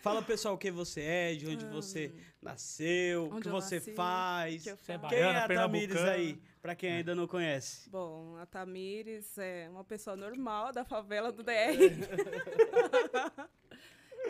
Fala, 0.00 0.22
pessoal, 0.22 0.56
quem 0.56 0.70
você 0.70 1.02
é, 1.02 1.34
de 1.34 1.46
onde 1.46 1.66
você 1.66 2.14
nasceu, 2.40 3.26
o 3.26 3.40
que 3.40 3.48
você 3.48 3.76
nasci, 3.76 3.92
faz. 3.92 4.62
que 4.62 4.74
Você 4.74 4.92
é. 4.92 4.98
Quem 4.98 5.18
é 5.18 5.36
a 5.36 5.46
Tamires 5.46 5.96
aí, 5.96 6.40
pra 6.62 6.74
quem 6.74 6.92
ainda 6.92 7.14
não 7.14 7.26
conhece? 7.26 7.90
Bom, 7.90 8.36
a 8.36 8.46
Tamires 8.46 9.36
é 9.36 9.68
uma 9.68 9.84
pessoa 9.84 10.16
normal 10.16 10.72
da 10.72 10.84
favela 10.84 11.30
do 11.30 11.42
DR. 11.42 11.50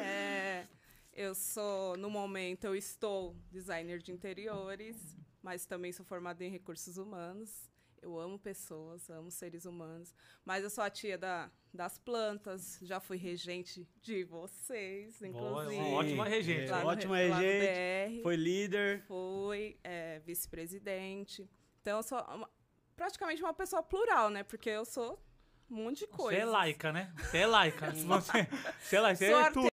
É, 0.03 0.67
eu 1.13 1.35
sou, 1.35 1.97
no 1.97 2.09
momento, 2.09 2.65
eu 2.65 2.77
estou 2.77 3.37
designer 3.51 3.99
de 3.99 4.13
interiores, 4.13 4.97
mas 5.43 5.67
também 5.67 5.93
sou 5.93 6.07
formada 6.07 6.45
em 6.45 6.49
recursos 6.49 6.97
humanos. 6.97 7.69
Eu 8.03 8.19
amo 8.19 8.39
pessoas, 8.39 9.11
amo 9.11 9.31
seres 9.31 9.65
humanos. 9.67 10.15
Mas 10.45 10.65
eu 10.65 10.71
sou 10.71 10.83
a 10.83 10.89
tia 10.91 11.19
da, 11.19 11.51
das 11.73 11.99
plantas, 11.99 12.79
já 12.83 12.99
fui 12.99 13.17
regente 13.19 13.87
de 14.01 14.25
vocês, 14.25 15.19
Boa, 15.19 15.29
inclusive. 15.29 15.77
uma 15.83 15.89
ótima 15.99 16.25
regente. 16.25 16.71
lá 16.71 16.81
no 16.83 16.89
ótima 16.89 17.17
no 17.29 17.35
regente, 17.35 18.17
DR. 18.17 18.23
Foi 18.23 18.37
líder. 18.37 19.03
Fui 19.07 19.79
é, 19.85 20.19
vice-presidente. 20.21 21.49
Então, 21.83 21.99
eu 21.99 22.03
sou 22.03 22.19
uma- 22.23 22.51
praticamente 22.97 23.43
uma 23.43 23.53
pessoa 23.55 23.83
plural, 23.83 24.31
né? 24.31 24.43
Porque 24.43 24.71
eu 24.71 24.85
sou 24.85 25.23
um 25.71 25.77
monte 25.85 26.01
de 26.01 26.07
Você 26.07 26.17
coisa. 26.17 26.41
é 26.41 26.45
laica, 26.45 26.93
né? 26.93 27.13
Você 27.19 27.39
é 27.39 27.47
laica. 27.47 27.91
Você, 27.93 28.49
você 28.81 28.97
é 28.97 29.01
laica. 29.01 29.17
Você 29.19 29.31
Sou 29.31 29.41
é 29.41 29.51
tudo. 29.51 29.71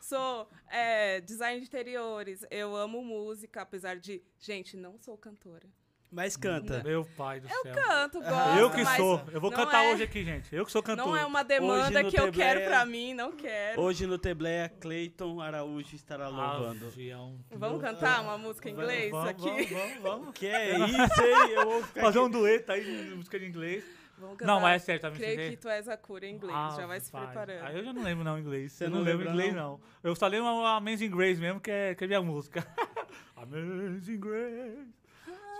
Sou 0.00 0.48
é, 0.68 1.20
design 1.20 1.60
de 1.60 1.66
interiores. 1.66 2.44
Eu 2.50 2.74
amo 2.74 3.02
música, 3.04 3.62
apesar 3.62 3.96
de. 3.96 4.22
Gente, 4.38 4.76
não 4.76 4.98
sou 4.98 5.16
cantora. 5.18 5.68
Mas 6.14 6.36
canta. 6.36 6.82
Meu 6.84 7.06
pai 7.16 7.40
do 7.40 7.48
céu. 7.48 7.72
Canto, 7.72 8.18
gosto. 8.20 8.34
Ah, 8.34 8.58
Eu 8.60 8.70
que 8.70 8.84
sou. 8.84 9.22
Eu 9.32 9.40
vou 9.40 9.50
cantar 9.50 9.82
é- 9.82 9.92
hoje 9.94 10.02
aqui, 10.02 10.22
gente. 10.22 10.54
Eu 10.54 10.66
que 10.66 10.70
sou 10.70 10.82
cantor. 10.82 11.06
Não 11.06 11.16
é 11.16 11.24
uma 11.24 11.42
demanda 11.42 12.04
que 12.04 12.18
eu 12.18 12.24
Tebleia- 12.26 12.32
quero 12.54 12.66
pra 12.66 12.84
mim, 12.84 13.14
não 13.14 13.32
quero. 13.32 13.80
Hoje 13.80 14.06
no 14.06 14.18
Tebleia, 14.18 14.68
Cleiton 14.68 15.40
Araújo 15.40 15.96
estará 15.96 16.28
louvando. 16.28 16.86
Avião. 16.86 17.38
Vamos 17.50 17.80
cantar 17.80 18.20
uma 18.20 18.36
música 18.36 18.68
em 18.68 18.72
inglês 18.74 19.10
vamos, 19.10 19.28
aqui? 19.30 19.42
Vamos, 19.44 19.70
vamos, 19.70 19.98
vamos. 20.02 20.34
Que 20.34 20.46
é 20.48 20.78
isso, 20.78 21.22
hein? 21.22 21.50
Eu 21.52 21.64
vou 21.64 21.82
ficar 21.82 22.00
Fazer 22.02 22.18
aqui. 22.18 22.26
um 22.26 22.30
dueto 22.30 22.72
aí 22.72 22.84
de 23.08 23.14
música 23.14 23.38
de 23.38 23.46
inglês. 23.46 23.84
Vamos 24.18 24.36
cantar. 24.36 24.52
Não, 24.52 24.60
mas 24.60 24.82
é 24.82 24.84
sério, 24.84 25.00
tá 25.00 25.10
me 25.10 25.16
Creio 25.16 25.50
que 25.50 25.56
tu 25.56 25.68
és 25.70 25.88
a 25.88 25.96
cura 25.96 26.26
em 26.26 26.34
inglês. 26.34 26.76
já 26.76 26.86
vai 26.86 27.00
se 27.00 27.10
pai. 27.10 27.24
preparando. 27.24 27.64
Aí 27.64 27.76
eu 27.78 27.84
já 27.84 27.92
não 27.94 28.02
lembro 28.02 28.22
não 28.22 28.38
inglês. 28.38 28.72
Você 28.72 28.84
eu 28.84 28.90
não 28.90 28.98
não, 28.98 29.04
lembro 29.04 29.20
lembra, 29.24 29.32
inglês 29.32 29.54
não? 29.54 29.70
não. 29.72 29.80
Eu 30.04 30.14
só 30.14 30.26
lembro 30.26 30.46
a 30.48 30.76
Amazing 30.76 31.10
Grace 31.10 31.40
mesmo, 31.40 31.58
que 31.58 31.70
é, 31.70 31.94
que 31.94 32.04
é 32.04 32.06
minha 32.06 32.20
música. 32.22 32.64
Amazing 33.34 34.20
Grace. 34.20 35.01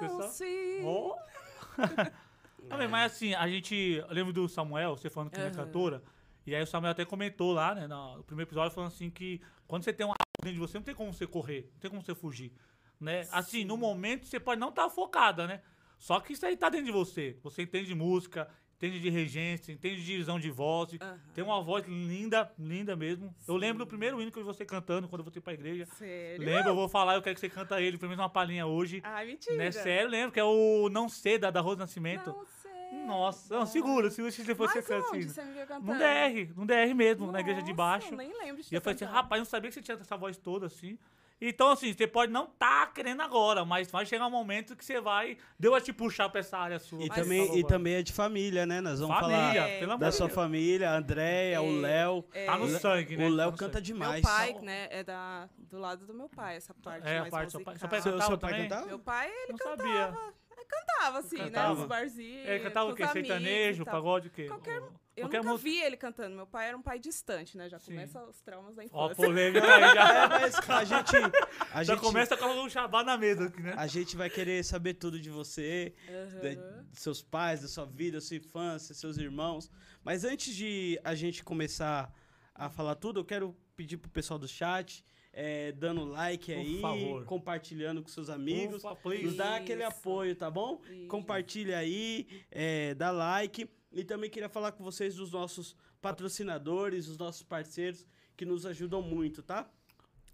Você 0.09 0.83
Oh, 0.85 2.77
bem, 2.77 2.89
mas 2.89 3.13
assim, 3.13 3.35
a 3.35 3.49
gente. 3.49 3.75
Eu 3.75 4.15
lembro 4.15 4.33
do 4.33 4.49
Samuel, 4.49 4.97
você 4.97 5.11
falando 5.11 5.31
que 5.31 5.39
não 5.39 5.47
é 5.47 5.51
cantora. 5.51 6.03
E 6.47 6.55
aí 6.55 6.63
o 6.63 6.67
Samuel 6.67 6.93
até 6.93 7.05
comentou 7.05 7.53
lá, 7.53 7.75
né, 7.75 7.87
no 7.87 8.23
primeiro 8.25 8.49
episódio, 8.49 8.75
falando 8.75 8.91
assim 8.91 9.11
que 9.11 9.41
quando 9.67 9.85
você 9.85 9.93
tem 9.93 10.05
uma 10.05 10.15
dentro 10.43 10.55
de 10.55 10.61
você, 10.61 10.77
não 10.79 10.85
tem 10.85 10.95
como 10.95 11.13
você 11.13 11.27
correr, 11.27 11.71
não 11.75 11.81
tem 11.81 11.91
como 11.91 12.03
você 12.03 12.15
fugir. 12.15 12.53
Né? 13.01 13.27
Assim, 13.33 13.65
no 13.65 13.77
momento 13.77 14.27
você 14.27 14.39
pode 14.39 14.61
não 14.61 14.69
estar 14.69 14.89
focada, 14.89 15.47
né? 15.47 15.61
Só 15.99 16.19
que 16.19 16.33
isso 16.33 16.45
aí 16.45 16.57
tá 16.57 16.69
dentro 16.69 16.87
de 16.87 16.93
você. 16.93 17.39
Você 17.43 17.63
entende 17.63 17.87
de 17.87 17.95
música, 17.95 18.49
entende 18.83 18.99
de 18.99 19.11
regência, 19.11 19.71
entende 19.71 19.97
de 19.97 20.05
divisão 20.05 20.41
de 20.41 20.51
voz. 20.51 20.91
Tem 21.33 21.45
uma 21.45 21.63
voz 21.63 21.87
linda, 21.87 22.51
linda 22.59 22.97
mesmo. 22.97 23.33
Eu 23.47 23.57
lembro 23.57 23.85
do 23.85 23.87
primeiro 23.87 24.21
hino 24.21 24.33
que 24.33 24.39
eu 24.39 24.43
vi 24.43 24.47
você 24.47 24.65
cantando 24.65 25.09
quando 25.09 25.21
eu 25.21 25.25
voltei 25.25 25.41
pra 25.41 25.53
igreja. 25.53 25.87
Sério? 25.97 26.45
Lembro, 26.45 26.71
eu 26.71 26.75
vou 26.75 26.89
falar, 26.89 27.15
eu 27.15 27.23
quero 27.23 27.35
que 27.37 27.41
você 27.41 27.49
canta 27.49 27.81
ele, 27.81 27.97
pelo 27.97 28.11
menos 28.11 28.23
uma 28.23 28.29
palhinha 28.29 28.67
hoje. 28.67 29.01
Ai, 29.05 29.27
mentira. 29.27 29.57
Né? 29.57 29.71
Sério, 29.71 30.11
lembro, 30.11 30.33
que 30.33 30.41
é 30.41 30.45
o 30.45 30.89
Não 30.91 31.09
Ceda, 31.09 31.53
da 31.53 31.61
Rose 31.61 31.79
Nascimento. 31.79 32.31
Não 32.31 32.45
sei. 32.45 32.73
Nossa, 33.07 33.55
não, 33.55 33.65
segura, 33.67 34.11
segura 34.11 34.31
se 34.31 34.43
você 34.45 34.55
fosse 34.55 34.77
Mas 34.77 34.87
canta 34.87 35.09
onde 35.09 35.19
assim. 35.21 35.29
você 35.29 35.43
me 35.45 35.53
viu 35.55 35.67
cantando? 35.67 35.87
No 35.87 35.99
DR, 35.99 36.53
no 36.55 36.67
DR 36.67 36.95
mesmo, 36.95 37.33
na 37.33 37.41
igreja 37.41 37.63
de 37.63 37.71
Nossa, 37.73 37.77
baixo. 37.77 38.13
eu 38.13 38.17
nem 38.19 38.37
lembro 38.39 38.63
de 38.63 38.69
E 38.71 38.75
eu 38.75 38.81
falei 38.83 38.97
assim, 38.97 39.05
rapaz, 39.07 39.39
eu 39.39 39.45
não 39.45 39.51
sabia 39.51 39.71
que 39.71 39.75
você 39.75 39.83
tinha 39.83 39.97
essa 39.97 40.17
voz 40.17 40.37
toda 40.37 40.67
assim. 40.67 40.99
Então, 41.45 41.71
assim, 41.71 41.93
você 41.93 42.07
pode 42.07 42.31
não 42.31 42.47
tá 42.47 42.87
querendo 42.87 43.21
agora, 43.21 43.65
mas 43.65 43.91
vai 43.91 44.07
chegar 44.07 44.27
um 44.29 44.31
momento 44.31 44.77
que 44.77 44.85
você 44.85 45.01
vai. 45.01 45.37
Deu 45.59 45.75
a 45.75 45.81
te 45.81 45.93
puxar 45.93 46.29
pra 46.29 46.39
essa 46.39 46.57
área 46.57 46.79
sua. 46.79 47.03
E 47.03 47.09
também, 47.11 47.59
e 47.59 47.65
também 47.67 47.95
é 47.95 48.03
de 48.03 48.13
família, 48.13 48.65
né? 48.65 48.81
Nós 48.81 49.01
vamos 49.01 49.17
Família, 49.19 49.37
falar 49.55 49.69
É, 49.69 49.79
pelo 49.81 49.91
amor 49.93 50.01
da 50.01 50.11
de 50.11 50.15
sua 50.17 50.27
Deus. 50.27 50.35
família, 50.37 50.91
a 50.91 50.97
Andréia, 50.97 51.61
o 51.61 51.79
É, 51.79 51.81
Léo. 51.81 52.25
é, 52.33 52.47
Tá 52.47 52.57
no 52.59 52.69
sangue, 52.69 53.17
né? 53.17 53.27
O 53.27 53.29
Léo 53.29 53.51
Tá 53.51 53.57
canta 53.59 53.73
sangue. 53.79 53.87
demais. 53.87 54.23
Meu 54.23 54.33
pai, 54.33 54.53
né, 54.63 54.87
é 54.91 55.03
da, 55.03 55.49
do 55.59 55.79
lado 55.81 56.07
do 56.07 56.15
meu 56.15 56.29
pai, 56.29 56.57
essa 56.57 56.73
parte 56.75 57.09
É, 57.09 57.17
a 57.19 57.21
mais 57.23 57.31
parte 57.33 57.47
do 57.47 57.51
seu 57.51 57.61
pai. 57.63 57.77
Seu 57.77 57.89
pai 57.89 58.01
Seu, 58.03 58.13
cantava 58.13 58.31
seu 58.31 58.39
pai 58.39 58.63
cantava? 58.63 58.87
Meu 58.87 58.99
pai, 59.01 59.29
ele 59.29 59.53
Não 59.53 59.59
cantava, 59.59 59.77
sabia. 59.83 60.33
cantava 60.69 61.19
assim, 61.19 61.37
né, 61.39 61.45
Cantava. 61.47 61.75
nos 61.75 61.87
barzinhos, 61.87 62.49
É, 62.49 62.59
cantava 62.61 62.91
o 62.91 62.95
quê? 62.95 63.03
os 63.05 63.11
Sertanejo, 63.11 63.85
pagode, 63.85 64.29
o 64.29 64.31
quê? 64.31 64.47
Qualquer- 64.47 64.81
O- 64.81 64.93
Eu 65.17 65.25
qualquer 65.25 65.39
nunca 65.39 65.51
música. 65.51 65.69
vi 65.71 65.77
ele 65.83 65.97
cantando, 65.97 66.35
meu 66.35 66.47
pai 66.47 66.69
era 66.69 66.77
um 66.77 66.81
pai 66.83 66.99
distante, 66.99 67.57
né, 67.57 67.69
já 67.69 67.79
Sim. 67.79 67.93
começa 67.93 68.25
os 68.25 68.41
traumas 68.41 68.75
da 68.75 68.83
Ó, 68.93 69.07
infância. 69.07 69.15
polêmica 69.27 69.61
aí, 69.67 69.83
É, 69.83 69.95
já, 69.95 70.29
mas 70.29 70.55
a 70.71 70.85
gente, 70.85 71.17
a 71.73 71.85
já 71.85 71.95
gente, 71.95 72.03
começa 72.03 72.35
a 72.35 72.39
colocar 72.39 72.61
um 72.63 72.71
chabá 72.71 73.05
na 73.05 73.19
mesa 73.19 73.47
aqui, 73.47 73.61
né? 73.61 73.75
a 73.77 73.87
gente 73.87 74.17
vai 74.17 74.31
querer 74.31 74.65
saber 74.65 74.95
tudo 74.95 75.21
de 75.21 75.29
você, 75.29 75.95
da- 76.43 76.83
de 76.85 76.99
seus 76.99 77.23
pais, 77.23 77.61
da 77.63 77.69
sua 77.69 77.85
vida, 77.85 78.17
da 78.17 78.21
sua 78.23 78.37
infância, 78.39 78.95
seus 78.95 79.19
irmãos. 79.19 79.71
Mas 80.03 80.25
antes 80.25 80.55
de 80.55 80.99
a 81.05 81.15
gente 81.15 81.45
começar 81.45 82.11
a 82.55 82.71
falar 82.71 82.95
tudo, 82.95 83.21
eu 83.21 83.25
quero 83.25 83.55
pedir 83.77 83.99
pro 83.99 84.11
pessoal 84.11 84.39
do 84.39 84.49
chat, 84.49 85.05
é, 85.33 85.73
dando 85.73 86.05
like 86.05 86.53
Por 86.53 86.59
aí, 86.61 86.81
favor. 86.81 87.25
compartilhando 87.27 88.03
com 88.03 88.09
seus 88.09 88.29
amigos. 88.31 88.83
Ufa. 88.85 88.97
Nos 89.23 89.35
dá 89.37 89.57
aquele 89.57 89.83
apoio, 89.85 90.35
tá 90.37 90.51
bom? 90.51 90.81
Isso. 90.91 91.07
Compartilha 91.09 91.79
aí, 91.79 92.27
é, 92.51 92.95
dá 92.95 93.11
like. 93.11 93.69
E 93.93 94.03
também 94.05 94.31
queria 94.31 94.49
falar 94.49 94.73
com 94.73 94.83
vocês 94.83 95.17
dos 95.17 95.33
nossos 95.33 95.77
patrocinadores, 96.01 97.09
os 97.09 97.19
nossos 97.19 97.43
parceiros 97.43 98.07
que 98.37 98.45
nos 98.45 98.65
ajudam 98.65 99.03
muito, 99.03 99.43
tá? 99.43 99.71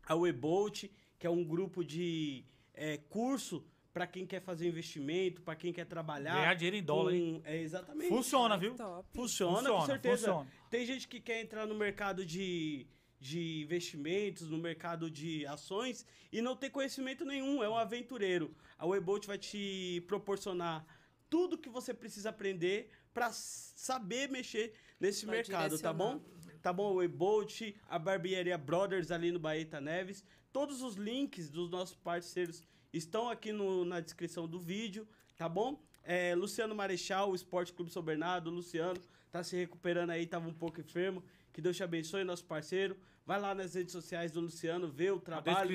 A 0.06 0.14
Webolt, 0.14 0.84
que 1.18 1.26
é 1.26 1.30
um 1.30 1.44
grupo 1.44 1.82
de 1.84 2.44
é, 2.74 2.96
curso 2.96 3.64
para 3.92 4.06
quem 4.06 4.24
quer 4.24 4.40
fazer 4.40 4.68
investimento, 4.68 5.42
para 5.42 5.56
quem 5.56 5.72
quer 5.72 5.84
trabalhar. 5.86 6.34
Ganhar 6.34 6.54
dinheiro 6.54 6.76
em 6.76 6.82
dólar, 6.82 7.12
hein? 7.14 7.40
com- 7.42 7.48
É, 7.48 7.56
exatamente. 7.60 8.08
Funciona, 8.08 8.56
viu? 8.56 8.74
top. 8.76 9.08
Funciona, 9.12 9.70
com 9.70 9.80
certeza. 9.86 10.26
funciona. 10.28 10.50
Tem 10.70 10.86
gente 10.86 11.08
que 11.08 11.20
quer 11.20 11.40
entrar 11.42 11.66
no 11.66 11.74
mercado 11.74 12.24
de, 12.24 12.86
de 13.18 13.62
investimentos, 13.62 14.48
no 14.48 14.58
mercado 14.58 15.10
de 15.10 15.44
ações 15.46 16.06
e 16.30 16.40
não 16.40 16.54
tem 16.54 16.70
conhecimento 16.70 17.24
nenhum, 17.24 17.62
é 17.62 17.68
um 17.68 17.76
aventureiro. 17.76 18.54
A 18.78 18.86
Webolt 18.86 19.26
vai 19.26 19.36
te 19.38 20.04
proporcionar 20.06 20.86
tudo 21.28 21.58
que 21.58 21.68
você 21.68 21.92
precisa 21.92 22.30
aprender 22.30 22.90
para 23.12 23.30
saber 23.32 24.28
mexer 24.28 24.74
nesse 25.00 25.26
Vai 25.26 25.36
mercado, 25.36 25.78
tá 25.78 25.92
bom? 25.92 26.20
Tá 26.60 26.72
bom, 26.72 26.88
a 26.88 26.94
Webolt, 26.94 27.62
a 27.88 27.98
Barbearia 27.98 28.58
Brothers 28.58 29.10
ali 29.10 29.30
no 29.30 29.38
Baeta 29.38 29.80
Neves. 29.80 30.24
Todos 30.52 30.82
os 30.82 30.96
links 30.96 31.48
dos 31.50 31.70
nossos 31.70 31.94
parceiros 31.96 32.64
estão 32.92 33.28
aqui 33.28 33.52
no- 33.52 33.84
na 33.84 34.00
descrição 34.00 34.48
do 34.48 34.58
vídeo, 34.58 35.06
tá 35.36 35.48
bom? 35.48 35.80
É, 36.02 36.34
Luciano 36.34 36.74
Marechal, 36.74 37.30
o 37.30 37.34
Esporte 37.34 37.72
Clube 37.72 37.92
São 37.92 38.02
Bernardo, 38.02 38.50
Luciano 38.50 38.98
tá 39.30 39.42
se 39.44 39.54
recuperando 39.56 40.10
aí, 40.10 40.26
tava 40.26 40.48
um 40.48 40.54
pouco 40.54 40.80
enfermo. 40.80 41.22
Que 41.52 41.60
Deus 41.60 41.76
te 41.76 41.82
abençoe, 41.82 42.24
nosso 42.24 42.44
parceiro. 42.44 42.96
Vai 43.26 43.38
lá 43.40 43.54
nas 43.54 43.74
redes 43.74 43.92
sociais 43.92 44.32
do 44.32 44.40
Luciano, 44.40 44.88
vê 44.88 45.10
o 45.10 45.20
trabalho 45.20 45.68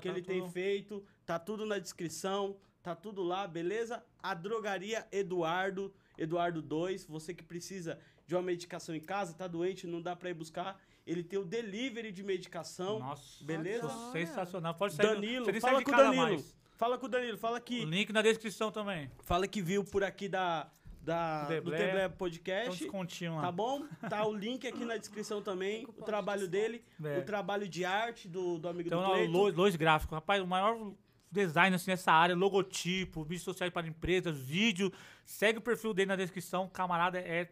que 0.00 0.08
tá 0.08 0.14
ele 0.14 0.22
tem 0.26 0.40
tudo- 0.40 0.52
feito. 0.52 1.04
Tá 1.26 1.38
tudo 1.38 1.66
na 1.66 1.78
descrição, 1.78 2.56
tá 2.82 2.94
tudo 2.94 3.22
lá, 3.22 3.48
beleza? 3.48 4.02
A 4.22 4.32
drogaria 4.32 5.06
Eduardo, 5.10 5.92
Eduardo 6.20 6.60
2, 6.62 7.06
você 7.06 7.34
que 7.34 7.42
precisa 7.42 7.98
de 8.26 8.34
uma 8.36 8.42
medicação 8.42 8.94
em 8.94 9.00
casa, 9.00 9.32
tá 9.34 9.48
doente, 9.48 9.86
não 9.86 10.00
dá 10.00 10.14
pra 10.14 10.30
ir 10.30 10.34
buscar. 10.34 10.80
Ele 11.06 11.24
tem 11.24 11.38
o 11.38 11.44
delivery 11.44 12.12
de 12.12 12.22
medicação. 12.22 13.00
Nossa, 13.00 13.42
beleza? 13.42 13.88
sensacional. 14.12 14.74
Pode 14.74 14.94
sair, 14.94 15.06
Danilo, 15.06 15.60
fala 15.60 15.82
com 15.82 15.90
o 15.90 15.96
Danilo. 15.96 16.22
mais. 16.22 16.56
Fala 16.76 16.96
com 16.98 17.06
o 17.06 17.08
Danilo, 17.08 17.36
fala 17.38 17.60
que, 17.60 17.80
O 17.84 17.88
link 17.88 18.12
na 18.12 18.22
descrição 18.22 18.70
também. 18.70 19.10
fala 19.24 19.48
que 19.48 19.60
viu 19.60 19.82
por 19.84 20.04
aqui 20.04 20.28
da, 20.28 20.70
da, 21.02 21.44
Do. 21.60 21.70
Teblé 21.70 22.04
Então 22.04 22.16
Podcast. 22.16 22.88
lá. 23.28 23.40
Tá 23.42 23.52
bom? 23.52 23.84
Tá 24.08 24.26
o 24.26 24.34
link 24.34 24.66
aqui 24.66 24.84
na 24.84 24.96
descrição 24.96 25.42
também. 25.42 25.84
O 25.86 26.02
trabalho 26.02 26.46
dele, 26.46 26.82
É. 27.02 27.18
o 27.18 27.24
trabalho 27.24 27.66
de 27.68 27.84
arte 27.84 28.28
do, 28.28 28.58
do 28.58 28.68
amigo 28.68 28.88
Então, 28.88 29.02
do 29.02 29.10
Cleiton. 29.10 29.32
Lois, 29.32 29.54
Lois 29.54 29.76
Gráfico. 29.76 30.14
Rapaz, 30.14 30.42
o 30.42 30.46
maior 30.46 30.92
design 31.30 31.74
assim, 31.74 31.90
nessa 31.90 32.12
área, 32.12 32.34
logotipo, 32.34 33.22
vídeos 33.22 33.44
sociais 33.44 33.72
para 33.72 33.86
empresas, 33.86 34.38
vídeo. 34.38 34.92
Segue 35.24 35.58
o 35.58 35.62
perfil 35.62 35.94
dele 35.94 36.08
na 36.08 36.16
descrição. 36.16 36.68
Camarada 36.68 37.18
é 37.18 37.48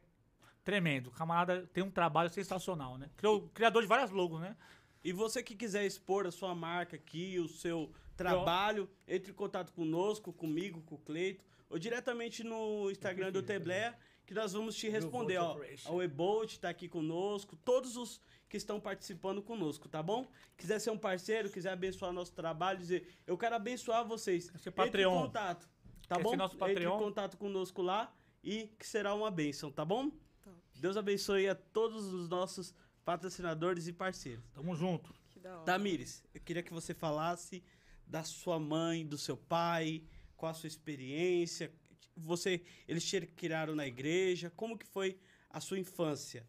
tremendo. 0.64 1.10
Camarada 1.10 1.66
tem 1.72 1.82
um 1.84 1.90
trabalho 1.90 2.30
sensacional, 2.30 2.98
né? 2.98 3.08
Criou, 3.16 3.48
criador 3.48 3.82
de 3.82 3.88
várias 3.88 4.10
logos, 4.10 4.40
né? 4.40 4.56
E 5.02 5.12
você 5.12 5.42
que 5.42 5.54
quiser 5.54 5.86
expor 5.86 6.26
a 6.26 6.30
sua 6.30 6.54
marca 6.54 6.96
aqui, 6.96 7.38
o 7.38 7.48
seu 7.48 7.92
trabalho, 8.16 8.90
entre 9.06 9.30
em 9.30 9.34
contato 9.34 9.72
conosco, 9.72 10.32
comigo, 10.32 10.82
com 10.82 10.96
o 10.96 10.98
Cleito, 10.98 11.44
ou 11.70 11.78
diretamente 11.78 12.42
no 12.42 12.90
Instagram 12.90 13.30
do 13.30 13.42
Tebleia, 13.42 13.96
que 14.26 14.34
nós 14.34 14.52
vamos 14.52 14.75
te 14.75 14.88
responder, 14.88 15.38
ó. 15.38 15.56
A 15.86 15.92
Webolt 15.92 16.58
tá 16.58 16.69
aqui 16.69 16.88
conosco, 16.88 17.56
todos 17.56 17.96
os 17.96 18.20
que 18.49 18.56
estão 18.56 18.81
participando 18.81 19.43
conosco, 19.43 19.89
tá 19.89 20.03
bom? 20.03 20.27
Quiser 20.56 20.79
ser 20.79 20.91
um 20.91 20.99
parceiro, 20.99 21.50
quiser 21.50 21.71
abençoar 21.73 22.12
nosso 22.12 22.33
trabalho, 22.33 22.79
dizer, 22.79 23.06
eu 23.27 23.37
quero 23.37 23.55
abençoar 23.55 24.06
vocês. 24.06 24.50
Quer 24.50 24.59
ser 24.59 24.71
Entre 24.71 24.83
em 24.83 24.87
Patreon. 24.87 25.23
contato, 25.27 25.69
tá 26.09 26.17
Quer 26.17 26.23
bom? 26.23 26.37
nosso 26.37 26.55
Entre 26.55 26.67
em 26.71 26.75
Patreon. 26.75 26.99
contato 26.99 27.37
conosco 27.37 27.83
lá 27.83 28.15
e 28.43 28.69
que 28.79 28.87
será 28.87 29.15
uma 29.15 29.31
bênção, 29.31 29.71
tá 29.71 29.85
bom? 29.85 30.11
Top. 30.43 30.56
Deus 30.77 30.97
abençoe 30.97 31.49
a 31.49 31.55
todos 31.55 32.06
os 32.12 32.29
nossos 32.29 32.75
patrocinadores 33.05 33.87
e 33.87 33.93
parceiros. 33.93 34.45
Tamo 34.55 34.75
junto. 34.75 35.12
Que 35.31 35.35
Que 35.35 35.41
da 35.41 35.55
hora. 35.56 35.65
Tamires, 35.65 36.25
eu 36.35 36.41
queria 36.41 36.62
que 36.62 36.73
você 36.73 36.95
falasse 36.95 37.62
da 38.06 38.23
sua 38.25 38.59
mãe, 38.59 39.06
do 39.06 39.19
seu 39.19 39.37
pai, 39.37 40.03
qual 40.37 40.50
a 40.50 40.55
sua 40.55 40.67
experiência. 40.69 41.71
Você, 42.17 42.62
eles 42.87 43.05
te 43.05 43.21
criaram 43.21 43.75
na 43.75 43.87
igreja, 43.87 44.50
como 44.56 44.77
que 44.79 44.87
foi 44.87 45.19
a 45.50 45.61
sua 45.61 45.79
infância? 45.79 46.47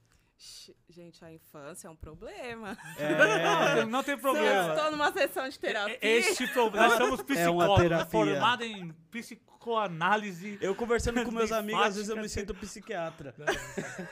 Gente, 0.89 1.23
a 1.25 1.33
infância 1.33 1.87
é 1.87 1.91
um 1.91 1.95
problema. 1.97 2.77
É, 2.97 3.83
Não 3.85 4.01
tem 4.01 4.13
Eu 4.15 4.19
problema. 4.19 4.73
estou 4.73 4.91
numa 4.91 5.11
sessão 5.11 5.49
de 5.49 5.59
terapia. 5.59 5.97
É- 6.01 6.07
Esse 6.17 6.47
problema. 6.47 6.87
Nós 6.87 6.97
somos 6.97 7.19
É 7.19 7.23
psicólogos, 7.23 8.07
formados 8.09 8.65
em 8.65 8.89
psicoanálise. 9.11 10.57
eu 10.61 10.73
conversando 10.73 11.23
com 11.25 11.31
meus 11.31 11.51
amigos, 11.51 11.81
às 11.83 11.95
vezes 11.95 12.09
eu 12.09 12.15
me 12.15 12.29
sinto 12.29 12.53
psiquiatra. 12.55 13.35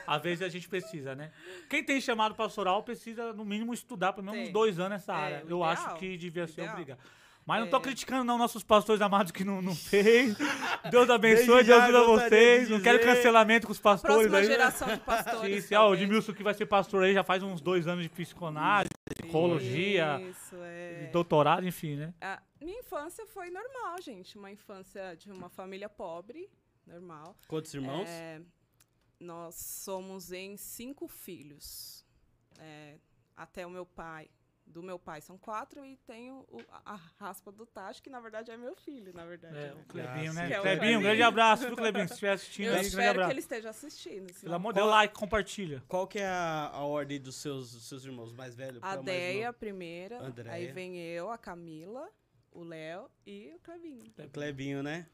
Às 0.05 0.21
vezes 0.21 0.41
a 0.41 0.49
gente 0.49 0.67
precisa, 0.67 1.15
né? 1.15 1.31
Quem 1.69 1.81
tem 1.83 2.01
chamado 2.01 2.35
pastoral 2.35 2.83
precisa, 2.83 3.31
no 3.31 3.45
mínimo, 3.45 3.73
estudar 3.73 4.11
pelo 4.11 4.25
menos 4.29 4.47
uns 4.47 4.53
dois 4.53 4.79
anos 4.79 4.91
nessa 4.99 5.13
É, 5.13 5.15
área. 5.15 5.37
o 5.37 5.41
Eu 5.49 5.57
ideal, 5.59 5.63
acho 5.63 5.95
que 5.95 6.17
devia 6.17 6.45
ser 6.45 6.61
ideal. 6.61 6.73
obrigado. 6.73 6.99
Mas 7.47 7.61
não 7.61 7.69
tô 7.69 7.77
É. 7.77 7.81
criticando, 7.81 8.25
não, 8.25 8.37
nossos 8.37 8.61
pastores 8.61 9.01
amados 9.01 9.31
que 9.31 9.45
não, 9.45 9.61
não 9.61 9.73
fez. 9.73 10.35
Deus 10.91 11.09
abençoe, 11.09 11.63
Desde 11.63 11.71
Deus 11.71 11.81
ajuda 11.83 12.03
vocês. 12.03 12.69
Não 12.69 12.81
quero 12.81 13.01
cancelamento 13.01 13.65
com 13.67 13.71
os 13.71 13.79
pastores 13.79 14.27
Próxima 14.27 14.37
aí. 14.39 14.43
né? 14.47 14.51
geração 14.51 14.87
de 14.93 14.99
pastores. 14.99 15.63
Sim, 15.63 15.67
sim. 15.69 15.75
Ó, 15.75 15.89
o. 15.89 15.93
Edmilson 15.95 16.33
que 16.33 16.43
vai 16.43 16.53
ser 16.53 16.65
pastor 16.65 17.03
aí 17.05 17.13
já 17.13 17.23
faz 17.23 17.41
uns 17.41 17.61
dois 17.61 17.87
anos 17.87 18.03
de 18.03 18.09
psicanálise, 18.09 18.91
psicologia, 19.15 20.19
Isso, 20.29 20.55
é. 20.61 21.09
doutorado, 21.13 21.65
enfim, 21.65 21.95
né? 21.95 22.13
A 22.21 22.41
minha 22.59 22.79
infância 22.79 23.25
foi 23.27 23.49
normal, 23.49 24.01
gente. 24.01 24.37
Uma 24.37 24.51
infância 24.51 25.15
de 25.15 25.31
uma 25.31 25.47
família 25.49 25.87
pobre, 25.87 26.49
normal. 26.85 27.35
Quantos 27.47 27.73
irmãos? 27.73 28.09
É, 28.09 28.41
nós 29.19 29.55
somos 29.55 30.31
em 30.33 30.57
cinco 30.57 31.07
filhos. 31.07 32.05
É, 32.59 32.95
até 33.35 33.65
o 33.65 33.69
meu 33.69 33.85
pai. 33.85 34.27
Do 34.69 34.83
meu 34.83 34.99
pai 34.99 35.21
são 35.21 35.37
quatro 35.37 35.83
e 35.85 35.95
tenho 36.05 36.45
o- 36.49 36.61
a, 36.85 36.95
raspa 37.17 37.51
do 37.51 37.65
Tacho, 37.65 38.03
que 38.03 38.09
na 38.09 38.19
verdade 38.19 38.51
é 38.51 38.57
meu 38.57 38.75
filho, 38.75 39.13
na 39.13 39.25
verdade. 39.25 39.55
É, 39.57 39.69
né? 39.69 39.73
o 39.73 39.85
Clebinho, 39.85 40.33
né? 40.33 40.47
Que 40.47 40.53
é 40.53 40.59
Clebinho, 40.61 40.61
um 40.61 40.79
Clebinho. 40.79 41.01
grande 41.01 41.21
abraço, 41.23 41.65
viu, 41.67 41.75
Clebinho? 41.75 42.05
Se 42.07 42.13
estiver 42.13 42.31
assistindo 42.33 42.65
Eu 42.67 42.71
aí, 42.73 42.75
grande 42.81 42.87
espero 42.89 43.25
que 43.25 43.31
ele 43.31 43.39
esteja 43.39 43.69
assistindo. 43.69 44.25
Pelo 44.27 44.39
senão- 44.39 44.55
amor 44.55 44.73
de 44.73 44.79
Deus, 44.79 44.89
like, 44.91 45.13
compartilha. 45.15 45.83
Qual 45.87 46.05
que 46.05 46.19
é 46.19 46.27
a, 46.27 46.69
a 46.73 46.83
ordem 46.83 47.19
dos 47.19 47.37
seus, 47.37 47.71
dos 47.71 47.87
seus 47.87 48.03
irmãos? 48.05 48.31
Mais 48.33 48.55
velho? 48.55 48.79
pra 48.81 48.91
A 48.91 48.95
Deia 48.97 49.51
primeira, 49.53 50.21
Andréia. 50.21 50.53
aí 50.53 50.71
vem 50.73 50.97
eu, 50.97 51.31
a 51.31 51.37
Camila, 51.37 52.07
o 52.51 52.63
Léo 52.63 53.09
e 53.25 53.53
o 53.55 53.59
Clebinho. 53.59 54.13
O 54.19 54.29
Clebinho, 54.29 54.83
né? 54.83 55.07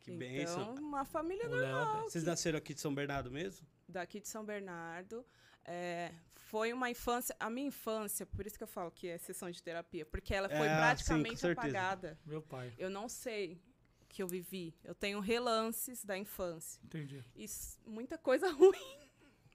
Que 0.00 0.10
então, 0.12 0.18
benção. 0.18 0.74
uma 0.76 1.04
família 1.04 1.46
O 1.48 1.52
Léo, 1.52 1.72
normal. 1.74 2.02
Vocês 2.08 2.24
nasceram 2.24 2.58
aqui 2.58 2.74
de 2.74 2.80
São 2.80 2.94
Bernardo 2.94 3.30
mesmo? 3.30 3.66
daqui 3.88 4.20
de 4.20 4.28
São 4.28 4.44
Bernardo. 4.44 5.24
É, 5.64 6.12
foi 6.50 6.72
uma 6.72 6.90
infância, 6.90 7.34
a 7.38 7.48
minha 7.48 7.68
infância, 7.68 8.26
por 8.26 8.44
isso 8.46 8.56
que 8.58 8.64
eu 8.64 8.68
falo 8.68 8.90
que 8.90 9.06
é 9.06 9.16
sessão 9.18 9.48
de 9.50 9.62
terapia, 9.62 10.04
porque 10.04 10.34
ela 10.34 10.48
foi 10.48 10.66
É, 10.66 10.70
sim, 10.70 10.76
praticamente 10.76 11.40
certeza. 11.40 11.60
apagada. 11.60 12.18
Meu 12.26 12.42
pai, 12.42 12.72
Eu 12.76 12.90
não 12.90 13.08
sei 13.08 13.60
que 14.08 14.20
eu 14.22 14.26
vivi. 14.26 14.74
Eu 14.82 14.94
tenho 14.94 15.20
relances 15.20 16.04
da 16.04 16.18
infância. 16.18 16.80
entendi. 16.84 17.24
E 17.36 17.46
muita 17.86 18.18
coisa 18.18 18.50
ruim. 18.52 18.98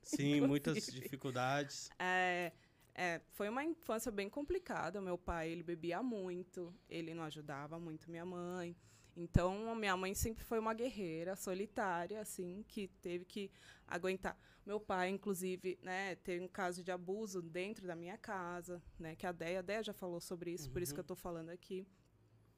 Sim, 0.04 0.42
muitas 0.42 0.86
dificuldades. 0.86 1.90
É, 2.00 2.54
é, 2.94 3.20
foi 3.34 3.50
uma 3.50 3.64
infância 3.64 4.12
bem 4.12 4.30
complicada. 4.30 5.02
Meu 5.02 5.18
pai, 5.18 5.50
ele 5.50 5.64
bebia 5.64 6.02
muito, 6.02 6.74
ele 6.90 7.14
não 7.14 7.24
ajudava 7.24 7.78
muito 7.78 8.10
minha 8.10 8.26
mãe. 8.26 8.74
Então, 9.16 9.72
a 9.72 9.76
minha 9.76 9.96
mãe 9.96 10.14
sempre 10.14 10.44
foi 10.44 10.60
uma 10.60 10.74
guerreira 10.74 11.36
solitária, 11.36 12.20
assim, 12.20 12.66
que 12.68 12.90
teve 13.02 13.24
que 13.24 13.50
aguentar. 13.88 14.38
Meu 14.66 14.80
pai, 14.80 15.10
inclusive, 15.10 15.80
né, 15.82 16.16
teve 16.16 16.44
um 16.44 16.48
caso 16.48 16.84
de 16.84 16.92
abuso 16.92 17.42
dentro 17.42 17.88
da 17.88 17.96
minha 17.96 18.18
casa, 18.18 18.82
né, 19.00 19.16
que 19.16 19.26
a 19.26 19.32
Deia, 19.32 19.60
a 19.60 19.62
Deia 19.62 19.84
já 19.84 19.94
falou 19.94 20.20
sobre 20.20 20.52
isso, 20.52 20.70
por 20.70 20.82
isso 20.82 20.94
que 20.94 21.00
eu 21.00 21.04
estou 21.04 21.16
falando 21.16 21.50
aqui. 21.50 21.88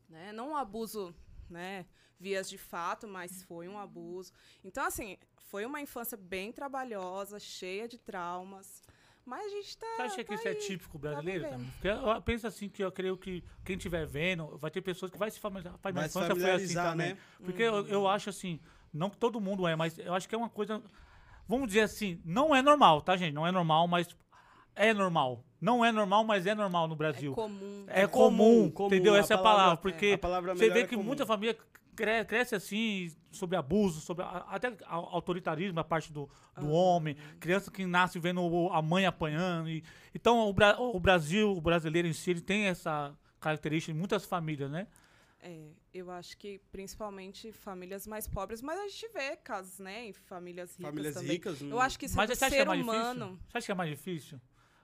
Né? 0.09 0.31
Não 0.31 0.51
um 0.51 0.55
abuso, 0.55 1.13
né, 1.49 1.85
vias 2.19 2.49
de 2.49 2.57
fato, 2.57 3.07
mas 3.07 3.43
foi 3.43 3.67
um 3.67 3.77
abuso. 3.77 4.31
Então, 4.63 4.83
assim, 4.83 5.17
foi 5.37 5.65
uma 5.65 5.79
infância 5.79 6.17
bem 6.17 6.51
trabalhosa, 6.51 7.39
cheia 7.39 7.87
de 7.87 7.99
traumas. 7.99 8.81
Mas 9.27 9.45
a 9.45 9.49
gente 9.49 9.77
tá. 9.77 9.85
Você 9.97 10.01
acha 10.03 10.15
que 10.23 10.29
tá 10.29 10.35
isso 10.35 10.47
é 10.47 10.53
típico 10.55 10.97
brasileiro? 10.97 11.43
vivendo. 11.43 11.51
também? 11.59 11.71
Porque 11.73 11.87
eu 11.89 12.21
penso 12.21 12.47
assim 12.47 12.69
que 12.69 12.81
eu 12.81 12.89
creio 12.91 13.17
que 13.17 13.43
quem 13.65 13.75
estiver 13.75 14.05
vendo 14.07 14.57
vai 14.57 14.71
ter 14.71 14.81
pessoas 14.81 15.11
que 15.11 15.17
vai 15.17 15.29
se 15.29 15.37
familiarizar. 15.37 15.73
Rapaz, 15.73 15.93
minha 15.93 16.05
infância 16.07 16.33
foi 16.35 16.51
assim 16.51 16.73
também. 16.73 17.09
né? 17.09 17.17
Porque 17.43 17.61
eu, 17.61 17.85
eu 17.87 18.07
acho 18.07 18.29
assim, 18.29 18.57
não 18.93 19.09
que 19.09 19.17
todo 19.17 19.41
mundo 19.41 19.67
é, 19.67 19.75
mas 19.75 19.99
eu 19.99 20.13
acho 20.13 20.29
que 20.29 20.33
é 20.33 20.37
uma 20.37 20.49
coisa. 20.49 20.81
Vamos 21.45 21.67
dizer 21.67 21.81
assim, 21.81 22.21
não 22.23 22.55
é 22.55 22.61
normal, 22.61 23.01
tá, 23.01 23.17
gente? 23.17 23.33
Não 23.33 23.45
é 23.45 23.51
normal, 23.51 23.85
mas 23.85 24.07
é 24.75 24.93
normal. 24.93 25.43
Não 25.59 25.83
é 25.83 25.91
normal, 25.91 26.23
mas 26.23 26.45
é 26.47 26.55
normal 26.55 26.87
no 26.87 26.93
É 26.93 26.97
Brasil. 26.97 27.33
comum. 27.33 27.83
É, 27.87 28.03
É 28.03 28.07
comum, 28.07 28.37
comum, 28.37 28.71
comum, 28.71 28.87
entendeu? 28.87 29.13
a 29.15 29.17
Essa 29.17 29.33
é 29.33 29.35
a 29.35 29.37
palavra- 29.39 29.61
palavra. 29.63 29.81
Porque 29.81 30.11
a 30.13 30.17
palavra 30.17 30.55
você 30.55 30.69
vê 30.69 30.79
é 30.81 30.83
que 30.87 30.95
comum. 30.95 31.05
muita 31.07 31.25
família 31.25 31.57
cre- 31.97 32.23
cresce 32.25 32.55
assim, 32.55 33.11
sobre 33.31 33.57
abuso, 33.57 33.99
sobre 33.99 34.23
a- 34.23 34.45
até 34.49 34.73
autoritarismo, 34.85 35.79
a 35.79 35.83
parte 35.83 36.13
do, 36.13 36.29
do 36.57 36.69
homem, 36.69 37.17
criança 37.39 37.69
que 37.71 37.85
nasce 37.85 38.19
vendo 38.19 38.69
a 38.71 38.81
mãe 38.81 39.05
apanhando. 39.05 39.69
E, 39.69 39.83
então, 40.15 40.47
o, 40.47 40.53
Bra- 40.53 40.79
o 40.79 40.97
Brasil, 40.99 41.51
o 41.51 41.59
brasileiro 41.59 42.07
em 42.07 42.13
si, 42.13 42.29
ele 42.31 42.41
tem 42.41 42.65
essa 42.67 43.13
característica 43.39 43.91
em 43.91 43.95
muitas 43.99 44.23
famílias, 44.25 44.69
né? 44.71 44.87
É, 45.39 45.69
eu 45.93 46.09
acho 46.09 46.35
que 46.37 46.59
principalmente 46.71 47.51
famílias 47.51 48.07
mais 48.07 48.27
pobres, 48.27 48.61
mas 48.61 48.79
a 48.79 48.87
gente 48.87 49.07
vê 49.13 49.35
casos, 49.37 49.77
né, 49.79 50.07
em 50.07 50.13
famílias 50.13 50.71
ricas 50.75 50.89
Famílias 50.89 51.13
também. 51.13 51.31
ricas. 51.31 51.61
Eu 51.61 51.79
acho 51.79 51.99
que 51.99 52.05
isso 52.07 52.17
Mas 52.17 52.29
é 52.29 52.33
do 52.33 52.37
você 52.37 52.45
acha 52.45 52.55
que 52.55 52.59
é 52.61 52.63
ser 52.63 52.67
mais 52.67 52.81
humano. 52.81 53.25
difícil? 53.25 53.39
Você 53.51 53.57
acha 53.57 53.65
que 53.67 53.71
é 53.71 53.75
mais 53.75 53.89
difícil? 53.91 54.41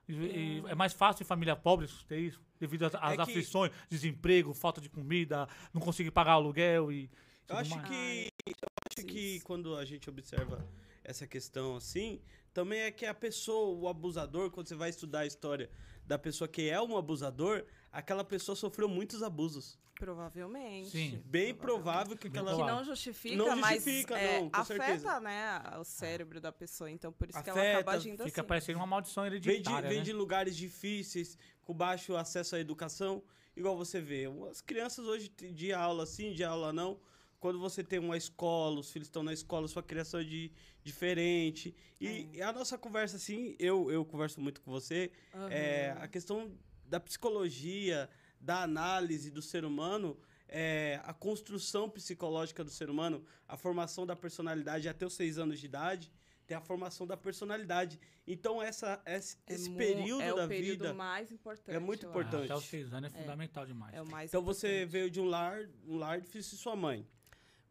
E- 0.08 0.14
e 0.14 0.64
é 0.68 0.76
mais 0.76 0.94
fácil 0.94 1.24
em 1.24 1.26
família 1.26 1.56
pobre 1.56 1.88
ter 2.08 2.20
isso? 2.20 2.42
Devido 2.60 2.86
às, 2.86 2.96
às 2.96 3.16
que- 3.16 3.22
aflições, 3.22 3.72
desemprego, 3.90 4.54
falta 4.54 4.80
de 4.82 4.90
comida, 4.90 5.48
não 5.74 5.82
conseguir 5.82 6.12
pagar 6.12 6.34
aluguel 6.34 6.92
e 6.92 7.04
Eu 7.04 7.10
tudo 7.48 7.58
acho 7.60 7.76
mais. 7.76 7.88
que, 7.90 8.28
eu 8.48 8.54
acho 8.98 9.08
que 9.08 9.40
quando 9.42 9.76
a 9.76 9.86
gente 9.86 10.10
observa 10.10 10.66
essa 11.04 11.26
questão 11.28 11.76
assim, 11.76 12.22
também 12.54 12.80
é 12.82 12.92
que 12.92 13.06
a 13.06 13.14
pessoa, 13.14 13.78
o 13.78 13.88
abusador, 13.88 14.50
quando 14.52 14.68
você 14.68 14.76
vai 14.76 14.90
estudar 14.90 15.20
a 15.20 15.26
história 15.26 15.70
da 16.06 16.18
pessoa 16.20 16.48
que 16.48 16.70
é 16.70 16.82
um 16.82 16.96
abusador, 16.98 17.66
aquela 17.94 18.24
pessoa 18.24 18.56
sofreu 18.56 18.90
muitos 18.90 19.22
abusos. 19.24 19.78
Provavelmente. 19.96 20.90
Sim. 20.90 21.22
Bem 21.26 21.54
provável 21.54 22.18
que 22.18 22.28
aquela. 22.28 22.54
Que 22.56 22.62
não 22.64 22.84
justifica, 22.84 23.36
Não 23.36 23.56
mas 23.56 23.76
justifica, 23.84 24.18
é, 24.18 24.42
não, 24.42 24.50
com 24.50 24.60
afeta, 24.60 24.86
certeza. 24.86 25.20
né, 25.22 25.62
o 25.80 25.84
cérebro 25.84 26.42
da 26.42 26.52
pessoa. 26.52 26.90
Então, 26.90 27.14
por 27.14 27.30
isso 27.30 27.42
que 27.42 27.50
ela 27.50 27.60
Afeta, 27.60 27.78
acaba 27.80 27.92
agindo 27.94 28.24
Fica 28.24 28.42
assim. 28.42 28.48
parecendo 28.48 28.80
uma 28.80 28.88
maldição 28.88 29.24
Vem 29.24 29.40
de, 29.40 29.50
hereditária, 29.50 29.88
vem 29.88 30.00
né? 30.00 30.04
de 30.04 30.12
lugares 30.12 30.58
difíceis, 30.58 31.38
com 31.62 31.74
baixo 31.74 32.16
acesso 32.18 32.56
à 32.56 32.60
educação, 32.60 33.24
igual 33.56 33.78
você 33.78 34.02
vê. 34.02 34.26
As 34.50 34.60
crianças 34.60 35.06
hoje, 35.06 35.30
de 35.30 35.72
aula 35.72 36.06
sim, 36.06 36.34
de 36.34 36.44
aula 36.44 36.74
não. 36.74 37.00
Quando 37.40 37.60
você 37.60 37.84
tem 37.84 38.00
uma 38.00 38.18
escola, 38.18 38.80
os 38.80 38.90
filhos 38.90 39.08
estão 39.08 39.22
na 39.22 39.32
escola, 39.34 39.68
sua 39.68 39.84
criação 39.84 40.20
é 40.20 40.24
de, 40.24 40.52
diferente. 40.84 41.76
E, 42.02 42.30
e 42.34 42.42
a 42.42 42.52
nossa 42.52 42.78
conversa, 42.78 43.18
assim, 43.18 43.56
eu, 43.60 43.92
eu 43.92 44.04
converso 44.06 44.42
muito 44.42 44.60
com 44.62 44.72
você, 44.72 45.12
Aham. 45.34 45.50
é, 45.50 45.92
a 46.00 46.08
questão 46.08 46.52
da 46.86 47.00
psicologia, 47.00 48.10
da 48.40 48.64
análise 48.64 49.32
do 49.32 49.42
ser 49.42 49.66
humano, 49.66 50.18
é, 50.48 51.00
a 51.04 51.14
construção 51.14 51.90
psicológica 51.90 52.64
do 52.64 52.70
ser 52.70 52.90
humano, 52.90 53.26
a 53.48 53.58
formação 53.58 54.06
da 54.06 54.16
personalidade 54.16 54.88
até 54.88 55.06
os 55.06 55.14
seis 55.14 55.38
anos 55.38 55.60
de 55.60 55.66
idade, 55.66 56.12
tem 56.46 56.58
a 56.58 56.62
formação 56.62 57.08
da 57.08 57.16
personalidade. 57.16 57.98
Então, 58.28 58.62
essa, 58.62 59.02
esse, 59.06 59.38
É 59.48 59.54
esse 59.54 59.70
período 59.72 60.22
é 60.22 60.34
da 60.36 60.46
o 60.46 60.48
período 60.48 60.80
vida. 60.80 60.94
mais 60.94 61.32
importante. 61.32 61.74
é 61.76 61.80
muito 61.80 62.06
importante. 62.06 62.44
Até 62.46 62.56
os 62.56 62.66
seis 62.66 62.94
anos 62.94 63.14
é 63.14 63.18
fundamental 63.18 63.66
demais. 63.66 63.94
É 63.96 64.02
o 64.02 64.06
mais 64.06 64.30
Então, 64.30 64.42
você 64.44 64.68
importante. 64.68 64.92
veio 64.92 65.10
de 65.10 65.22
um 65.22 65.26
lar, 65.26 65.60
um 65.88 65.96
lar 65.98 66.20
difícil 66.20 66.56
e 66.56 66.60
sua 66.60 66.76
mãe. 66.76 67.08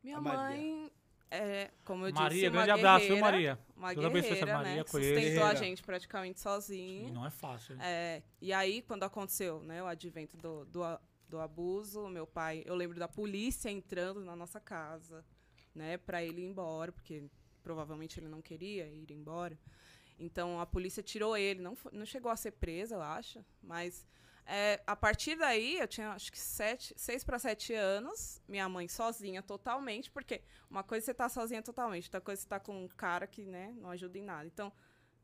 Minha 0.03 0.17
a 0.17 0.21
Maria. 0.23 0.57
mãe, 0.57 0.91
é, 1.33 1.71
como 1.85 2.07
eu 2.07 2.13
Maria, 2.13 2.41
disse, 2.41 2.51
grande 2.51 2.71
abraço, 2.71 3.07
viu, 3.07 3.19
Maria? 3.19 3.59
Uma 3.75 3.93
essa 3.93 4.11
guerreira, 4.11 4.55
Maria, 4.55 4.77
né? 4.77 4.85
conheço. 4.85 5.15
Sustentou 5.15 5.45
a 5.45 5.55
gente 5.55 5.83
praticamente 5.83 6.41
sozinha. 6.41 7.11
não 7.11 7.25
é 7.25 7.31
fácil. 7.31 7.75
né? 7.77 7.85
É, 7.85 8.23
e 8.41 8.53
aí, 8.53 8.83
quando 8.83 9.05
aconteceu 9.05 9.61
né, 9.63 9.83
o 9.83 9.87
advento 9.87 10.37
do, 10.37 10.67
do, 10.67 10.83
do 11.29 11.41
abuso, 11.41 12.07
meu 12.09 12.27
pai, 12.27 12.63
eu 12.67 12.75
lembro 12.75 12.99
da 12.99 13.09
polícia 13.09 13.71
entrando 13.71 14.21
na 14.21 14.37
nossa 14.37 14.61
casa, 14.61 15.25
né, 15.75 15.97
para 15.97 16.23
ele 16.23 16.43
ir 16.43 16.45
embora, 16.45 16.93
porque 16.93 17.25
provavelmente 17.63 18.21
ele 18.21 18.29
não 18.29 18.43
queria 18.43 18.87
ir 18.87 19.11
embora. 19.11 19.59
Então 20.19 20.61
a 20.61 20.67
polícia 20.67 21.03
tirou 21.03 21.35
ele, 21.35 21.63
não, 21.63 21.77
não 21.93 22.05
chegou 22.05 22.31
a 22.31 22.37
ser 22.37 22.53
presa, 22.53 22.97
eu 22.97 23.03
acho, 23.03 23.43
mas 23.63 24.07
é, 24.47 24.83
a 24.87 24.97
partir 24.97 25.37
daí 25.37 25.79
eu 25.79 25.87
tinha 25.87 26.11
acho 26.11 26.31
que 26.33 26.39
sete, 26.39 26.93
seis 26.97 27.23
para 27.25 27.39
sete 27.39 27.73
anos, 27.75 28.41
minha 28.49 28.69
mãe 28.69 28.89
sozinha 28.89 29.43
totalmente, 29.43 30.11
porque 30.11 30.43
uma 30.71 30.83
coisa 30.83 31.05
é 31.05 31.07
você 31.07 31.15
tá 31.15 31.29
sozinha 31.29 31.63
totalmente, 31.63 32.07
outra 32.07 32.21
coisa 32.21 32.41
é 32.41 32.43
você 32.43 32.49
tá 32.49 32.59
com 32.61 32.85
um 32.85 32.89
cara 32.89 33.27
que 33.27 33.45
né, 33.45 33.75
não 33.79 33.91
ajuda 33.91 34.19
em 34.19 34.23
nada. 34.23 34.47
Então 34.47 34.73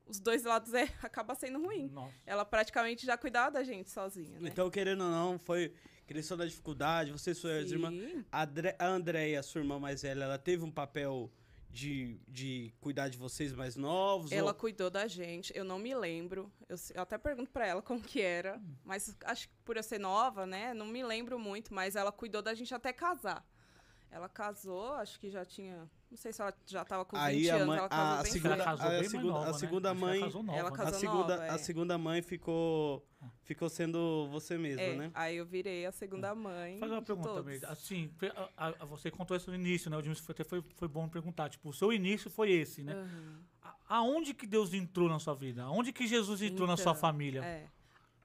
os 0.06 0.18
dois 0.20 0.44
lados 0.44 0.72
é, 0.72 0.84
acaba 1.02 1.34
sendo 1.34 1.60
ruim 1.60 1.88
Nossa. 1.88 2.14
ela 2.25 2.44
praticamente 2.44 3.04
já 3.04 3.16
cuidava 3.18 3.50
da 3.50 3.64
gente 3.64 3.90
sozinha, 3.90 4.40
né? 4.40 4.48
Então, 4.50 4.70
querendo 4.70 5.04
ou 5.04 5.10
não, 5.10 5.38
foi 5.38 5.75
cresceu 6.06 6.37
na 6.38 6.46
dificuldade, 6.46 7.12
você 7.12 7.32
e 7.32 7.34
suas 7.34 7.68
Sim. 7.68 7.75
irmãs. 7.75 8.25
A, 8.32 8.44
Dre- 8.46 8.75
a 8.78 8.87
Andréia, 8.87 9.42
sua 9.42 9.60
irmã 9.60 9.78
mais 9.78 10.00
velha, 10.00 10.25
ela 10.25 10.38
teve 10.38 10.64
um 10.64 10.70
papel 10.70 11.30
de, 11.70 12.18
de 12.26 12.72
cuidar 12.80 13.08
de 13.08 13.18
vocês 13.18 13.52
mais 13.52 13.76
novos? 13.76 14.32
Ela 14.32 14.48
ou- 14.50 14.54
cuidou 14.54 14.90
da 14.90 15.06
gente, 15.06 15.52
eu 15.56 15.64
não 15.64 15.78
me 15.78 15.94
lembro. 15.94 16.50
Eu, 16.68 16.76
eu 16.94 17.02
até 17.02 17.16
pergunto 17.18 17.50
pra 17.50 17.66
ela 17.66 17.82
como 17.82 18.00
que 18.00 18.20
era, 18.20 18.60
mas 18.84 19.14
acho 19.25 19.48
que 19.48 19.54
por 19.64 19.76
eu 19.76 19.82
ser 19.82 19.98
nova, 20.00 20.46
né, 20.46 20.72
não 20.75 20.87
me 20.87 21.02
lembro 21.04 21.38
muito, 21.38 21.72
mas 21.75 21.94
ela 21.96 22.10
cuidou 22.12 22.42
da 22.42 22.54
gente 22.54 22.75
até 22.75 22.92
casar. 22.92 23.44
Ela 24.10 24.28
casou, 24.28 24.92
acho 24.94 25.20
que 25.20 25.28
já 25.30 25.44
tinha, 25.44 25.88
não 26.10 26.16
sei 26.16 26.32
se 26.32 26.40
ela 26.40 26.54
já 26.66 26.84
tava 26.84 27.04
com 27.04 27.16
20 27.16 27.24
Aí 27.26 27.50
a 27.50 27.54
anos, 27.56 27.66
mãe, 27.66 27.78
ela 27.78 27.88
casou 27.88 28.04
a 28.18 28.22
bem 28.22 28.32
segunda, 28.32 28.54
Ela 28.54 28.64
casou 28.64 28.86
a 28.86 28.88
bem 28.90 29.08
segunda, 29.08 29.32
nova, 29.32 29.44
a 29.48 29.52
né? 29.52 29.58
segunda 29.58 29.94
que 29.94 30.00
mãe, 30.00 30.16
Ela 30.18 30.26
casou 30.26 30.42
nova, 30.42 30.58
Ela 30.58 30.70
né? 30.70 30.76
casou 30.76 30.94
a 30.96 30.98
segunda, 31.00 31.36
nova, 31.36 31.42
a 31.42 31.54
é. 31.54 31.58
segunda 31.58 31.98
mãe 31.98 32.22
ficou 32.22 33.04
ficou 33.42 33.68
sendo 33.68 34.28
você 34.30 34.56
mesmo, 34.56 34.80
É, 34.80 34.94
né? 34.96 35.10
aí 35.14 35.36
eu 35.36 35.44
virei 35.46 35.84
a 35.86 35.90
segunda 35.92 36.34
mãe. 36.34 36.78
Fazer 36.78 36.92
uma 36.92 37.02
pergunta 37.02 37.28
todos. 37.28 37.44
também. 37.44 37.60
Assim, 37.70 38.14
a- 38.56 38.68
a- 38.80 38.84
você 38.84 39.10
contou 39.10 39.36
isso 39.36 39.50
no 39.50 39.56
início, 39.56 39.90
né? 39.90 39.96
O 39.96 40.14
foi, 40.16 40.32
até 40.32 40.44
foi, 40.44 40.62
foi 40.76 40.86
bom 40.88 41.08
perguntar. 41.08 41.48
Tipo, 41.48 41.68
o 41.70 41.72
seu 41.72 41.92
início 41.92 42.30
foi 42.30 42.50
esse, 42.52 42.82
né? 42.82 42.94
A- 43.62 43.74
Aonde 43.88 44.34
que 44.34 44.46
Deus 44.46 44.72
entrou 44.72 45.08
na 45.08 45.18
sua 45.18 45.34
vida? 45.34 45.62
Aonde 45.64 45.92
que 45.92 46.06
Jesus 46.06 46.42
entrou 46.42 46.66
na 46.68 46.76
sua 46.76 46.92
Então, 46.92 46.94
família? 47.00 47.44
É. 47.44 47.66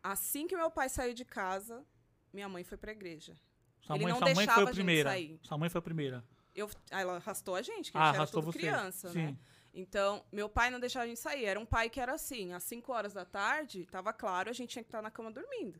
Assim 0.03 0.45
que 0.47 0.55
meu 0.55 0.69
pai 0.69 0.89
saiu 0.89 1.13
de 1.13 1.23
casa, 1.25 1.83
minha 2.33 2.47
mãe 2.49 2.63
foi 2.63 2.77
pra 2.77 2.91
igreja. 2.91 3.33
Sua 3.81 3.95
ele 3.95 4.03
mãe, 4.03 4.11
não 4.13 4.19
sua 4.19 4.25
mãe 4.27 4.35
foi 4.35 4.45
deixava 4.45 4.61
a 4.61 4.63
a 4.63 4.65
gente 4.67 4.75
primeira. 4.75 5.09
sair. 5.09 5.39
Sua 5.41 5.57
mãe 5.57 5.69
foi 5.69 5.79
a 5.79 5.81
primeira. 5.81 6.23
Eu, 6.55 6.69
aí 6.91 7.01
ela 7.01 7.15
arrastou 7.15 7.55
a 7.55 7.61
gente, 7.61 7.91
que 7.91 7.97
Ah, 7.97 8.03
a 8.03 8.07
gente 8.07 8.15
era 8.21 8.27
tudo 8.27 8.51
você. 8.51 8.59
criança, 8.59 9.09
Sim. 9.11 9.25
né? 9.27 9.37
Então, 9.73 10.23
meu 10.31 10.47
pai 10.47 10.69
não 10.69 10.79
deixava 10.79 11.05
a 11.05 11.07
gente 11.07 11.19
sair. 11.19 11.45
Era 11.45 11.59
um 11.59 11.65
pai 11.65 11.89
que 11.89 11.99
era 11.99 12.13
assim, 12.13 12.53
às 12.53 12.63
5 12.63 12.91
horas 12.93 13.11
da 13.13 13.25
tarde, 13.25 13.87
tava 13.87 14.13
claro, 14.13 14.49
a 14.49 14.53
gente 14.53 14.69
tinha 14.69 14.83
que 14.83 14.87
estar 14.89 15.01
na 15.01 15.09
cama 15.09 15.31
dormindo. 15.31 15.79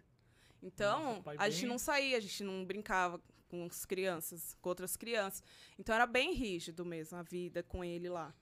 Então, 0.62 1.18
Nossa, 1.24 1.36
a 1.42 1.50
gente 1.50 1.62
bem- 1.62 1.70
não 1.70 1.78
saía, 1.78 2.18
a 2.18 2.20
gente 2.20 2.44
não 2.44 2.66
brincava 2.66 3.22
com 3.50 3.66
as 3.66 3.86
crianças, 3.86 4.56
com 4.62 4.70
outras 4.70 4.98
crianças. 4.98 5.44
Então, 5.78 5.94
era 5.94 6.08
bem 6.08 6.34
rígido 6.34 6.84
mesmo 6.84 7.18
a 7.18 7.22
vida 7.22 7.62
com 7.62 7.84
ele 7.84 8.10
lá. 8.10 8.34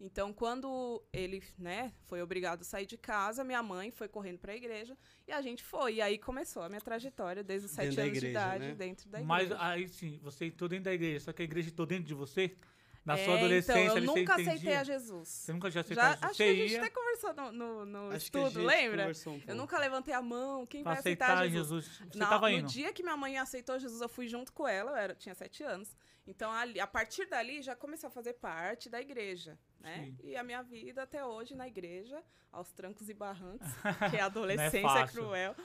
Então, 0.00 0.32
quando 0.32 1.02
ele, 1.12 1.42
né, 1.58 1.92
foi 2.06 2.22
obrigado 2.22 2.62
a 2.62 2.64
sair 2.64 2.86
de 2.86 2.96
casa, 2.96 3.44
minha 3.44 3.62
mãe 3.62 3.90
foi 3.90 4.08
correndo 4.08 4.38
para 4.38 4.52
a 4.52 4.56
igreja 4.56 4.96
e 5.28 5.32
a 5.32 5.42
gente 5.42 5.62
foi. 5.62 5.96
E 5.96 6.00
aí 6.00 6.16
começou 6.16 6.62
a 6.62 6.68
minha 6.70 6.80
trajetória 6.80 7.44
desde 7.44 7.66
os 7.66 7.76
Dentro 7.76 7.92
sete 7.92 7.96
da 7.96 8.02
anos 8.02 8.12
de 8.12 8.18
igreja, 8.18 8.30
idade 8.40 8.66
né? 8.68 8.74
dentro 8.74 9.10
da 9.10 9.20
Mas 9.20 9.44
igreja. 9.50 9.62
aí 9.62 9.86
sim, 9.88 10.18
você 10.22 10.46
entrou 10.46 10.68
dentro 10.68 10.84
da 10.84 10.94
igreja, 10.94 11.20
só 11.20 11.32
que 11.34 11.42
a 11.42 11.44
igreja 11.44 11.68
entrou 11.68 11.86
dentro 11.86 12.04
de 12.04 12.14
você? 12.14 12.56
Na 13.04 13.16
É, 13.18 13.24
sua 13.24 13.34
adolescência, 13.38 13.82
então, 13.82 13.96
eu 13.96 14.02
nunca 14.04 14.34
aceitei 14.34 14.52
entendia? 14.54 14.80
a 14.80 14.84
Jesus. 14.84 15.28
Você 15.28 15.52
nunca 15.54 15.70
já 15.70 15.80
aceitou 15.80 16.04
Já, 16.04 16.10
Jesus? 16.10 16.24
acho 16.30 16.36
que 16.36 16.42
a 16.42 16.54
gente 16.54 16.76
até 16.76 16.90
conversou 16.90 17.32
no, 17.34 17.52
no, 17.52 17.86
no 17.86 18.10
a 18.10 18.16
estudo, 18.16 18.62
lembra? 18.62 19.10
um 19.26 19.40
Eu 19.46 19.54
nunca 19.54 19.78
levantei 19.78 20.12
a 20.12 20.20
mão, 20.20 20.66
quem 20.66 20.82
pra 20.82 20.92
vai 20.92 21.00
aceitar 21.00 21.26
aceitar 21.38 21.48
Jesus? 21.48 21.84
Jesus. 21.86 22.08
Você 22.12 22.18
Na- 22.18 22.26
tava 22.28 22.50
no 22.50 22.58
indo. 22.58 22.68
dia 22.68 22.92
que 22.92 23.02
minha 23.02 23.16
mãe 23.16 23.38
aceitou 23.38 23.78
Jesus, 23.78 24.02
eu 24.02 24.08
fui 24.08 24.28
junto 24.28 24.52
com 24.52 24.68
ela, 24.68 24.90
eu 24.90 24.96
era, 24.96 25.14
tinha 25.14 25.34
sete 25.34 25.62
anos. 25.62 25.96
Então, 26.26 26.52
ali, 26.52 26.78
a 26.78 26.86
partir 26.86 27.24
dali, 27.26 27.62
já 27.62 27.74
comecei 27.74 28.06
a 28.06 28.10
fazer 28.12 28.34
parte 28.34 28.90
da 28.90 29.00
igreja, 29.00 29.58
né? 29.80 30.04
Sim. 30.04 30.16
E 30.22 30.36
a 30.36 30.44
minha 30.44 30.62
vida 30.62 31.02
até 31.02 31.24
hoje 31.24 31.54
na 31.56 31.66
igreja, 31.66 32.22
aos 32.52 32.70
trancos 32.70 33.08
e 33.08 33.14
barrancos, 33.14 33.66
que 34.14 34.18
a 34.18 34.26
adolescência 34.26 34.78
é 34.78 34.82
fácil. 34.82 35.22
cruel. 35.22 35.56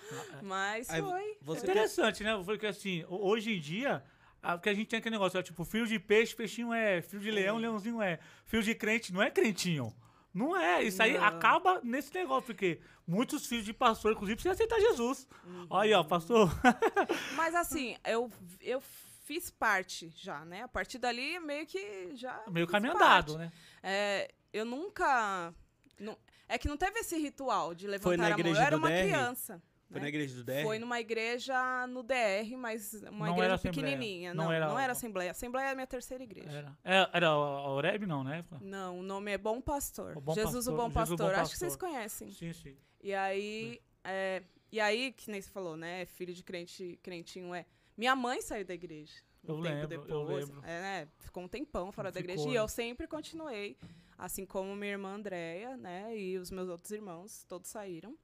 Mas 0.42 0.90
Aí 0.90 1.02
foi. 1.02 1.38
você 1.42 1.62
foi. 1.62 1.70
Interessante, 1.72 2.24
né? 2.24 2.42
Porque 2.46 2.66
assim, 2.66 3.04
ho- 3.04 3.28
hoje 3.28 3.52
em 3.56 3.60
dia, 3.60 4.04
a- 4.46 4.58
porque 4.58 4.70
a 4.70 4.74
gente 4.74 4.88
tem 4.88 5.00
aquele 5.00 5.16
negócio, 5.16 5.38
é, 5.40 5.44
tipo, 5.44 5.64
filho 5.66 5.88
de 5.88 6.00
peixe, 6.00 6.36
peixinho 6.36 6.74
é, 6.74 7.02
filho 7.02 7.22
de 7.22 7.32
leão, 7.32 7.58
leãozinho 7.58 8.02
é, 8.02 8.20
filho 8.46 8.64
de 8.64 8.74
crente 8.76 9.12
não 9.14 9.22
é 9.22 9.30
crentinho. 9.32 9.94
Não 10.34 10.56
é, 10.56 10.84
isso 10.84 11.02
aí 11.02 11.14
Não. 11.14 11.24
acaba 11.24 11.80
nesse 11.82 12.14
negócio, 12.14 12.44
porque 12.48 12.82
muitos 13.08 13.46
filhos 13.48 13.64
de 13.64 13.72
pastor, 13.72 14.12
inclusive, 14.12 14.36
precisam 14.36 14.52
aceitar 14.54 14.80
Jesus. 14.82 15.26
Uhum. 15.46 15.68
Olha 15.70 15.84
aí, 15.86 15.94
ó, 15.94 16.04
pastor. 16.04 16.50
Mas 17.38 17.56
assim, 17.56 17.96
eu, 18.06 18.30
eu 18.60 18.82
fiz 19.24 19.50
parte 19.50 20.12
já, 20.16 20.44
né? 20.44 20.64
A 20.64 20.68
partir 20.68 20.98
dali, 20.98 21.40
meio 21.40 21.66
que 21.66 22.12
já. 22.16 22.44
Meio 22.50 22.66
fiz 22.66 22.72
caminho 22.74 22.94
parte. 22.98 23.32
andado, 23.32 23.38
né? 23.38 23.52
É, 23.82 24.30
eu 24.52 24.66
nunca. 24.66 25.54
não- 26.00 26.18
é 26.50 26.58
que 26.58 26.68
não 26.68 26.76
teve 26.78 27.00
esse 27.00 27.18
ritual 27.18 27.74
de 27.74 27.88
levantar 27.88 28.04
Foi 28.10 28.18
na 28.18 28.26
a 28.26 28.30
mão. 28.32 28.40
igreja 28.40 28.60
Eu 28.60 28.66
era 28.66 28.76
do 28.76 28.80
uma 28.80 28.90
DR? 28.90 29.04
criança. 29.04 29.64
Foi 29.88 29.96
né? 30.00 30.02
na 30.02 30.10
igreja 30.10 30.36
do 30.36 30.44
DR? 30.44 30.64
Foi 30.64 30.80
numa 30.80 31.00
igreja 31.00 31.88
no 31.88 32.02
DR, 32.02 32.58
mas 32.58 32.94
uma 33.04 33.28
Não 33.28 33.36
igreja 33.36 33.58
pequenininha. 33.60 34.34
Não 34.34 34.46
Não, 34.46 34.52
era- 34.52 34.68
não 34.68 34.80
era 34.80 34.92
assembleia. 34.94 35.32
Assembleia 35.32 35.68
é 35.68 35.72
a 35.72 35.76
minha 35.76 35.88
terceira 35.88 36.24
igreja. 36.24 36.50
Era, 36.50 36.78
era, 36.84 37.10
era 37.14 37.28
a 37.28 37.70
Oreb, 37.70 38.06
não, 38.06 38.24
né? 38.24 38.44
Não, 38.62 39.00
o 39.00 39.04
nome 39.04 39.32
é 39.32 39.38
Bom 39.38 39.62
Pastor. 39.62 40.18
O 40.18 40.22
Bom 40.22 40.34
Jesus 40.34 40.66
Pastor, 40.66 40.74
o 40.74 40.78
Bom 40.78 40.84
Jesus 40.90 41.12
o 41.12 41.16
Pastor. 41.18 41.34
Bom 41.36 41.42
Acho 41.42 41.52
que 41.52 41.58
vocês 41.60 41.74
Pastor. 41.76 41.90
conhecem. 41.90 42.32
Sim, 42.32 42.54
sim. 42.54 42.76
E 43.02 43.14
aí, 43.14 43.80
é, 44.04 44.42
e 44.72 44.80
aí, 44.80 45.12
que 45.12 45.30
nem 45.30 45.40
você 45.42 45.52
falou, 45.52 45.78
né? 45.78 46.06
Filho 46.08 46.34
de 46.34 46.44
crente, 46.44 47.00
crentinho 47.04 47.54
é. 47.54 47.66
Minha 47.96 48.16
mãe 48.16 48.42
saiu 48.42 48.66
da 48.66 48.74
igreja. 48.74 49.14
Um 49.44 49.58
Eu 49.58 49.62
tempo 49.62 49.88
lembro, 49.88 49.96
eu 50.12 50.26
depois. 50.26 50.50
lembro. 50.50 50.62
É, 50.66 50.82
né, 50.82 51.08
ficou 51.20 51.44
um 51.44 51.48
tempão 51.48 51.92
fora 51.92 52.12
da 52.12 52.20
Ficou, 52.20 52.34
igreja. 52.34 52.50
E 52.50 52.54
né? 52.54 52.60
eu 52.60 52.68
sempre 52.68 53.08
continuei. 53.08 53.78
Assim 54.18 54.46
como 54.46 54.76
minha 54.76 54.94
irmã 54.94 55.14
Andréia, 55.16 55.78
né? 55.78 56.18
E 56.18 56.38
os 56.40 56.50
meus 56.50 56.70
outros 56.70 56.90
irmãos, 56.92 57.46
todos 57.48 57.70
saíram. 57.70 58.18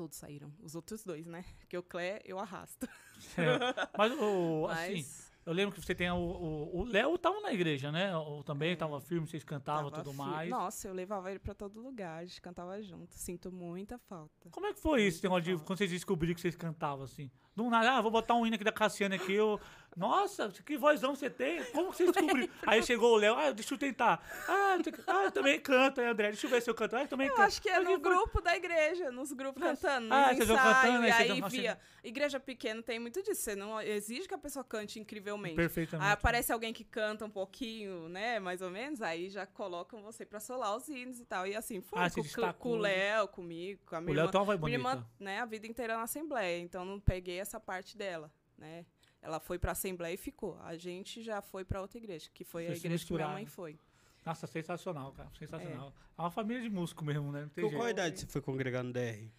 Todos 0.00 0.16
saíram. 0.16 0.50
Os 0.62 0.74
outros 0.74 1.04
dois, 1.04 1.26
né? 1.26 1.44
Porque 1.58 1.76
o 1.76 1.82
Clé 1.82 2.22
eu 2.24 2.38
arrasto. 2.38 2.88
É. 3.36 3.98
Mas, 3.98 4.12
o, 4.18 4.66
assim, 4.72 4.92
Mas 4.94 5.30
eu 5.44 5.52
lembro 5.52 5.74
que 5.74 5.82
você 5.84 5.94
tem 5.94 6.10
o... 6.10 6.70
O 6.72 6.84
Léo 6.84 7.18
tava 7.18 7.38
na 7.42 7.52
igreja, 7.52 7.92
né? 7.92 8.16
O, 8.16 8.42
também 8.42 8.74
tava 8.74 8.98
firme, 8.98 9.26
vocês 9.26 9.44
cantavam 9.44 9.88
e 9.88 9.90
tava 9.90 10.02
tudo 10.02 10.12
fi- 10.12 10.18
mais. 10.18 10.48
Nossa, 10.48 10.88
eu 10.88 10.94
levava 10.94 11.28
ele 11.28 11.38
pra 11.38 11.52
todo 11.52 11.78
lugar. 11.82 12.16
A 12.16 12.24
gente 12.24 12.40
cantava 12.40 12.80
junto. 12.80 13.14
Sinto 13.14 13.52
muita 13.52 13.98
falta. 13.98 14.48
Como 14.50 14.66
é 14.68 14.72
que 14.72 14.80
foi 14.80 15.02
isso, 15.02 15.18
esse 15.18 15.24
negócio 15.24 15.58
de 15.58 15.62
quando 15.62 15.76
vocês 15.76 15.90
descobriram 15.90 16.34
que 16.34 16.40
vocês 16.40 16.56
cantavam 16.56 17.04
assim? 17.04 17.30
Do 17.54 17.68
nada, 17.68 17.98
ah, 17.98 18.00
vou 18.00 18.10
botar 18.10 18.34
um 18.36 18.46
hino 18.46 18.54
aqui 18.54 18.64
da 18.64 18.72
Cassiane 18.72 19.16
aqui, 19.16 19.34
eu... 19.34 19.60
Nossa, 19.96 20.48
que 20.64 20.76
vozão 20.78 21.14
você 21.14 21.28
tem? 21.28 21.62
Como 21.72 21.90
que 21.90 21.96
você 21.98 22.12
descobriu? 22.12 22.48
Aí 22.66 22.82
chegou 22.82 23.14
o 23.14 23.16
Léo, 23.16 23.34
ah, 23.36 23.50
deixa 23.50 23.74
eu 23.74 23.78
tentar. 23.78 24.22
Ah, 24.48 24.76
eu 24.76 25.04
ah, 25.06 25.24
eu 25.24 25.32
também 25.32 25.60
canto, 25.60 26.00
André, 26.00 26.28
deixa 26.28 26.46
eu 26.46 26.50
ver 26.50 26.62
se 26.62 26.70
eu 26.70 26.74
canto. 26.74 26.96
Ah, 26.96 27.02
eu 27.02 27.08
também 27.08 27.26
Eu 27.26 27.34
canto. 27.34 27.46
acho 27.46 27.60
que 27.62 27.68
é 27.68 27.80
no 27.80 27.98
grupo 27.98 28.40
da 28.40 28.56
igreja, 28.56 29.10
nos 29.10 29.32
grupos 29.32 29.62
cantando, 29.62 30.06
nos 30.08 30.16
Ah, 30.16 30.32
vocês 30.34 30.48
vão 30.48 30.56
cantando, 30.56 31.02
aí 31.04 31.08
e 31.08 31.32
aí 31.32 31.42
via. 31.48 31.78
Igreja 32.04 32.38
pequena 32.40 32.82
tem 32.82 32.98
muito 32.98 33.22
disso, 33.22 33.42
você 33.42 33.54
não 33.56 33.80
exige 33.80 34.26
que 34.26 34.34
a 34.34 34.38
pessoa 34.38 34.64
cante 34.64 34.98
incrivelmente. 34.98 35.56
Perfeitamente. 35.56 36.06
Aí 36.06 36.12
aparece 36.12 36.52
alguém 36.52 36.72
que 36.72 36.84
canta 36.84 37.24
um 37.24 37.30
pouquinho, 37.30 38.08
né, 38.08 38.38
mais 38.40 38.62
ou 38.62 38.70
menos, 38.70 39.02
aí 39.02 39.28
já 39.28 39.44
colocam 39.44 40.00
você 40.02 40.24
pra 40.24 40.40
solar 40.40 40.76
os 40.76 40.88
hinos 40.88 41.20
e 41.20 41.24
tal. 41.24 41.46
E 41.46 41.54
assim, 41.56 41.80
foi 41.80 41.98
Ah, 42.00 42.10
com, 42.10 42.52
com, 42.54 42.68
o 42.70 42.76
né? 42.76 42.88
Léo, 42.88 43.28
comigo, 43.28 43.82
com 43.84 43.96
a 43.96 43.98
O 43.98 44.02
minha 44.02 44.14
Léo 44.16 44.22
irmã. 44.24 44.30
tem 44.30 44.40
uma 44.40 44.44
voz 44.46 44.60
Minha 44.60 44.78
bonita. 44.78 44.90
irmã, 44.96 45.06
né, 45.18 45.40
a 45.40 45.44
vida 45.44 45.66
inteira 45.66 45.96
na 45.96 46.02
Assembleia, 46.04 46.58
então 46.62 46.84
não 46.84 46.98
peguei 46.98 47.38
essa 47.38 47.60
parte 47.60 47.96
dela, 47.98 48.32
né. 48.56 48.86
Ela 49.22 49.38
foi 49.38 49.58
pra 49.58 49.72
Assembleia 49.72 50.14
e 50.14 50.16
ficou. 50.16 50.58
A 50.62 50.76
gente 50.76 51.22
já 51.22 51.42
foi 51.42 51.64
pra 51.64 51.80
outra 51.80 51.98
igreja, 51.98 52.30
que 52.32 52.42
foi 52.44 52.64
a 52.64 52.68
Vocês 52.68 52.80
se 52.80 52.86
igreja 52.86 53.06
que 53.06 53.12
minha 53.12 53.28
mãe 53.28 53.46
foi. 53.46 53.78
Nossa, 54.24 54.46
sensacional, 54.46 55.12
cara. 55.12 55.30
Sensacional. 55.38 55.92
É, 56.18 56.20
uma 56.22 56.30
família 56.30 56.62
de 56.62 56.70
músico 56.70 57.04
mesmo, 57.04 57.30
né? 57.32 57.42
Não 57.42 57.48
tem 57.48 57.64
Com 57.64 57.70
qual 57.70 57.82
jeito. 57.84 57.98
idade 57.98 58.20
você 58.20 58.26
foi 58.26 58.40
congregar 58.42 58.82
no 58.82 58.92
DR? 58.92 59.30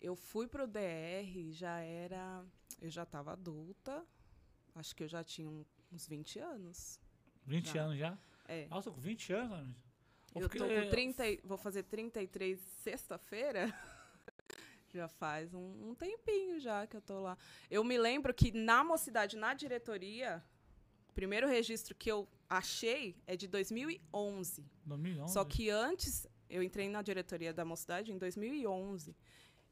Eu 0.00 0.14
fui 0.14 0.46
pro 0.46 0.66
DR, 0.66 1.52
já 1.52 1.78
era. 1.80 2.44
Eu 2.80 2.88
já 2.90 3.04
tava 3.04 3.32
adulta. 3.32 4.04
Acho 4.74 4.94
que 4.94 5.02
eu 5.02 5.08
já 5.08 5.24
tinha 5.24 5.48
uns 5.92 6.06
20 6.06 6.38
anos. 6.38 7.00
20 7.44 7.72
Já. 7.74 7.82
anos 7.82 7.98
já? 7.98 8.18
É. 8.46 8.66
Nossa, 8.68 8.90
com 8.90 9.00
20 9.00 9.32
anos. 9.32 9.74
Eu 10.34 10.42
fiquei- 10.48 10.60
tô 10.60 10.82
com 10.84 10.90
30. 10.90 11.26
e- 11.28 11.40
Vou 11.44 11.58
fazer 11.58 11.82
33 11.84 12.60
sexta-feira. 12.60 13.72
Já 14.92 15.08
faz 15.08 15.52
um, 15.52 15.90
um 15.90 15.94
tempinho 15.94 16.58
já 16.58 16.86
que 16.86 16.96
eu 16.96 17.00
tô 17.00 17.20
lá. 17.20 17.36
Eu 17.70 17.84
me 17.84 17.98
lembro 17.98 18.32
que 18.32 18.50
na 18.52 18.82
mocidade, 18.82 19.36
na 19.36 19.52
diretoria, 19.54 20.42
o 21.10 21.12
primeiro 21.12 21.46
registro 21.46 21.94
que 21.94 22.10
eu 22.10 22.26
achei 22.48 23.14
é 23.26 23.36
de 23.36 23.46
2011. 23.46 24.64
2011. 24.84 25.32
Só 25.32 25.44
que 25.44 25.68
antes, 25.68 26.26
eu 26.48 26.62
entrei 26.62 26.88
na 26.88 27.02
diretoria 27.02 27.52
da 27.52 27.64
mocidade 27.64 28.10
em 28.12 28.18
2011. 28.18 29.14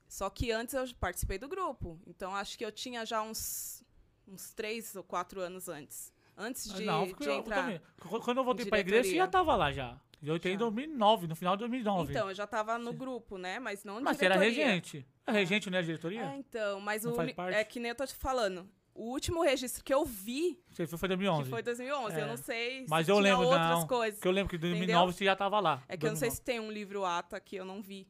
Só 0.08 0.28
que 0.28 0.52
antes 0.52 0.74
eu 0.74 0.84
participei 1.00 1.38
do 1.38 1.48
grupo. 1.48 1.98
Então 2.06 2.34
acho 2.34 2.56
que 2.58 2.64
eu 2.64 2.70
tinha 2.70 3.04
já 3.06 3.22
uns, 3.22 3.82
uns 4.28 4.52
três 4.52 4.94
ou 4.94 5.02
quatro 5.02 5.40
anos 5.40 5.68
antes. 5.68 6.12
Antes 6.36 6.70
Ah, 6.70 6.74
de, 6.76 6.84
não, 6.84 7.06
de 7.06 7.24
eu 7.24 7.32
entrar. 7.32 7.80
Qu- 7.98 8.20
Quando 8.20 8.36
eu 8.38 8.44
voltei 8.44 8.66
em 8.66 8.68
pra 8.68 8.78
igreja, 8.80 9.08
você 9.08 9.16
já 9.16 9.26
tava 9.26 9.56
lá 9.56 9.72
já. 9.72 9.98
Eu 10.22 10.34
entrei 10.36 10.54
em 10.54 10.56
Já. 10.56 10.60
2009, 10.60 11.26
no 11.26 11.36
final 11.36 11.56
de 11.56 11.60
2009. 11.60 12.10
Então, 12.12 12.28
eu 12.28 12.34
já 12.34 12.46
tava 12.46 12.78
no 12.78 12.92
grupo, 12.92 13.36
né? 13.38 13.58
Mas 13.58 13.84
não 13.84 14.00
Mas 14.00 14.16
você 14.16 14.24
era 14.24 14.36
regente. 14.36 15.06
É 15.26 15.32
regente, 15.32 15.68
não 15.70 15.78
é 15.78 15.82
diretoria? 15.82 16.22
É, 16.22 16.36
então, 16.36 16.80
mas 16.80 17.04
Não 17.04 17.12
o 17.12 17.16
faz 17.16 17.32
parte? 17.32 17.54
é 17.56 17.64
que 17.64 17.78
nem 17.80 17.90
eu 17.90 17.94
tô 17.94 18.06
te 18.06 18.14
falando. 18.14 18.68
O 18.94 19.10
último 19.10 19.42
registro 19.42 19.84
que 19.84 19.92
eu 19.92 20.04
vi, 20.06 20.58
Você 20.70 20.86
foi, 20.86 20.98
foi 20.98 21.08
2011. 21.08 21.42
que 21.44 21.50
foi 21.50 21.62
2011, 21.62 22.16
É. 22.16 22.22
eu 22.22 22.26
não 22.26 22.36
sei 22.38 22.86
Mas 22.88 23.04
se 23.04 23.12
eu 23.12 23.16
tinha 23.16 23.30
lembro, 23.34 23.46
outras 23.48 23.68
não, 23.80 23.86
coisas. 23.86 24.14
Porque 24.18 24.28
eu 24.28 24.32
lembro 24.32 24.48
que 24.50 24.56
em 24.56 24.58
2009 24.60 24.92
Entendeu? 24.92 25.12
você 25.18 25.24
já 25.26 25.36
tava 25.36 25.60
lá. 25.60 25.82
É 25.86 25.96
que 25.98 26.06
eu 26.06 26.10
não 26.10 26.16
sei 26.16 26.28
2009. 26.30 26.36
se 26.36 26.42
tem 26.42 26.60
um 26.60 26.70
livro 26.72 27.04
ata 27.04 27.38
que 27.38 27.56
eu 27.56 27.64
não 27.66 27.82
vi. 27.82 28.08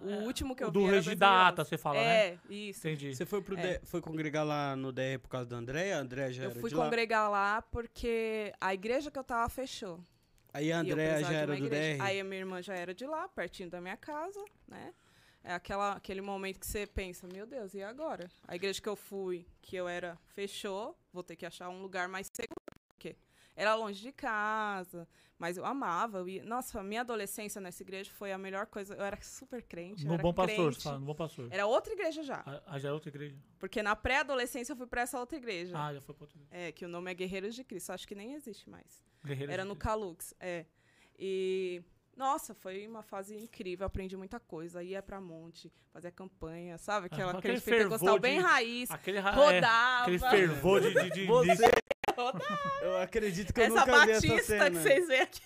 O 0.00 0.10
É, 0.10 0.16
último 0.18 0.54
que 0.56 0.62
eu 0.62 0.68
o 0.68 0.70
vi 0.70 0.78
do 0.78 0.84
era 0.86 0.90
registro 0.96 1.16
da 1.18 1.26
2011. 1.28 1.48
ata, 1.52 1.64
você 1.64 1.78
fala, 1.78 1.98
né? 1.98 2.26
É, 2.28 2.38
isso. 2.50 2.86
Entendi. 2.86 3.14
Você 3.16 3.26
foi, 3.26 3.40
pro 3.42 3.58
É. 3.58 3.80
Foi 3.84 4.00
congregar 4.00 4.44
lá 4.46 4.76
no 4.76 4.92
DR 4.92 5.18
por 5.20 5.28
causa 5.28 5.48
da 5.48 5.56
Andréia? 5.56 5.96
A 5.96 6.00
Andréia 6.00 6.32
já 6.32 6.44
Eu 6.44 6.50
era 6.50 6.60
fui 6.60 6.70
de 6.70 6.76
lá? 6.76 6.84
congregar 6.84 7.28
lá 7.30 7.62
porque 7.62 8.52
a 8.60 8.72
igreja 8.74 9.10
que 9.10 9.18
eu 9.18 9.24
tava 9.24 9.48
fechou. 9.48 10.00
Aí 10.52 10.72
a 10.72 10.82
precisava 10.82 11.32
já 11.32 11.38
era 11.38 11.56
do. 11.56 11.68
DR? 11.68 12.00
Aí 12.00 12.20
a 12.20 12.24
minha 12.24 12.40
irmã 12.40 12.62
já 12.62 12.74
era 12.74 12.94
de 12.94 13.06
lá, 13.06 13.28
pertinho 13.28 13.70
da 13.70 13.80
minha 13.80 13.96
casa, 13.96 14.42
né? 14.66 14.94
É 15.42 15.54
aquela, 15.54 15.92
aquele 15.92 16.20
momento 16.20 16.58
que 16.58 16.66
você 16.66 16.86
pensa, 16.86 17.26
meu 17.26 17.46
Deus, 17.46 17.72
e 17.74 17.82
agora? 17.82 18.30
A 18.46 18.56
igreja 18.56 18.82
que 18.82 18.88
eu 18.88 18.96
fui, 18.96 19.46
que 19.62 19.76
eu 19.76 19.88
era, 19.88 20.18
fechou, 20.34 20.98
vou 21.12 21.22
ter 21.22 21.36
que 21.36 21.46
achar 21.46 21.68
um 21.68 21.80
lugar 21.80 22.08
mais 22.08 22.28
seguro. 22.32 22.60
Porque 22.88 23.16
Era 23.54 23.74
longe 23.74 24.00
de 24.00 24.12
casa, 24.12 25.08
mas 25.38 25.56
eu 25.56 25.64
amava. 25.64 26.18
Eu 26.18 26.28
ia... 26.28 26.42
Nossa, 26.44 26.80
a 26.80 26.82
minha 26.82 27.00
adolescência 27.02 27.60
nessa 27.60 27.82
igreja 27.82 28.10
foi 28.12 28.32
a 28.32 28.38
melhor 28.38 28.66
coisa. 28.66 28.94
Eu 28.94 29.04
era 29.04 29.18
super 29.22 29.62
crente. 29.62 30.04
No 30.06 30.14
era 30.14 30.22
Bom 30.22 30.32
Pastor, 30.34 30.56
crente. 30.56 30.76
você 30.76 30.82
fala, 30.82 30.98
no 30.98 31.06
Bom 31.06 31.14
Pastor. 31.14 31.48
Era 31.50 31.66
outra 31.66 31.92
igreja 31.92 32.22
já. 32.22 32.42
Ah, 32.44 32.62
ah, 32.66 32.78
já 32.78 32.88
é 32.88 32.92
outra 32.92 33.08
igreja. 33.08 33.36
Porque 33.58 33.82
na 33.82 33.94
pré-adolescência 33.94 34.72
eu 34.72 34.76
fui 34.76 34.86
pra 34.86 35.02
essa 35.02 35.18
outra 35.18 35.36
igreja. 35.38 35.72
Ah, 35.78 35.94
já 35.94 36.00
foi 36.00 36.14
pra 36.14 36.24
outra 36.24 36.38
igreja. 36.38 36.68
É, 36.68 36.72
que 36.72 36.84
o 36.84 36.88
nome 36.88 37.10
é 37.10 37.14
Guerreiros 37.14 37.54
de 37.54 37.62
Cristo. 37.64 37.92
Acho 37.92 38.06
que 38.08 38.14
nem 38.14 38.34
existe 38.34 38.68
mais. 38.68 39.04
Guerreiros 39.24 39.52
Era 39.52 39.62
de 39.62 39.68
no 39.68 39.74
Cristo. 39.76 39.84
Calux, 39.88 40.34
é. 40.40 40.66
E 41.18 41.82
nossa, 42.16 42.52
foi 42.54 42.86
uma 42.86 43.02
fase 43.02 43.36
incrível, 43.36 43.86
aprendi 43.86 44.16
muita 44.16 44.40
coisa, 44.40 44.82
ia 44.82 45.00
pra 45.00 45.20
monte, 45.20 45.72
fazia 45.92 46.10
campanha, 46.10 46.76
sabe? 46.78 47.06
Aquela, 47.06 47.32
Ah, 47.32 47.38
aquele 47.38 47.56
aquele 47.58 47.76
pentecostal 47.76 47.98
fervor 48.14 48.20
bem 48.20 48.38
de- 48.38 48.44
raiz, 48.44 48.90
Aquele, 48.90 49.18
ra- 49.20 49.30
é, 49.30 49.34
rodava. 49.34 50.02
aquele 50.02 50.18
fervor 50.18 50.80
de... 50.80 50.94
de, 50.94 51.10
de, 51.10 51.26
Você- 51.26 51.70
Eu 52.82 52.96
acredito 52.98 53.52
que 53.52 53.60
eu 53.60 53.64
Essa 53.64 53.74
nunca 53.74 54.06
vi 54.06 54.10
essa 54.12 54.26
batista 54.28 54.42
cena. 54.42 54.70
que 54.70 54.76
vocês 54.78 55.06
veem 55.08 55.20
aqui. 55.20 55.40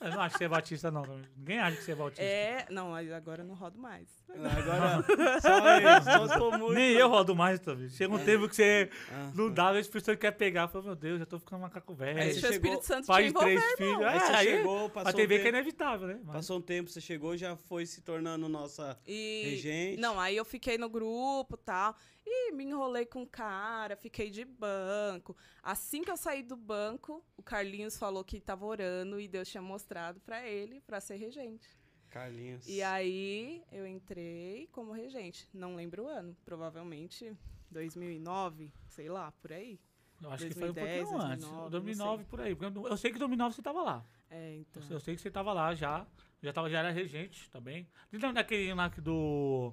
Eu 0.00 0.10
não 0.10 0.20
acho 0.20 0.32
que 0.34 0.38
você 0.38 0.44
é 0.44 0.48
batista, 0.48 0.90
não. 0.90 1.02
Ninguém 1.36 1.58
acha 1.60 1.76
que 1.78 1.84
você 1.84 1.92
é 1.92 1.94
batista. 1.94 2.22
É, 2.22 2.66
não, 2.68 2.90
mas 2.90 3.10
agora 3.10 3.40
eu 3.42 3.46
não 3.46 3.54
rodo 3.54 3.78
mais. 3.78 4.06
Agora, 4.28 5.40
só 5.40 5.68
eu, 5.78 6.28
só 6.28 6.38
tô 6.38 6.50
muito... 6.58 6.74
Nem 6.74 6.90
eu 6.92 7.08
rodo 7.08 7.34
mais 7.34 7.58
também. 7.60 7.88
Chega 7.88 8.12
um 8.12 8.22
tempo 8.22 8.46
que 8.48 8.56
você 8.56 8.90
Ah, 9.10 9.30
não 9.34 9.50
dá, 9.50 9.70
as 9.70 9.86
pessoas 9.88 10.18
querem 10.18 10.36
pegar. 10.36 10.68
Fala, 10.68 10.84
meu 10.84 10.96
Deus, 10.96 11.20
já 11.20 11.24
tô 11.26 11.38
ficando 11.38 11.60
macaco 11.62 11.94
velho. 11.94 12.18
Aí 12.20 12.32
você 12.34 12.38
o 12.38 12.40
chegou- 12.40 12.52
Espírito 12.54 12.84
Santo 12.86 13.06
Pai 13.06 13.22
te 13.22 13.32
de 13.32 13.38
três 13.38 13.64
filhos. 13.78 14.02
Aí 14.02 14.20
você 14.20 14.32
É, 14.32 14.36
aí, 14.36 14.46
chegou, 14.46 14.86
a 14.86 14.90
passou 14.90 15.10
um, 15.12 15.14
TV 15.14 15.34
que 15.36 15.40
é 15.40 15.44
tempo, 15.44 15.56
inevitável, 15.56 16.08
né? 16.08 16.20
Mas- 16.24 16.36
passou 16.36 16.58
um 16.58 16.62
tempo, 16.62 16.90
você 16.90 17.00
chegou, 17.00 17.34
já 17.36 17.56
foi 17.56 17.86
se 17.86 18.02
tornando 18.02 18.46
nossa 18.48 18.98
E, 19.06 19.42
regente. 19.52 20.00
não, 20.02 20.20
aí 20.20 20.36
eu 20.36 20.44
fiquei 20.44 20.76
no 20.76 20.90
grupo 20.90 21.54
e 21.54 21.64
tal. 21.64 21.96
E 22.26 22.52
me 22.52 22.64
enrolei 22.64 23.04
com 23.04 23.22
o 23.22 23.26
cara, 23.26 23.96
fiquei 23.96 24.30
de 24.30 24.44
banco. 24.44 25.36
Assim 25.62 26.02
que 26.02 26.10
eu 26.10 26.16
saí 26.16 26.42
do 26.42 26.56
banco, 26.56 27.22
o 27.36 27.42
Carlinhos 27.42 27.98
falou 27.98 28.24
que 28.24 28.40
tava 28.40 28.64
orando 28.64 29.20
e 29.20 29.28
Deus 29.28 29.48
tinha 29.48 29.62
mostrado 29.62 30.20
pra 30.20 30.46
ele 30.46 30.80
pra 30.80 31.00
ser 31.00 31.16
regente. 31.16 31.68
Carlinhos. 32.10 32.66
E 32.68 32.82
aí 32.82 33.62
eu 33.72 33.86
entrei 33.86 34.68
como 34.72 34.92
regente. 34.92 35.48
Não 35.52 35.74
lembro 35.74 36.04
o 36.04 36.08
ano, 36.08 36.36
provavelmente 36.44 37.36
2009, 37.70 38.72
sei 38.88 39.08
lá, 39.08 39.32
por 39.32 39.52
aí. 39.52 39.78
Eu 40.22 40.30
acho 40.30 40.46
que 40.46 40.54
foi 40.54 40.70
um 40.70 40.72
2010, 40.72 41.08
pouquinho 41.08 41.32
antes. 41.32 41.48
2009, 41.48 41.70
2009, 41.70 42.16
não 42.22 42.24
por 42.24 42.40
aí. 42.40 42.56
Eu 42.90 42.96
sei 42.96 43.10
que 43.10 43.16
em 43.16 43.18
2009 43.18 43.54
você 43.54 43.62
tava 43.62 43.82
lá. 43.82 44.06
É, 44.30 44.56
então. 44.56 44.82
Eu 44.88 45.00
sei 45.00 45.14
que 45.14 45.20
você 45.20 45.30
tava 45.30 45.52
lá 45.52 45.74
já. 45.74 46.06
Já, 46.42 46.52
tava, 46.52 46.68
já 46.70 46.80
era 46.80 46.90
regente 46.90 47.50
também. 47.50 47.88
Lembra 48.12 48.32
daquele 48.32 48.72
lá 48.74 48.90
que 48.90 49.00
do. 49.00 49.72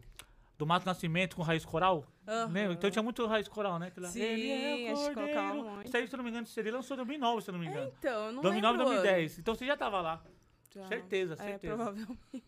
Do 0.61 0.67
Mato 0.67 0.85
Nascimento 0.85 1.35
com 1.35 1.41
Raiz 1.41 1.65
Coral? 1.65 2.05
Lembra? 2.51 2.73
Então 2.73 2.91
tinha 2.91 3.01
muito 3.01 3.25
Raiz 3.25 3.47
Coral, 3.47 3.79
né? 3.79 3.87
Aquela, 3.87 4.09
Sim, 4.09 4.21
Ele 4.21 4.85
é 4.85 4.93
o 4.93 5.07
a 5.09 5.13
cordeiro. 5.15 5.41
muito. 5.55 5.87
Isso 5.87 5.97
aí, 5.97 6.07
se 6.07 6.13
eu 6.13 6.17
não 6.17 6.23
me 6.23 6.29
engano, 6.29 6.45
seria 6.45 6.71
lançou 6.71 6.93
em 6.93 6.97
2009, 6.97 7.41
se 7.41 7.49
eu 7.49 7.53
não 7.53 7.59
me 7.59 7.65
engano. 7.65 7.91
Então, 7.97 8.25
eu 8.27 8.31
não 8.31 8.41
2009 8.43 8.77
lembro 8.77 8.87
o 8.87 8.91
ano. 8.93 9.01
2010. 9.01 9.39
Então 9.39 9.55
você 9.55 9.65
já 9.65 9.75
tava 9.75 10.01
lá. 10.01 10.21
Já. 10.69 10.85
Certeza, 10.85 11.33
É, 11.33 11.37
certeza. 11.37 11.75
provavelmente. 11.75 12.43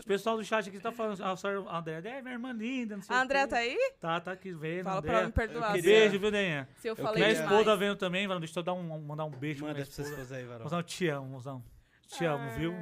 Os 0.00 0.06
pessoal 0.06 0.36
do 0.38 0.44
chat 0.46 0.66
aqui 0.66 0.80
tá 0.80 0.90
falando, 0.90 1.22
a 1.22 1.36
senhora 1.36 1.70
André, 1.70 2.00
é 2.04 2.22
minha 2.22 2.32
irmã 2.32 2.52
linda, 2.54 2.96
não 2.96 3.02
sei 3.02 3.14
A 3.14 3.18
o 3.18 3.22
André 3.22 3.46
tá 3.46 3.56
aí? 3.58 3.78
Tá, 4.00 4.18
tá 4.18 4.32
aqui 4.32 4.50
vendo. 4.50 4.84
Fala 4.84 4.98
André. 5.00 5.08
pra 5.10 5.18
ela 5.18 5.26
me 5.26 5.32
perdoar. 5.32 5.72
Queria- 5.74 6.00
Beijo, 6.00 6.18
viu, 6.18 6.30
Denha? 6.30 6.66
Se 6.78 6.88
eu 6.88 6.92
Eu 6.92 6.96
falei 6.96 7.22
Minha 7.22 7.34
demais. 7.34 7.50
esposa 7.52 7.76
vendo 7.76 7.96
também, 7.96 8.26
Varão. 8.26 8.40
Deixa 8.40 8.58
eu 8.58 8.62
dar 8.62 8.72
um, 8.72 8.98
mandar 9.02 9.26
um 9.26 9.30
beijo 9.30 9.58
pra 9.60 9.68
Manda 9.68 9.74
minha 9.74 9.84
pra 9.86 9.94
sua 9.94 10.02
esposa. 10.04 10.22
esposa 10.22 10.36
aí, 10.40 10.44
Varão. 10.46 10.62
Mozão, 10.64 10.82
te 10.82 11.06
amo, 11.08 11.28
Mozão. 11.28 11.62
Te 12.08 12.24
amo, 12.24 12.50
viu? 12.56 12.72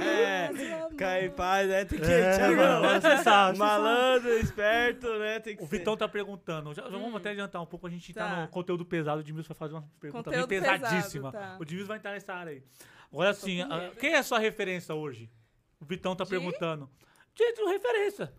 É, 0.00 0.50
cai 0.96 1.26
em 1.26 1.30
paz, 1.30 1.68
né? 1.68 1.84
Tem 1.84 1.98
que 1.98 2.04
É, 2.04 2.32
você 2.32 3.58
Malandro, 3.58 4.30
esperto, 4.38 5.18
né? 5.18 5.40
Tem 5.40 5.56
que 5.56 5.62
O 5.62 5.66
ser. 5.66 5.78
Vitão 5.78 5.96
tá 5.96 6.08
perguntando. 6.08 6.74
Já, 6.74 6.82
já 6.82 6.88
vamos 6.90 7.14
até 7.16 7.30
adiantar 7.30 7.62
um 7.62 7.66
pouco, 7.66 7.86
a 7.86 7.90
gente 7.90 8.12
tá, 8.12 8.26
Hum. 8.26 8.30
Tá. 8.30 8.40
no 8.42 8.48
conteúdo 8.48 8.84
pesado. 8.84 9.20
O 9.20 9.24
Dimilson 9.24 9.48
vai 9.48 9.56
fazer 9.58 9.74
uma 9.74 9.84
pergunta 10.00 10.24
Conteúdo 10.24 10.48
bem 10.48 10.60
pesado, 10.60 10.80
pesadíssima. 10.82 11.32
tá. 11.32 11.56
O 11.60 11.64
Dimilson 11.64 11.88
vai 11.88 11.98
entrar 11.98 12.12
nessa 12.12 12.32
área 12.34 12.52
aí. 12.52 12.62
Agora 13.12 13.30
assim, 13.30 13.58
quem 13.98 14.12
é 14.14 14.18
a 14.18 14.22
sua 14.22 14.38
referência 14.38 14.94
hoje? 14.94 15.30
O 15.80 15.84
Vitão 15.84 16.14
tá 16.16 16.24
De? 16.24 16.30
perguntando. 16.30 16.88
De 17.34 17.44
referência. 17.66 18.32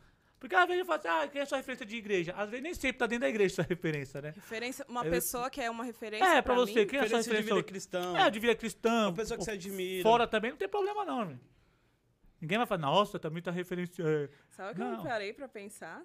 Porque 0.43 0.55
às 0.57 0.65
vezes 0.67 0.81
eu 0.81 0.85
falo 0.85 0.99
assim, 0.99 1.07
ah, 1.07 1.25
quem 1.29 1.39
é 1.39 1.43
a 1.43 1.45
sua 1.45 1.57
referência 1.57 1.85
de 1.85 1.95
igreja? 1.95 2.33
Às 2.35 2.49
vezes 2.49 2.61
nem 2.61 2.73
sempre 2.73 2.97
tá 2.97 3.07
dentro 3.07 3.21
da 3.21 3.29
igreja 3.29 3.55
sua 3.55 3.63
referência, 3.63 4.21
né? 4.21 4.33
Referência, 4.35 4.85
uma 4.89 5.05
Eu- 5.05 5.09
pessoa 5.09 5.49
que 5.49 5.61
é 5.61 5.69
uma 5.71 5.85
referência 5.85 6.25
É, 6.25 6.41
pra 6.41 6.53
pra 6.53 6.55
você, 6.55 6.81
mim? 6.81 6.85
quem 6.85 6.99
é 6.99 7.03
a 7.03 7.07
sua 7.07 7.17
Referência 7.19 7.43
de 7.43 7.49
vida 7.53 7.63
cristã. 7.63 8.17
É, 8.17 8.29
de 8.29 8.39
vida 8.41 8.55
cristã. 8.55 9.03
Uma 9.07 9.13
pessoa 9.13 9.37
que 9.37 9.45
você 9.45 9.51
admira. 9.51 10.03
Fora 10.03 10.27
também 10.27 10.51
não 10.51 10.57
tem 10.57 10.67
problema 10.67 11.05
não, 11.05 11.25
meu. 11.27 11.39
Ninguém 12.41 12.57
vai 12.57 12.67
falar, 12.67 12.81
nossa, 12.81 13.17
também 13.17 13.41
tá 13.41 13.51
referência. 13.51 14.03
é. 14.05 14.29
Sabe 14.49 14.73
o 14.73 14.75
que 14.75 14.81
eu 14.81 14.85
Não. 14.85 14.97
me 14.97 15.03
parei 15.07 15.31
pra 15.31 15.47
pensar? 15.47 16.01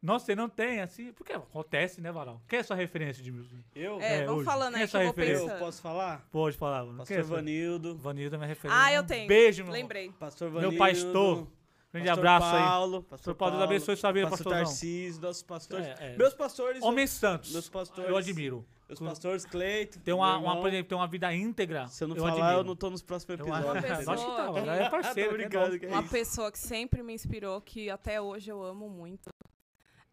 Nossa, 0.00 0.24
você 0.24 0.34
não 0.34 0.48
tem, 0.48 0.80
assim. 0.80 1.12
Porque 1.12 1.34
acontece, 1.34 2.00
né, 2.00 2.10
Varal? 2.10 2.40
Quem 2.48 2.56
é 2.56 2.60
a 2.60 2.64
sua 2.64 2.76
referência 2.76 3.22
de 3.22 3.30
música? 3.30 3.54
Eu? 3.74 4.00
É, 4.00 4.16
É, 4.20 4.24
vamos 4.24 4.38
hoje. 4.38 4.44
falando 4.46 4.72
Quem 4.72 4.80
é 4.80 4.84
aí 4.84 4.88
que 4.90 4.96
eu 4.96 5.00
vou 5.00 5.08
referência? 5.10 5.52
Eu 5.52 5.58
posso 5.58 5.82
falar? 5.82 6.26
Pode 6.32 6.56
falar, 6.56 6.86
é 6.86 6.96
Pastor 6.96 7.18
essa? 7.18 7.28
Vanildo. 7.28 7.96
Vanildo 7.98 8.34
é 8.34 8.38
minha 8.38 8.48
referência. 8.48 8.82
Ah, 8.82 8.92
eu 8.94 9.02
Um 9.02 9.06
tenho. 9.06 9.28
Beijo, 9.28 9.62
meu. 9.62 9.72
Lembrei. 9.74 10.10
Pastor 10.18 10.50
Meu 10.50 10.60
Vanildo. 10.62 10.78
pastor. 10.78 11.48
Grande 11.94 12.08
pastor 12.08 12.26
abraço 12.26 12.56
aí. 12.56 12.62
Paulo, 12.62 13.02
Pastor 13.02 13.08
Pastor 13.08 13.34
Paulo, 13.36 13.56
Deus 13.56 13.64
abençoe 13.64 13.96
sua 13.96 14.12
vida, 14.12 14.28
pastor 14.28 14.44
pastorzão. 14.44 14.66
Tarcísio, 14.66 15.22
nossos 15.22 15.42
pastores. 15.42 15.86
É, 15.86 15.96
é. 16.00 16.16
Meus 16.16 16.34
pastores. 16.34 16.82
Homens 16.82 17.10
santos. 17.10 17.52
Meus 17.52 17.68
pastores. 17.68 18.10
Eu 18.10 18.16
admiro. 18.16 18.66
Meus 18.88 18.98
pastores, 18.98 19.44
Cleito. 19.46 20.00
Tem 20.00 20.12
uma, 20.12 20.36
uma, 20.36 20.56
por 20.60 20.68
exemplo, 20.68 20.88
tem 20.88 20.98
uma 20.98 21.06
vida 21.06 21.32
íntegra. 21.32 21.86
Se 21.86 22.02
eu 22.02 22.08
não 22.08 22.16
eu 22.16 22.22
falar, 22.22 22.32
admiro. 22.34 22.58
eu 22.58 22.64
não 22.64 22.76
tô 22.76 22.90
nos 22.90 23.00
próximos 23.00 23.38
Eu 23.38 23.46
episódios. 23.46 23.64
Uma 24.06 24.12
acho 24.12 24.26
que 24.26 24.36
tá. 24.36 24.74
É 24.74 24.90
parceiro. 24.90 25.42
Tô 25.42 25.78
que 25.78 25.86
é 25.86 25.88
Uma 25.88 26.02
pessoa 26.02 26.50
que 26.50 26.58
sempre 26.58 27.02
me 27.02 27.14
inspirou, 27.14 27.60
que 27.60 27.88
até 27.88 28.20
hoje 28.20 28.50
eu 28.50 28.62
amo 28.62 28.88
muito, 28.88 29.30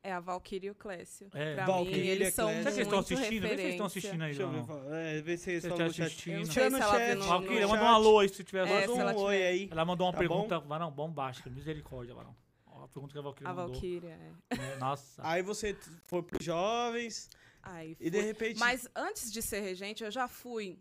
é 0.04 0.12
a 0.12 0.20
Valkyrie 0.20 0.68
e 0.68 0.72
o 0.72 0.76
Clécio. 0.76 1.28
É. 1.34 1.56
Pra 1.56 1.66
Valkyrie 1.66 2.02
mim, 2.02 2.08
e 2.08 2.10
eles 2.10 2.34
são 2.34 2.48
Clécio. 2.48 2.64
Será 2.64 2.72
que 2.72 2.76
vocês 2.76 2.88
estão 2.88 3.00
assistindo? 3.00 3.42
Vê 3.42 3.50
se 3.50 3.56
vocês 3.56 3.70
estão 3.72 3.86
assistindo 3.86 4.22
aí, 4.24 4.28
Deixa 4.30 4.42
eu 4.44 4.50
ver. 4.50 4.58
não. 4.58 4.66
fala- 4.66 4.98
É, 4.98 5.22
vê 5.22 5.38
se 5.38 5.50
eles 5.52 5.64
Você 5.64 5.70
falam 5.70 5.86
no 5.88 5.94
chat. 5.94 6.06
assistindo? 6.06 6.40
Eu 6.40 6.46
sei 6.46 6.70
no 6.70 6.78
se 6.78 6.84
ela 6.84 7.16
no- 7.16 7.24
Valkyria, 7.26 7.68
manda 7.68 7.84
um 7.84 7.88
alô 7.88 8.20
aí 8.20 8.30
se 8.30 8.44
tiver. 8.44 8.68
É, 8.68 8.88
manda 8.88 9.14
um- 9.16 9.22
oi 9.22 9.44
aí. 9.44 9.70
Ela 9.72 9.86
mandou 9.86 10.08
uma 10.08 10.14
Tá 10.14 10.20
pergunta, 10.20 10.60
Varão, 10.60 10.92
bombástica. 10.92 11.50
Misericórdia, 11.50 12.14
Varão. 12.16 12.36
A 12.84 12.88
pergunta 12.88 13.14
que 13.14 13.20
a 13.20 13.22
Valkyria 13.22 13.50
A 13.50 13.54
mandou. 13.54 13.72
Valkyria, 13.74 14.10
é. 14.50 14.56
né? 14.58 14.76
Nossa. 14.80 15.22
Aí 15.24 15.44
você 15.44 15.78
foi 16.06 16.24
pros 16.24 16.44
jovens 16.44 17.30
Aí 17.62 17.96
e 18.00 18.10
de 18.10 18.20
repente... 18.22 18.60
Mas 18.60 18.88
antes 18.96 19.32
de 19.32 19.40
ser 19.40 19.60
regente, 19.62 20.04
eu 20.04 20.10
já 20.10 20.28
fui. 20.28 20.80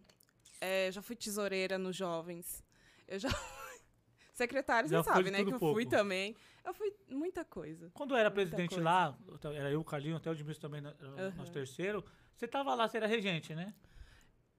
é, 0.63 0.91
já 0.91 1.03
fui 1.03 1.15
tesoureira 1.15 1.77
nos 1.79 1.95
jovens. 1.95 2.65
Eu 3.07 3.19
já. 3.19 3.29
Secretária, 4.33 4.89
Já 4.89 5.03
você 5.03 5.05
foi 5.05 5.15
sabe, 5.15 5.31
né? 5.31 5.45
Que 5.45 5.53
eu 5.53 5.59
fui 5.59 5.85
também. 5.85 6.35
Eu 6.71 6.75
fui 6.75 6.93
muita 7.09 7.45
coisa. 7.45 7.91
Quando 7.93 8.13
eu 8.13 8.17
era 8.17 8.31
Muita 8.31 8.35
presidente 8.43 8.77
coisa. 8.77 8.85
lá, 8.85 9.19
era 9.57 9.71
eu, 9.73 9.81
o 9.81 9.85
Carlinho, 9.85 10.17
até 10.17 10.31
o 10.31 10.33
Edmilson 10.33 10.61
também, 10.61 10.81
Aham. 10.81 11.33
nosso 11.37 11.51
terceiro. 11.53 12.05
Você 12.37 12.47
tava 12.47 12.75
lá, 12.77 12.87
você 12.89 12.97
era 12.99 13.09
regente, 13.09 13.55
né? 13.57 13.75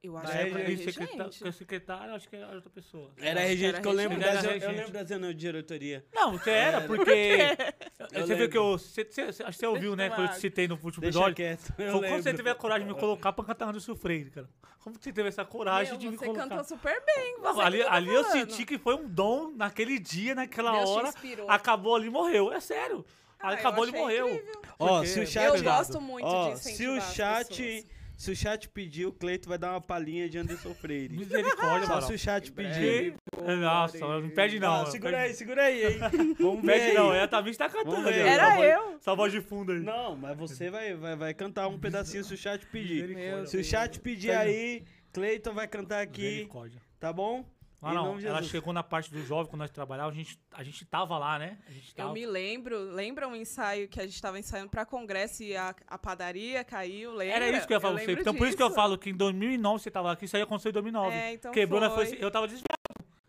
Eu 0.02 0.16
acho 0.16 0.26
Da 0.26 0.32
que 0.32 0.38
era 0.38 0.58
regente, 0.58 0.92
secretário, 0.92 1.24
regente. 1.32 1.52
secretário, 1.52 2.14
acho 2.16 2.28
que 2.28 2.34
era 2.34 2.48
outra 2.52 2.70
pessoa. 2.70 3.10
Era 3.18 3.40
que 3.40 3.46
regente, 3.46 3.80
que 3.80 3.86
eu 3.86 3.92
lembro, 3.92 4.18
Ele 4.20 4.64
eu, 4.64 4.70
lembro 4.72 4.90
das 4.92 5.08
reuniões 5.10 5.34
de 5.36 5.40
diretoria. 5.40 6.04
Não, 6.12 6.32
você 6.32 6.50
era, 6.50 6.76
Era. 6.78 6.86
porque. 6.88 7.38
Eu 8.12 8.26
você 8.26 8.34
viu 8.34 8.48
que 8.50 8.58
eu. 8.58 8.72
Você, 8.76 9.04
você, 9.04 9.22
acho 9.22 9.36
que 9.44 9.52
você 9.52 9.66
ouviu, 9.66 9.94
né? 9.94 10.10
Quando 10.10 10.22
eu 10.26 10.28
te 10.32 10.40
citei 10.40 10.66
no 10.66 10.74
último 10.74 11.00
Deixa 11.02 11.06
episódio. 11.18 11.36
quieto, 11.36 11.72
eu 11.78 11.92
Como 11.92 12.08
você 12.22 12.34
teve 12.34 12.50
a 12.50 12.54
coragem 12.54 12.86
de 12.86 12.92
me 12.92 12.98
colocar 12.98 13.32
pra 13.32 13.44
cantar 13.44 13.68
Anderson 13.68 13.94
Freire, 13.94 14.28
cara? 14.30 14.50
Como 14.80 14.96
você 15.00 15.12
teve 15.12 15.28
essa 15.28 15.44
coragem 15.44 15.92
Meu, 15.92 16.00
de 16.00 16.08
me 16.10 16.16
você 16.18 16.24
colocar? 16.26 16.48
cantou 16.48 16.64
super 16.64 17.00
bem. 17.06 17.36
Não, 17.40 17.54
Você 17.54 17.60
ali 17.62 17.84
tá 17.84 17.92
ali 17.94 18.12
eu 18.12 18.24
senti 18.24 18.66
que 18.66 18.76
foi 18.76 18.96
um 18.96 19.08
dom 19.08 19.52
naquele 19.56 19.98
dia, 20.00 20.34
naquela 20.34 20.72
Deus 20.72 20.90
hora. 20.90 21.10
Acabou 21.48 21.94
ali 21.94 22.08
e 22.08 22.10
morreu. 22.10 22.52
É 22.52 22.58
sério. 22.58 23.04
Ah, 23.38 23.52
acabou 23.52 23.84
ali 23.84 23.92
e 23.92 23.96
morreu. 23.98 24.44
Ó, 24.78 24.88
Porque 24.96 25.06
se 25.06 25.20
o 25.20 25.22
é 25.22 25.26
chat- 25.26 25.44
Eu 25.56 25.62
gosto 25.62 26.00
muito 26.00 26.26
Ó, 26.26 26.50
de 26.52 26.58
se 26.60 26.86
o 26.88 27.00
chat, 27.00 27.48
pessoas. 27.48 27.86
Se 28.16 28.30
o 28.30 28.36
chat 28.36 28.68
pedir, 28.68 29.06
o 29.06 29.12
Cleito 29.12 29.48
vai 29.48 29.58
dar 29.58 29.70
uma 29.72 29.80
palhinha 29.80 30.28
de 30.28 30.38
Anderson 30.38 30.72
Freire. 30.74 31.16
Misericórdia, 31.16 31.86
Só 31.86 32.00
se 32.02 32.14
o 32.14 32.18
chat 32.18 32.48
Em 32.48 32.52
pedir. 32.52 33.14
Que- 33.14 33.42
Nossa, 33.56 33.98
não 33.98 34.30
pede 34.30 34.60
não. 34.60 34.82
Ah, 34.82 34.86
segura 34.86 35.12
pede- 35.12 35.22
aí, 35.24 35.34
segura 35.34 35.62
aí, 35.64 35.84
hein? 35.86 35.98
Vamos 36.38 36.62
ver 36.62 36.72
Pede 36.72 36.84
aí. 36.90 36.94
não, 36.94 37.12
é 37.12 37.22
a 37.22 37.28
Thaís 37.28 37.56
tá 37.56 37.68
cantando. 37.68 38.06
Ali, 38.08 38.18
Era 38.18 38.30
essa 38.30 38.54
voz- 38.56 38.70
eu. 38.70 38.96
Essa 38.96 39.14
voz 39.14 39.32
de 39.32 39.40
fundo 39.40 39.72
aí. 39.72 39.80
Não, 39.80 40.16
mas 40.16 40.36
você 40.38 40.70
vai, 40.70 40.94
vai, 40.94 41.16
vai 41.16 41.34
cantar 41.34 41.66
um 41.68 41.78
pedacinho 41.78 42.22
se 42.22 42.32
o 42.34 42.36
chat 42.36 42.64
pedir. 42.66 43.16
Se 43.46 43.56
o 43.56 43.64
chat 43.64 43.98
pedir 44.00 44.30
aí, 44.30 44.84
Cleiton 45.12 45.52
vai 45.54 45.66
cantar 45.66 46.00
aqui, 46.02 46.22
Misericórdia. 46.22 46.80
tá 47.00 47.12
bom? 47.12 47.44
Ah, 47.82 47.94
não, 47.94 48.18
ela 48.20 48.42
chegou 48.42 48.72
na 48.72 48.82
parte 48.82 49.10
do 49.10 49.20
jovem, 49.24 49.46
quando 49.50 49.60
nós 49.60 49.70
trabalhávamos, 49.70 50.16
a 50.16 50.22
gente, 50.22 50.38
a 50.52 50.62
gente 50.62 50.84
tava 50.84 51.18
lá, 51.18 51.38
né? 51.38 51.58
A 51.66 51.72
gente 51.72 51.88
Eu 51.90 51.94
tava... 51.96 52.12
me 52.12 52.24
lembro, 52.24 52.78
lembra 52.78 53.26
um 53.26 53.34
ensaio 53.34 53.88
que 53.88 53.98
a 53.98 54.04
gente 54.04 54.14
estava 54.14 54.38
ensaiando 54.38 54.70
pra 54.70 54.86
congresso 54.86 55.42
e 55.42 55.56
a, 55.56 55.74
a 55.88 55.98
padaria 55.98 56.62
caiu, 56.62 57.12
lembra? 57.12 57.34
Era 57.44 57.56
isso 57.56 57.66
que 57.66 57.72
eu 57.72 57.76
ia 57.76 57.80
falar 57.80 57.96
pra 57.96 58.04
você. 58.04 58.12
Então 58.20 58.34
por 58.34 58.46
isso 58.46 58.56
que 58.56 58.62
eu 58.62 58.68
disso. 58.68 58.76
falo 58.76 58.96
que 58.96 59.10
em 59.10 59.14
2009 59.16 59.82
você 59.82 59.90
tava 59.90 60.12
aqui, 60.12 60.26
isso 60.26 60.36
aí 60.36 60.42
aconteceu 60.42 60.70
em 60.70 60.74
2009. 60.74 61.14
É, 61.14 61.32
então 61.32 61.52
Quebrou, 61.52 61.80
foi. 61.90 62.06
Foi- 62.06 62.18
eu 62.20 62.30
tava 62.30 62.46
desviado 62.46 62.81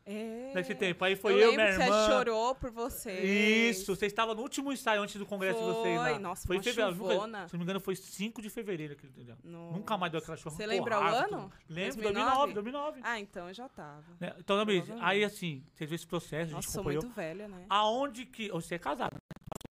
É. 0.05 0.51
nesse 0.53 0.75
tempo. 0.75 1.03
Aí 1.05 1.15
foi 1.15 1.33
eu 1.35 1.39
eu, 1.39 1.53
minha 1.53 1.69
irmã. 1.69 1.85
você 1.85 2.11
chorou 2.11 2.55
por 2.55 2.69
você. 2.71 3.11
Isso, 3.21 3.95
você 3.95 4.05
estava 4.05 4.35
no 4.35 4.41
último 4.41 4.71
ensaio 4.73 5.01
antes 5.01 5.15
do 5.15 5.25
congresso 5.25 5.59
de 5.59 5.65
vocês 5.65 5.97
lá. 5.97 6.09
Foi, 6.09 6.19
nossa, 6.19 6.47
foi 6.47 6.57
uma 6.57 6.63
fevereiro. 6.63 6.95
nunca- 6.97 7.47
se 7.47 7.53
não 7.53 7.59
me 7.59 7.63
engano, 7.63 7.79
foi 7.79 7.95
5 7.95 8.41
de 8.41 8.49
fevereiro 8.49 8.93
aquele 8.93 9.13
dia. 9.13 9.37
Nossa. 9.43 9.77
Nunca 9.77 9.97
mais 9.97 10.11
deu 10.11 10.19
aquela 10.19 10.35
chuva. 10.37 10.49
Você 10.55 10.65
lembra 10.65 10.99
o 10.99 11.03
ano? 11.03 11.27
tudo. 11.27 11.51
Lembro, 11.69 12.01
2009, 12.01 12.53
2009? 12.53 12.53
2009. 12.53 12.99
Ah, 13.03 13.19
então 13.19 13.47
eu 13.47 13.53
já 13.53 13.69
tava. 13.69 14.03
Né? 14.19 14.33
Então, 14.37 14.57
Provavelmente. 14.57 14.91
aí 15.01 15.23
assim, 15.23 15.63
você 15.73 15.85
viu 15.85 15.95
esse 15.95 16.07
processo, 16.07 16.35
a 16.35 16.45
gente 16.45 16.53
Nossa, 16.55 16.69
sou 16.71 16.81
acompanhou. 16.81 17.03
muito 17.03 17.15
velha, 17.15 17.47
né? 17.47 17.65
Aonde 17.69 18.25
que. 18.25 18.49
Você 18.49 18.75
é 18.75 18.79
casado, 18.79 19.13
né? 19.13 19.19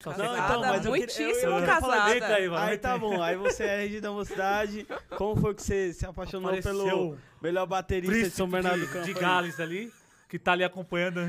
Só 0.03 0.11
Não, 0.11 0.17
sei 0.17 0.25
então, 0.27 0.37
Casada, 0.37 0.67
mas 0.67 0.85
eu 0.85 0.91
muitíssimo 0.91 1.31
eu- 1.31 1.51
eu- 1.53 1.59
eu 1.61 1.67
casada. 1.67 1.93
falei 1.97 2.15
dentro 2.21 2.35
aí, 2.35 2.49
mano. 2.49 2.63
Aí 2.67 2.79
tá 2.79 2.99
bom, 2.99 3.23
aí 3.23 3.37
você 3.37 3.63
é 3.65 3.85
RG 3.85 4.01
da 4.01 4.11
mocidade. 4.11 4.87
Como 5.17 5.41
foi 5.41 5.55
que 5.55 5.63
você 5.63 5.93
se 5.93 6.05
apaixonou 6.05 6.49
Apareceu 6.49 6.73
pelo 6.75 7.19
melhor 7.41 7.67
baterista 7.67 8.13
de 8.15 8.31
São 8.31 8.49
Bernardo 8.49 8.81
do 8.81 8.87
de, 8.87 8.93
Campo? 8.93 9.05
de? 9.05 9.15
Gales 9.15 9.61
ali, 9.61 9.93
que 10.33 10.39
tá 10.39 10.53
ali 10.53 10.65
acompanhando 10.65 11.21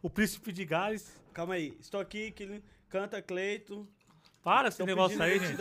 o 0.00 0.08
príncipe 0.08 0.52
de 0.52 0.64
Gales. 0.64 1.12
Calma 1.32 1.54
aí, 1.54 1.76
estou 1.80 2.00
aqui, 2.00 2.30
que 2.30 2.62
canta 2.88 3.20
Cleito. 3.20 3.84
Para 4.44 4.68
esse 4.68 4.80
negócio 4.84 5.20
aí, 5.20 5.40
gente. 5.40 5.56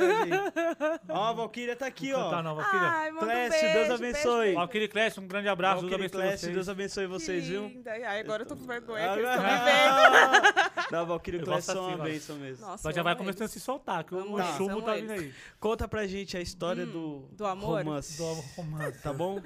Ó, 1.09 1.23
a 1.23 1.33
Valkyria 1.33 1.75
tá 1.75 1.87
aqui, 1.87 2.13
ó. 2.13 2.29
Tá, 2.29 2.43
não, 2.43 2.53
Valkyria. 2.53 2.87
Ai, 2.87 3.11
manda 3.11 3.25
um 3.25 3.29
Clécio, 3.29 3.61
beijo, 3.61 3.73
Deus 3.73 3.89
abençoe. 3.89 4.41
beijo. 4.43 4.59
Valkyrie 4.59 4.87
Clash, 4.89 5.17
um 5.17 5.27
grande 5.27 5.47
abraço. 5.47 5.81
Deus 5.81 5.91
Valkyrie 5.91 6.05
abençoe 6.05 6.21
Clécio, 6.21 6.39
vocês. 6.39 6.53
Deus 6.53 6.69
abençoe 6.69 7.07
vocês, 7.07 7.47
viu? 7.47 7.67
linda. 7.67 7.91
Ai, 7.91 8.19
agora 8.19 8.43
eu 8.43 8.45
tô 8.45 8.55
com 8.55 8.65
vergonha, 8.67 9.09
Ah, 9.11 9.13
que 9.15 9.19
eles 9.21 9.31
estão 9.31 9.43
me 9.43 10.51
vendo. 10.83 10.91
Não, 10.91 11.05
Eu 11.39 11.45
Clécio 11.45 11.55
gosto 11.55 11.71
são 11.71 11.81
uma 11.81 11.89
assim, 11.93 11.97
vai. 11.97 12.11
bênção 12.11 12.35
mesmo. 12.35 12.65
Nossa, 12.67 12.87
Mas 12.87 12.95
já 12.95 13.01
vai 13.01 13.15
começando 13.15 13.45
a 13.45 13.47
se 13.47 13.59
soltar, 13.59 14.03
que 14.03 14.13
o 14.13 14.19
eles, 14.19 14.57
chumbo 14.57 14.81
tá 14.83 14.93
vindo 14.93 15.11
aí. 15.11 15.33
Conta 15.59 15.87
pra 15.87 16.05
gente 16.05 16.37
a 16.37 16.41
história 16.41 16.85
do, 16.85 17.27
do 17.31 17.45
amor? 17.47 17.79
romance. 17.83 18.17
Do 18.17 18.25
romance. 18.61 19.01
Tá 19.01 19.11
bom? 19.13 19.41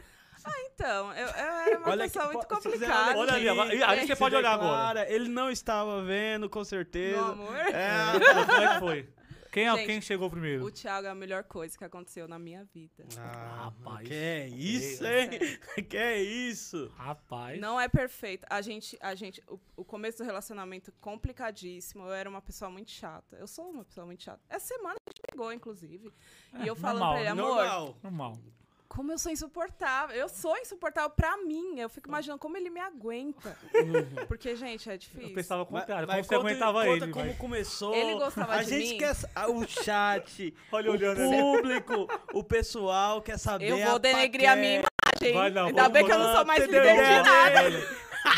Então, 0.73 1.13
eu, 1.13 1.27
eu 1.27 1.33
era 1.33 1.77
uma 1.79 1.89
Olha 1.89 2.03
pessoa 2.03 2.25
aqui, 2.25 2.33
muito 2.35 2.47
complicada. 2.47 3.17
Olha 3.17 3.33
ali, 3.33 3.49
agora- 3.49 3.69
aí 3.89 3.99
você 4.01 4.07
Se 4.13 4.15
pode 4.15 4.35
olhar 4.35 4.53
agora. 4.53 5.11
Ele 5.11 5.27
não 5.29 5.49
estava 5.49 6.03
vendo, 6.03 6.49
com 6.49 6.63
certeza. 6.63 7.17
Meu 7.21 7.31
amor. 7.31 7.55
É. 7.55 8.19
Como 8.45 8.61
é 8.61 8.73
que 8.73 8.79
foi? 8.79 9.09
Quem, 9.49 9.65
Gente, 9.65 9.85
quem 9.87 10.01
chegou 10.01 10.29
primeiro? 10.29 10.63
O 10.65 10.69
Thiago 10.69 11.07
é 11.07 11.09
a 11.09 11.15
melhor 11.15 11.43
coisa 11.43 11.75
que 11.75 11.83
aconteceu 11.83 12.27
na 12.27 12.37
minha 12.37 12.63
vida. 12.65 13.03
Ah, 13.17 13.71
Rapaz. 13.71 14.07
Que 14.07 14.13
é 14.13 14.47
isso, 14.49 15.03
É 15.03 15.23
hein? 15.23 15.29
Que 15.89 15.97
é 15.97 16.21
isso? 16.21 16.91
Rapaz. 16.95 17.59
Não 17.59 17.79
é 17.81 17.87
perfeito. 17.87 18.45
A 18.51 18.61
gente, 18.61 18.95
a 19.01 19.15
gente, 19.15 19.41
o, 19.47 19.59
o 19.77 19.83
começo 19.85 20.19
do 20.19 20.25
relacionamento 20.25 20.91
complicadíssimo. 21.01 22.03
Eu 22.05 22.13
era 22.13 22.29
uma 22.29 22.41
pessoa 22.41 22.69
muito 22.69 22.91
chata. 22.91 23.35
Eu 23.37 23.47
sou 23.47 23.71
uma 23.71 23.83
pessoa 23.83 24.05
muito 24.05 24.21
chata. 24.21 24.39
Essa 24.47 24.75
semana 24.75 24.95
a 24.95 25.09
gente 25.09 25.21
pegou, 25.31 25.51
inclusive. 25.51 26.11
e 26.59 26.67
eu 26.67 26.75
falando 26.75 26.99
normal, 26.99 27.13
pra 27.13 27.19
ele, 27.21 27.29
amor, 27.29 27.55
Normal. 27.55 27.97
Normal. 28.03 28.39
Como 28.87 29.11
eu 29.11 29.17
sou 29.19 29.31
insuportável. 29.31 30.15
Eu 30.15 30.27
sou 30.29 30.55
insuportável 30.57 31.09
pra 31.09 31.37
mim. 31.37 31.79
Eu 31.79 31.89
fico 31.89 32.07
imaginando 32.07 32.39
como 32.39 32.55
ele 32.57 32.69
me 32.69 32.79
aguenta. 32.79 33.57
Porque, 34.27 34.55
gente, 34.55 34.89
é 34.89 34.93
Eu 34.93 34.97
difícil. 34.97 35.33
pensava 35.33 35.61
o 35.63 35.65
contrário. 35.65 36.07
Mas- 36.07 36.07
Como 36.07 36.17
mas 36.17 36.27
você 36.27 36.35
aguentava 36.35 36.85
conta 36.85 37.03
ele? 37.05 37.11
como 37.13 37.25
vai. 37.25 37.33
começou. 37.35 37.93
Ele 37.95 38.13
gostava 38.15 38.55
a 38.55 38.63
de 38.63 38.69
gente 38.69 38.91
mim? 38.93 38.97
quer 38.97 39.13
sa- 39.15 39.29
ah, 39.35 39.49
o 39.49 39.67
chat, 39.67 40.53
Olha 40.71 40.89
o 40.89 40.93
olhando 40.93 41.21
ali. 41.21 41.37
público, 41.41 42.07
o 42.33 42.43
pessoal 42.43 43.21
quer 43.21 43.37
saber 43.37 43.69
Eu 43.71 43.77
vou 43.85 43.95
a 43.95 43.97
denegrir 43.99 44.49
a 44.49 44.55
minha 44.55 44.81
paquera. 44.81 45.31
imagem. 45.31 45.33
Vai 45.33 45.49
não, 45.51 45.67
Ainda 45.67 45.89
bem 45.89 46.05
que 46.05 46.11
eu 46.11 46.19
não 46.19 46.35
sou 46.35 46.45
mais 46.45 46.63
líder 46.65 46.81
de 46.81 46.87
É, 46.87 47.23
nada. 47.23 47.69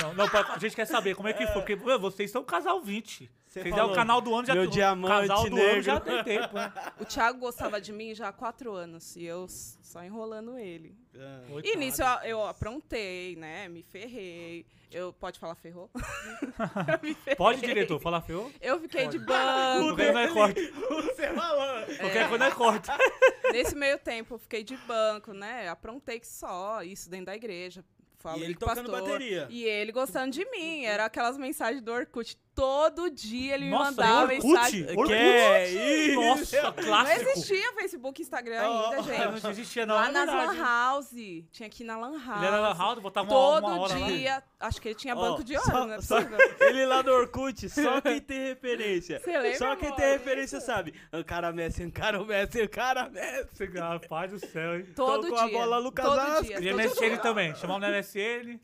Não, 0.01 0.13
não, 0.13 0.25
a 0.25 0.57
gente 0.59 0.75
quer 0.75 0.85
saber 0.85 1.15
como 1.15 1.27
é 1.27 1.33
que 1.33 1.45
foi. 1.47 1.53
Porque 1.61 1.75
meu, 1.75 1.99
vocês 1.99 2.29
são 2.31 2.43
casal 2.43 2.79
20. 2.81 3.29
Você 3.49 3.61
Vocês 3.63 3.73
é 3.73 3.77
falou, 3.77 3.91
o 3.91 3.95
canal 3.95 4.21
do 4.21 4.35
ano 4.35 4.45
já 4.45 4.53
meu 4.53 4.63
tem- 4.65 4.71
diamante 4.73 5.27
casal 5.27 5.49
do 5.49 5.55
negro. 5.55 5.71
ano 5.73 5.81
já 5.81 5.99
tem 5.99 6.23
tempo. 6.23 6.53
né? 6.55 6.71
O 6.99 7.05
Thiago 7.05 7.39
gostava 7.39 7.81
de 7.81 7.91
mim 7.91 8.13
já 8.13 8.27
há 8.27 8.31
quatro 8.31 8.71
anos. 8.73 9.15
E 9.15 9.25
eu 9.25 9.47
só 9.49 10.03
enrolando 10.03 10.55
ele. 10.55 10.95
Ah. 11.17 11.41
E 11.63 11.75
nisso 11.75 12.03
eu, 12.03 12.07
eu 12.29 12.45
aprontei, 12.45 13.35
né? 13.37 13.67
Me 13.67 13.81
ferrei. 13.81 14.67
Eu, 14.91 15.11
pode 15.13 15.39
falar 15.39 15.55
ferrou? 15.55 15.89
Eu 15.95 16.01
me 17.01 17.15
ferrei. 17.15 17.35
Pode, 17.35 17.59
diretor, 17.61 17.99
falar 17.99 18.21
feio? 18.21 18.51
Eu 18.61 18.79
fiquei 18.81 19.07
de 19.07 19.17
Qualquer 19.19 19.79
banco. 19.79 19.95
coisa 19.95 20.19
é 20.19 20.27
corte. 20.27 20.61
Você 21.15 21.27
falou. 21.33 21.85
Qualquer 21.99 22.29
coisa 22.29 22.45
é 22.45 22.51
corte. 22.51 22.89
Nesse 23.51 23.75
meio 23.75 23.97
tempo, 23.97 24.35
eu 24.35 24.39
fiquei 24.39 24.63
de 24.63 24.77
banco, 24.77 25.33
né? 25.33 25.67
Aprontei 25.69 26.19
que 26.19 26.27
só, 26.27 26.83
isso 26.83 27.09
dentro 27.09 27.25
da 27.27 27.35
igreja. 27.35 27.83
Falei 28.19 28.41
E 28.41 28.43
ele 28.45 28.55
tocando 28.55 28.91
pastor. 28.91 29.01
bateria. 29.09 29.47
E 29.49 29.63
ele 29.63 29.91
gostando 29.93 30.31
de 30.31 30.43
mim. 30.51 30.83
Era 30.83 31.05
aquelas 31.05 31.37
mensagens 31.37 31.81
do 31.81 31.91
Orkut. 31.91 32.37
Todo 32.59 33.09
dia 33.09 33.55
ele 33.55 33.65
me 33.65 33.71
Nossa, 33.71 33.91
mandava 33.91 34.21
Orkut? 34.33 34.45
mensagem. 34.47 34.83
Orkut? 34.89 35.07
Que 35.07 35.13
é 35.13 35.69
isso? 35.69 36.21
Nossa, 36.21 36.61
Não 36.63 36.73
clássico. 36.73 37.29
existia 37.29 37.73
Facebook, 37.73 38.21
Instagram 38.21 38.61
Oh, 38.61 38.85
ainda, 38.85 38.99
oh, 38.99 39.03
gente. 39.03 39.43
Não 39.43 39.49
existia 39.51 39.85
não, 39.85 39.95
Lá 39.95 40.09
é 40.09 40.11
nas 40.11 40.25
verdade. 40.29 40.57
Lan 40.57 40.63
House. 40.65 41.09
Tinha 41.51 41.69
que 41.69 41.83
ir 41.83 41.85
na 41.85 41.97
Lan 41.97 42.19
House. 42.19 42.37
Ele 42.37 42.45
era 42.47 42.61
na 42.61 42.73
house, 42.73 42.99
botava 42.99 43.27
uma, 43.27 43.33
Todo 43.61 43.67
uma 43.67 43.79
hora 43.79 43.97
lá. 43.97 44.07
dia. 44.07 44.43
Acho 44.59 44.81
que 44.81 44.89
ele 44.89 44.95
tinha 44.95 45.15
banco 45.15 45.41
de 45.43 45.57
só- 45.57 45.71
horas, 45.71 45.87
não 45.87 45.93
é 45.93 46.01
só- 46.01 46.15
possível. 46.21 46.37
Ele 46.67 46.85
lá 46.85 47.01
do 47.01 47.11
Orkut, 47.11 47.69
só 47.69 48.01
quem 48.01 48.19
tem 48.21 48.39
referência. 48.47 49.19
Você 49.21 49.31
lembra, 49.37 49.57
só 49.57 49.75
quem 49.77 49.87
amor, 49.87 49.97
tem 49.97 50.11
referência 50.11 50.59
sabe. 50.59 50.93
Encara 51.13 51.53
Messi, 51.53 51.83
encara 51.83 52.21
o 52.21 52.25
Messi, 52.25 52.61
encara 52.61 53.09
Messi. 53.09 53.65
Rapaz 53.77 54.31
do 54.31 54.39
céu, 54.45 54.75
hein? 54.75 54.85
Todo 54.95 55.21
Tocou 55.29 55.39
a 55.39 55.47
dia. 55.47 55.57
bola 55.57 55.77
Lucas 55.77 56.05
todo 56.05 56.19
Asco. 56.19 56.43
dia. 56.43 56.59
E 56.59 56.69
todo 56.71 56.75
MSN 56.81 57.17
também. 57.21 57.55
Chamava 57.55 57.79
no 57.79 57.87
MSN. 57.87 58.59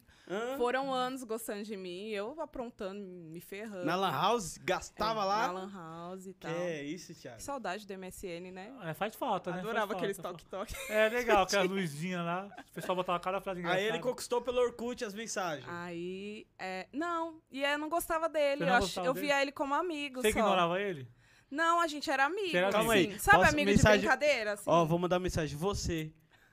Foram 0.57 0.91
anos 0.93 1.23
gostando 1.23 1.63
de 1.63 1.77
mim, 1.77 2.09
eu 2.09 2.39
aprontando, 2.41 2.99
me 2.99 3.39
ferrando. 3.39 3.85
Na 3.85 3.95
Lan 3.95 4.11
House, 4.11 4.57
gastava 4.57 5.21
É, 5.21 5.23
lá. 5.25 5.47
Na 5.47 5.51
Lan 5.53 5.71
House 5.71 6.25
e 6.25 6.33
Que 6.33 6.39
tal. 6.39 6.51
é 6.51 6.83
isso, 6.83 7.13
Thiago. 7.13 7.37
Que 7.37 7.43
saudade 7.43 7.85
do 7.85 7.93
MSN, 7.93 8.51
né? 8.51 8.73
É, 8.83 8.93
faz 8.95 9.15
falta, 9.15 9.51
né? 9.51 9.59
Adorava 9.59 9.87
Faz 9.87 9.97
aqueles 9.97 10.17
falta. 10.17 10.31
toque-toque. 10.39 10.75
É 10.89 11.09
legal, 11.09 11.43
aquelas 11.43 11.69
luzinhas 11.69 12.25
lá. 12.25 12.49
O 12.71 12.73
pessoal 12.73 12.95
botava 12.95 13.19
cada 13.19 13.39
frase 13.39 13.59
engraçada. 13.59 13.81
Aí 13.83 13.87
ele 13.89 13.99
conquistou 13.99 14.41
pelo 14.41 14.59
Orkut 14.61 15.05
as 15.05 15.13
mensagens. 15.13 15.67
Aí, 15.69 16.47
é, 16.57 16.87
não, 16.91 17.39
e 17.51 17.63
eu 17.63 17.77
não 17.77 17.87
gostava 17.89 18.27
dele. 18.27 18.63
Eu, 18.63 18.67
não 18.67 18.73
ach- 18.75 18.81
gostava 18.81 19.07
eu 19.07 19.13
dele? 19.13 19.27
via 19.27 19.41
ele 19.41 19.51
como 19.51 19.73
amigo 19.75 20.21
Você 20.21 20.31
só. 20.33 20.39
ignorava 20.39 20.81
ele? 20.81 21.07
Não, 21.51 21.79
a 21.79 21.85
gente 21.87 22.09
era 22.09 22.25
amigo. 22.25 22.57
Era 22.57 22.71
Calma 22.71 22.95
assim. 22.95 23.11
aí, 23.11 23.19
Sabe 23.19 23.37
posso- 23.37 23.51
amigo 23.53 23.69
mensagem- 23.69 23.99
de 24.01 24.07
brincadeira? 24.07 24.53
Assim? 24.53 24.63
Ó, 24.65 24.85
vou 24.85 24.97
mandar 24.97 25.19
mensagem. 25.19 25.55
Você. 25.55 26.11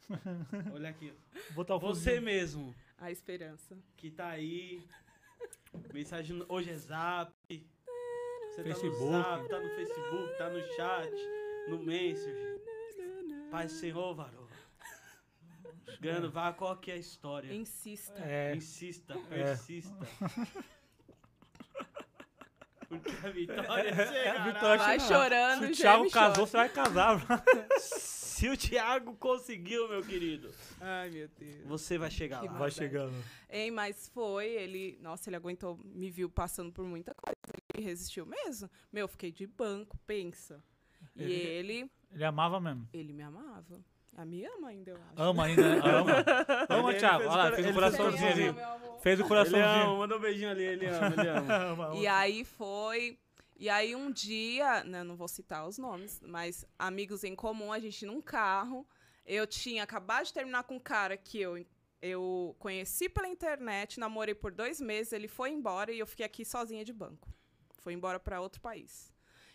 Olha 0.75 0.91
aqui. 0.91 1.13
Botar 1.53 1.77
o 1.77 1.81
Você 1.81 2.21
mesmo, 2.21 2.75
A 3.03 3.11
esperança. 3.11 3.77
que 3.97 4.11
tá 4.11 4.29
aí. 4.29 4.87
Mensagem 5.93 6.37
no- 6.37 6.47
hoje 6.49 6.71
é 6.71 6.77
zap. 6.77 7.33
Você 7.49 8.63
Facebook. 8.63 8.99
tá 8.99 9.05
no 9.05 9.23
zap, 9.23 9.49
tá 9.49 9.61
no 9.61 9.69
Facebook, 9.71 10.39
tá 10.39 10.49
no 10.51 10.61
chat, 10.77 11.13
no 11.69 11.79
Messenger. 11.83 12.61
Pai 13.51 13.69
Senhor. 13.69 14.31
Ganhando, 16.01 16.31
vá, 16.31 16.53
qual 16.53 16.77
que 16.77 16.91
é 16.91 16.95
a 16.95 16.99
história? 16.99 17.53
Insista. 17.53 18.21
É. 18.23 18.55
Insista, 18.55 19.15
persista. 19.29 19.95
Porque 22.89 23.11
a 23.27 23.31
vitória 23.31 23.89
É, 23.91 24.29
a 24.37 24.45
vitória 24.45 24.79
Vai 24.85 25.01
chorando, 25.01 25.67
Se 25.67 25.73
o 25.73 25.77
Thiago 25.77 26.11
casou, 26.11 26.35
chora. 26.35 26.47
você 26.47 26.57
vai 26.57 26.69
casar. 26.69 27.27
Se 28.43 28.49
o 28.49 28.57
Thiago 28.57 29.15
conseguiu, 29.15 29.89
meu 29.89 30.03
querido, 30.03 30.51
Ai, 30.81 31.09
meu 31.11 31.29
Deus. 31.39 31.65
você 31.65 31.97
vai 31.97 32.11
chegar 32.11 32.41
Que 32.41 32.49
lá. 32.49 32.55
Vai 32.55 32.73
chegando. 32.73 33.15
Hein, 33.49 33.71
mas 33.71 34.09
foi, 34.09 34.47
ele. 34.49 34.99
Nossa, 35.01 35.31
ele 35.31 35.37
aguentou, 35.37 35.79
me 35.85 36.11
viu 36.11 36.29
passando 36.29 36.73
por 36.73 36.85
muita 36.85 37.15
coisa. 37.15 37.37
Ele 37.73 37.85
resistiu 37.87 38.27
mesmo. 38.27 38.69
Meu, 38.93 39.07
fiquei 39.07 39.31
de 39.31 39.47
banco, 39.47 39.97
pensa. 40.05 40.61
E 41.15 41.23
Ele- 41.23 41.33
ele, 41.35 41.91
Ele 42.13 42.25
amava 42.25 42.59
mesmo. 42.59 42.89
ele 42.93 43.13
me 43.13 43.23
amava. 43.23 43.81
A 44.17 44.25
me 44.25 44.45
ama 44.45 44.71
ainda, 44.71 44.91
eu 44.91 44.97
acho. 44.97 45.23
Ama 45.23 45.45
ainda, 45.45 45.63
né? 45.77 45.81
ama. 45.85 46.13
Ama, 46.69 46.91
Ele 46.91 46.99
Thiago. 46.99 47.25
Olha 47.29 47.37
lá, 47.45 47.51
o 47.51 47.55
fez 47.55 47.67
o 47.71 47.73
coraçãozinho 47.75 48.29
ali. 48.29 48.47
ama. 48.49 48.99
Fez 49.03 49.21
o 49.21 49.23
Ele 49.23 49.23
ama, 49.23 49.29
coraçãozinho. 49.29 49.97
manda 49.99 50.17
um 50.17 50.21
beijinho 50.21 50.51
ali, 50.51 50.65
ele 50.65 50.87
ama, 50.87 51.07
ele 51.17 51.29
ama. 51.29 51.55
Ama, 51.71 51.87
ama. 51.91 51.95
E 51.97 52.07
aí 52.09 52.45
foi. 52.45 53.17
E 53.63 53.69
aí 53.69 53.95
um 53.95 54.11
dia, 54.11 54.83
né, 54.83 55.05
não 55.05 55.15
vou 55.15 55.29
citar 55.29 55.69
os 55.69 55.79
nomes, 55.79 56.21
mas 56.21 56.67
amigos 56.77 57.23
em 57.23 57.37
comum, 57.37 57.73
a 57.73 57.79
gente 57.79 58.05
num 58.05 58.21
carro. 58.21 58.85
Eu 59.25 59.47
tinha 59.47 59.85
acabado 59.85 60.27
de 60.27 60.33
terminar 60.33 60.65
com 60.65 60.75
um 60.75 60.81
cara 60.81 61.17
que 61.17 61.41
eu, 61.41 61.65
eu 62.03 62.57
conheci 62.59 63.09
pela 63.09 63.29
internet, 63.29 64.01
namorei 64.01 64.35
por 64.35 64.51
dois 64.51 64.81
meses, 64.81 65.13
ele 65.13 65.29
foi 65.29 65.51
embora 65.51 65.93
e 65.93 66.01
eu 66.01 66.09
fiquei 66.09 66.27
aqui 66.27 66.45
sozinha 66.45 66.85
de 66.85 66.93
banco. 66.93 67.33
Foi 67.79 67.93
embora 67.93 68.19
para 68.19 68.41
outro 68.41 68.61
país. 68.61 69.15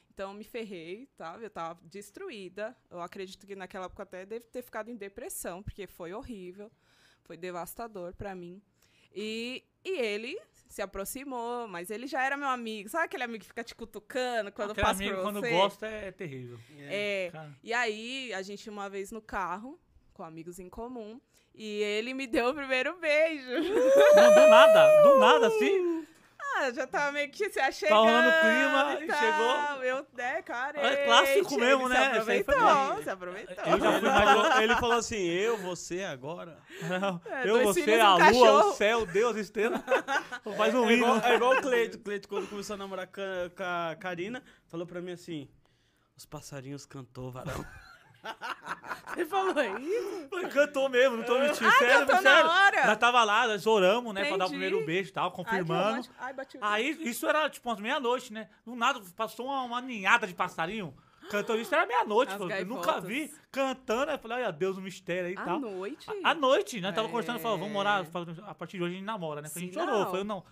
Então 0.10 0.34
me 0.34 0.46
ferrei, 0.46 1.08
tá? 1.18 1.38
Eu 1.42 1.50
tava 1.50 1.78
destruída. 1.84 2.78
Eu 2.90 3.02
acredito 3.02 3.46
que 3.46 3.58
naquela 3.58 3.88
época 3.88 4.04
até 4.04 4.26
devo 4.26 4.48
ter 4.48 4.62
ficado 4.62 4.90
em 4.90 4.96
depressão, 4.96 5.62
porque 5.62 5.86
foi 5.86 6.14
horrível, 6.14 6.72
foi 7.26 7.36
devastador 7.36 8.14
para 8.14 8.34
mim. 8.34 8.62
E, 9.14 9.66
e 9.84 10.00
ele 10.00 10.40
se 10.68 10.82
aproximou, 10.82 11.68
mas 11.68 11.90
ele 11.90 12.08
já 12.08 12.24
era 12.24 12.36
meu 12.38 12.48
amigo. 12.50 12.90
Sabe 12.90 13.06
aquele 13.06 13.24
amigo 13.24 13.42
que 13.42 13.48
fica 13.48 13.64
te 13.64 13.74
cutucando 13.76 14.52
quando 14.52 14.72
Aquele 14.72 14.86
passa 14.86 15.02
amigo, 15.02 15.16
por 15.18 15.24
quando 15.24 15.40
você? 15.42 15.50
gosta, 15.52 15.88
é 15.88 16.12
terrível. 16.12 16.60
É. 16.80 17.30
Cara, 17.32 17.52
E 17.64 17.74
aí, 17.74 18.34
a 18.34 18.42
gente 18.42 18.70
uma 18.70 18.90
vez 18.90 19.12
no 19.12 19.22
carro, 19.22 19.80
com 20.14 20.24
amigos 20.24 20.60
em 20.60 20.70
comum, 20.70 21.20
e 21.56 21.82
ele 21.82 22.14
me 22.14 22.28
deu 22.28 22.50
o 22.50 22.54
primeiro 22.54 22.98
beijo. 23.00 23.50
Não, 24.16 24.34
do 24.34 24.48
nada, 24.50 25.04
do 25.04 25.20
nada, 25.20 25.48
assim. 25.48 26.06
Ah, 26.60 26.72
já 26.72 26.88
tava 26.88 27.12
meio 27.12 27.30
que 27.30 27.50
se 27.50 27.60
achegando. 27.60 28.02
rolando 28.02 28.32
clima, 28.40 28.98
e 29.00 29.04
e 29.04 29.08
tal. 29.08 29.20
chegou. 29.20 29.84
Eu, 29.84 30.08
né, 30.14 30.42
cara. 30.42 30.80
É 30.80 31.06
clássico 31.06 31.54
ele 31.54 31.66
mesmo, 31.66 31.84
se 31.84 31.94
né? 31.94 31.98
Foi 31.98 32.40
aproveitou, 32.40 33.04
se 33.04 33.10
aproveitou. 33.10 33.56
Eu 33.66 33.80
já 33.80 33.92
Ele 33.92 34.00
fui 34.00 34.10
mais 34.10 34.24
falou, 34.24 34.62
ele 34.62 34.76
falou 34.76 34.98
assim, 34.98 35.26
eu, 35.28 35.58
você, 35.58 36.04
agora. 36.04 36.58
É, 37.28 37.50
Eu, 37.50 37.64
você, 37.64 38.00
a 38.00 38.16
um 38.16 38.18
lua, 38.18 38.26
cachorro. 38.26 38.70
o 38.70 38.74
céu, 38.74 39.06
Deus, 39.06 39.38
estrela. 39.38 39.84
Faz 40.58 40.74
um 40.74 40.90
é, 40.90 40.94
hino. 40.94 41.06
igual, 41.06 41.22
é 41.24 41.36
igual 41.36 41.54
o 41.54 41.62
Cleito. 41.62 41.98
O 41.98 42.02
Cleito, 42.02 42.28
quando 42.28 42.50
começou 42.50 42.74
a 42.74 42.78
namorar 42.78 43.08
com 43.08 43.22
a, 43.22 43.50
com 43.50 43.64
a 43.64 43.96
Karina, 43.96 44.44
falou 44.68 44.88
pra 44.88 45.02
mim 45.02 45.12
assim, 45.12 45.48
os 46.16 46.26
passarinhos 46.26 46.86
cantou, 46.86 47.32
varão. 47.32 47.64
Você 49.16 49.26
falou 49.26 49.80
isso? 49.80 50.28
Falei, 50.30 50.48
Cantou 50.50 50.90
mesmo, 50.90 51.18
não 51.18 51.24
tô 51.24 51.40
mentindo. 51.40 51.68
Ah, 51.68 51.72
sério, 51.72 52.00
cantou 52.06 52.16
na 52.16 52.22
sério. 52.22 52.50
hora? 52.50 52.86
Nós 52.88 52.98
tava 52.98 53.24
lá, 53.24 53.48
nós 53.48 53.66
oramos, 53.66 54.14
né? 54.14 54.26
Pra 54.26 54.38
dar 54.38 54.46
o 54.46 54.48
Entendi. 54.48 54.60
primeiro 54.62 54.86
beijo 54.86 55.10
e 55.10 55.14
tal, 55.14 55.30
Ai, 55.30 55.36
confirmando. 55.36 56.08
Ai, 56.20 56.34
o 56.34 56.38
Aí, 56.62 56.98
isso 57.10 57.28
era 57.28 57.50
tipo 57.50 57.68
umas 57.70 57.80
meia-noite, 57.80 58.32
né? 58.32 58.50
Do 58.66 58.76
nada, 58.76 59.02
passou 59.16 59.48
uma, 59.48 59.64
uma 59.64 59.82
ninhada 59.82 60.28
de 60.28 60.34
passarinho. 60.34 60.94
Cantando 61.30 61.60
isso 61.60 61.74
era 61.76 61.86
meia-noite. 61.86 62.34
Eu 62.34 62.66
nunca 62.66 63.02
vi 63.02 63.34
cantando. 63.52 64.12
Eu 64.12 64.18
falei, 64.20 64.38
olha 64.38 64.52
Deus, 64.52 64.78
o 64.78 64.82
mistério 64.82 65.28
aí 65.28 65.34
e 65.34 65.38
À 65.38 65.44
tal. 65.44 65.60
noite? 65.60 66.08
À 66.24 66.34
noite, 66.34 66.80
né? 66.80 66.92
Tava 66.92 67.08
É. 67.08 67.10
conversando, 67.12 67.40
falou, 67.40 67.58
vamos 67.58 67.74
morar, 67.74 68.06
a 68.46 68.56
partir 68.56 68.78
de 68.78 68.84
hoje 68.84 68.94
a 68.94 68.98
gente 68.98 69.06
namora, 69.06 69.42
né? 69.42 69.50
A 69.54 69.60
gente 69.60 69.78
orou. 69.78 70.00
Eu 70.02 70.06
falei, 70.06 70.24
não. 70.24 70.44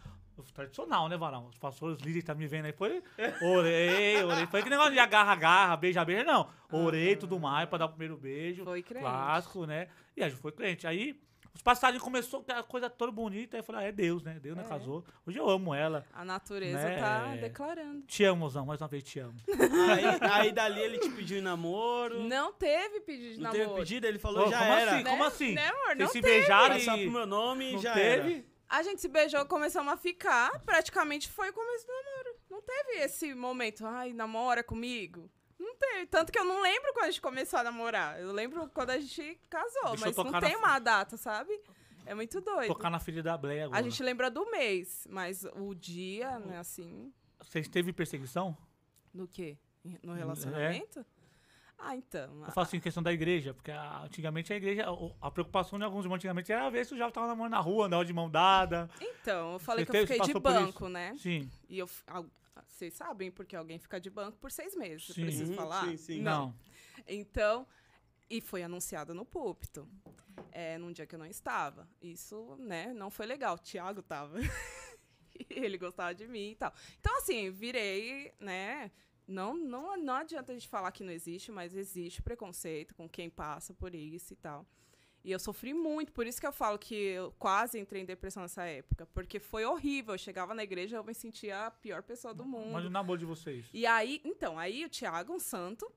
Tradicional, 0.53 1.07
né, 1.09 1.17
Varão? 1.17 1.47
Os 1.47 1.57
pastores, 1.57 1.97
os 1.97 2.01
líderes 2.03 2.23
tá 2.23 2.33
me 2.35 2.47
vendo 2.47 2.65
aí. 2.65 2.73
Foi, 2.73 3.01
orei, 3.41 4.23
orei. 4.23 4.45
Foi 4.47 4.61
que 4.63 4.69
negócio 4.69 4.91
de 4.93 4.99
agarra, 4.99 5.31
agarra, 5.31 5.77
beija, 5.77 6.03
beija, 6.03 6.23
não. 6.23 6.47
Orei 6.71 7.11
e 7.11 7.15
tudo 7.15 7.39
mais 7.39 7.67
pra 7.69 7.77
dar 7.77 7.85
o 7.85 7.89
primeiro 7.89 8.17
beijo. 8.17 8.63
Foi 8.63 8.81
crente. 8.83 9.03
Clássico, 9.03 9.65
né? 9.65 9.87
E 10.15 10.23
a 10.23 10.29
gente 10.29 10.39
foi 10.41 10.51
crente. 10.51 10.85
Aí 10.87 11.19
os 11.53 11.61
passarinhos 11.61 12.03
começou 12.03 12.41
aquela 12.41 12.63
coisa 12.63 12.89
toda 12.89 13.11
bonita. 13.13 13.55
Aí 13.55 13.61
eu 13.61 13.63
falei, 13.63 13.85
ah, 13.85 13.87
é 13.87 13.91
Deus, 13.91 14.21
né? 14.23 14.37
Deus, 14.41 14.57
né? 14.57 14.63
É. 14.65 14.67
Casou. 14.67 15.05
Hoje 15.25 15.37
eu 15.37 15.49
amo 15.49 15.73
ela. 15.73 16.05
A 16.13 16.25
natureza 16.25 16.77
Né? 16.77 16.97
tá 16.97 17.35
declarando. 17.37 18.01
Te 18.05 18.23
amo, 18.25 18.49
Zão. 18.49 18.65
Mais 18.65 18.81
uma 18.81 18.87
vez 18.89 19.03
te 19.03 19.19
amo. 19.19 19.35
Aí, 19.49 20.29
aí 20.31 20.51
dali 20.51 20.81
ele 20.81 20.99
te 20.99 21.09
pediu 21.11 21.37
em 21.37 21.41
namoro. 21.41 22.19
Não 22.23 22.51
teve 22.51 22.99
pedido 23.01 23.35
de 23.35 23.41
Não 23.41 23.51
namoro. 23.51 23.63
teve 23.69 23.79
pedido, 23.79 24.05
ele 24.05 24.19
falou, 24.19 24.47
Ô, 24.47 24.49
já 24.49 24.59
como 24.59 24.71
era. 24.73 24.91
assim? 24.91 25.03
Né? 25.03 25.09
Como 25.09 25.23
assim? 25.23 25.53
Né, 25.53 25.67
amor? 25.67 25.79
Vocês 25.85 25.97
Não 25.99 26.07
se 26.07 26.21
teve. 26.21 26.33
beijaram 26.39 26.75
Passar 26.75 26.91
pro 26.93 27.01
e... 27.01 27.09
meu 27.09 27.25
nome 27.25 27.69
e 27.69 27.73
Não 27.73 27.81
já 27.81 27.93
teve? 27.93 28.33
era. 28.33 28.54
A 28.67 28.81
gente 28.83 28.99
se 29.01 29.07
beijou, 29.07 29.45
começamos 29.45 29.93
a 29.93 29.97
ficar. 29.97 30.59
Praticamente 30.61 31.29
foi 31.29 31.49
o 31.49 31.53
começo 31.53 31.85
do 31.85 31.93
namoro. 31.93 32.35
Não 32.49 32.61
teve 32.61 32.99
esse 33.03 33.33
momento, 33.33 33.85
ai, 33.85 34.11
namora 34.13 34.63
comigo. 34.63 35.29
Não 35.59 35.75
teve. 35.75 36.05
Tanto 36.07 36.31
que 36.31 36.39
eu 36.39 36.43
não 36.43 36.61
lembro 36.61 36.91
quando 36.93 37.05
a 37.05 37.11
gente 37.11 37.21
começou 37.21 37.59
a 37.59 37.63
namorar. 37.63 38.19
Eu 38.19 38.31
lembro 38.31 38.69
quando 38.73 38.89
a 38.89 38.99
gente 38.99 39.39
casou, 39.49 39.91
Deixa 39.91 40.05
mas 40.05 40.15
não 40.17 40.39
tem 40.39 40.53
na- 40.53 40.57
uma 40.57 40.79
data, 40.79 41.15
sabe? 41.15 41.57
É 42.05 42.13
muito 42.13 42.39
doido. 42.41 42.67
Tocar 42.67 42.89
na 42.89 42.99
filha 42.99 43.23
da 43.23 43.37
Bleia 43.37 43.65
agora. 43.65 43.79
A 43.79 43.81
gente 43.83 44.01
lembra 44.03 44.29
do 44.29 44.49
mês, 44.51 45.07
mas 45.09 45.43
o 45.55 45.73
dia, 45.73 46.37
né, 46.39 46.59
assim, 46.59 47.11
Vocês 47.41 47.67
teve 47.67 47.91
perseguição? 47.93 48.55
do 49.13 49.27
quê? 49.27 49.57
É. 49.85 50.05
No 50.05 50.13
relacionamento? 50.13 51.05
Ah, 51.77 51.95
então. 51.95 52.43
Eu 52.45 52.51
falo 52.51 52.65
assim, 52.65 52.79
questão 52.79 53.03
da 53.03 53.11
igreja, 53.13 53.53
porque 53.53 53.69
a- 53.71 54.03
antigamente 54.03 54.51
a 54.51 54.55
igreja, 54.55 54.85
a 55.21 55.29
preocupação 55.31 55.77
de 55.77 55.85
alguns 55.85 56.03
irmãos 56.05 56.15
antigamente 56.17 56.51
era 56.51 56.69
ver 56.69 56.85
se 56.85 56.93
o 56.93 56.97
já 56.97 57.11
tava 57.11 57.27
namorando 57.27 57.51
na 57.51 57.59
rua, 57.59 57.85
andava 57.87 58.03
de 58.05 58.13
mão 58.13 58.29
dada. 58.29 58.89
Então, 59.01 59.53
eu 59.53 59.59
falei 59.59 59.85
Você 59.85 59.91
que 59.91 59.97
eu 59.97 60.07
fiquei 60.07 60.33
de 60.33 60.39
banco, 60.39 60.87
né? 60.89 61.15
Sim. 61.17 61.49
E 61.69 61.77
eu. 61.77 61.89
Vocês 62.67 62.93
sabem 62.93 63.29
porque 63.31 63.55
alguém 63.55 63.77
fica 63.77 63.99
de 63.99 64.09
banco 64.09 64.37
por 64.37 64.51
seis 64.51 64.75
meses. 64.75 65.07
Sim. 65.07 65.21
Eu 65.21 65.27
preciso 65.27 65.51
Uhum, 65.51 65.57
falar? 65.57 65.87
sim, 65.89 65.97
sim. 65.97 66.21
Não. 66.21 66.55
Então, 67.07 67.67
e 68.29 68.39
foi 68.41 68.63
anunciado 68.63 69.13
no 69.13 69.25
púlpito. 69.25 69.87
É, 70.51 70.77
num 70.77 70.91
dia 70.91 71.05
que 71.05 71.13
eu 71.15 71.19
não 71.19 71.25
estava. 71.25 71.87
Isso, 72.01 72.55
né, 72.57 72.93
não 72.93 73.09
foi 73.09 73.25
legal. 73.25 73.55
O 73.55 73.59
Thiago 73.59 74.01
tava. 74.01 74.37
Ele 75.49 75.77
gostava 75.77 76.15
de 76.15 76.27
mim 76.27 76.51
e 76.51 76.55
tal. 76.55 76.73
Então, 76.99 77.17
assim, 77.17 77.51
virei, 77.51 78.33
né? 78.39 78.89
Não, 79.27 79.55
não, 79.55 79.97
não 79.97 80.13
adianta 80.13 80.51
a 80.51 80.55
gente 80.55 80.67
falar 80.67 80.91
que 80.91 81.03
não 81.03 81.11
existe, 81.11 81.51
mas 81.51 81.75
existe 81.75 82.21
preconceito 82.21 82.93
com 82.93 83.09
quem 83.09 83.29
passa 83.29 83.73
por 83.73 83.95
isso 83.95 84.33
e 84.33 84.35
tal. 84.35 84.65
E 85.25 85.31
eu 85.31 85.39
sofri 85.39 85.73
muito, 85.73 86.11
por 86.11 86.27
isso 86.27 86.39
que 86.39 86.45
eu 86.45 86.53
falo 86.53 86.77
que 86.77 86.93
eu 86.93 87.33
quase 87.39 87.79
entrei 87.79 88.03
em 88.03 88.05
depressão 88.05 88.43
nessa 88.43 88.63
época. 88.65 89.07
Porque 89.07 89.39
foi 89.39 89.65
horrível. 89.65 90.13
Eu 90.13 90.19
chegava 90.19 90.53
na 90.53 90.63
igreja 90.63 90.95
e 90.95 90.99
eu 90.99 91.03
me 91.03 91.15
sentia 91.15 91.65
a 91.65 91.71
pior 91.71 92.03
pessoa 92.03 92.31
do 92.31 92.45
mundo. 92.45 92.73
Mas 92.73 92.85
o 92.85 92.91
namoro 92.91 93.17
de 93.17 93.25
vocês. 93.25 93.65
E 93.73 93.87
aí, 93.87 94.21
então, 94.23 94.59
aí 94.59 94.85
o 94.85 94.89
Thiago, 94.89 95.33
um 95.33 95.39
santo, 95.39 95.91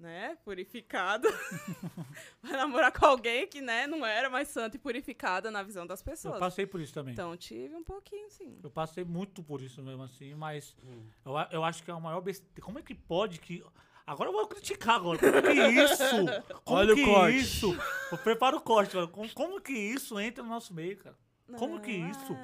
né, 0.00 0.36
purificado, 0.44 1.28
vai 2.42 2.52
namorar 2.52 2.90
com 2.90 3.04
alguém 3.06 3.46
que, 3.46 3.60
né, 3.60 3.86
não 3.86 4.04
era 4.04 4.30
mais 4.30 4.48
santo 4.48 4.76
e 4.76 4.78
purificada 4.78 5.50
na 5.50 5.62
visão 5.62 5.86
das 5.86 6.00
Eu 6.00 6.04
pessoas. 6.04 6.38
passei 6.38 6.66
por 6.66 6.80
isso 6.80 6.92
também. 6.94 7.12
Então, 7.12 7.36
tive 7.36 7.74
um 7.76 7.84
pouquinho, 7.84 8.30
sim. 8.30 8.58
Eu 8.62 8.70
passei 8.70 9.04
muito 9.04 9.42
por 9.42 9.60
isso 9.60 9.82
mesmo 9.82 10.02
assim, 10.02 10.34
mas 10.34 10.74
Hum. 10.82 11.02
eu, 11.24 11.36
a- 11.36 11.48
eu 11.52 11.62
acho 11.62 11.82
que 11.82 11.90
é 11.90 11.94
o 11.94 12.00
maior 12.00 12.20
besteira. 12.20 12.60
Como 12.62 12.78
é 12.78 12.82
que 12.82 12.94
pode 12.94 13.38
que. 13.40 13.62
Agora 14.06 14.28
eu 14.30 14.32
vou 14.32 14.46
criticar 14.48 14.96
agora. 14.96 15.18
Como 15.18 15.42
que 15.42 15.52
isso? 15.52 16.04
Como 16.64 16.78
Olha 16.78 16.92
o 16.94 16.96
que 16.96 17.04
corte. 17.04 17.36
isso? 17.36 17.76
Eu 18.10 18.18
preparo 18.18 18.56
o 18.56 18.60
corte, 18.60 18.92
cara. 18.94 19.06
Como, 19.06 19.32
como 19.34 19.60
que 19.60 19.72
isso 19.72 20.18
entra 20.18 20.42
no 20.42 20.48
nosso 20.48 20.72
meio, 20.74 20.96
cara? 20.96 21.16
Como 21.58 21.80
que 21.80 21.92
isso? 21.92 22.34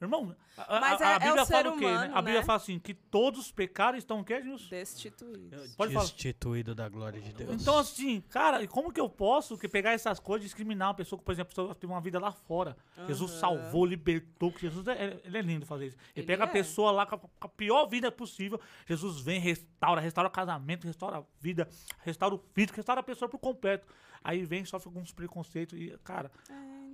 É. 0.00 0.04
Irmão, 0.04 0.36
a, 0.58 0.76
a- 0.76 0.80
Mas 0.80 1.00
a 1.00 1.04
é- 1.04 1.12
é 1.12 1.16
o 1.16 1.20
Bíblia 1.20 1.44
ser 1.46 1.52
fala 1.54 1.68
o 1.70 1.78
quê, 1.78 1.84
né? 1.86 1.92
humano, 1.92 2.14
A 2.16 2.22
Bíblia 2.22 2.40
né? 2.40 2.46
fala 2.46 2.56
assim, 2.58 2.78
que 2.78 2.92
todos 2.94 3.50
pecaram 3.50 3.96
e 3.96 3.98
estão 3.98 4.20
o 4.20 4.24
quê, 4.24 4.40
Nilson? 4.40 4.68
Destituídos. 4.68 5.74
Pode 5.74 5.92
falar. 5.94 6.04
Destituído 6.04 6.74
da 6.74 6.88
glória 6.88 7.20
de 7.20 7.32
Deus. 7.32 7.60
Então, 7.62 7.78
assim, 7.78 8.20
cara, 8.28 8.62
e 8.62 8.68
como 8.68 8.92
que 8.92 9.00
eu 9.00 9.08
posso 9.08 9.56
que 9.56 9.66
pegar 9.68 9.92
essas 9.92 10.20
coisas 10.20 10.44
e 10.44 10.48
discriminar 10.48 10.88
uma 10.88 10.94
pessoa 10.94 11.18
que, 11.18 11.24
por 11.24 11.32
exemplo, 11.32 11.70
a 11.70 11.74
teve 11.74 11.92
uma 11.92 12.00
vida 12.00 12.18
lá 12.18 12.30
fora? 12.32 12.76
Jesus 13.06 13.30
Aham. 13.32 13.40
salvou, 13.40 13.86
libertou, 13.86 14.52
que 14.52 14.60
Jesus, 14.60 14.86
é, 14.86 15.18
ele 15.24 15.38
é 15.38 15.42
lindo 15.42 15.64
fazer 15.64 15.86
isso. 15.86 15.96
Ele, 15.96 16.10
Ele 16.20 16.26
pega 16.26 16.44
a 16.44 16.48
é. 16.48 16.50
pessoa 16.52 16.90
lá 16.90 17.06
com 17.06 17.14
a, 17.14 17.18
com 17.18 17.28
a 17.40 17.48
pior 17.48 17.86
vida 17.86 18.12
possível, 18.12 18.60
Jesus 18.86 19.20
vem, 19.20 19.40
restaura, 19.40 20.00
restaura 20.00 20.28
o 20.28 20.32
casamento, 20.32 20.86
restaura 20.86 21.18
a 21.18 21.22
vida, 21.40 21.68
restaura 22.04 22.34
o 22.34 22.38
físico, 22.52 22.76
restaura 22.76 23.00
a 23.00 23.04
pessoa 23.04 23.28
por 23.28 23.38
completo. 23.38 23.86
Aí 24.22 24.44
vem, 24.44 24.64
sofre 24.64 24.88
alguns 24.88 25.12
preconceitos 25.12 25.78
e, 25.78 25.96
cara, 26.02 26.32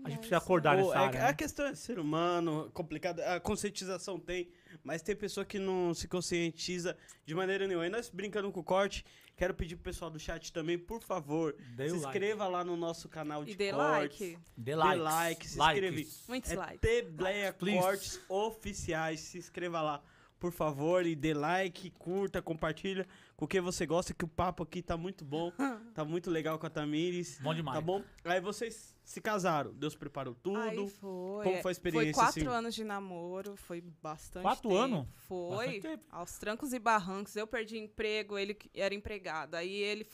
a 0.04 0.08
gente 0.08 0.18
precisa 0.18 0.38
acordar 0.38 0.76
Pô, 0.76 0.86
nessa 0.86 0.98
é- 0.98 1.06
área. 1.06 1.20
a 1.24 1.26
né? 1.28 1.32
questão 1.34 1.66
é 1.66 1.74
ser 1.74 1.98
humano, 1.98 2.70
complicado. 2.74 3.20
A 3.20 3.38
conscientização 3.40 4.18
tem, 4.18 4.48
mas 4.82 5.02
tem 5.02 5.14
pessoa 5.14 5.44
que 5.44 5.58
não 5.58 5.94
se 5.94 6.08
conscientiza 6.08 6.96
de 7.24 7.34
maneira 7.34 7.66
nenhuma. 7.66 7.86
E 7.86 7.90
nós 7.90 8.08
brincando 8.08 8.50
com 8.50 8.60
o 8.60 8.64
corte, 8.64 9.04
quero 9.36 9.54
pedir 9.54 9.76
pro 9.76 9.84
pessoal 9.84 10.10
do 10.10 10.18
chat 10.18 10.52
também, 10.52 10.78
por 10.78 11.02
favor, 11.02 11.54
Dê 11.76 11.88
se 11.88 11.94
like. 11.94 12.06
inscreva 12.06 12.48
lá 12.48 12.64
no 12.64 12.76
nosso 12.76 13.08
canal 13.08 13.44
de 13.44 13.52
E 13.52 13.54
dê 13.54 13.70
cortes. 13.72 14.20
like. 14.20 14.38
Dê 14.56 14.72
Dê 14.72 14.74
like, 14.74 14.98
se 14.98 15.02
likes. 15.08 15.56
inscreve. 15.56 16.08
Muitos 16.28 16.50
É 16.50 16.56
likes. 16.56 16.80
Tebleia. 16.80 17.52
Cortes 17.52 18.20
Oficiais. 18.28 19.20
Se 19.20 19.38
inscreva 19.38 19.80
lá, 19.80 20.02
por 20.40 20.50
favor, 20.52 21.06
e 21.06 21.14
dê 21.14 21.32
like, 21.34 21.90
curta, 21.90 22.42
compartilha 22.42 23.06
com 23.36 23.44
o 23.44 23.48
que 23.48 23.60
você 23.60 23.86
gosta, 23.86 24.12
que 24.12 24.24
o 24.24 24.28
papo 24.28 24.62
aqui 24.64 24.82
tá 24.82 24.96
muito 24.96 25.24
bom. 25.24 25.52
tá 25.94 26.04
muito 26.04 26.30
legal 26.30 26.58
com 26.58 26.66
a 26.66 26.70
Tamires. 26.70 27.38
Bom 27.40 27.54
demais. 27.54 27.76
Tá 27.76 27.80
bom? 27.80 28.02
Aí 28.24 28.40
vocês 28.40 28.91
se 29.04 29.20
casaram. 29.20 29.72
Deus 29.74 29.94
preparou 29.96 30.34
tudo. 30.34 30.58
Aí 30.58 30.88
foi. 30.88 31.44
Como 31.44 31.62
foi 31.62 31.70
a 31.70 31.72
experiência, 31.72 32.14
Foi 32.14 32.22
quatro 32.24 32.40
assim? 32.40 32.48
anos 32.58 32.74
de 32.74 32.84
namoro, 32.84 33.56
foi 33.56 33.80
bastante 33.80 34.42
Quatro 34.42 34.68
tempo. 34.68 34.80
anos? 34.80 35.08
Foi. 35.26 35.56
Bastante 35.56 35.80
tempo. 35.80 36.04
Aos 36.10 36.38
trancos 36.38 36.72
e 36.72 36.78
barrancos. 36.78 37.34
Eu 37.36 37.46
perdi 37.46 37.78
emprego, 37.78 38.38
ele 38.38 38.54
que- 38.54 38.70
era 38.74 38.94
empregado. 38.94 39.54
Aí 39.56 39.72
ele 39.74 40.06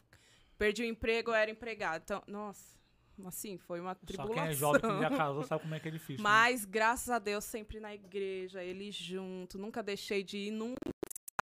perdi 0.57 0.83
o 0.83 0.87
emprego, 0.87 1.31
eu 1.31 1.35
era 1.35 1.51
empregado. 1.51 2.03
Então, 2.03 2.23
nossa, 2.27 2.79
assim, 3.25 3.59
foi 3.59 3.81
uma 3.81 3.95
Só 3.95 4.07
tribulação. 4.07 4.35
quem 4.35 4.45
é 4.45 4.53
jovem 4.55 4.81
que 4.81 5.01
já 5.01 5.11
casou 5.17 5.45
sabe 5.45 5.63
como 5.63 5.75
é 5.75 5.81
que 5.81 5.89
é 5.89 5.91
difícil. 5.91 6.17
né? 6.17 6.23
Mas, 6.23 6.65
graças 6.65 7.11
a 7.11 7.19
Deus, 7.19 7.45
sempre 7.45 7.79
na 7.81 7.95
igreja, 7.95 8.63
ele 8.65 8.91
junto. 8.91 9.59
Nunca 9.59 9.83
deixei 9.83 10.23
de 10.25 10.39
ir 10.39 10.51
num 10.51 10.75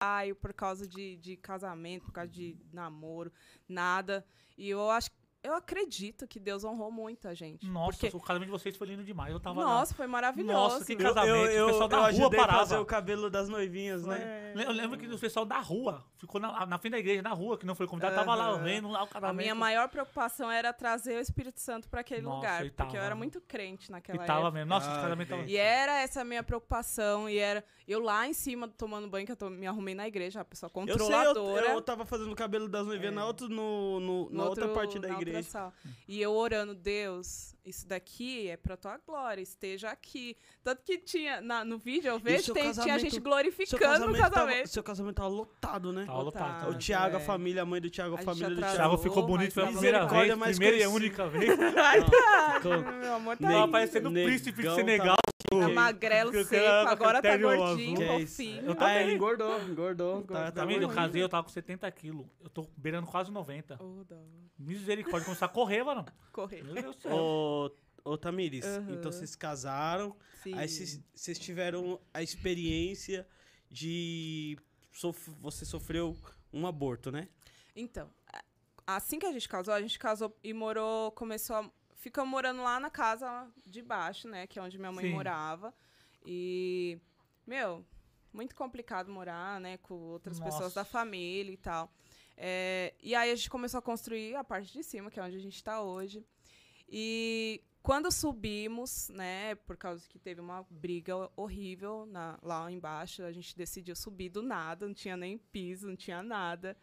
ensaio 0.02 0.36
por 0.36 0.54
causa 0.54 0.88
de, 0.88 1.16
de 1.18 1.38
casamento, 1.38 2.06
por 2.06 2.12
causa 2.12 2.30
de 2.30 2.58
namoro, 2.74 3.32
nada. 3.68 4.26
E 4.58 4.70
eu 4.70 4.90
acho 4.90 5.10
eu 5.46 5.54
acredito 5.54 6.28
que 6.28 6.40
Deus 6.40 6.64
honrou 6.64 6.92
muito 6.92 7.28
a 7.28 7.34
gente. 7.34 7.66
Nossa, 7.68 7.98
porque, 8.00 8.16
o 8.16 8.20
casamento 8.20 8.48
de 8.48 8.52
vocês 8.52 8.76
foi 8.76 8.88
lindo 8.88 9.04
demais. 9.04 9.32
Eu 9.32 9.40
tava 9.40 9.60
lá. 9.62 9.66
nossa, 9.66 9.94
foi 9.94 10.08
maravilhoso. 10.08 10.54
Nossa, 10.54 10.86
que 10.86 10.94
Eu, 10.94 10.98
casamento, 10.98 11.52
eu, 11.52 11.64
o 11.66 11.68
pessoal 11.68 11.84
eu, 11.84 11.88
da 11.90 11.96
eu 11.98 12.02
rua 12.02 12.10
ajudei 12.10 12.40
a 12.40 12.42
parava. 12.42 12.60
fazer 12.60 12.78
o 12.78 12.86
cabelo 12.86 13.30
das 13.30 13.48
noivinhas, 13.50 14.06
né? 14.06 14.54
Eu 14.56 14.72
lembro 14.72 14.98
que 14.98 15.08
o 15.08 15.20
pessoal 15.20 15.46
da 15.46 15.60
rua 15.60 16.04
ficou 16.18 16.40
na, 16.42 16.66
na 16.66 16.78
frente 16.78 16.94
da 16.94 17.00
igreja, 17.00 17.22
na 17.22 17.32
rua, 17.34 17.58
que 17.58 17.66
não 17.66 17.76
foi 17.76 17.88
convidado, 17.88 18.16
tava 18.16 18.36
lá 18.36 18.56
vendo 18.58 18.88
lá 18.90 19.02
o 19.02 19.04
A 19.06 19.08
casamento. 19.08 19.38
minha 19.42 19.56
maior 19.56 19.88
preocupação 19.90 20.50
era 20.52 20.72
trazer 20.74 21.18
o 21.18 21.22
Espírito 21.22 21.60
Santo 21.60 21.88
para 21.90 22.02
aquele 22.02 22.22
Nossa, 22.22 22.36
lugar, 22.38 22.66
e 22.66 22.70
porque 22.72 22.84
eu 22.84 22.92
tava. 22.94 23.06
era 23.06 23.16
muito 23.16 23.40
crente 23.42 23.90
E 23.90 23.92
naquela 23.92 24.26
tava 24.26 24.40
época. 24.48 24.52
mesmo. 24.52 24.70
Nossa, 24.70 24.88
esse 24.90 24.98
Ah, 25.00 25.02
casamento 25.04 25.30
tava. 25.30 25.44
E 25.44 25.58
era 25.58 26.00
essa 26.02 26.22
a 26.22 26.26
minha 26.26 26.44
preocupação, 26.44 27.30
e 27.30 27.38
era 27.38 27.64
eu 27.88 28.00
lá 28.00 28.28
em 28.28 28.34
cima 28.34 28.68
tomando 28.68 29.08
banho, 29.08 29.26
que 29.26 29.32
eu 29.32 29.36
tô- 29.36 29.50
me 29.50 29.68
arrumei 29.68 29.94
na 29.96 30.08
igreja, 30.08 30.42
a 30.42 30.46
pessoa 30.46 30.72
Eu 30.76 30.84
sei, 30.86 30.94
eu, 30.94 30.98
controladora. 30.98 31.66
eu 31.72 31.82
tava 31.82 32.06
fazendo 32.06 32.32
o 32.32 32.36
cabelo 32.36 32.68
das 32.68 32.86
noivinhas 32.86 33.14
na, 33.14 33.26
outra, 33.26 33.48
no, 33.48 34.00
no- 34.00 34.30
no 34.30 34.30
na 34.32 34.44
outra 34.46 34.66
outro- 34.66 34.80
parte 34.80 35.00
da 35.00 35.08
na 35.10 35.16
outra 35.16 35.30
igreja. 35.30 35.74
E 36.08 36.22
eu 36.22 36.34
orando, 36.34 36.74
Deus, 36.74 37.56
isso 37.66 37.88
daqui 37.88 38.50
é 38.50 38.58
pra 38.58 38.76
tua 38.78 38.98
glória, 39.06 39.42
esteja 39.42 39.90
aqui. 39.90 40.36
Tanto 40.64 40.82
que 40.84 40.98
tinha, 40.98 41.42
na- 41.42 41.64
no 41.66 41.78
vídeo 41.78 42.10
eu 42.10 42.20
vejo, 42.20 42.54
tem, 42.54 42.72
tinha 42.72 42.98
gente 43.00 43.20
glorificando 43.20 44.08
no 44.08 44.14
casamento, 44.14 44.22
casamento. 44.34 44.56
tava, 44.58 44.68
seu 44.68 44.84
casamento 44.84 45.16
tava 45.16 45.28
lotado, 45.30 45.94
né? 45.94 46.06
Tava 46.06 46.22
lotado. 46.22 46.54
Lotado. 46.66 46.72
O. 46.76 46.78
Thiago, 46.78 47.18
a 47.18 47.20
é. 47.20 47.24
família, 47.24 47.62
a 47.62 47.66
mãe 47.66 47.80
do 47.82 47.90
Thiago, 47.90 48.16
a, 48.16 48.20
A 48.20 48.24
família 48.24 48.50
do 48.50 48.54
O. 48.56 48.60
Thiago. 48.60 48.76
Thiago 48.76 48.98
ficou 48.98 49.24
bonito 49.26 49.54
pela 49.54 49.68
tava- 49.68 49.78
primeira 49.80 50.06
vez, 50.08 50.38
mais 50.38 50.58
primeira 50.58 50.84
e 50.84 50.88
única 50.88 51.28
vez. 51.30 51.50
Ai, 51.78 52.04
tá. 52.10 52.62
Meu 53.00 53.14
amor, 53.16 53.38
tá 53.38 53.48
Nem- 53.48 53.52
Tava 53.56 53.66
aí. 53.66 53.72
parecendo 53.72 54.10
o 54.10 54.14
príncipe 54.14 54.62
de 54.62 54.68
tá- 54.70 54.76
Senegal. 54.76 55.16
Tá 55.48 55.70
magrelo, 55.70 56.32
seco, 56.44 56.66
agora 56.90 57.22
tá 57.22 57.30
terno 57.30 57.48
gordinho, 57.76 57.96
Que 57.98 58.04
é 58.04 58.20
fofinho. 58.20 58.62
Eu 58.66 58.72
Ah, 58.72 58.76
também. 58.76 58.98
ele 59.04 59.14
engordou, 59.16 59.62
engordou. 59.70 60.22
Tá, 60.24 60.34
tá 60.46 60.52
Tá 60.52 60.66
vendo? 60.66 60.84
Eu 60.84 60.90
casei, 60.90 61.22
eu 61.24 61.30
tava 61.30 61.44
com 61.44 61.50
70 61.50 61.90
quilos. 61.92 62.26
Eu 62.42 62.50
tô 62.50 62.68
beirando 62.78 63.08
quase 63.08 63.32
90. 63.32 63.82
Ô, 63.84 64.04
dó. 64.04 64.16
Misericórdia, 64.58 65.26
começar 65.26 65.46
a 65.46 65.50
correr, 65.50 65.84
mano. 65.84 66.06
Correr. 66.32 66.64
Meu 66.64 66.74
Deus 66.74 66.96
do 66.96 67.02
céu. 67.02 67.16
Ô, 67.16 67.72
ô 68.04 68.18
Tamires, 68.18 68.66
Aham. 68.66 68.92
então 68.94 69.12
vocês 69.12 69.36
casaram, 69.36 70.16
Sim. 70.44 70.54
aí 70.58 70.68
vocês 70.68 71.02
vocês 71.14 71.38
tiveram 71.40 72.00
a 72.14 72.22
experiência 72.22 73.28
de... 73.70 74.58
sof- 74.94 75.32
você 75.42 75.66
sofreu 75.66 76.16
um 76.54 76.66
aborto, 76.66 77.12
né? 77.12 77.28
Então, 77.76 78.10
a- 78.32 78.44
assim 78.96 79.20
que 79.20 79.26
a 79.26 79.32
gente 79.32 79.50
casou, 79.50 79.74
a 79.74 79.82
gente 79.82 80.00
casou 80.00 80.34
e 80.44 80.54
morou, 80.54 81.12
começou 81.12 81.56
a. 81.58 81.70
Ficamos 81.98 82.30
morando 82.30 82.62
lá 82.62 82.80
na 82.80 82.90
casa 82.92 83.48
de 83.66 83.82
baixo, 83.82 84.28
né? 84.28 84.46
Que 84.46 84.60
é 84.60 84.62
onde 84.62 84.78
minha 84.78 84.92
mãe 84.92 85.06
Sim. 85.06 85.12
morava. 85.12 85.74
E, 86.26 87.00
meu, 87.46 87.86
muito 88.34 88.56
complicado 88.56 89.12
morar, 89.12 89.60
né? 89.62 89.78
Com 89.78 89.94
outras 89.96 90.40
pessoas 90.40 90.74
da 90.74 90.82
Nossa. 90.82 90.92
família 90.92 91.52
e 91.52 91.58
tal. 91.58 91.92
É, 92.38 92.94
e 93.02 93.16
aí 93.16 93.32
a 93.32 93.36
gente 93.36 93.50
começou 93.50 93.78
a 93.78 93.82
construir 93.82 94.36
a 94.36 94.44
parte 94.44 94.72
de 94.74 94.84
cima, 94.84 95.10
que 95.10 95.20
é 95.20 95.24
onde 95.24 95.38
a 95.38 95.40
gente 95.40 95.56
está 95.56 95.82
hoje. 95.82 96.26
E 96.90 97.62
quando 97.82 98.12
subimos, 98.12 99.10
né, 99.10 99.56
por 99.56 99.78
causa 99.78 100.08
que 100.08 100.20
teve 100.20 100.42
uma 100.42 100.66
briga 100.70 101.30
horrível 101.36 102.06
na- 102.08 102.38
lá 102.42 102.70
embaixo, 102.72 103.24
a 103.24 103.32
gente 103.32 103.56
decidiu 103.56 103.96
subir 103.96 104.30
do 104.30 104.42
nada, 104.42 104.86
não 104.88 104.94
tinha 104.94 105.16
nem 105.16 105.38
piso, 105.38 105.88
não 105.88 105.96
tinha 105.96 106.22
nada. 106.22 106.76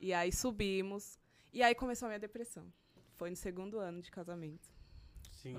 E 0.00 0.12
aí 0.12 0.32
subimos. 0.32 1.18
E 1.52 1.62
aí 1.62 1.74
começou 1.74 2.06
a 2.06 2.10
minha 2.10 2.18
depressão. 2.18 2.72
Foi 3.16 3.30
no 3.30 3.36
segundo 3.36 3.78
ano 3.78 4.00
de 4.02 4.10
casamento. 4.10 4.68
Sim. 5.32 5.58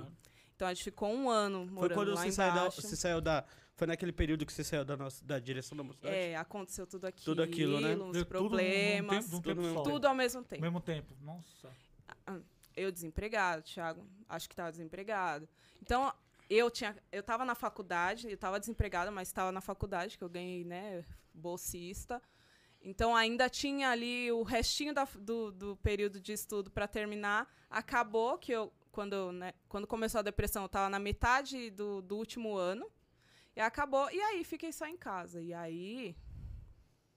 Então 0.56 0.68
a 0.68 0.74
gente 0.74 0.84
ficou 0.84 1.10
um 1.10 1.30
ano 1.30 1.66
Foi 1.66 1.74
morando 1.74 1.94
quando 1.96 2.14
lá 2.14 2.22
você 2.22 2.32
saiu, 2.32 2.54
da, 2.54 2.70
você 2.70 2.96
saiu 2.96 3.22
da. 3.22 3.46
Foi 3.76 3.88
naquele 3.88 4.12
período 4.12 4.46
que 4.46 4.54
você 4.54 4.64
saiu 4.64 4.86
da, 4.86 4.96
nossa, 4.96 5.24
da 5.26 5.40
direção 5.40 5.76
da 5.76 5.84
mocidade? 5.84 6.16
É, 6.16 6.36
aconteceu 6.36 6.86
tudo 6.86 7.06
aquilo, 7.08 7.26
Tudo 7.26 7.42
aquilo, 7.44 7.80
né? 7.82 7.96
tudo 7.96 8.14
num 8.14 8.24
problemas, 8.26 9.26
tempo- 9.26 9.42
Tudo 9.42 9.44
tempo 9.50 9.62
mesmo 9.62 9.74
só. 9.78 9.84
tudo 9.84 10.08
ao 10.08 10.16
mesmo 10.16 10.40
Ao 10.40 10.46
tempo. 10.46 10.62
mesmo 10.62 10.80
tempo. 10.80 11.16
Nossa. 11.22 11.72
eu 12.76 12.92
desempregado, 12.92 13.64
Thiago, 13.64 14.06
acho 14.30 14.48
que 14.48 14.54
estava 14.54 14.72
desempregado. 14.72 15.48
Então, 15.82 16.12
eu 16.50 16.70
tinha, 16.70 16.96
eu 17.12 17.20
estava 17.22 17.44
na 17.46 17.56
faculdade, 17.56 18.28
eu 18.28 18.34
estava 18.34 18.60
desempregada, 18.60 19.10
mas 19.12 19.28
estava 19.30 19.52
na 19.52 19.62
faculdade 19.62 20.18
que 20.18 20.24
eu 20.24 20.30
ganhei, 20.30 20.64
né, 20.64 21.04
bolsista. 21.34 22.22
Então, 22.82 23.16
ainda 23.16 23.50
tinha 23.50 23.90
ali 23.90 24.32
o 24.32 24.44
restinho 24.44 24.94
da- 24.94 25.08
do, 25.20 25.52
do 25.52 25.78
período 25.78 26.20
de 26.20 26.34
estudo 26.34 26.70
para 26.70 26.88
terminar. 26.88 27.48
Acabou 27.70 28.38
que 28.38 28.52
eu, 28.52 28.72
quando, 28.92 29.32
né, 29.32 29.54
quando 29.70 29.88
começou 29.88 30.20
a 30.20 30.22
depressão, 30.22 30.64
eu 30.64 30.68
estava 30.68 30.90
na 30.90 31.00
metade 31.00 31.70
do, 31.72 32.02
do 32.02 32.18
último 32.18 32.56
ano. 32.56 32.86
E 33.56 33.62
acabou. 33.62 34.10
E 34.12 34.20
aí, 34.20 34.44
fiquei 34.44 34.72
só 34.72 34.86
em 34.86 34.98
casa. 34.98 35.42
E 35.42 35.54
aí, 35.54 36.16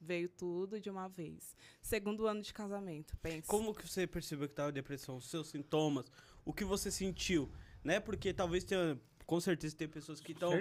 veio 0.01 0.29
tudo 0.29 0.81
de 0.81 0.91
uma 0.91 1.09
vez. 1.09 1.57
Segundo 1.81 2.27
ano 2.27 2.43
de 2.43 2.53
casamento, 2.53 3.17
pensa. 3.19 3.49
Como 3.49 3.75
que 3.75 3.89
você 3.89 4.07
percebeu 4.07 4.47
que 4.47 4.53
estava 4.53 4.71
depressão? 4.71 5.17
Os 5.17 5.29
seus 5.29 5.49
sintomas? 5.49 6.11
O 6.45 6.53
que 6.53 6.65
você 6.65 6.91
sentiu? 6.91 7.51
Né? 7.83 8.01
Porque 8.01 8.33
talvez 8.33 8.65
tenha. 8.65 9.01
Com 9.25 9.41
certeza 9.41 9.75
tem 9.75 9.89
pessoas 9.89 10.21
que 10.21 10.31
estão 10.31 10.53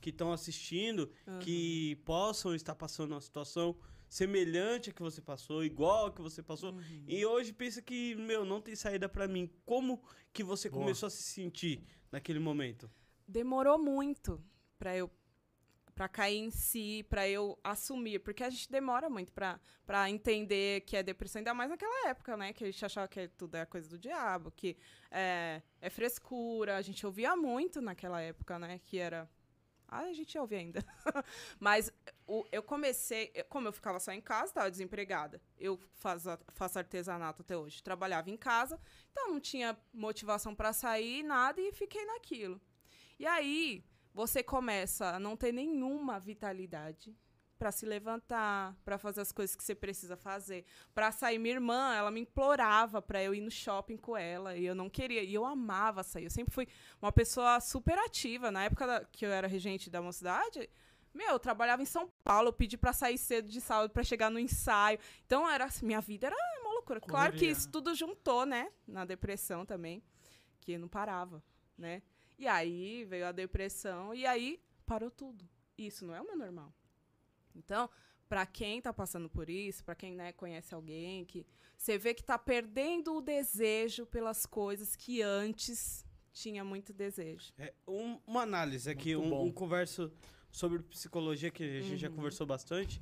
que 0.00 0.10
estão 0.10 0.32
assistindo 0.32 1.08
Aham. 1.24 1.38
que 1.38 1.94
possam 2.04 2.52
estar 2.52 2.74
passando 2.74 3.12
uma 3.12 3.20
situação 3.20 3.76
semelhante 4.08 4.90
a 4.90 4.92
que 4.92 5.00
você 5.00 5.20
passou, 5.20 5.64
igual 5.64 6.06
a 6.06 6.12
que 6.12 6.20
você 6.20 6.42
passou. 6.42 6.72
Uhum. 6.72 7.04
E 7.06 7.24
hoje 7.24 7.52
pensa 7.52 7.80
que, 7.80 8.16
meu, 8.16 8.44
não 8.44 8.60
tem 8.60 8.74
saída 8.74 9.08
pra 9.08 9.28
mim. 9.28 9.48
Como 9.64 10.02
que 10.32 10.42
você 10.42 10.68
Boa. 10.68 10.82
começou 10.82 11.06
a 11.06 11.10
se 11.10 11.22
sentir 11.22 11.84
naquele 12.10 12.40
momento? 12.40 12.90
demorou 13.28 13.78
muito 13.78 14.42
para 14.78 14.96
eu 14.96 15.10
para 15.94 16.08
cair 16.08 16.38
em 16.38 16.50
si, 16.50 17.04
para 17.10 17.28
eu 17.28 17.58
assumir, 17.64 18.20
porque 18.20 18.44
a 18.44 18.50
gente 18.50 18.70
demora 18.70 19.10
muito 19.10 19.32
para 19.32 20.10
entender 20.10 20.82
que 20.82 20.96
é 20.96 21.02
depressão, 21.02 21.40
ainda 21.40 21.52
mais 21.52 21.68
naquela 21.70 22.08
época, 22.08 22.36
né, 22.36 22.52
que 22.52 22.62
a 22.62 22.70
gente 22.70 22.84
achava 22.84 23.08
que 23.08 23.26
tudo 23.28 23.56
é 23.56 23.66
coisa 23.66 23.88
do 23.88 23.98
diabo, 23.98 24.52
que 24.52 24.76
é, 25.10 25.60
é 25.80 25.90
frescura, 25.90 26.76
a 26.76 26.82
gente 26.82 27.04
ouvia 27.04 27.34
muito 27.34 27.80
naquela 27.80 28.20
época, 28.20 28.60
né, 28.60 28.78
que 28.84 28.98
era 28.98 29.28
ah, 29.88 30.00
a 30.02 30.12
gente 30.12 30.38
ouve 30.38 30.54
ainda. 30.54 30.84
Mas 31.58 31.90
o- 32.26 32.46
eu 32.52 32.62
comecei, 32.62 33.28
como 33.48 33.68
eu 33.68 33.72
ficava 33.72 33.98
só 33.98 34.12
em 34.12 34.20
casa, 34.20 34.46
estava 34.50 34.70
desempregada. 34.70 35.40
Eu 35.58 35.78
faço, 35.94 36.28
faço 36.52 36.78
artesanato 36.78 37.40
até 37.42 37.56
hoje. 37.56 37.82
Trabalhava 37.82 38.30
em 38.30 38.36
casa, 38.36 38.78
então 39.10 39.30
não 39.30 39.40
tinha 39.40 39.76
motivação 39.92 40.54
para 40.54 40.72
sair, 40.74 41.22
nada, 41.22 41.60
e 41.60 41.72
fiquei 41.72 42.04
naquilo. 42.04 42.60
E 43.18 43.26
aí, 43.26 43.84
você 44.18 44.42
começa 44.42 45.10
a 45.14 45.18
não 45.20 45.36
ter 45.36 45.52
nenhuma 45.52 46.18
vitalidade 46.18 47.16
para 47.56 47.70
se 47.70 47.86
levantar, 47.86 48.76
para 48.84 48.98
fazer 48.98 49.20
as 49.20 49.30
coisas 49.30 49.54
que 49.54 49.62
você 49.62 49.76
precisa 49.76 50.16
fazer, 50.16 50.64
para 50.92 51.12
sair. 51.12 51.38
Minha 51.38 51.54
irmã, 51.54 51.94
ela 51.94 52.10
me 52.10 52.20
implorava 52.20 53.00
para 53.00 53.22
eu 53.22 53.32
ir 53.32 53.40
no 53.40 53.50
shopping 53.50 53.96
com 53.96 54.16
ela, 54.16 54.56
e 54.56 54.64
eu 54.66 54.74
não 54.74 54.90
queria. 54.90 55.22
E 55.22 55.34
eu 55.34 55.44
amava 55.44 56.02
sair. 56.02 56.24
Eu 56.24 56.30
sempre 56.30 56.52
fui 56.52 56.66
uma 57.00 57.12
pessoa 57.12 57.60
super 57.60 57.96
ativa. 57.98 58.50
Na 58.50 58.64
época 58.64 58.86
da- 58.88 59.04
que 59.04 59.24
eu 59.24 59.30
era 59.30 59.46
regente 59.46 59.88
da 59.88 60.02
mocidade, 60.02 60.68
meu, 61.14 61.30
eu 61.30 61.38
trabalhava 61.38 61.80
em 61.82 61.86
São 61.86 62.08
Paulo, 62.24 62.48
eu 62.48 62.52
pedi 62.52 62.76
para 62.76 62.92
sair 62.92 63.18
cedo 63.18 63.48
de 63.48 63.60
sábado 63.60 63.90
para 63.90 64.02
chegar 64.02 64.30
no 64.30 64.38
ensaio. 64.40 64.98
Então, 65.26 65.48
era 65.48 65.68
minha 65.82 66.00
vida 66.00 66.26
era 66.26 66.36
uma 66.60 66.72
loucura. 66.74 67.00
Claro 67.00 67.32
que 67.32 67.38
Correria, 67.38 67.52
isso 67.52 67.70
tudo 67.70 67.94
juntou, 67.94 68.44
né? 68.44 68.70
Na 68.86 69.04
depressão 69.04 69.64
também, 69.64 70.02
que 70.60 70.76
não 70.76 70.88
parava, 70.88 71.40
né? 71.76 72.02
E 72.38 72.46
aí 72.46 73.04
veio 73.04 73.26
a 73.26 73.32
depressão 73.32 74.14
e 74.14 74.24
aí 74.26 74.60
parou 74.86 75.10
tudo. 75.10 75.48
Isso 75.76 76.04
não 76.06 76.14
é 76.14 76.20
o 76.20 76.24
meu 76.26 76.36
normal. 76.36 76.72
Então, 77.54 77.88
para 78.28 78.46
quem 78.46 78.80
tá 78.80 78.92
passando 78.92 79.28
por 79.28 79.48
isso, 79.50 79.84
para 79.84 79.94
quem 79.94 80.14
né, 80.14 80.32
conhece 80.32 80.74
alguém 80.74 81.24
que 81.24 81.46
você 81.76 81.98
vê 81.98 82.14
que 82.14 82.22
tá 82.22 82.38
perdendo 82.38 83.14
o 83.16 83.20
desejo 83.20 84.06
pelas 84.06 84.46
coisas 84.46 84.94
que 84.94 85.22
antes 85.22 86.04
tinha 86.32 86.62
muito 86.62 86.92
desejo. 86.92 87.52
É, 87.58 87.72
um- 87.86 88.20
uma 88.26 88.42
análise 88.42 88.88
aqui, 88.88 89.16
um, 89.16 89.42
um 89.42 89.50
converso 89.52 90.12
sobre 90.52 90.80
psicologia 90.82 91.50
que 91.50 91.62
a 91.64 91.80
gente 91.80 91.96
já 91.98 92.08
Uhum. 92.08 92.16
conversou 92.16 92.46
bastante. 92.46 93.00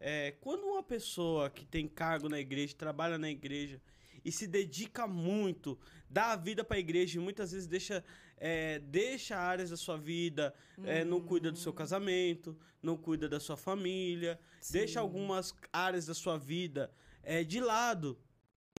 É, 0.00 0.32
quando 0.40 0.64
uma 0.64 0.82
pessoa 0.82 1.50
que 1.50 1.66
tem 1.66 1.86
cargo 1.88 2.28
na 2.28 2.38
igreja, 2.38 2.74
trabalha 2.76 3.18
na 3.18 3.28
igreja 3.30 3.80
e 4.28 4.32
se 4.32 4.46
dedica 4.46 5.06
muito, 5.06 5.78
dá 6.10 6.32
a 6.32 6.36
vida 6.36 6.62
para 6.62 6.76
a 6.76 6.80
igreja 6.80 7.18
e 7.18 7.20
muitas 7.20 7.52
vezes 7.52 7.66
deixa, 7.66 8.04
é, 8.36 8.78
deixa 8.80 9.38
áreas 9.38 9.70
da 9.70 9.76
sua 9.76 9.96
vida, 9.96 10.54
é, 10.84 11.02
não 11.02 11.18
cuida 11.18 11.50
do 11.50 11.56
seu 11.56 11.72
casamento, 11.72 12.54
não 12.82 12.94
cuida 12.94 13.26
da 13.26 13.40
sua 13.40 13.56
família, 13.56 14.38
deixa 14.70 14.94
Sim. 14.94 14.98
algumas 14.98 15.54
áreas 15.72 16.04
da 16.04 16.12
sua 16.12 16.36
vida 16.36 16.92
é, 17.22 17.42
de 17.42 17.58
lado. 17.58 18.18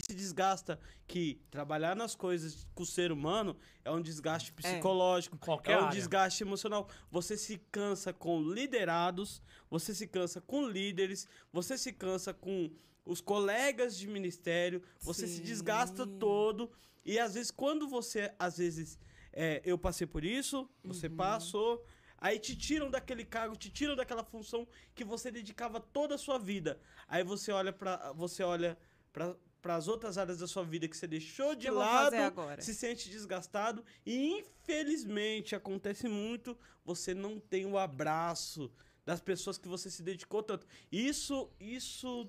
Se 0.06 0.14
desgasta 0.14 0.78
que 1.06 1.40
trabalhar 1.50 1.96
nas 1.96 2.14
coisas 2.14 2.66
com 2.74 2.82
o 2.82 2.86
ser 2.86 3.10
humano 3.10 3.56
é 3.84 3.90
um 3.90 4.02
desgaste 4.02 4.52
psicológico, 4.52 5.36
Em 5.36 5.38
qualquer 5.38 5.72
é 5.72 5.76
um 5.76 5.86
área. 5.86 5.96
desgaste 5.96 6.42
emocional. 6.42 6.88
Você 7.10 7.38
se 7.38 7.56
cansa 7.72 8.12
com 8.12 8.42
liderados, 8.42 9.42
você 9.70 9.94
se 9.94 10.06
cansa 10.06 10.42
com 10.42 10.68
líderes, 10.68 11.26
você 11.50 11.76
se 11.78 11.92
cansa 11.92 12.34
com 12.34 12.70
os 13.08 13.20
colegas 13.22 13.96
de 13.96 14.06
ministério, 14.06 14.82
você 15.00 15.26
se 15.26 15.36
Sim. 15.36 15.42
desgasta 15.42 16.06
todo. 16.06 16.70
E 17.04 17.18
às 17.18 17.32
vezes, 17.34 17.50
quando 17.50 17.88
você, 17.88 18.30
às 18.38 18.58
vezes, 18.58 18.98
é, 19.32 19.62
eu 19.64 19.78
passei 19.78 20.06
por 20.06 20.22
isso, 20.24 20.68
você 20.84 21.06
Uhum. 21.08 21.16
passou, 21.16 21.86
aí 22.18 22.38
te 22.38 22.54
tiram 22.54 22.90
daquele 22.90 23.24
cargo, 23.24 23.56
te 23.56 23.70
tiram 23.70 23.96
daquela 23.96 24.22
função 24.22 24.68
que 24.94 25.04
você 25.04 25.30
dedicava 25.30 25.80
toda 25.80 26.16
a 26.16 26.18
sua 26.18 26.38
vida. 26.38 26.78
Aí 27.08 27.24
você 27.24 27.50
olha 27.50 27.72
para 27.72 28.12
você 28.12 28.42
olha 28.42 28.76
para 29.10 29.74
as 29.74 29.88
outras 29.88 30.18
áreas 30.18 30.38
da 30.38 30.46
sua 30.46 30.62
vida 30.64 30.86
que 30.86 30.96
você 30.96 31.06
deixou 31.06 31.54
de 31.54 31.66
lado, 31.70 32.14
se 32.62 32.74
sente 32.74 33.08
desgastado 33.08 33.82
e 34.04 34.38
infelizmente 34.38 35.56
acontece 35.56 36.08
muito, 36.08 36.56
você 36.84 37.14
não 37.14 37.40
tem 37.40 37.64
o 37.66 37.78
abraço 37.78 38.70
das 39.04 39.20
pessoas 39.22 39.56
que 39.56 39.66
você 39.66 39.90
se 39.90 40.02
dedicou 40.02 40.42
tanto. 40.42 40.66
Isso 40.92 41.50
isso 41.58 42.28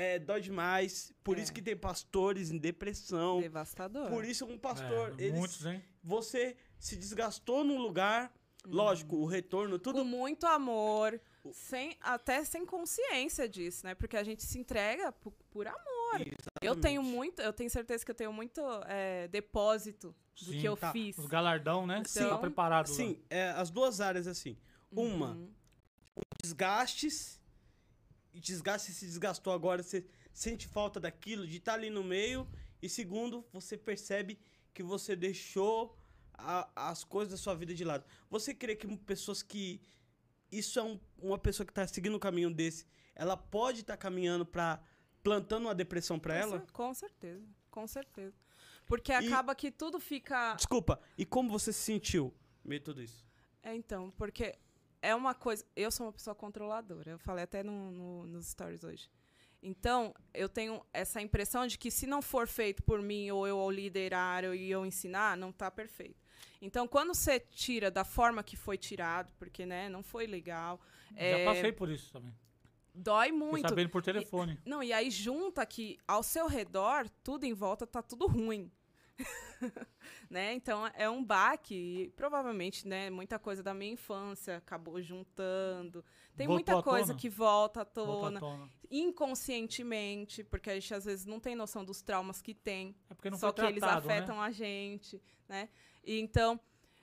é, 0.00 0.18
dói 0.18 0.40
demais. 0.40 1.12
Por 1.24 1.38
É. 1.38 1.42
isso 1.42 1.52
que 1.52 1.60
tem 1.60 1.76
pastores 1.76 2.50
em 2.52 2.58
depressão. 2.58 3.40
Devastador. 3.40 4.08
Por 4.08 4.24
isso 4.24 4.44
um 4.46 4.56
pastor, 4.56 5.14
É, 5.18 5.24
eles- 5.24 5.38
muitos, 5.38 5.66
hein? 5.66 5.82
você 6.02 6.56
se 6.78 6.94
desgastou 6.96 7.64
num 7.64 7.78
lugar, 7.78 8.32
lógico, 8.64 9.16
o 9.16 9.26
retorno, 9.26 9.76
tudo 9.78 10.00
com 10.00 10.04
muito 10.04 10.46
amor, 10.46 11.20
sem, 11.52 11.96
até 12.00 12.44
sem 12.44 12.64
consciência 12.64 13.48
disso, 13.48 13.84
né? 13.86 13.94
Porque 13.96 14.16
a 14.16 14.22
gente 14.22 14.44
se 14.44 14.56
entrega 14.58 15.10
por, 15.10 15.32
por 15.50 15.66
amor. 15.66 16.20
Eu 16.62 16.74
tenho 16.76 17.00
Exatamente. 17.00 17.14
muito, 17.16 17.42
eu 17.42 17.52
tenho 17.52 17.68
certeza 17.70 18.04
que 18.04 18.10
eu 18.10 18.14
tenho 18.14 18.32
muito 18.32 18.60
é, 18.86 19.26
depósito 19.28 20.14
do 20.40 20.52
Sim, 20.52 20.60
que 20.60 20.66
eu 20.66 20.76
tá. 20.76 20.92
fiz. 20.92 21.18
Os 21.18 21.26
galardão, 21.26 21.86
né? 21.86 22.02
Sim. 22.06 22.28
Tá 22.28 22.38
preparado. 22.38 22.86
Sim, 22.86 23.20
é, 23.28 23.50
as 23.50 23.68
duas 23.70 24.00
áreas 24.00 24.26
assim. 24.28 24.56
Uma, 24.92 25.32
Uhum. 25.32 25.50
desgastes, 26.42 27.37
e 28.32 28.40
desgaste 28.40 28.92
se 28.92 29.06
desgastou 29.06 29.52
agora, 29.52 29.82
você 29.82 30.04
sente 30.32 30.68
falta 30.68 31.00
daquilo, 31.00 31.46
de 31.46 31.56
estar 31.56 31.74
ali 31.74 31.90
no 31.90 32.04
meio. 32.04 32.46
E 32.80 32.88
segundo, 32.88 33.44
você 33.52 33.76
percebe 33.76 34.38
que 34.72 34.82
você 34.82 35.16
deixou 35.16 35.96
a- 36.34 36.68
as 36.76 37.02
coisas 37.04 37.32
da 37.32 37.36
sua 37.36 37.54
vida 37.54 37.74
de 37.74 37.84
lado. 37.84 38.04
Você 38.30 38.54
crê 38.54 38.76
que 38.76 38.86
pessoas 38.98 39.42
que. 39.42 39.80
Isso 40.50 40.78
é 40.78 40.82
um- 40.82 40.98
uma 41.18 41.36
pessoa 41.38 41.66
que 41.66 41.72
está 41.72 41.86
seguindo 41.86 42.16
um 42.16 42.18
caminho 42.20 42.50
desse, 42.54 42.86
ela 43.14 43.36
pode 43.36 43.80
estar 43.80 43.96
caminhando 43.96 44.46
para 44.46 44.80
plantando 45.22 45.64
uma 45.66 45.74
depressão 45.74 46.18
para 46.18 46.34
ela? 46.36 46.64
Com 46.72 46.94
certeza, 46.94 47.44
com 47.70 47.86
certeza. 47.86 48.34
Porque 48.86 49.12
E- 49.12 49.14
acaba 49.14 49.54
que 49.54 49.70
tudo 49.70 49.98
fica. 50.00 50.54
Desculpa, 50.54 50.98
e 51.18 51.26
como 51.26 51.50
você 51.50 51.72
se 51.72 51.80
sentiu 51.80 52.32
meio 52.64 52.80
tudo 52.80 53.02
isso? 53.02 53.26
É, 53.62 53.74
então, 53.74 54.10
porque 54.12 54.56
é 55.02 55.14
uma 55.14 55.34
coisa. 55.34 55.64
Eu 55.76 55.90
sou 55.90 56.06
uma 56.06 56.12
pessoa 56.12 56.34
controladora. 56.34 57.12
Eu 57.12 57.18
falei 57.18 57.44
até 57.44 57.62
no, 57.62 57.90
no- 57.90 58.26
nos 58.26 58.46
stories 58.48 58.84
hoje. 58.84 59.10
Então, 59.62 60.14
eu 60.32 60.48
tenho 60.48 60.80
essa 60.92 61.20
impressão 61.20 61.66
de 61.66 61.76
que 61.76 61.90
se 61.90 62.06
não 62.06 62.22
for 62.22 62.46
feito 62.46 62.82
por 62.82 63.02
mim, 63.02 63.30
ou 63.30 63.46
eu 63.46 63.68
liderar 63.70 64.44
ou 64.44 64.54
eu 64.54 64.86
ensinar, 64.86 65.36
não 65.36 65.50
está 65.50 65.68
perfeito. 65.70 66.20
Então, 66.62 66.86
quando 66.86 67.12
você 67.14 67.40
tira 67.40 67.90
da 67.90 68.04
forma 68.04 68.42
que 68.42 68.56
foi 68.56 68.78
tirado, 68.78 69.32
porque 69.38 69.66
né, 69.66 69.88
não 69.88 70.02
foi 70.02 70.26
legal. 70.26 70.80
Já 71.12 71.20
é, 71.20 71.44
passei 71.44 71.72
por 71.72 71.88
isso 71.88 72.12
também. 72.12 72.32
Dói 72.94 73.26
Fiquei 73.26 73.38
muito. 73.38 73.68
sabendo 73.68 73.90
por 73.90 74.02
telefone. 74.02 74.58
Não, 74.64 74.82
e 74.82 74.92
aí 74.92 75.10
junta 75.10 75.64
que 75.66 75.98
ao 76.06 76.22
seu 76.22 76.46
redor, 76.48 77.08
tudo 77.22 77.44
em 77.44 77.52
volta 77.54 77.86
tá 77.86 78.02
tudo 78.02 78.26
ruim. 78.26 78.70
né? 80.30 80.54
Então 80.54 80.86
é 80.94 81.08
um 81.10 81.24
baque 81.24 81.74
e 81.74 82.10
provavelmente, 82.10 82.86
né, 82.86 83.10
muita 83.10 83.38
coisa 83.38 83.62
da 83.62 83.74
minha 83.74 83.92
infância 83.92 84.56
acabou 84.58 85.00
juntando. 85.02 86.04
Tem 86.36 86.46
Voltou 86.46 86.54
muita 86.76 86.82
coisa 86.82 87.08
tona? 87.08 87.18
que 87.18 87.28
volta 87.28 87.80
à 87.82 87.84
Voltou 87.84 88.26
à 88.26 88.32
tona, 88.32 88.40
tona. 88.40 88.70
inconscientemente, 88.90 90.44
porque 90.44 90.70
a 90.70 90.74
gente 90.74 90.94
às 90.94 91.04
vezes 91.04 91.26
não 91.26 91.40
tem 91.40 91.54
noção 91.54 91.84
dos 91.84 92.02
traumas 92.02 92.40
que 92.40 92.54
tem, 92.54 92.94
É 93.10 93.36
só 93.36 93.52
que 93.52 93.60
eles 93.62 93.80
tratado, 93.80 94.08
afetam 94.08 94.36
né? 94.36 94.42
a 94.42 94.50
gente, 94.50 95.20
né? 95.48 95.68
E 96.04 96.18
então 96.20 96.60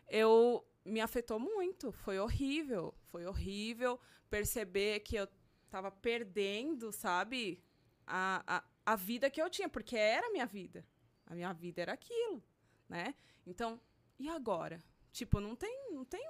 eu 0.08 0.66
me 0.86 1.02
afetou 1.02 1.40
muito, 1.40 1.92
foi 1.92 2.20
horrível, 2.20 2.94
foi 3.08 3.26
horrível 3.26 4.00
perceber 4.30 5.00
que 5.02 5.16
eu 5.16 5.28
tava 5.70 5.92
perdendo, 5.92 6.92
sabe, 6.92 7.62
a, 8.06 8.44
a, 8.58 8.64
a 8.94 8.96
vida 8.96 9.30
que 9.30 9.42
eu 9.42 9.50
tinha, 9.50 9.68
porque 9.68 9.98
era 9.98 10.28
a 10.28 10.32
minha 10.32 10.46
vida. 10.46 10.86
A 11.26 11.34
minha 11.34 11.52
vida 11.54 11.82
era 11.82 11.94
aquilo, 11.94 12.42
né? 12.88 13.16
Então, 13.46 13.80
e 14.20 14.30
agora? 14.30 14.84
Tipo, 15.12 15.40
não 15.40 15.56
tem, 15.56 15.92
não 15.92 16.06
tem. 16.06 16.24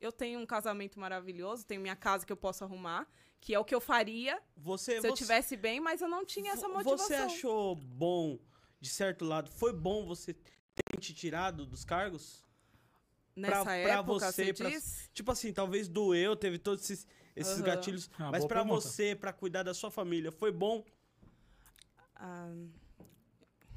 Eu 0.00 0.12
tenho 0.12 0.38
um 0.40 0.46
casamento 0.46 0.98
maravilhoso, 1.00 1.64
tenho 1.64 1.80
minha 1.80 1.96
casa 1.96 2.26
que 2.26 2.32
eu 2.32 2.36
posso 2.36 2.62
arrumar, 2.64 3.08
que 3.40 3.54
é 3.54 3.58
o 3.58 3.64
que 3.64 3.74
eu 3.74 3.80
faria 3.80 4.40
Você, 4.56 5.00
se 5.00 5.06
eu 5.06 5.12
você- 5.16 5.22
tivesse 5.24 5.56
bem, 5.56 5.80
mas 5.80 6.02
eu 6.02 6.08
não 6.08 6.24
tinha 6.26 6.52
essa 6.52 6.68
motivação. 6.68 7.06
Você 7.06 7.14
achou 7.14 7.74
bom, 7.76 8.38
de 8.80 8.88
certo 8.88 9.24
lado, 9.24 9.50
foi 9.50 9.72
bom 9.72 10.04
você 10.06 10.34
ter 10.34 10.98
te 11.00 11.14
tirado 11.14 11.64
dos 11.64 11.84
cargos? 11.84 12.42
Nessa 13.36 13.54
pra- 13.54 13.64
pra 13.64 13.74
época, 13.78 14.30
você, 14.32 14.52
você 14.52 14.54
pra-? 14.54 14.80
Tipo 15.12 15.32
assim, 15.32 15.52
talvez 15.52 15.88
doeu, 15.88 16.36
teve 16.36 16.58
todos 16.58 16.84
esses, 16.84 17.06
esses 17.34 17.54
Aham. 17.54 17.62
gatilhos, 17.64 18.10
Ah, 18.18 18.30
mas 18.30 18.44
pra 18.44 18.60
pergunta. 18.62 18.80
você, 18.80 19.14
pra 19.16 19.32
cuidar 19.32 19.62
da 19.62 19.72
sua 19.74 19.90
família, 19.90 20.30
foi 20.30 20.52
bom 20.52 20.84
Ah, 22.16 22.52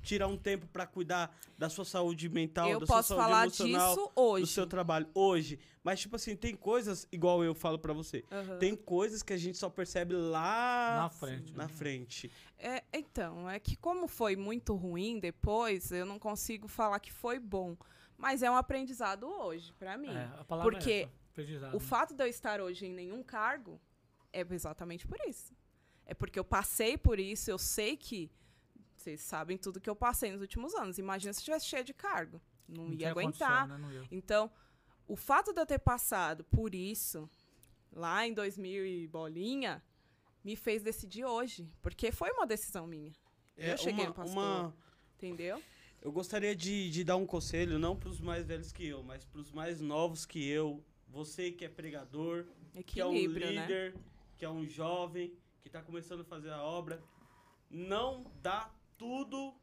tirar 0.07 0.27
um 0.27 0.37
tempo 0.37 0.65
pra 0.67 0.87
cuidar 0.87 1.35
da 1.57 1.69
sua 1.69 1.83
saúde 1.85 2.29
mental, 2.29 2.69
eu 2.69 2.79
da 2.79 2.85
posso 2.85 3.09
sua 3.09 3.17
saúde 3.17 3.29
falar 3.31 3.43
emocional, 3.45 3.95
disso 3.95 4.11
do 4.15 4.21
hoje. 4.21 4.47
seu 4.47 4.65
trabalho 4.65 5.07
hoje. 5.13 5.59
Mas 5.83 5.99
tipo 5.99 6.15
assim, 6.15 6.35
tem 6.35 6.55
coisas 6.55 7.07
igual 7.11 7.43
eu 7.43 7.53
falo 7.53 7.77
pra 7.77 7.93
você. 7.93 8.23
Aham. 8.31 8.57
Tem 8.57 8.75
coisas 8.75 9.21
que 9.21 9.33
a 9.33 9.37
gente 9.37 9.57
só 9.57 9.69
percebe 9.69 10.13
lá 10.15 10.97
Na 11.03 11.09
frente. 11.09 11.53
na 11.55 11.63
né? 11.67 11.69
frente. 11.69 12.31
É, 12.57 12.83
então, 12.93 13.49
é 13.49 13.59
que 13.59 13.75
como 13.75 14.07
foi 14.07 14.35
muito 14.35 14.73
ruim 14.75 15.19
depois, 15.19 15.91
eu 15.91 16.05
não 16.05 16.17
consigo 16.17 16.67
falar 16.67 16.99
que 16.99 17.11
foi 17.11 17.37
bom. 17.39 17.75
Mas 18.17 18.41
é 18.41 18.49
um 18.49 18.55
aprendizado 18.55 19.27
hoje, 19.27 19.71
pra 19.73 19.97
mim. 19.97 20.09
É, 20.09 20.23
a 20.39 20.43
palavra 20.43 20.71
Porque 20.71 20.91
é 21.37 21.41
essa, 21.43 21.69
O 21.69 21.73
né? 21.73 21.79
fato 21.79 22.15
de 22.15 22.23
eu 22.23 22.27
estar 22.27 22.59
hoje 22.61 22.87
em 22.87 22.93
nenhum 22.93 23.21
cargo 23.21 23.79
é 24.33 24.45
exatamente 24.51 25.05
por 25.05 25.19
isso. 25.27 25.53
É 26.05 26.13
porque 26.13 26.39
eu 26.39 26.43
passei 26.45 26.97
por 26.97 27.19
isso, 27.19 27.51
eu 27.51 27.57
sei 27.59 27.95
que 27.97 28.31
vocês 29.01 29.21
sabem 29.21 29.57
tudo 29.57 29.79
que 29.79 29.89
eu 29.89 29.95
passei 29.95 30.31
nos 30.31 30.41
últimos 30.41 30.73
anos. 30.75 30.97
Imagina 30.97 31.31
se 31.33 31.37
eu 31.39 31.41
estivesse 31.41 31.65
cheia 31.67 31.83
de 31.83 31.93
cargo. 31.93 32.41
Não, 32.67 32.85
Não 32.89 32.93
ia 32.93 33.11
aguentar. 33.11 33.67
né? 33.67 33.77
Não 33.77 33.91
ia. 33.91 34.03
Então, 34.11 34.51
o 35.07 35.15
fato 35.15 35.53
de 35.53 35.59
eu 35.61 35.65
ter 35.65 35.79
passado 35.79 36.43
por 36.45 36.73
isso 36.75 37.29
lá 37.91 38.25
em 38.27 38.33
2000 38.33 38.85
e 38.85 39.07
bolinha 39.07 39.81
me 40.43 40.55
fez 40.55 40.81
decidir 40.83 41.25
hoje, 41.25 41.69
porque 41.81 42.11
foi 42.11 42.31
uma 42.31 42.45
decisão 42.45 42.85
minha. 42.87 43.11
Eu 43.57 43.77
cheguei 43.77 44.03
uma, 44.03 44.07
no 44.09 44.13
pastor. 44.13 44.37
uma- 44.37 44.75
Entendeu? 45.15 45.61
Eu 46.01 46.11
gostaria 46.11 46.55
de, 46.55 46.89
de 46.91 47.03
dar 47.03 47.15
um 47.15 47.25
conselho, 47.25 47.79
não 47.79 47.95
para 47.95 48.09
os 48.09 48.19
mais 48.21 48.45
velhos 48.45 48.71
que 48.71 48.85
eu, 48.85 49.01
mas 49.03 49.25
para 49.25 49.41
os 49.41 49.51
mais 49.51 49.81
novos 49.81 50.25
que 50.25 50.47
eu. 50.47 50.83
Você 51.07 51.51
que 51.51 51.65
é 51.65 51.69
pregador, 51.69 52.45
que 52.85 52.99
é 53.01 53.05
um 53.05 53.13
Equilíbrio, 53.13 53.51
né? 53.53 53.61
líder, 53.61 53.95
que 54.37 54.45
é 54.45 54.49
um 54.49 54.65
jovem, 54.67 55.33
que 55.61 55.67
está 55.69 55.81
começando 55.81 56.21
a 56.21 56.23
fazer 56.25 56.51
a 56.51 56.61
obra. 56.61 57.01
Não 57.69 58.29
dá 58.41 58.69
tudo, 58.97 59.53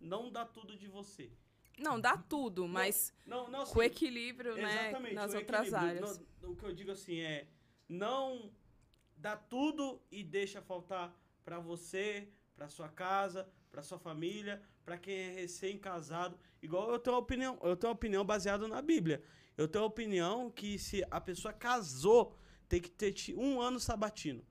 não 0.00 0.30
dá 0.30 0.44
tudo 0.44 0.76
de 0.76 0.86
você. 0.86 1.30
Não, 1.78 2.00
dá 2.00 2.16
tudo, 2.16 2.66
mas 2.66 3.12
Não, 3.26 3.50
não, 3.50 3.64
com 3.66 3.80
assim, 3.80 3.90
equilíbrio, 3.90 4.56
né, 4.56 4.92
nas 5.12 5.34
outras 5.34 5.66
equilíbrio. 5.68 6.06
áreas. 6.06 6.22
Não, 6.40 6.52
o 6.52 6.56
que 6.56 6.64
eu 6.64 6.72
digo 6.72 6.90
assim 6.90 7.20
é, 7.20 7.48
não 7.88 8.50
dá 9.16 9.36
tudo 9.36 10.00
e 10.10 10.22
deixa 10.24 10.62
faltar 10.62 11.14
pra 11.44 11.58
você, 11.58 12.28
pra 12.54 12.68
sua 12.68 12.88
casa, 12.88 13.46
pra 13.70 13.82
sua 13.82 13.98
família, 13.98 14.62
pra 14.84 14.96
quem 14.96 15.14
é 15.18 15.32
recém-casado. 15.32 16.38
Igual 16.62 16.90
eu 16.90 16.98
tenho 16.98 17.14
uma 17.14 17.22
opinião, 17.22 17.58
eu 17.62 17.76
tenho 17.76 17.90
uma 17.90 17.94
opinião 17.96 18.24
baseada 18.24 18.66
na 18.66 18.80
Bíblia. 18.80 19.22
Eu 19.56 19.68
tenho 19.68 19.84
a 19.84 19.88
opinião 19.88 20.50
que 20.50 20.78
se 20.78 21.04
a 21.10 21.20
pessoa 21.20 21.52
casou, 21.52 22.34
tem 22.68 22.80
que 22.80 22.90
ter 22.90 23.14
um 23.36 23.60
ano 23.60 23.78
sabatino. 23.78 24.42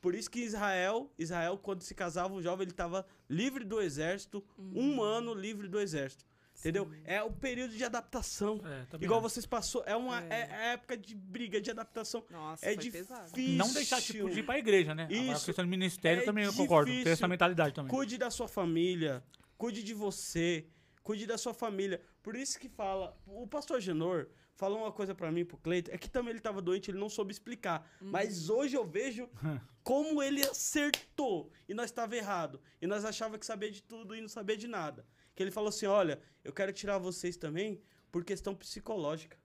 Por 0.00 0.14
isso 0.14 0.30
que 0.30 0.40
Israel, 0.40 1.10
Israel 1.18 1.58
quando 1.58 1.82
se 1.82 1.94
casava 1.94 2.32
um 2.32 2.40
jovem, 2.42 2.64
ele 2.64 2.70
estava 2.70 3.04
livre 3.28 3.64
do 3.64 3.80
exército, 3.80 4.44
um 4.58 5.02
ano 5.02 5.34
livre 5.34 5.68
do 5.68 5.80
exército. 5.80 6.24
Entendeu? 6.60 6.90
É 7.04 7.22
o 7.22 7.30
período 7.30 7.72
de 7.76 7.84
adaptação. 7.84 8.60
É, 8.64 8.84
também 8.86 9.04
Igual 9.06 9.20
acho. 9.20 9.28
vocês 9.30 9.46
passou, 9.46 9.84
é 9.86 9.94
uma 9.94 10.20
É. 10.24 10.28
é. 10.28 10.48
é 10.50 10.72
época 10.72 10.96
de 10.96 11.14
briga, 11.14 11.60
de 11.60 11.70
adaptação. 11.70 12.24
Nossa, 12.30 12.66
é 12.66 12.74
foi 12.74 12.82
difícil. 12.82 13.06
pesado. 13.06 13.32
Não 13.56 13.72
deixar 13.72 14.00
tipo, 14.02 14.28
de 14.28 14.40
ir 14.40 14.42
pra 14.42 14.58
igreja, 14.58 14.92
né? 14.92 15.04
Agora, 15.04 15.20
a 15.20 15.32
Isso. 15.34 15.46
questão 15.46 15.64
de 15.64 15.70
ministério 15.70 16.22
É 16.22 16.24
também 16.24 16.44
eu 16.44 16.52
concordo. 16.52 16.86
Tem 16.86 16.94
difícil. 16.96 17.12
essa 17.12 17.28
mentalidade 17.28 17.74
também. 17.74 17.90
Cuide 17.90 18.18
da 18.18 18.28
sua 18.28 18.48
família, 18.48 19.22
cuide 19.56 19.84
de 19.84 19.94
você, 19.94 20.66
cuide 21.04 21.26
da 21.28 21.38
sua 21.38 21.54
família. 21.54 22.00
Por 22.24 22.34
isso 22.34 22.58
que 22.58 22.68
fala, 22.68 23.16
o 23.24 23.46
pastor 23.46 23.80
Genor 23.80 24.26
falou 24.58 24.78
uma 24.80 24.90
coisa 24.92 25.14
pra 25.14 25.30
mim, 25.30 25.44
pro 25.44 25.56
Cleiton, 25.56 25.92
é 25.92 25.96
que 25.96 26.10
também 26.10 26.30
ele 26.32 26.40
tava 26.40 26.60
doente, 26.60 26.90
ele 26.90 26.98
não 26.98 27.08
soube 27.08 27.30
explicar. 27.30 27.88
Mas 28.00 28.50
hoje 28.50 28.76
eu 28.76 28.84
vejo 28.84 29.30
como 29.84 30.20
ele 30.20 30.42
acertou 30.42 31.50
e 31.68 31.72
nós 31.72 31.86
estava 31.86 32.16
errado. 32.16 32.60
E 32.82 32.86
nós 32.86 33.04
achava 33.04 33.38
que 33.38 33.46
sabia 33.46 33.70
de 33.70 33.80
tudo 33.82 34.16
e 34.16 34.20
não 34.20 34.28
sabia 34.28 34.56
de 34.56 34.66
nada. 34.66 35.06
Que 35.34 35.44
ele 35.44 35.52
falou 35.52 35.68
assim, 35.68 35.86
olha, 35.86 36.20
eu 36.42 36.52
quero 36.52 36.72
tirar 36.72 36.98
vocês 36.98 37.36
também 37.36 37.80
por 38.10 38.24
questão 38.24 38.52
psicológica. 38.52 39.38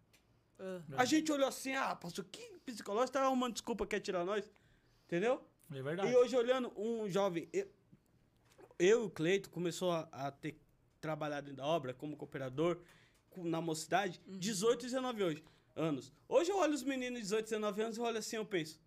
Ah, 0.59 0.81
A 0.97 1.05
gente 1.05 1.31
olhou 1.31 1.47
assim, 1.47 1.75
ah, 1.75 1.95
pastor, 1.95 2.25
que 2.25 2.57
psicológico 2.65 3.13
tá 3.13 3.21
arrumando 3.21 3.53
desculpa, 3.53 3.85
quer 3.85 3.99
tirar 3.99 4.25
nós? 4.25 4.51
Entendeu? 5.05 5.47
É 5.71 5.79
verdade. 5.79 6.11
E 6.11 6.15
hoje 6.15 6.35
olhando 6.35 6.73
um 6.75 7.07
jovem, 7.07 7.47
eu, 7.53 7.67
eu 8.79 9.03
e 9.03 9.05
o 9.05 9.09
Cleito 9.11 9.51
começou 9.51 9.91
a, 9.91 10.09
a 10.11 10.31
ter 10.31 10.59
trabalhado 10.99 11.45
dentro 11.47 11.57
da 11.57 11.67
obra 11.67 11.93
como 11.93 12.17
cooperador 12.17 12.79
na 13.37 13.61
mocidade, 13.61 14.21
Uhum. 14.27 14.37
18 14.37 14.81
e 14.81 14.85
19 14.85 15.23
hoje, 15.23 15.43
anos. 15.75 16.11
Hoje 16.27 16.51
eu 16.51 16.57
olho 16.57 16.73
os 16.73 16.83
meninos 16.83 17.19
de 17.19 17.23
18 17.23 17.45
e 17.45 17.49
19 17.49 17.81
anos 17.81 17.97
e 17.97 18.01
olho 18.01 18.17
assim, 18.17 18.35
eu 18.35 18.45
penso, 18.45 18.79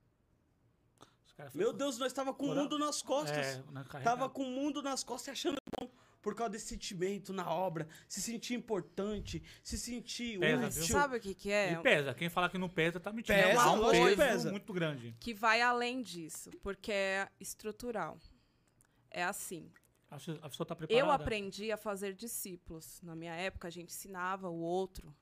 meu 1.54 1.72
Deus, 1.72 1.98
nós 1.98 2.12
tava 2.12 2.32
com 2.32 2.46
o 2.46 2.54
mundo 2.54 2.78
nas 2.78 3.02
costas. 3.02 3.62
É. 3.94 4.00
Tava 4.02 4.28
com 4.28 4.42
o 4.42 4.50
mundo 4.50 4.82
nas 4.82 5.04
costas 5.04 5.28
e 5.28 5.30
achando 5.32 5.56
bom. 5.78 5.90
Por 6.22 6.34
causa 6.34 6.50
desse 6.50 6.66
sentimento 6.66 7.32
na 7.32 7.48
obra, 7.48 7.86
se 8.08 8.20
sentir 8.20 8.54
importante, 8.54 9.40
se 9.62 9.78
sentir 9.78 10.40
Pesa, 10.40 10.66
útil. 10.66 10.82
Sabe 10.82 11.16
o 11.18 11.20
que, 11.20 11.34
que 11.34 11.52
é? 11.52 11.72
E 11.72 11.76
pesa. 11.82 12.14
Quem 12.14 12.28
fala 12.28 12.48
que 12.48 12.58
não 12.58 12.68
pesa 12.68 12.98
tá 12.98 13.12
mentindo. 13.12 13.38
Pesa, 13.38 13.60
é 13.60 13.68
um 13.68 13.90
peso 13.90 14.16
pesa. 14.16 14.50
muito 14.50 14.72
grande. 14.72 15.14
Que 15.20 15.32
vai 15.32 15.62
além 15.62 16.02
disso, 16.02 16.50
porque 16.62 16.90
é 16.90 17.28
estrutural. 17.38 18.18
É 19.08 19.22
assim. 19.22 19.70
A 20.10 20.16
pessoa 20.16 20.38
a 20.42 20.48
pessoa 20.48 20.66
tá 20.66 20.76
preparada. 20.76 21.06
Eu 21.06 21.10
aprendi 21.10 21.72
a 21.72 21.76
fazer 21.76 22.14
discípulos. 22.14 23.00
Na 23.02 23.14
minha 23.16 23.34
época, 23.34 23.68
a 23.68 23.70
gente 23.70 23.90
ensinava 23.90 24.48
o 24.48 24.58
outro. 24.58 25.14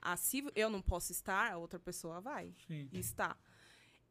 Ah, 0.00 0.16
se 0.16 0.44
eu 0.54 0.68
não 0.68 0.82
posso 0.82 1.12
estar, 1.12 1.52
a 1.52 1.56
outra 1.56 1.78
pessoa 1.78 2.20
vai 2.20 2.54
Sim. 2.66 2.88
e 2.92 2.98
está. 2.98 3.36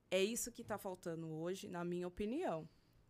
É 0.09 0.21
isso 0.21 0.51
que 0.51 0.61
está 0.61 0.77
faltando 0.77 1.27
hoje, 1.27 1.67
na 1.67 1.83
minha 1.83 2.07
opinião. 2.07 2.67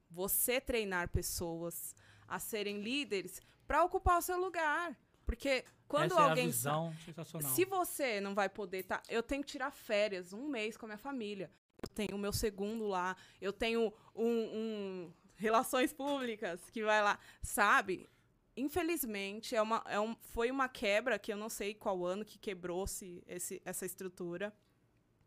Você 0.10 0.62
treinar 0.62 1.10
pessoas 1.10 1.96
a 2.28 2.40
serem 2.40 2.82
líderes 2.82 3.42
para 3.68 3.84
ocupar 3.84 4.20
o 4.20 4.22
seu 4.22 4.40
lugar. 4.40 4.98
Porque 5.26 5.66
quando 5.88 6.14
Essa 6.14 6.22
alguém 6.22 6.46
é 6.46 6.48
a 6.48 6.52
visão 6.52 6.94
sensacional. 7.06 7.52
se 7.52 7.66
você 7.66 8.20
não 8.20 8.36
vai 8.36 8.50
poder 8.50 8.84
tá, 8.84 9.02
eu 9.08 9.24
tenho 9.24 9.44
que 9.44 9.52
tirar 9.52 9.72
férias 9.72 10.34
um 10.34 10.48
mês 10.48 10.76
com 10.76 10.86
a 10.86 10.90
minha 10.90 10.98
família. 10.98 11.50
Eu 11.82 11.88
tenho 11.88 12.16
o 12.16 12.20
meu 12.20 12.32
segundo 12.32 12.88
lá, 12.88 13.16
eu 13.42 13.52
tenho 13.52 13.94
um, 14.16 14.26
um 14.26 15.14
relações 15.44 15.92
públicas 15.94 16.60
que 16.72 16.84
vai 16.84 17.02
lá, 17.04 17.20
sabe? 17.42 18.10
Infelizmente 18.56 19.56
é 19.56 19.62
uma, 19.62 19.84
é 19.88 20.00
um, 20.00 20.16
foi 20.16 20.50
uma 20.50 20.70
quebra 20.70 21.20
que 21.20 21.34
eu 21.34 21.38
não 21.38 21.50
sei 21.50 21.74
qual 21.74 22.06
ano 22.06 22.24
que 22.24 22.38
quebrou-se 22.40 23.24
esse, 23.28 23.62
essa 23.66 23.86
estrutura 23.86 24.54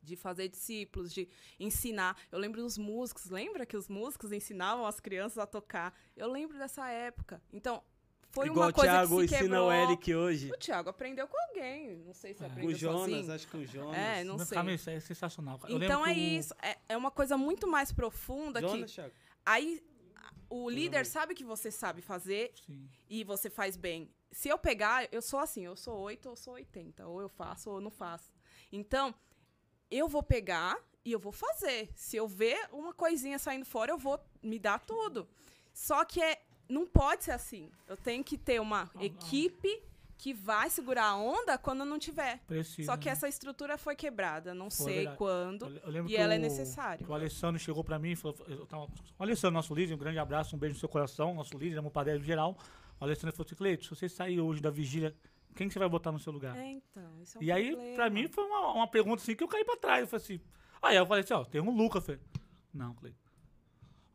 de 0.02 0.14
fazer 0.16 0.48
discípulos, 0.48 1.12
de 1.12 1.28
ensinar. 1.58 2.16
Eu 2.30 2.38
lembro 2.38 2.62
dos 2.62 2.78
músicos, 2.78 3.28
lembra 3.28 3.66
que 3.66 3.76
os 3.76 3.88
músicos 3.88 4.30
ensinavam 4.32 4.86
as 4.86 5.00
crianças 5.00 5.38
a 5.38 5.46
tocar? 5.46 5.92
Eu 6.16 6.30
lembro 6.30 6.56
dessa 6.56 6.88
época. 6.88 7.42
Então 7.52 7.82
foi 8.30 8.46
Igual 8.46 8.66
uma 8.68 8.72
coisa 8.72 8.92
o 8.92 8.94
Thiago 8.94 9.20
que 9.22 9.28
se 9.28 9.34
ensina 9.34 9.48
quebrou. 9.48 9.68
o 9.68 9.72
Eric 9.72 10.14
hoje. 10.14 10.50
O 10.52 10.58
Thiago 10.58 10.90
aprendeu 10.90 11.26
com 11.26 11.36
alguém. 11.48 11.96
Não 11.96 12.14
sei 12.14 12.32
se 12.34 12.44
É. 12.44 12.46
Com 12.46 12.52
aprendeu 12.52 12.76
o 12.76 12.78
Jonas, 12.78 13.10
sozinho. 13.10 13.32
acho 13.32 13.46
que 13.46 13.52
com 13.52 13.58
o 13.58 13.66
Jonas. 13.66 13.96
É, 13.98 14.22
não 14.24 14.36
Meu 14.36 14.46
sei. 14.46 14.74
isso 14.74 14.90
é 14.90 15.00
sensacional. 15.00 15.58
Eu 15.68 15.82
Então 15.82 16.06
é 16.06 16.12
isso. 16.12 16.54
É, 16.62 16.76
é 16.90 16.96
uma 16.96 17.10
coisa 17.10 17.36
muito 17.36 17.66
mais 17.66 17.90
profunda 17.92 18.60
Jonas, 18.60 18.90
que. 18.90 18.94
Thiago. 18.94 19.14
Aí 19.44 19.82
o 20.64 20.70
líder 20.70 21.06
sabe 21.06 21.34
que 21.34 21.44
você 21.44 21.70
sabe 21.70 22.02
fazer 22.02 22.52
Sim. 22.66 22.88
e 23.08 23.24
você 23.24 23.50
faz 23.50 23.76
bem. 23.76 24.10
Se 24.30 24.48
eu 24.48 24.58
pegar, 24.58 25.08
eu 25.12 25.22
sou 25.22 25.38
assim, 25.38 25.64
eu 25.64 25.76
sou 25.76 25.98
8 25.98 26.28
ou 26.28 26.36
sou 26.36 26.54
80, 26.54 27.06
ou 27.06 27.20
eu 27.20 27.28
faço 27.28 27.70
ou 27.70 27.76
eu 27.76 27.80
não 27.80 27.90
faço. 27.90 28.32
Então, 28.70 29.14
eu 29.90 30.08
vou 30.08 30.22
pegar 30.22 30.78
e 31.04 31.12
eu 31.12 31.18
vou 31.18 31.32
fazer. 31.32 31.88
Se 31.94 32.16
eu 32.16 32.26
ver 32.26 32.68
uma 32.72 32.92
coisinha 32.92 33.38
saindo 33.38 33.64
fora, 33.64 33.92
eu 33.92 33.98
vou 33.98 34.20
me 34.42 34.58
dar 34.58 34.78
tudo. 34.80 35.28
Só 35.72 36.04
que 36.04 36.20
é, 36.20 36.42
não 36.68 36.86
pode 36.86 37.24
ser 37.24 37.32
assim. 37.32 37.70
Eu 37.86 37.96
tenho 37.96 38.24
que 38.24 38.36
ter 38.36 38.60
uma 38.60 38.90
equipe 39.00 39.82
que 40.18 40.32
vai 40.32 40.70
segurar 40.70 41.04
a 41.08 41.16
onda 41.16 41.58
quando 41.58 41.84
não 41.84 41.98
tiver. 41.98 42.38
Precisa. 42.46 42.90
Só 42.92 42.96
que 42.96 43.06
né? 43.06 43.12
essa 43.12 43.28
estrutura 43.28 43.76
foi 43.76 43.94
quebrada, 43.94 44.54
não 44.54 44.70
Foi 44.70 44.84
sei 44.86 44.94
verdade. 44.96 45.16
quando. 45.18 45.66
Eu- 45.66 45.92
eu 45.92 46.06
e 46.08 46.16
ela 46.16 46.34
é 46.34 46.38
o- 46.38 46.40
necessária. 46.40 47.04
que 47.04 47.10
O 47.10 47.14
Alessandro 47.14 47.60
chegou 47.60 47.84
pra 47.84 47.98
mim 47.98 48.12
e 48.12 48.16
falou: 48.16 48.36
eu 48.48 48.64
tava, 48.66 48.84
o 48.84 49.22
Alessandro, 49.22 49.54
nosso 49.54 49.74
líder, 49.74 49.94
um 49.94 49.98
grande 49.98 50.18
abraço, 50.18 50.56
um 50.56 50.58
beijo 50.58 50.74
no 50.74 50.80
seu 50.80 50.88
coração, 50.88 51.34
nosso 51.34 51.56
líder, 51.58 51.78
o 51.80 51.90
padre 51.90 52.18
geral. 52.22 52.56
O 52.98 53.04
Alessandro 53.04 53.36
falou 53.36 53.46
assim: 53.46 53.54
Cleito, 53.56 53.84
se 53.84 53.90
você 53.90 54.08
sair 54.08 54.40
hoje 54.40 54.62
da 54.62 54.70
vigília, 54.70 55.14
quem 55.54 55.68
que 55.68 55.72
você 55.74 55.78
vai 55.78 55.88
botar 55.88 56.10
no 56.12 56.18
seu 56.18 56.32
lugar? 56.32 56.56
É, 56.56 56.64
então, 56.66 57.20
isso 57.22 57.36
é 57.36 57.40
um 57.40 57.44
e 57.44 57.52
aí, 57.52 57.70
problema. 57.72 57.94
pra 57.96 58.10
mim, 58.10 58.28
foi 58.28 58.44
uma, 58.44 58.72
uma 58.72 58.88
pergunta 58.88 59.22
assim 59.22 59.34
que 59.36 59.44
eu 59.44 59.48
caí 59.48 59.64
pra 59.64 59.76
trás. 59.76 60.00
Eu 60.00 60.06
falei 60.08 60.24
assim. 60.24 60.40
Aí 60.82 60.96
eu 60.96 61.06
falei 61.06 61.24
assim: 61.24 61.34
ó, 61.34 61.44
tem 61.44 61.60
um 61.60 61.70
Lucas. 61.70 62.04
Falei: 62.04 62.20
não, 62.72 62.94
Cleito. 62.94 63.18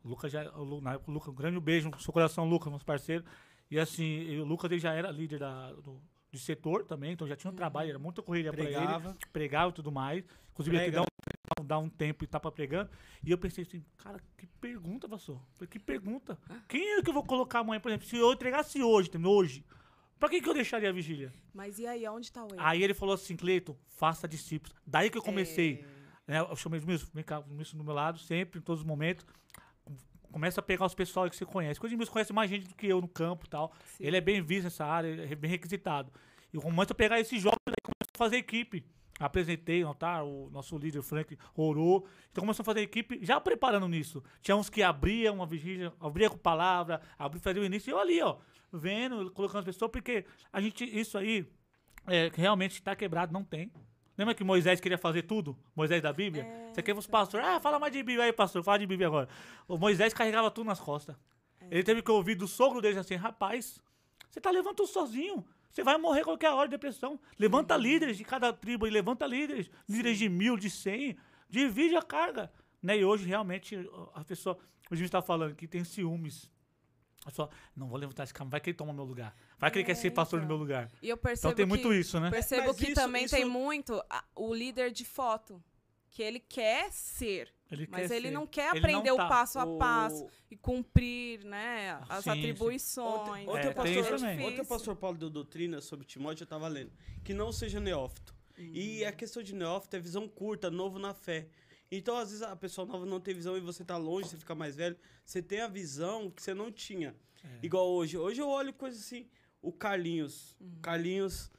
O 0.04 0.08
Lucas 0.08 0.32
já. 0.32 0.50
O, 0.58 0.80
na 0.80 0.94
época, 0.94 1.10
o 1.10 1.14
Lucas, 1.14 1.28
um 1.28 1.34
grande 1.36 1.60
beijo 1.60 1.88
no 1.88 1.98
seu 2.00 2.12
coração, 2.12 2.48
Lucas, 2.48 2.72
nosso 2.72 2.84
parceiro. 2.84 3.24
E 3.72 3.78
assim, 3.80 4.04
e 4.04 4.38
o 4.38 4.44
Lucas 4.44 4.70
ele 4.70 4.78
já 4.78 4.92
era 4.92 5.10
líder 5.10 5.38
da, 5.38 5.72
do, 5.72 5.98
do 6.30 6.38
setor 6.38 6.84
também, 6.84 7.12
então 7.12 7.26
já 7.26 7.34
tinha 7.34 7.50
um 7.50 7.56
trabalho, 7.56 7.88
era 7.88 7.98
muita 7.98 8.20
correria 8.20 8.52
pra 8.52 8.62
ele 8.64 8.74
Pregava. 8.74 9.16
pregava 9.32 9.70
e 9.70 9.72
tudo 9.72 9.90
mais. 9.90 10.22
Inclusive, 10.50 10.76
Prega. 10.76 11.00
aqui 11.00 11.08
dá 11.56 11.62
um, 11.62 11.66
dá 11.66 11.78
um 11.78 11.88
tempo 11.88 12.22
e 12.22 12.26
tá 12.26 12.38
pra 12.38 12.52
pregando. 12.52 12.90
E 13.24 13.30
eu 13.30 13.38
pensei 13.38 13.64
assim, 13.64 13.82
cara, 13.96 14.20
que 14.36 14.46
pergunta, 14.60 15.08
pastor. 15.08 15.40
Falei, 15.54 15.68
Que 15.70 15.78
pergunta. 15.78 16.38
Quem 16.68 16.98
é 16.98 17.02
que 17.02 17.08
eu 17.08 17.14
vou 17.14 17.24
colocar 17.24 17.60
amanhã, 17.60 17.80
por 17.80 17.88
exemplo, 17.88 18.06
se 18.06 18.14
eu 18.14 18.30
entregasse 18.34 18.82
hoje, 18.82 19.10
hoje, 19.24 19.64
pra 20.20 20.28
que, 20.28 20.42
que 20.42 20.48
eu 20.50 20.52
deixaria 20.52 20.90
a 20.90 20.92
vigília? 20.92 21.32
Mas 21.54 21.78
e 21.78 21.86
aí, 21.86 22.06
onde 22.08 22.30
tá 22.30 22.44
o 22.44 22.48
erro? 22.48 22.56
Aí 22.58 22.82
ele 22.82 22.92
falou 22.92 23.14
assim, 23.14 23.34
Cleiton, 23.36 23.74
faça 23.88 24.28
discípulos. 24.28 24.76
Daí 24.86 25.08
que 25.08 25.16
eu 25.16 25.22
comecei. 25.22 25.82
É, 26.28 26.32
Né, 26.32 26.40
eu 26.40 26.56
chamei 26.56 26.78
o 26.78 26.86
Milson, 26.86 27.06
vem 27.14 27.24
cá, 27.24 27.38
o 27.40 27.48
Milson 27.48 27.78
do 27.78 27.84
meu 27.84 27.94
lado, 27.94 28.18
sempre, 28.18 28.60
em 28.60 28.62
todos 28.62 28.82
os 28.82 28.86
momentos. 28.86 29.24
Começa 30.32 30.60
a 30.60 30.62
pegar 30.62 30.86
os 30.86 30.94
pessoal 30.94 31.28
que 31.28 31.36
você 31.36 31.44
conhece. 31.44 31.78
O 31.78 31.88
Milson 31.90 32.12
conhece 32.12 32.32
mais 32.32 32.50
gente 32.50 32.66
do 32.66 32.74
que 32.74 32.86
eu 32.86 33.00
no 33.00 33.08
campo 33.08 33.46
e 33.46 33.48
tal. 33.50 33.72
sim. 33.84 34.04
Ele 34.04 34.16
é 34.16 34.20
bem 34.20 34.42
visto 34.42 34.64
nessa 34.64 34.84
área, 34.84 35.08
é 35.30 35.34
bem 35.34 35.50
requisitado. 35.50 36.10
E 36.52 36.56
eu 36.56 36.62
começo 36.62 36.92
a 36.92 36.94
pegar 36.94 37.20
esses 37.20 37.40
jovens 37.40 37.58
e 37.68 37.82
começo 37.82 38.10
a 38.14 38.18
fazer 38.18 38.36
equipe. 38.36 38.84
Apresentei, 39.20 39.84
não, 39.84 39.94
tá? 39.94 40.22
O 40.22 40.50
nosso 40.50 40.76
líder, 40.76 41.02
Frank, 41.02 41.38
orou. 41.54 42.08
Então 42.30 42.42
começou 42.42 42.62
a 42.62 42.64
fazer 42.64 42.80
equipe 42.80 43.20
já 43.22 43.40
preparando 43.40 43.86
nisso. 43.86 44.22
Tinha 44.40 44.56
uns 44.56 44.68
que 44.68 44.82
abriam 44.82 45.34
uma 45.34 45.46
vigília, 45.46 45.92
abria 46.00 46.28
com 46.28 46.36
palavra, 46.36 47.00
abria, 47.18 47.40
fazia 47.40 47.62
o 47.62 47.64
início. 47.64 47.90
E 47.90 47.92
eu 47.92 47.98
ali, 47.98 48.20
ó, 48.22 48.38
vendo, 48.72 49.30
colocando 49.30 49.60
as 49.60 49.64
pessoas, 49.66 49.90
porque 49.90 50.24
a 50.52 50.60
gente, 50.60 50.84
isso 50.84 51.16
aí, 51.18 51.46
é, 52.06 52.30
realmente 52.34 52.72
está 52.72 52.96
quebrado, 52.96 53.32
não 53.32 53.44
tem. 53.44 53.70
Lembra 54.22 54.36
que 54.36 54.44
Moisés 54.44 54.80
queria 54.80 54.96
fazer 54.96 55.22
tudo? 55.22 55.58
Moisés 55.74 56.00
da 56.00 56.12
Bíblia? 56.12 56.44
É, 56.44 56.72
Você 56.72 56.80
quer 56.80 56.96
os 56.96 57.08
pastores? 57.08 57.44
Ah, 57.44 57.58
fala 57.58 57.80
mais 57.80 57.92
de 57.92 58.04
Bíblia 58.04 58.26
aí, 58.26 58.32
pastor. 58.32 58.62
Fala 58.62 58.78
de 58.78 58.86
Bíblia 58.86 59.08
agora. 59.08 59.28
O 59.66 59.76
Moisés 59.76 60.14
carregava 60.14 60.48
tudo 60.48 60.68
nas 60.68 60.78
costas. 60.78 61.16
Ele 61.68 61.82
teve 61.82 62.02
que 62.02 62.10
ouvir 62.12 62.36
do 62.36 62.46
sogro 62.46 62.80
dele 62.80 63.00
assim, 63.00 63.16
rapaz, 63.16 63.82
você 64.30 64.40
tá 64.40 64.48
levando 64.52 64.76
tudo 64.76 64.86
sozinho. 64.86 65.44
Você 65.72 65.82
vai 65.82 65.98
morrer 65.98 66.22
qualquer 66.22 66.50
hora 66.52 66.68
de 66.68 66.70
depressão. 66.70 67.18
Levanta 67.36 67.76
líderes 67.76 68.16
de 68.16 68.22
cada 68.22 68.52
tribo 68.52 68.86
e 68.86 68.90
levanta 68.90 69.26
líderes. 69.26 69.68
Líderes 69.88 70.18
de 70.18 70.28
mil, 70.28 70.56
de 70.56 70.70
cem. 70.70 71.16
Divide 71.50 71.96
a 71.96 72.02
carga. 72.02 72.52
Né? 72.80 72.98
E 72.98 73.04
hoje, 73.04 73.26
realmente, 73.26 73.76
a 74.14 74.22
pessoa... 74.22 74.56
Hoje 74.88 75.02
a 75.02 75.04
gente 75.04 75.10
tá 75.10 75.20
falando 75.20 75.56
que 75.56 75.66
tem 75.66 75.82
ciúmes. 75.82 76.48
A 77.24 77.30
pessoa, 77.30 77.48
não 77.76 77.88
vou 77.88 77.96
levantar 77.98 78.24
esse 78.24 78.34
cara, 78.34 78.50
vai 78.50 78.60
que 78.60 78.70
ele 78.70 78.76
toma 78.76 78.92
meu 78.92 79.04
lugar. 79.04 79.34
Vai 79.58 79.70
que 79.70 79.78
ele 79.78 79.84
quer 79.84 79.92
É, 79.92 79.94
ser 79.94 80.10
pastor 80.10 80.40
no 80.40 80.44
então. 80.44 80.56
meu 80.56 80.60
lugar. 80.64 80.90
E 81.00 81.08
eu 81.08 81.16
percebo 81.16 81.52
Então 81.52 81.56
tem 81.56 81.64
que, 81.64 81.68
muito 81.68 81.94
isso, 81.94 82.18
né? 82.18 82.30
Percebo 82.30 82.68
Mas 82.68 82.76
que 82.76 82.84
isso- 82.86 82.94
também 82.94 83.24
isso- 83.26 83.34
tem 83.36 83.44
muito 83.44 84.02
a- 84.10 84.24
o 84.34 84.52
líder 84.52 84.90
de 84.90 85.04
foto. 85.04 85.62
Que 86.10 86.22
ele 86.22 86.40
quer 86.40 86.92
ser, 86.92 87.48
Ele 87.70 87.88
mas 87.90 88.08
quer 88.10 88.16
ele 88.16 88.28
ser. 88.28 88.34
não 88.34 88.46
quer 88.46 88.68
Ele 88.70 88.78
aprender 88.80 89.08
não 89.08 89.14
o 89.14 89.16
tá. 89.16 89.28
passo 89.28 89.58
a 89.58 89.64
O- 89.64 89.78
passo 89.78 90.26
e 90.50 90.56
cumprir, 90.58 91.42
né, 91.44 91.98
as 92.06 92.22
Sim, 92.24 92.30
sim. 92.32 92.38
atribuições. 92.38 93.48
Outro, 93.48 93.62
É, 93.62 93.68
outro 93.68 93.82
tem 93.84 93.92
isso 93.92 94.10
pastor, 94.10 94.18
também. 94.28 94.44
outro 94.44 94.66
pastor 94.66 94.96
Paulo 94.96 95.16
deu 95.16 95.30
doutrina 95.30 95.80
sobre 95.80 96.04
Timóteo, 96.04 96.42
eu 96.42 96.46
tava 96.48 96.68
lendo. 96.68 96.92
Que 97.24 97.32
não 97.32 97.50
seja 97.50 97.80
neófito. 97.80 98.34
E 98.58 99.04
a 99.06 99.12
questão 99.12 99.42
de 99.42 99.54
neófito 99.54 99.96
é 99.96 100.00
visão 100.00 100.28
curta, 100.28 100.70
novo 100.70 100.98
na 100.98 101.14
fé. 101.14 101.48
Então, 101.94 102.16
às 102.16 102.30
vezes, 102.30 102.42
a 102.42 102.56
pessoa 102.56 102.86
nova 102.86 103.04
não 103.04 103.20
tem 103.20 103.34
visão 103.34 103.54
e 103.54 103.60
você 103.60 103.84
tá 103.84 103.98
longe, 103.98 104.26
você 104.26 104.38
fica 104.38 104.54
mais 104.54 104.74
velho. 104.74 104.96
Você 105.26 105.42
tem 105.42 105.60
a 105.60 105.68
visão 105.68 106.30
que 106.30 106.42
você 106.42 106.54
não 106.54 106.72
tinha. 106.72 107.14
Igual 107.62 107.86
hoje. 107.90 108.16
Hoje 108.16 108.40
eu 108.40 108.48
olho 108.48 108.72
coisa 108.72 108.98
assim. 108.98 109.28
O 109.60 109.70
Carlinhos. 109.70 110.56
Carlinhos. 110.80 111.50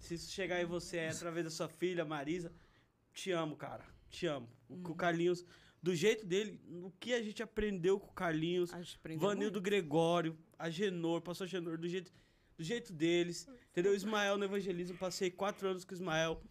Se 0.00 0.14
isso 0.14 0.32
chegar 0.32 0.60
em 0.60 0.64
você 0.64 0.96
é 0.96 1.10
através 1.10 1.44
da 1.44 1.50
sua 1.50 1.68
filha, 1.68 2.04
Marisa. 2.04 2.52
Te 3.14 3.30
amo, 3.30 3.56
cara. 3.56 3.84
Te 4.08 4.26
amo. 4.26 4.48
O, 4.68 4.74
o 4.74 4.94
Carlinhos, 4.96 5.44
do 5.80 5.94
jeito 5.94 6.26
dele, 6.26 6.60
o 6.82 6.90
que 6.98 7.14
a 7.14 7.22
gente 7.22 7.40
aprendeu 7.40 8.00
com 8.00 8.08
o 8.08 8.12
Carlinhos. 8.12 8.74
A 8.74 8.82
gente 8.82 8.96
aprendeu 8.96 9.28
Vanildo 9.28 9.60
Gregório, 9.60 10.36
a 10.58 10.68
Genor, 10.68 11.20
pastor 11.20 11.46
Genor, 11.46 11.78
do 11.78 11.86
jeito, 11.86 12.12
do 12.58 12.64
jeito 12.64 12.92
deles. 12.92 13.46
Entendeu? 13.70 13.92
O 13.92 13.94
Ismael 13.94 14.36
no 14.36 14.44
evangelismo, 14.44 14.98
passei 14.98 15.30
quatro 15.30 15.68
anos 15.68 15.84
com 15.84 15.92
o 15.92 15.94
Ismael. 15.94 16.42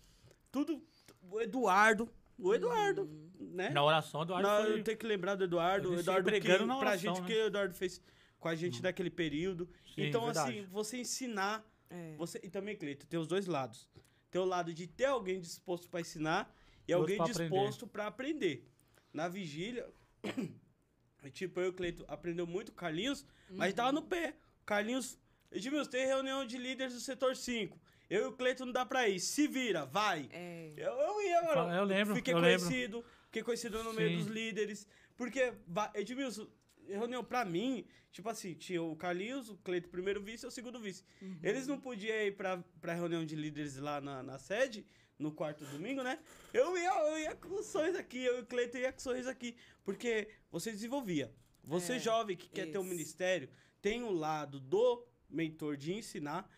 Tudo. 0.49 0.81
O 1.29 1.41
Eduardo. 1.41 2.09
O 2.39 2.53
Eduardo, 2.53 3.09
né? 3.39 3.69
Na 3.69 3.83
oração, 3.83 4.21
Eduardo 4.21 4.47
Não, 4.47 4.63
foi... 4.63 4.79
eu 4.79 4.83
tenho 4.83 4.97
que 4.97 5.05
lembrar 5.05 5.35
do 5.35 5.43
Eduardo. 5.43 5.91
O 5.91 5.99
Eduardo 5.99 6.31
que, 6.31 6.39
pregando 6.39 6.65
na 6.65 6.77
pra 6.77 6.89
oração, 6.89 7.15
gente 7.15 7.21
né? 7.21 7.27
que 7.27 7.41
o 7.41 7.45
Eduardo 7.47 7.73
fez 7.73 8.01
com 8.39 8.47
a 8.47 8.55
gente 8.55 8.81
naquele 8.81 9.09
período. 9.09 9.69
Sim, 9.93 10.03
então, 10.05 10.25
verdade. 10.25 10.59
assim, 10.59 10.67
você 10.67 10.97
ensinar. 10.97 11.65
É. 11.89 12.15
Você, 12.17 12.39
e 12.43 12.49
também, 12.49 12.75
Cleito, 12.75 13.05
tem 13.07 13.19
os 13.19 13.27
dois 13.27 13.45
lados. 13.45 13.89
Tem 14.31 14.39
o 14.39 14.45
lado 14.45 14.73
de 14.73 14.87
ter 14.87 15.05
alguém 15.05 15.39
disposto 15.39 15.89
para 15.89 16.01
ensinar 16.01 16.55
e 16.87 16.93
outro 16.93 17.13
alguém 17.13 17.17
pra 17.17 17.45
disposto 17.45 17.87
para 17.87 18.07
aprender. 18.07 18.67
Na 19.11 19.27
vigília, 19.27 19.87
tipo, 21.33 21.59
eu 21.59 21.65
e 21.65 21.69
o 21.69 21.73
Cleito 21.73 22.05
aprendeu 22.07 22.45
muito 22.45 22.71
Carlinhos, 22.71 23.25
mas 23.49 23.73
tava 23.73 23.91
no 23.91 24.03
pé. 24.03 24.35
Carlinhos, 24.65 25.17
Edmilson, 25.51 25.89
tem 25.89 26.05
reunião 26.05 26.45
de 26.45 26.57
líderes 26.57 26.93
do 26.93 26.99
setor 26.99 27.35
5. 27.35 27.79
Eu 28.09 28.23
e 28.23 28.27
o 28.27 28.31
Cleito 28.31 28.65
não 28.65 28.73
dá 28.73 28.85
pra 28.85 29.07
ir. 29.07 29.19
Se 29.19 29.47
vira, 29.47 29.85
vai. 29.85 30.27
É. 30.31 30.73
Eu, 30.75 30.91
eu 30.93 31.21
ia, 31.21 31.41
mano. 31.43 31.73
Eu 31.73 31.83
lembro, 31.83 32.15
Fiquei 32.15 32.33
eu 32.33 32.39
lembro. 32.39 32.65
conhecido. 32.65 33.05
Fiquei 33.25 33.43
conhecido 33.43 33.83
no 33.83 33.93
meio 33.93 34.09
Sim. 34.09 34.17
dos 34.17 34.27
líderes. 34.27 34.87
Porque, 35.15 35.53
Edmilson, 35.93 36.47
reunião 36.87 37.23
pra 37.23 37.45
mim, 37.45 37.85
tipo 38.11 38.27
assim, 38.29 38.53
tinha 38.55 38.81
o 38.81 38.95
Carlinhos, 38.95 39.49
o 39.49 39.57
Cleito 39.57 39.89
primeiro 39.89 40.21
vice 40.23 40.45
e 40.45 40.47
o 40.47 40.51
segundo 40.51 40.79
vice. 40.79 41.03
Eles 41.43 41.67
não 41.67 41.79
podiam 41.79 42.15
ir 42.15 42.35
pra, 42.35 42.63
pra 42.81 42.93
reunião 42.95 43.23
de 43.23 43.35
líderes 43.35 43.77
lá 43.77 44.01
na, 44.01 44.23
na 44.23 44.39
sede, 44.39 44.87
no 45.19 45.31
quarto 45.31 45.63
domingo, 45.65 46.01
né? 46.01 46.17
Eu 46.53 46.75
ia, 46.77 46.89
eu 47.11 47.19
ia 47.19 47.35
com 47.35 47.61
sorriso 47.61 47.97
aqui, 47.99 48.23
eu 48.23 48.37
e 48.39 48.41
o 48.41 48.45
Cleito 48.45 48.77
ia 48.77 48.91
com 48.91 48.99
sorriso 48.99 49.29
aqui. 49.29 49.55
Porque 49.83 50.29
você 50.49 50.71
desenvolvia. 50.71 51.31
Você 51.63 51.93
É, 51.97 51.99
jovem 51.99 52.35
que 52.35 52.49
quer 52.49 52.71
ter 52.71 52.77
um 52.79 52.81
isso. 52.81 52.89
ministério, 52.89 53.49
tem 53.81 54.01
o 54.01 54.11
lado 54.11 54.59
do 54.59 55.05
mentor 55.29 55.77
de 55.77 55.93
ensinar, 55.93 56.49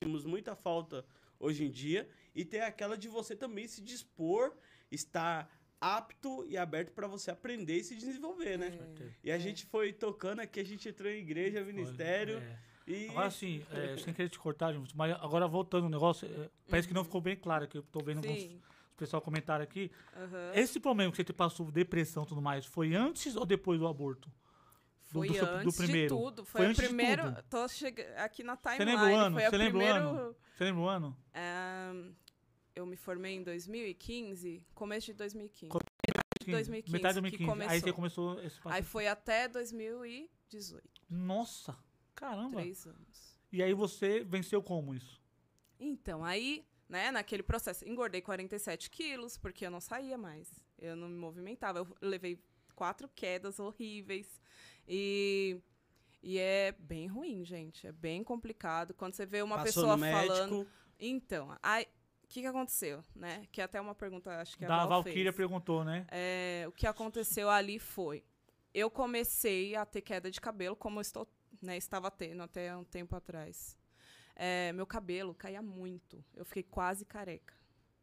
sentimos 0.00 0.24
muita 0.24 0.56
falta 0.56 1.04
hoje 1.38 1.64
em 1.64 1.70
dia, 1.70 2.08
e 2.34 2.42
tem 2.42 2.62
aquela 2.62 2.96
de 2.96 3.06
você 3.06 3.36
também 3.36 3.68
se 3.68 3.82
dispor, 3.82 4.54
estar 4.90 5.50
apto 5.78 6.46
e 6.48 6.56
aberto 6.56 6.92
para 6.92 7.06
você 7.06 7.30
aprender 7.30 7.76
e 7.76 7.84
se 7.84 7.94
desenvolver, 7.94 8.58
né? 8.58 8.78
E 9.22 9.30
a 9.30 9.38
gente 9.38 9.66
foi 9.66 9.92
tocando 9.92 10.40
aqui, 10.40 10.58
a 10.58 10.64
gente 10.64 10.88
entrou 10.88 11.10
em 11.10 11.18
igreja, 11.18 11.62
ministério, 11.62 12.38
É. 12.38 12.58
e... 12.86 13.08
Agora 13.08 13.30
sim, 13.30 13.62
é, 13.70 13.96
sem 13.98 14.14
querer 14.14 14.30
te 14.30 14.38
cortar, 14.38 14.72
Junto, 14.72 14.96
mas 14.96 15.12
agora 15.20 15.46
voltando 15.46 15.84
no 15.84 15.90
negócio, 15.90 16.26
é, 16.26 16.50
parece 16.68 16.88
que 16.88 16.94
não 16.94 17.04
ficou 17.04 17.20
bem 17.20 17.36
claro, 17.36 17.68
que 17.68 17.76
eu 17.76 17.82
tô 17.82 18.00
vendo 18.02 18.18
alguns 18.26 18.48
pessoal 18.96 19.22
comentaram 19.22 19.64
aqui. 19.64 19.90
aham. 20.14 20.52
Esse 20.54 20.78
problema 20.78 21.10
que 21.10 21.16
você 21.16 21.24
te 21.24 21.32
passou, 21.32 21.70
depressão 21.72 22.24
e 22.24 22.26
tudo 22.26 22.42
mais, 22.42 22.66
foi 22.66 22.94
antes 22.94 23.34
ou 23.34 23.46
depois 23.46 23.80
do 23.80 23.86
aborto? 23.86 24.30
Foi 25.12 25.28
do 25.28 25.34
do 25.34 25.44
antes 25.46 25.76
primeiro. 25.76 26.14
de 26.16 26.22
tudo. 26.22 26.44
Foi 26.44 26.58
Foi, 26.60 26.66
o 26.66 26.70
antes 26.70 26.80
de 26.82 26.86
primeiro. 26.88 27.22
tudo. 27.24 27.42
Tô 27.50 27.68
chega, 27.68 28.14
aqui 28.24 28.42
na 28.42 28.56
Você 28.56 28.62
timeline. 28.78 28.90
lembra 28.96 29.10
o 29.10 29.16
ano? 29.20 29.36
O 29.36 29.40
Você 29.40 29.56
lembra 29.56 29.66
o 29.66 29.70
primeiro. 29.70 29.98
ano? 30.08 30.36
Você 30.56 30.64
lembra 30.64 30.80
o 30.82 30.88
ano? 30.88 31.16
Eu 32.74 32.86
me 32.86 32.96
formei 32.96 33.34
em 33.34 33.42
2015, 33.42 34.64
começo 34.74 35.06
de 35.06 35.14
2015. 35.14 35.70
Co- 35.70 35.80
2015, 36.46 36.92
Metade 36.92 37.20
de 37.20 37.30
que 37.30 37.44
2015. 37.44 37.72
Aí 37.74 37.80
você 37.80 37.92
começou. 37.92 38.28
começou 38.30 38.46
esse 38.46 38.60
passo. 38.60 38.74
Aí 38.76 38.82
foi 38.82 39.06
até 39.06 39.46
2018, 39.48 40.82
Nossa, 41.08 41.76
caramba. 42.14 42.60
três 42.60 42.86
anos. 42.86 43.38
E 43.52 43.62
aí 43.62 43.74
você 43.74 44.24
venceu 44.24 44.62
como 44.62 44.94
isso? 44.94 45.20
Então, 45.78 46.24
aí, 46.24 46.64
né, 46.88 47.10
naquele 47.10 47.42
processo, 47.42 47.86
engordei 47.86 48.20
47 48.22 48.88
quilos, 48.90 49.36
porque 49.36 49.66
eu 49.66 49.70
não 49.70 49.80
saía 49.80 50.16
mais. 50.16 50.48
Eu 50.78 50.96
não 50.96 51.08
me 51.08 51.16
movimentava. 51.16 51.80
Eu 51.80 51.88
levei 52.00 52.42
quatro 52.74 53.08
quedas 53.08 53.58
horríveis. 53.58 54.40
E, 54.86 55.58
e 56.22 56.38
é 56.38 56.72
bem 56.72 57.06
ruim, 57.06 57.44
gente. 57.44 57.86
É 57.86 57.92
bem 57.92 58.22
complicado. 58.24 58.94
Quando 58.94 59.14
você 59.14 59.26
vê 59.26 59.42
uma 59.42 59.56
Passou 59.56 59.82
pessoa 59.84 59.96
no 59.96 60.04
falando. 60.04 60.68
Então, 60.98 61.56
aí. 61.62 61.86
O 62.22 62.32
que, 62.32 62.42
que 62.42 62.46
aconteceu, 62.46 63.02
né? 63.12 63.48
Que 63.50 63.60
é 63.60 63.64
até 63.64 63.80
uma 63.80 63.92
pergunta, 63.92 64.30
acho 64.40 64.56
que 64.56 64.64
a 64.64 64.68
da 64.68 64.86
Valkyria 64.86 65.32
fez. 65.32 65.36
perguntou, 65.36 65.82
né? 65.82 66.06
É, 66.12 66.64
o 66.68 66.70
que 66.70 66.86
aconteceu 66.86 67.50
ali 67.50 67.80
foi 67.80 68.24
eu 68.72 68.90
comecei 68.90 69.74
a 69.74 69.84
ter 69.84 70.00
queda 70.00 70.30
de 70.30 70.40
cabelo, 70.40 70.76
como 70.76 70.98
eu 70.98 71.02
estou, 71.02 71.28
né, 71.60 71.76
estava 71.76 72.10
tendo 72.10 72.42
até 72.42 72.74
um 72.76 72.84
tempo 72.84 73.14
atrás. 73.16 73.76
É, 74.34 74.72
meu 74.72 74.86
cabelo 74.86 75.34
caía 75.34 75.60
muito. 75.60 76.24
Eu 76.34 76.44
fiquei 76.44 76.62
quase 76.62 77.04
careca. 77.04 77.54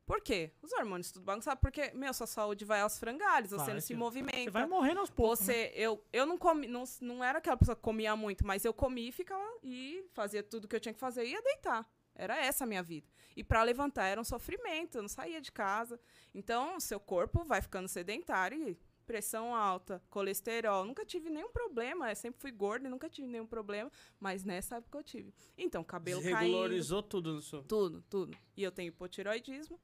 Por 0.08 0.22
quê? 0.22 0.53
Os 0.62 0.72
hormônios 0.72 1.12
tudo 1.12 1.24
bagunçado. 1.26 1.60
Porque, 1.60 1.91
meu, 1.91 2.14
sua 2.14 2.26
saúde 2.26 2.64
vai 2.64 2.80
aos 2.80 2.97
frangalhos, 2.97 3.51
você 3.51 3.74
não 3.74 3.82
se 3.82 3.93
movimenta. 3.93 4.38
Você 4.45 4.49
vai 4.49 4.66
morrendo 4.66 5.01
aos 5.01 5.10
poucos. 5.10 5.41
né? 5.41 5.53
Você, 5.53 5.72
eu, 5.76 6.01
eu 6.14 6.26
não 6.26 6.38
comi, 6.38 6.66
não, 6.66 6.86
não 7.01 7.22
era 7.22 7.39
aquela 7.39 7.58
pessoa 7.58 7.76
que 7.76 7.82
comia 7.82 8.16
muito, 8.16 8.47
mas 8.47 8.64
eu 8.64 8.74
comia 8.74 9.10
e 9.10 9.12
ficava 9.12 9.43
e 9.62 10.05
fazia 10.14 10.41
tudo 10.41 10.66
que 10.66 10.76
eu 10.76 10.80
tinha 10.80 10.93
que 10.93 10.99
fazer 10.99 11.26
e 11.26 11.32
ia 11.32 11.41
deitar. 11.41 11.86
Era 12.16 12.38
essa 12.38 12.64
a 12.64 12.68
minha 12.68 12.82
vida. 12.82 13.05
E 13.36 13.43
para 13.43 13.62
levantar 13.64 14.05
era 14.08 14.20
um 14.20 14.24
sofrimento, 14.24 14.97
eu 14.97 15.01
não 15.01 15.10
saía 15.10 15.41
de 15.41 15.51
casa. 15.51 15.99
Então, 16.34 16.80
seu 16.80 16.99
corpo 17.01 17.43
vai 17.43 17.62
ficando 17.62 17.88
sedentário 17.89 18.70
e 18.70 18.78
pressão 19.05 19.53
alta, 19.55 20.01
colesterol. 20.10 20.84
Nunca 20.86 21.05
tive 21.05 21.30
nenhum 21.30 21.51
problema, 21.51 22.10
eu 22.12 22.16
sempre 22.16 22.39
fui 22.41 22.51
gorda 22.51 22.88
e 22.88 22.89
nunca 22.91 23.10
tive 23.10 23.28
nenhum 23.28 23.45
problema, 23.45 23.91
mas 24.20 24.43
nessa 24.43 24.78
época 24.78 24.97
eu 24.97 25.03
tive. 25.03 25.34
Então, 25.58 25.84
cabelo 25.84 26.22
caindo, 26.22 26.38
Regularizou 26.39 27.03
tudo 27.03 27.34
no 27.34 27.41
seu. 27.41 27.62
tudo, 27.64 28.01
tudo. 28.10 28.38
E 28.55 28.64
eu 28.64 28.72
tenho 28.72 28.89
hipotiroidismo, 28.89 29.80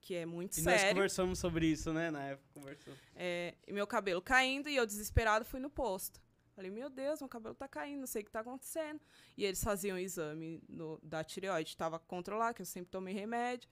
que 0.00 0.14
é 0.14 0.24
muito 0.26 0.56
E 0.58 0.62
nós 0.62 0.80
sério. 0.80 0.94
conversamos 0.96 1.38
sobre 1.38 1.66
isso, 1.66 1.92
né? 1.92 2.10
Na 2.10 2.22
época 2.24 2.48
conversou. 2.54 2.94
É, 3.14 3.54
e 3.66 3.72
meu 3.72 3.86
cabelo 3.86 4.20
caindo 4.22 4.68
e 4.68 4.76
eu 4.76 4.86
desesperado 4.86 5.44
fui 5.44 5.60
no 5.60 5.68
posto. 5.70 6.20
Falei, 6.56 6.70
meu 6.70 6.90
Deus, 6.90 7.20
meu 7.20 7.28
cabelo 7.28 7.54
tá 7.54 7.68
caindo, 7.68 8.00
não 8.00 8.06
sei 8.06 8.22
o 8.22 8.24
que 8.24 8.30
tá 8.30 8.40
acontecendo. 8.40 9.00
E 9.36 9.44
eles 9.44 9.62
faziam 9.62 9.96
o 9.96 9.98
exame 10.00 10.62
no- 10.68 10.98
da 11.02 11.22
tireoide, 11.24 11.76
tava 11.76 11.98
controlado, 11.98 12.54
que 12.56 12.62
eu 12.62 12.66
sempre 12.66 12.90
tomei 12.90 13.14
remédio. 13.14 13.68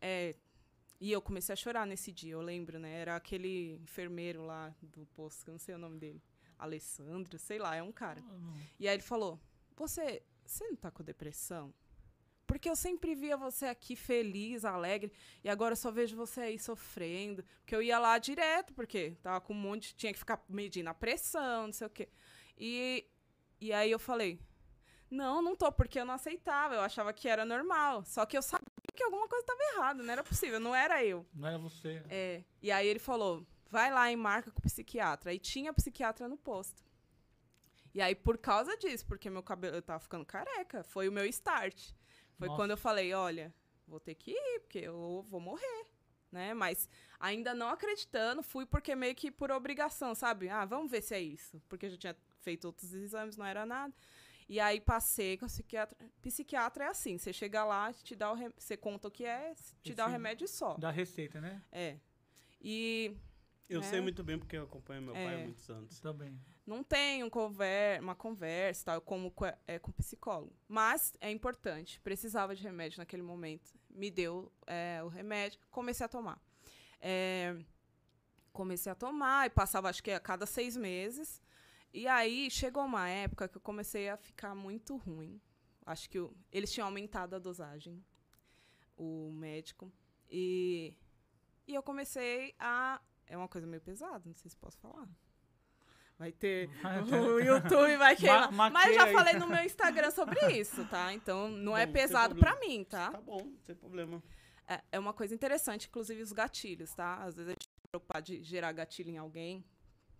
É, 0.00 0.36
e 1.00 1.10
eu 1.10 1.20
comecei 1.22 1.52
a 1.52 1.56
chorar 1.56 1.86
nesse 1.86 2.12
dia, 2.12 2.32
eu 2.32 2.40
lembro, 2.42 2.78
né? 2.78 3.00
Era 3.00 3.16
aquele 3.16 3.72
enfermeiro 3.82 4.44
lá 4.44 4.72
do 4.82 5.04
posto, 5.06 5.42
que 5.44 5.50
eu 5.50 5.52
não 5.52 5.58
sei 5.58 5.74
o 5.74 5.78
nome 5.78 5.98
dele. 5.98 6.22
Alessandro, 6.58 7.38
sei 7.38 7.58
lá, 7.58 7.74
é 7.74 7.82
um 7.82 7.90
cara. 7.90 8.22
E 8.78 8.86
aí 8.86 8.94
ele 8.94 9.02
falou: 9.02 9.40
Você, 9.76 10.22
você 10.44 10.64
não 10.68 10.76
tá 10.76 10.90
com 10.92 11.02
depressão? 11.02 11.74
Porque 12.52 12.68
eu 12.68 12.76
sempre 12.76 13.14
via 13.14 13.34
você 13.34 13.64
aqui 13.64 13.96
feliz, 13.96 14.62
alegre, 14.62 15.10
e 15.42 15.48
agora 15.48 15.72
eu 15.72 15.76
só 15.76 15.90
vejo 15.90 16.14
você 16.14 16.42
aí 16.42 16.58
sofrendo. 16.58 17.42
Porque 17.60 17.74
eu 17.74 17.80
ia 17.80 17.98
lá 17.98 18.18
direto, 18.18 18.74
porque 18.74 19.16
tava 19.22 19.40
com 19.40 19.54
um 19.54 19.56
monte, 19.56 19.96
tinha 19.96 20.12
que 20.12 20.18
ficar 20.18 20.44
medindo 20.50 20.90
a 20.90 20.92
pressão, 20.92 21.68
não 21.68 21.72
sei 21.72 21.86
o 21.86 21.90
quê. 21.90 22.10
E, 22.58 23.06
e 23.58 23.72
aí 23.72 23.90
eu 23.90 23.98
falei: 23.98 24.38
Não, 25.10 25.40
não 25.40 25.56
tô, 25.56 25.72
porque 25.72 25.98
eu 25.98 26.04
não 26.04 26.12
aceitava, 26.12 26.74
eu 26.74 26.82
achava 26.82 27.10
que 27.14 27.26
era 27.26 27.46
normal. 27.46 28.04
Só 28.04 28.26
que 28.26 28.36
eu 28.36 28.42
sabia 28.42 28.66
que 28.94 29.02
alguma 29.02 29.26
coisa 29.26 29.42
estava 29.44 29.74
errada, 29.74 30.02
não 30.02 30.12
era 30.12 30.22
possível, 30.22 30.60
não 30.60 30.74
era 30.74 31.02
eu. 31.02 31.26
Não 31.32 31.48
era 31.48 31.56
você. 31.56 32.02
É. 32.10 32.44
E 32.60 32.70
aí 32.70 32.86
ele 32.86 32.98
falou: 32.98 33.46
vai 33.70 33.90
lá 33.90 34.12
e 34.12 34.16
marca 34.16 34.50
com 34.50 34.58
o 34.58 34.62
psiquiatra. 34.62 35.32
E 35.32 35.38
tinha 35.38 35.72
psiquiatra 35.72 36.28
no 36.28 36.36
posto. 36.36 36.84
E 37.94 38.00
aí, 38.02 38.14
por 38.14 38.36
causa 38.36 38.76
disso, 38.76 39.06
porque 39.06 39.30
meu 39.30 39.42
cabelo 39.42 39.76
eu 39.76 39.82
tava 39.82 40.00
ficando 40.00 40.26
careca, 40.26 40.84
foi 40.84 41.08
o 41.08 41.12
meu 41.12 41.24
start. 41.24 41.92
Foi 42.42 42.48
Nossa. 42.48 42.60
quando 42.60 42.70
eu 42.72 42.76
falei, 42.76 43.14
olha, 43.14 43.54
vou 43.86 44.00
ter 44.00 44.16
que 44.16 44.32
ir, 44.32 44.60
porque 44.62 44.80
eu 44.80 45.24
vou 45.30 45.38
morrer. 45.38 45.86
Né? 46.32 46.52
Mas 46.54 46.88
ainda 47.20 47.54
não 47.54 47.68
acreditando, 47.68 48.42
fui 48.42 48.66
porque 48.66 48.96
meio 48.96 49.14
que 49.14 49.30
por 49.30 49.52
obrigação, 49.52 50.12
sabe? 50.12 50.48
Ah, 50.48 50.64
vamos 50.64 50.90
ver 50.90 51.02
se 51.02 51.14
é 51.14 51.20
isso. 51.20 51.62
Porque 51.68 51.86
eu 51.86 51.90
já 51.90 51.96
tinha 51.96 52.16
feito 52.40 52.64
outros 52.64 52.92
exames, 52.94 53.36
não 53.36 53.46
era 53.46 53.64
nada. 53.64 53.94
E 54.48 54.58
aí 54.58 54.80
passei 54.80 55.36
com 55.36 55.44
o 55.46 55.48
psiquiatra. 55.48 55.96
Psiquiatra 56.20 56.84
é 56.86 56.88
assim, 56.88 57.16
você 57.16 57.32
chega 57.32 57.64
lá, 57.64 57.92
te 57.92 58.16
dá 58.16 58.32
o 58.32 58.34
rem... 58.34 58.52
você 58.58 58.76
conta 58.76 59.06
o 59.06 59.10
que 59.10 59.24
é, 59.24 59.54
te 59.84 59.94
dá 59.94 60.04
o 60.06 60.10
remédio 60.10 60.48
só. 60.48 60.74
Da 60.74 60.90
receita, 60.90 61.40
né? 61.40 61.62
É. 61.70 61.96
E 62.60 63.14
Eu 63.68 63.78
É. 63.80 63.84
sei 63.84 64.00
muito 64.00 64.24
bem 64.24 64.36
porque 64.36 64.56
eu 64.56 64.64
acompanho 64.64 65.00
meu 65.00 65.14
pai 65.14 65.26
há 65.28 65.38
É. 65.38 65.44
muitos 65.44 65.70
anos. 65.70 66.00
Também. 66.00 66.36
Não 66.66 66.82
tem 66.84 67.24
um 67.24 67.30
conver 67.30 68.00
uma 68.00 68.14
conversa, 68.14 68.84
tal, 68.86 69.00
como 69.00 69.30
co- 69.30 69.46
é 69.66 69.78
com 69.78 69.90
psicólogo. 69.92 70.54
Mas 70.68 71.12
é 71.20 71.30
importante. 71.30 71.98
Precisava 72.00 72.54
de 72.54 72.62
remédio 72.62 72.98
naquele 72.98 73.22
momento. 73.22 73.72
Me 73.90 74.10
deu 74.10 74.50
é, 74.66 75.02
o 75.02 75.08
remédio, 75.08 75.58
comecei 75.70 76.06
a 76.06 76.08
tomar. 76.08 76.40
É, 77.00 77.56
comecei 78.52 78.92
a 78.92 78.94
tomar 78.94 79.46
e 79.46 79.50
passava, 79.50 79.88
acho 79.88 80.02
que 80.02 80.10
a 80.12 80.20
cada 80.20 80.46
seis 80.46 80.76
meses. 80.76 81.42
E 81.92 82.06
aí 82.08 82.50
chegou 82.50 82.84
uma 82.84 83.08
época 83.08 83.48
que 83.48 83.56
eu 83.56 83.60
comecei 83.60 84.08
a 84.08 84.16
ficar 84.16 84.54
muito 84.54 84.96
ruim. 84.96 85.40
Acho 85.84 86.08
que 86.08 86.18
o- 86.18 86.34
eles 86.52 86.72
tinham 86.72 86.86
aumentado 86.86 87.34
a 87.34 87.38
dosagem, 87.38 88.02
o 88.96 89.30
médico. 89.32 89.92
E, 90.30 90.96
e 91.66 91.74
eu 91.74 91.82
comecei 91.82 92.54
a. 92.58 93.00
É 93.26 93.36
uma 93.36 93.48
coisa 93.48 93.66
meio 93.66 93.82
pesada, 93.82 94.22
não 94.26 94.34
sei 94.34 94.48
se 94.50 94.56
posso 94.56 94.78
falar. 94.78 95.08
Vai 96.18 96.30
ter. 96.32 96.68
O 97.10 97.38
YouTube 97.40 97.96
vai 97.96 98.14
queimar. 98.16 98.52
Ma- 98.52 98.70
Mas 98.70 98.88
eu 98.88 98.94
já 98.94 99.06
falei 99.12 99.34
no 99.34 99.46
meu 99.48 99.62
Instagram 99.64 100.10
sobre 100.10 100.38
isso, 100.58 100.84
tá? 100.86 101.12
Então 101.12 101.48
não 101.48 101.76
é 101.76 101.84
Bom, 101.86 101.92
sem 101.92 102.02
pesado 102.02 102.36
pra 102.36 102.58
mim, 102.60 102.84
tá? 102.84 103.10
Tá 103.10 103.20
bom, 103.20 103.42
não 103.44 103.56
tem 103.64 103.74
problema. 103.74 104.22
É, 104.68 104.80
é 104.92 104.98
uma 104.98 105.12
coisa 105.12 105.34
interessante, 105.34 105.88
inclusive 105.88 106.22
os 106.22 106.32
gatilhos, 106.32 106.94
tá? 106.94 107.16
Às 107.24 107.34
vezes 107.34 107.48
a 107.48 107.52
gente 107.52 107.64
se 107.64 107.88
preocupar 107.90 108.22
de 108.22 108.42
gerar 108.42 108.70
gatilho 108.72 109.10
em 109.10 109.18
alguém, 109.18 109.64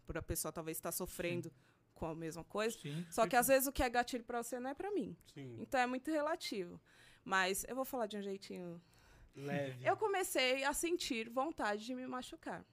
por 0.04 0.18
a 0.18 0.22
pessoa 0.22 0.50
talvez 0.52 0.76
estar 0.76 0.90
sofrendo 0.92 1.52
com 1.94 2.06
a 2.06 2.14
mesma 2.14 2.42
coisa. 2.42 2.76
Sim. 2.78 3.06
Só 3.08 3.26
que 3.28 3.36
às 3.36 3.46
vezes 3.46 3.68
o 3.68 3.72
que 3.72 3.82
é 3.82 3.88
gatilho 3.88 4.24
pra 4.24 4.42
você 4.42 4.58
não 4.58 4.70
é 4.70 4.74
pra 4.74 4.90
mim. 4.90 5.16
Sim. 5.32 5.56
Então 5.60 5.78
é 5.80 5.86
muito 5.86 6.10
relativo. 6.10 6.80
Mas 7.24 7.64
eu 7.68 7.76
vou 7.76 7.84
falar 7.84 8.06
de 8.06 8.16
um 8.16 8.22
jeitinho. 8.22 8.82
Leve. 9.36 9.86
Eu 9.86 9.96
comecei 9.96 10.64
a 10.64 10.72
sentir 10.72 11.30
vontade 11.30 11.86
de 11.86 11.94
me 11.94 12.06
machucar. 12.06 12.64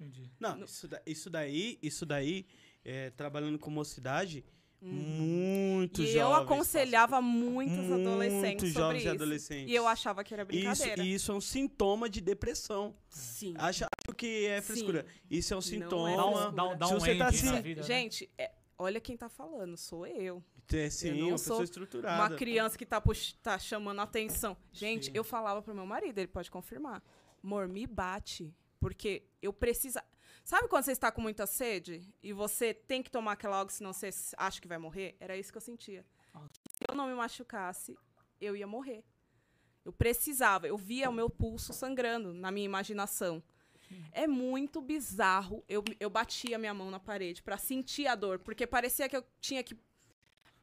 Entendi. 0.00 0.30
Não, 0.38 0.64
isso, 0.64 0.86
da- 0.88 1.02
isso 1.06 1.28
daí, 1.30 1.78
isso 1.82 2.06
daí, 2.06 2.46
é, 2.84 3.10
trabalhando 3.10 3.58
com 3.58 3.70
mocidade, 3.70 4.44
Hum. 4.80 4.92
muito 4.92 6.00
e 6.02 6.06
jovens. 6.06 6.20
eu 6.20 6.34
aconselhava 6.34 7.16
passam- 7.16 7.28
muitos 7.28 7.90
adolescentes 7.90 8.40
Muitos 8.62 8.72
sobre 8.72 8.80
jovens 8.80 8.98
e 8.98 9.06
isso. 9.06 9.14
adolescentes. 9.14 9.72
E 9.72 9.74
eu 9.74 9.88
achava 9.88 10.22
que 10.22 10.32
era 10.34 10.42
Isso, 10.44 10.48
brincadeira. 10.48 11.02
e 11.02 11.14
isso 11.14 11.32
é 11.32 11.34
um 11.34 11.40
sintoma 11.40 12.08
de 12.08 12.20
depressão. 12.20 12.94
Sim. 13.08 13.54
Acha 13.58 13.86
acho 13.86 14.16
que 14.16 14.46
é 14.46 14.60
Sim. 14.60 14.66
frescura. 14.68 15.06
Isso 15.28 15.52
é 15.52 15.56
um 15.56 15.58
é 15.58 15.62
sintoma. 15.62 16.16
Dá 16.16 16.22
frescura. 16.22 16.52
dá, 16.52 16.64
um- 16.64 16.78
dá 16.78 16.86
Se 16.86 16.94
um 16.94 17.00
você 17.00 17.14
tá 17.16 17.26
assim- 17.26 17.60
vida, 17.62 17.80
né? 17.80 17.86
Gente, 17.86 18.30
é- 18.38 18.52
olha 18.78 19.00
quem 19.00 19.16
tá 19.16 19.28
falando, 19.28 19.76
sou 19.76 20.06
eu. 20.06 20.42
É, 20.72 20.90
sim, 20.90 21.12
não 21.22 21.28
uma 21.30 21.38
sou 21.38 21.62
estruturada. 21.64 22.22
Uma 22.22 22.36
criança 22.36 22.76
que 22.78 22.84
tá, 22.86 23.00
pux- 23.00 23.32
tá 23.42 23.58
chamando 23.58 23.98
a 24.00 24.02
atenção. 24.02 24.54
Gente, 24.72 25.06
Sim. 25.06 25.12
eu 25.14 25.24
falava 25.24 25.60
pro 25.62 25.74
meu 25.74 25.86
marido, 25.86 26.18
ele 26.18 26.28
pode 26.28 26.50
confirmar. 26.50 27.02
Amor, 27.42 27.66
me 27.66 27.86
bate. 27.86 28.54
Porque 28.80 29.28
eu 29.42 29.52
preciso. 29.52 29.98
Sabe 30.44 30.68
quando 30.68 30.84
você 30.84 30.92
está 30.92 31.10
com 31.12 31.20
muita 31.20 31.46
sede 31.46 32.14
e 32.22 32.32
você 32.32 32.72
tem 32.72 33.02
que 33.02 33.10
tomar 33.10 33.32
aquela 33.32 33.60
água, 33.60 33.70
senão 33.70 33.92
você 33.92 34.10
acha 34.36 34.60
que 34.60 34.68
vai 34.68 34.78
morrer? 34.78 35.16
Era 35.20 35.36
isso 35.36 35.52
que 35.52 35.58
eu 35.58 35.62
sentia. 35.62 36.04
Se 36.70 36.84
eu 36.88 36.94
não 36.94 37.06
me 37.06 37.14
machucasse, 37.14 37.98
eu 38.40 38.56
ia 38.56 38.66
morrer. 38.66 39.04
Eu 39.84 39.92
precisava, 39.92 40.66
eu 40.66 40.76
via 40.76 41.08
o 41.10 41.12
meu 41.12 41.30
pulso 41.30 41.72
sangrando 41.72 42.32
na 42.32 42.50
minha 42.50 42.66
imaginação. 42.66 43.42
É 44.12 44.26
muito 44.26 44.80
bizarro. 44.80 45.64
Eu, 45.68 45.82
eu 45.98 46.10
batia 46.10 46.58
minha 46.58 46.74
mão 46.74 46.90
na 46.90 47.00
parede 47.00 47.42
pra 47.42 47.56
sentir 47.56 48.06
a 48.06 48.14
dor, 48.14 48.38
porque 48.38 48.66
parecia 48.66 49.08
que 49.08 49.16
eu 49.16 49.24
tinha 49.40 49.62
que 49.62 49.74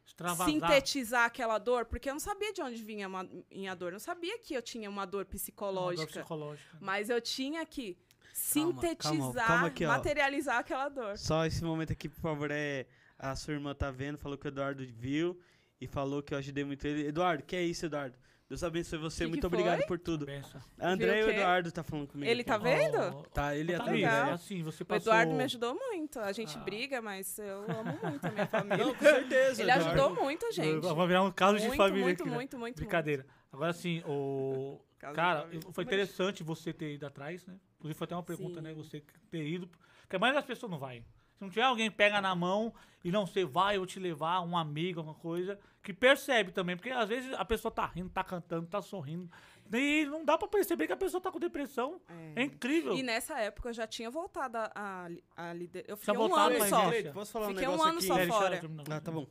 Extravasar. 0.05 0.47
sintetizar 0.47 1.25
aquela 1.25 1.57
dor, 1.57 1.85
porque 1.85 2.09
eu 2.09 2.13
não 2.13 2.19
sabia 2.19 2.53
de 2.53 2.61
onde 2.61 2.81
vinha 2.83 3.07
uma- 3.07 3.27
minha 3.51 3.73
dor, 3.75 3.87
eu 3.87 3.93
não 3.93 3.99
sabia 3.99 4.37
que 4.39 4.53
eu 4.53 4.61
tinha 4.61 4.89
uma 4.89 5.05
dor 5.05 5.19
Uma 5.19 5.23
dor 5.23 5.25
psicológica, 5.31 6.07
psicológica. 6.07 6.77
mas 6.79 7.09
eu 7.09 7.19
tinha 7.19 7.65
que 7.65 7.93
Calma, 7.95 8.81
sintetizar, 8.81 9.47
calma 9.47 9.67
aqui, 9.67 9.85
ó. 9.85 9.87
materializar 9.89 10.57
aquela 10.59 10.89
dor. 10.89 11.17
Só 11.17 11.45
esse 11.45 11.63
momento 11.63 11.91
aqui, 11.93 12.07
por 12.09 12.19
favor, 12.19 12.49
é. 12.51 12.85
A 13.17 13.33
sua 13.35 13.53
irmã 13.53 13.73
tá 13.73 13.89
vendo, 13.91 14.17
falou 14.17 14.37
que 14.37 14.45
o 14.45 14.49
Eduardo 14.49 14.85
viu 14.85 15.39
e 15.79 15.87
falou 15.87 16.21
que 16.21 16.33
eu 16.33 16.37
ajudei 16.37 16.63
muito 16.65 16.85
ele. 16.85 17.07
Eduardo, 17.07 17.43
que 17.43 17.55
é 17.55 17.63
isso, 17.63 17.85
Eduardo? 17.85 18.17
Deus 18.47 18.63
abençoe 18.63 18.99
você, 18.99 19.23
Que 19.23 19.29
muito 19.29 19.39
que 19.41 19.47
obrigado 19.47 19.77
foi? 19.79 19.87
por 19.87 19.97
tudo. 19.99 20.25
Benção. 20.27 20.61
A 20.79 20.89
André 20.89 21.21
e 21.21 21.23
o 21.23 21.27
o? 21.27 21.29
Eduardo 21.31 21.71
tá 21.71 21.83
falando 21.83 22.07
comigo. 22.07 22.29
Ele 22.29 22.41
aqui. 22.41 22.49
tá 22.51 22.57
vendo? 22.59 23.23
Tá, 23.33 23.55
ele 23.55 23.73
a 23.73 23.79
tá 23.79 23.85
legal. 23.85 24.27
É 24.27 24.31
assim, 24.33 24.61
você 24.61 24.83
O 24.83 24.85
passou... 24.85 25.11
Eduardo 25.11 25.33
me 25.33 25.43
ajudou 25.45 25.73
muito. 25.73 26.19
A 26.19 26.31
gente 26.31 26.55
Ah. 26.55 26.61
briga, 26.61 27.01
mas 27.01 27.39
eu 27.39 27.63
amo 27.63 27.99
muito 28.03 28.23
a 28.25 28.29
minha 28.31 28.45
família. 28.47 28.85
Não, 28.85 28.93
com 28.93 29.03
certeza. 29.03 29.61
Ele 29.63 29.71
Eduardo. 29.71 29.99
ajudou 30.01 30.23
muito, 30.23 30.51
gente. 30.51 30.93
Vai 30.93 31.07
virar 31.07 31.23
um 31.23 31.31
caso 31.31 31.57
de 31.57 31.65
Muito, 31.65 31.77
família 31.77 32.03
muito, 32.05 32.21
aqui, 32.21 32.29
né? 32.29 32.35
muito, 32.35 32.57
muito, 32.59 32.75
Brincadeira. 32.75 33.25
Agora 33.51 33.73
sim, 33.73 34.03
o... 34.05 34.79
De 35.05 35.13
Cara, 35.13 35.47
foi 35.71 35.83
interessante 35.83 36.41
você 36.41 36.73
ter 36.73 36.93
ido 36.95 37.05
atrás, 37.05 37.45
né? 37.45 37.55
Inclusive 37.77 37.95
foi 37.97 38.05
até 38.05 38.15
uma 38.15 38.23
pergunta, 38.23 38.55
Sim. 38.55 38.61
né? 38.61 38.73
Você 38.73 39.03
ter 39.29 39.45
ido. 39.45 39.67
Porque 40.01 40.15
a 40.15 40.19
maioria 40.19 40.39
das 40.41 40.47
pessoas 40.47 40.71
não 40.71 40.79
vai. 40.79 41.03
Se 41.37 41.41
não 41.43 41.49
tiver 41.49 41.63
alguém 41.63 41.89
que 41.89 41.95
pega 41.97 42.21
na 42.21 42.33
mão 42.35 42.73
e 43.03 43.11
não 43.11 43.25
sei, 43.27 43.43
vai 43.45 43.77
eu 43.77 43.85
te 43.85 43.99
levar, 43.99 44.41
um 44.41 44.57
amigo, 44.57 44.99
alguma 45.01 45.15
coisa, 45.17 45.59
que 45.83 45.93
percebe 45.93 46.51
também. 46.51 46.75
Porque 46.75 46.89
às 46.89 47.07
vezes 47.09 47.33
a 47.33 47.43
pessoa 47.45 47.71
tá 47.71 47.85
rindo, 47.85 48.09
tá 48.09 48.23
cantando, 48.23 48.67
tá 48.67 48.81
sorrindo. 48.81 49.29
E 49.73 50.05
não 50.05 50.23
dá 50.23 50.37
pra 50.37 50.47
perceber 50.47 50.85
que 50.87 50.93
a 50.93 50.97
pessoa 50.97 51.19
tá 51.19 51.31
com 51.31 51.39
depressão. 51.39 51.99
É, 52.35 52.43
incrível. 52.43 52.93
E 52.95 53.01
nessa 53.03 53.39
época 53.39 53.69
eu 53.69 53.73
já 53.73 53.85
tinha 53.87 54.09
voltado 54.09 54.57
a, 54.57 54.71
a, 54.75 55.09
a 55.49 55.53
liderança. 55.53 55.91
Eu 55.91 55.97
fiquei 55.97 56.17
um 56.17 56.35
ano 56.35 56.65
só. 56.69 56.85
igreja. 56.87 57.11
Posso 57.11 57.31
falar 57.31 57.47
Fiquei 57.49 57.67
um 57.67 57.75
um 57.77 57.83
ano 57.83 57.97
aqui? 57.97 58.07
só 58.07 58.17
É, 58.17 58.23
eu 58.23 58.27
fora. 58.27 58.61
Ah, 58.91 59.01
tá 59.01 59.11
bom. 59.11 59.27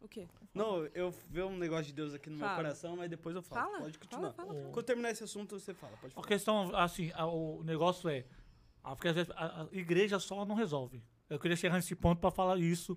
O 0.00 0.08
quê? 0.08 0.28
Não, 0.52 0.84
eu 0.94 1.10
vi 1.30 1.42
um 1.42 1.56
negócio 1.56 1.86
de 1.86 1.94
Deus 1.94 2.12
aqui 2.14 2.28
no 2.30 2.36
meu 2.36 2.44
Fala. 2.46 2.56
coração, 2.56 2.94
mas 2.94 3.08
depois 3.10 3.34
eu 3.34 3.42
falo. 3.42 3.70
Fala, 3.72 3.78
Pode 3.80 3.98
continuar. 3.98 4.32
fala, 4.34 4.34
fala, 4.48 4.60
fala. 4.60 4.72
Quando 4.72 4.86
terminar 4.86 5.10
esse 5.10 5.24
assunto, 5.24 5.58
você 5.58 5.72
fala. 5.74 5.96
Pode 5.96 6.12
A 6.12 6.14
falar. 6.14 6.26
questão, 6.28 6.76
assim, 6.76 7.10
a- 7.14 7.26
o 7.26 7.62
negócio 7.64 8.08
é. 8.08 8.24
Porque 8.82 9.08
às 9.08 9.14
vezes 9.14 9.32
a, 9.34 9.62
a 9.62 9.68
igreja 9.72 10.18
só 10.20 10.44
não 10.44 10.54
resolve. 10.54 11.02
Eu 11.34 11.38
queria 11.38 11.56
chegar 11.56 11.74
nesse 11.74 11.94
ponto 11.94 12.20
pra 12.20 12.30
falar 12.30 12.58
isso. 12.58 12.96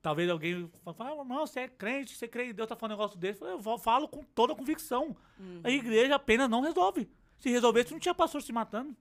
Talvez 0.00 0.30
alguém 0.30 0.70
fale, 0.96 1.20
ah, 1.20 1.24
não, 1.24 1.46
você 1.46 1.60
é 1.60 1.68
crente, 1.68 2.14
você 2.16 2.28
crê 2.28 2.50
em 2.50 2.54
Deus, 2.54 2.68
tá 2.68 2.76
falando 2.76 2.92
um 2.94 2.98
negócio 2.98 3.18
desse. 3.18 3.42
Eu 3.42 3.60
falo- 3.78 4.06
com 4.08 4.22
toda 4.22 4.54
convicção. 4.54 5.16
A 5.64 5.70
igreja 5.70 6.14
apenas 6.14 6.48
não 6.48 6.60
resolve. 6.60 7.08
Se 7.38 7.50
resolvesse, 7.50 7.90
não 7.92 7.98
tinha 7.98 8.14
pastor 8.14 8.40
se 8.42 8.52
matando. 8.52 8.94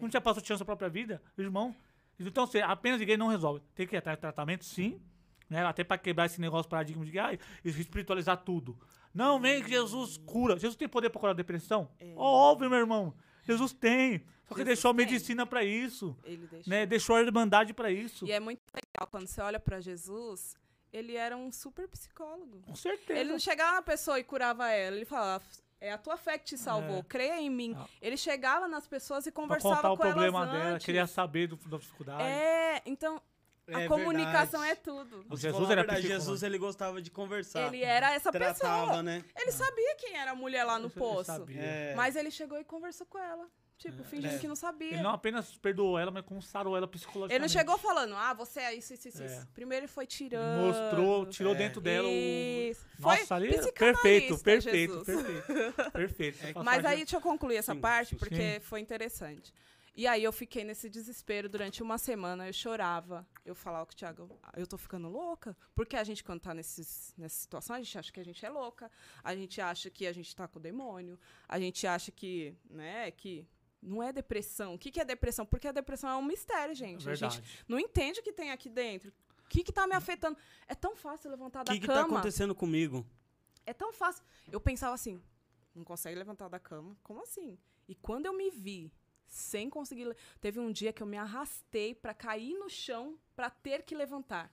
Não 0.00 0.08
tinha 0.08 0.20
pastor 0.20 0.42
tirando 0.42 0.58
sua 0.58 0.66
própria 0.66 0.88
vida, 0.88 1.22
irmão. 1.38 1.74
Então, 2.20 2.46
se 2.46 2.60
apenas 2.60 3.00
a 3.00 3.02
igreja 3.02 3.18
não 3.18 3.28
resolve. 3.28 3.60
Tem 3.74 3.86
que 3.86 3.98
ter 4.00 4.16
tratamento, 4.16 4.64
sim. 4.64 5.00
Né? 5.48 5.64
Até 5.64 5.82
pra 5.84 5.96
quebrar 5.98 6.26
esse 6.26 6.40
negócio 6.40 6.68
paradigma 6.68 7.04
de 7.04 7.18
ah, 7.18 7.36
espiritualizar 7.64 8.36
tudo. 8.38 8.78
Não, 9.12 9.38
vem 9.40 9.62
que 9.62 9.70
Jesus 9.70 10.16
cura. 10.16 10.54
Jesus 10.58 10.76
tem 10.76 10.88
poder 10.88 11.08
pra 11.10 11.20
curar 11.20 11.30
a 11.32 11.36
depressão? 11.36 11.88
Óbvio, 12.16 12.68
meu 12.68 12.78
irmão. 12.80 13.14
Jesus 13.46 13.72
tem. 13.72 14.18
Só 14.46 14.54
que 14.54 14.60
Jesus 14.60 14.66
deixou 14.66 14.90
a 14.90 14.94
medicina 14.94 15.46
pra 15.46 15.64
isso. 15.64 16.16
Ele 16.24 16.46
deixou. 16.46 16.70
Né? 16.70 16.86
Deixou 16.86 17.16
a 17.16 17.20
irmandade 17.22 17.72
pra 17.72 17.90
isso. 17.90 18.26
E 18.26 18.32
é 18.32 18.38
muito 18.40 18.60
legal 18.74 19.08
quando 19.10 19.26
você 19.26 19.40
olha 19.40 19.58
pra 19.58 19.80
Jesus, 19.80 20.54
ele 20.92 21.14
era 21.16 21.36
um 21.36 21.50
super 21.50 21.88
psicólogo. 21.88 22.60
Com 22.62 22.74
certeza. 22.74 23.18
Ele 23.18 23.30
não 23.32 23.38
chegava 23.38 23.72
na 23.76 23.82
pessoa 23.82 24.18
e 24.18 24.24
curava 24.24 24.70
ela, 24.70 24.96
ele 24.96 25.04
falava, 25.06 25.42
é 25.80 25.92
a 25.92 25.98
tua 25.98 26.16
fé 26.16 26.36
que 26.38 26.44
te 26.44 26.58
salvou, 26.58 26.98
É. 26.98 27.02
creia 27.02 27.40
em 27.40 27.50
mim. 27.50 27.74
Ah. 27.76 27.86
Ele 28.02 28.16
chegava 28.16 28.68
nas 28.68 28.86
pessoas 28.86 29.26
e 29.26 29.32
Pra 29.32 29.42
conversava 29.42 29.76
contar 29.76 29.92
o 29.92 29.96
problema 29.96 30.38
elas 30.42 30.52
dela, 30.52 30.64
antes. 30.74 30.84
queria 30.86 31.06
saber 31.06 31.46
do, 31.48 31.56
da 31.56 31.78
dificuldade. 31.78 32.22
É, 32.22 32.82
então 32.86 33.20
a 33.72 33.82
É 33.82 33.88
comunicação 33.88 34.60
verdade. 34.60 34.70
é 34.70 34.74
tudo. 34.92 35.24
O 35.30 35.36
Jesus 35.36 35.68
a 35.68 35.72
era 35.72 35.82
verdade. 35.82 36.06
Jesus 36.06 36.42
ele 36.42 36.58
gostava 36.58 37.00
de 37.00 37.10
conversar. 37.10 37.66
Ele 37.68 37.82
era 37.82 38.12
essa 38.14 38.30
Tratava, 38.30 38.84
pessoa. 38.86 39.02
né? 39.02 39.24
Ele 39.40 39.52
sabia 39.52 39.94
quem 39.96 40.16
era 40.16 40.32
a 40.32 40.34
mulher 40.34 40.64
lá 40.64 40.78
no 40.78 40.86
Ele 40.86 40.94
poço. 40.94 41.24
sabia. 41.24 41.60
É. 41.60 41.94
Mas 41.94 42.14
ele 42.16 42.30
chegou 42.30 42.58
e 42.58 42.64
conversou 42.64 43.06
com 43.06 43.18
ela. 43.18 43.46
Tipo, 43.76 44.04
fingindo 44.04 44.36
É. 44.36 44.38
que 44.38 44.46
não 44.46 44.54
sabia. 44.54 44.92
Ele 44.94 45.02
não 45.02 45.10
apenas 45.10 45.56
perdoou 45.58 45.98
ela, 45.98 46.10
mas 46.10 46.24
como 46.24 46.40
sarou 46.40 46.76
ela 46.76 46.86
psicologicamente. 46.86 47.34
Ele 47.34 47.40
não 47.42 47.48
chegou 47.48 47.76
falando, 47.76 48.14
ah, 48.14 48.32
você 48.32 48.60
é 48.60 48.74
isso, 48.74 48.94
isso, 48.94 49.08
isso. 49.08 49.22
É. 49.22 49.26
isso. 49.26 49.48
Primeiro 49.52 49.84
ele 49.84 49.92
foi 49.92 50.06
tirando. 50.06 50.60
Mostrou, 50.66 51.26
tirou 51.26 51.54
É. 51.54 51.56
dentro 51.58 51.80
dela 51.80 52.06
o. 52.06 52.10
Isso. 52.10 52.86
Nossa, 52.98 53.26
foi 53.26 53.36
ali. 53.36 53.48
Perfeito, 53.72 54.38
perfeito, 54.38 55.04
Jesus. 55.04 55.04
perfeito. 55.04 55.90
Perfeito. 55.92 56.46
Essa 56.46 56.62
Mas 56.62 56.84
aí 56.84 56.98
deixa 56.98 57.16
eu 57.16 57.20
concluir 57.20 57.56
essa 57.56 57.74
Sim, 57.74 57.80
parte, 57.80 58.10
sim, 58.10 58.16
porque 58.16 58.54
sim. 58.54 58.60
foi 58.60 58.78
interessante. 58.80 59.52
E 59.96 60.08
aí 60.08 60.24
eu 60.24 60.32
fiquei 60.32 60.64
nesse 60.64 60.90
desespero 60.90 61.48
durante 61.48 61.80
uma 61.82 61.98
semana, 61.98 62.48
eu 62.48 62.52
chorava. 62.52 63.24
Eu 63.44 63.54
falava 63.54 63.86
com 63.86 63.92
o 63.92 63.94
Thiago, 63.94 64.38
"Ah, 64.42 64.52
eu 64.56 64.66
tô 64.66 64.76
ficando 64.76 65.08
louca. 65.08 65.56
Porque 65.74 65.94
a 65.96 66.02
gente, 66.02 66.24
quando 66.24 66.40
tá 66.40 66.52
nesses, 66.52 67.14
nessa 67.16 67.36
situação, 67.36 67.76
a 67.76 67.78
gente 67.78 67.96
acha 67.96 68.10
que 68.12 68.18
a 68.18 68.24
gente 68.24 68.44
é 68.44 68.50
louca. 68.50 68.90
A 69.22 69.36
gente 69.36 69.60
acha 69.60 69.88
que 69.90 70.04
a 70.06 70.12
gente 70.12 70.34
tá 70.34 70.48
com 70.48 70.58
o 70.58 70.62
demônio. 70.62 71.16
A 71.48 71.60
gente 71.60 71.86
acha 71.86 72.10
que, 72.10 72.56
né, 72.68 73.10
que 73.12 73.46
não 73.80 74.02
é 74.02 74.12
depressão. 74.12 74.74
O 74.74 74.78
que, 74.78 74.90
que 74.90 74.98
é 75.00 75.04
depressão? 75.04 75.46
Porque 75.46 75.68
a 75.68 75.72
depressão 75.72 76.10
é 76.10 76.16
um 76.16 76.22
mistério, 76.24 76.74
gente. 76.74 77.02
A 77.02 77.10
Verdade. 77.12 77.36
gente 77.36 77.64
não 77.68 77.78
entende 77.78 78.18
o 78.18 78.22
que 78.22 78.32
tem 78.32 78.50
aqui 78.50 78.68
dentro. 78.68 79.12
O 79.44 79.48
que 79.48 79.62
que 79.62 79.72
tá 79.72 79.86
me 79.86 79.94
afetando? 79.94 80.36
É 80.66 80.74
tão 80.74 80.96
fácil 80.96 81.30
levantar 81.30 81.60
O 81.60 81.64
da 81.64 81.72
que 81.72 81.78
que 81.80 81.86
tá 81.86 82.02
cama. 82.02 82.14
acontecendo 82.14 82.52
comigo? 82.54 83.06
É 83.64 83.72
tão 83.72 83.92
fácil. 83.92 84.24
Eu 84.50 84.60
pensava 84.60 84.94
assim, 84.94 85.22
não 85.72 85.84
consegue 85.84 86.18
levantar 86.18 86.48
da 86.48 86.58
cama? 86.58 86.96
Como 87.02 87.22
assim? 87.22 87.56
E 87.86 87.94
quando 87.94 88.26
eu 88.26 88.32
me 88.32 88.50
vi 88.50 88.90
sem 89.26 89.68
conseguir, 89.68 90.16
teve 90.40 90.60
um 90.60 90.70
dia 90.70 90.92
que 90.92 91.02
eu 91.02 91.06
me 91.06 91.16
arrastei 91.16 91.94
pra 91.94 92.14
cair 92.14 92.54
no 92.54 92.68
chão 92.68 93.18
pra 93.34 93.50
ter 93.50 93.82
que 93.82 93.94
levantar. 93.94 94.52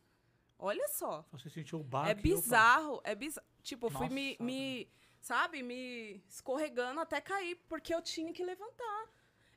Olha 0.58 0.88
só. 0.90 1.26
Você 1.32 1.50
sentiu 1.50 1.80
o 1.80 1.84
baque. 1.84 2.10
é 2.10 2.14
opa. 2.14 2.22
bizarro, 2.22 3.02
é 3.04 3.16
bizarro. 3.16 3.48
Tipo, 3.64 3.88
eu 3.88 3.92
fui 3.92 4.02
Nossa, 4.02 4.14
me, 4.14 4.38
me, 4.40 4.90
sabe, 5.20 5.64
me 5.64 6.24
escorregando 6.28 7.00
até 7.00 7.20
cair 7.20 7.56
porque 7.68 7.94
eu 7.94 8.02
tinha 8.02 8.32
que 8.32 8.44
levantar. 8.44 9.10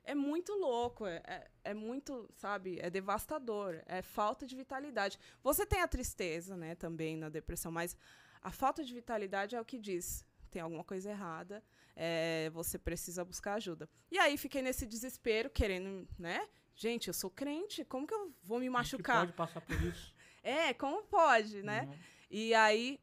É 0.03 0.13
muito 0.13 0.53
louco, 0.53 1.05
é, 1.07 1.21
é, 1.25 1.51
é 1.63 1.73
muito, 1.73 2.29
sabe, 2.35 2.77
é 2.79 2.91
devastador, 2.91 3.81
é 3.87 4.03
falta 4.03 4.45
de 4.45 4.55
vitalidade. 4.55 5.19
Você 5.41 5.65
tem 5.65 5.81
a 5.81 5.87
tristeza, 5.87 6.55
né, 6.55 6.75
também 6.75 7.17
na 7.17 7.27
depressão, 7.27 7.71
mas 7.71 7.97
a 8.39 8.51
falta 8.51 8.83
de 8.83 8.93
vitalidade 8.93 9.55
é 9.55 9.61
o 9.61 9.65
que 9.65 9.79
diz. 9.79 10.23
Tem 10.55 10.61
alguma 10.61 10.85
coisa 10.85 11.09
errada, 11.09 11.61
é, 11.93 12.49
você 12.51 12.79
precisa 12.79 13.25
buscar 13.25 13.55
ajuda. 13.55 13.89
E 14.09 14.17
aí 14.17 14.37
fiquei 14.37 14.61
nesse 14.61 14.85
desespero, 14.85 15.49
querendo, 15.49 16.07
né? 16.17 16.47
Gente, 16.73 17.09
eu 17.09 17.13
sou 17.13 17.29
crente, 17.29 17.83
como 17.83 18.07
que 18.07 18.13
eu 18.13 18.33
vou 18.41 18.57
me 18.57 18.69
machucar? 18.69 19.25
pode 19.25 19.33
passar 19.33 19.59
por 19.59 19.75
isso. 19.83 20.15
É, 20.41 20.73
como 20.75 21.03
pode, 21.03 21.61
né? 21.61 21.81
Uhum. 21.81 21.99
E 22.29 22.53
aí, 22.53 23.01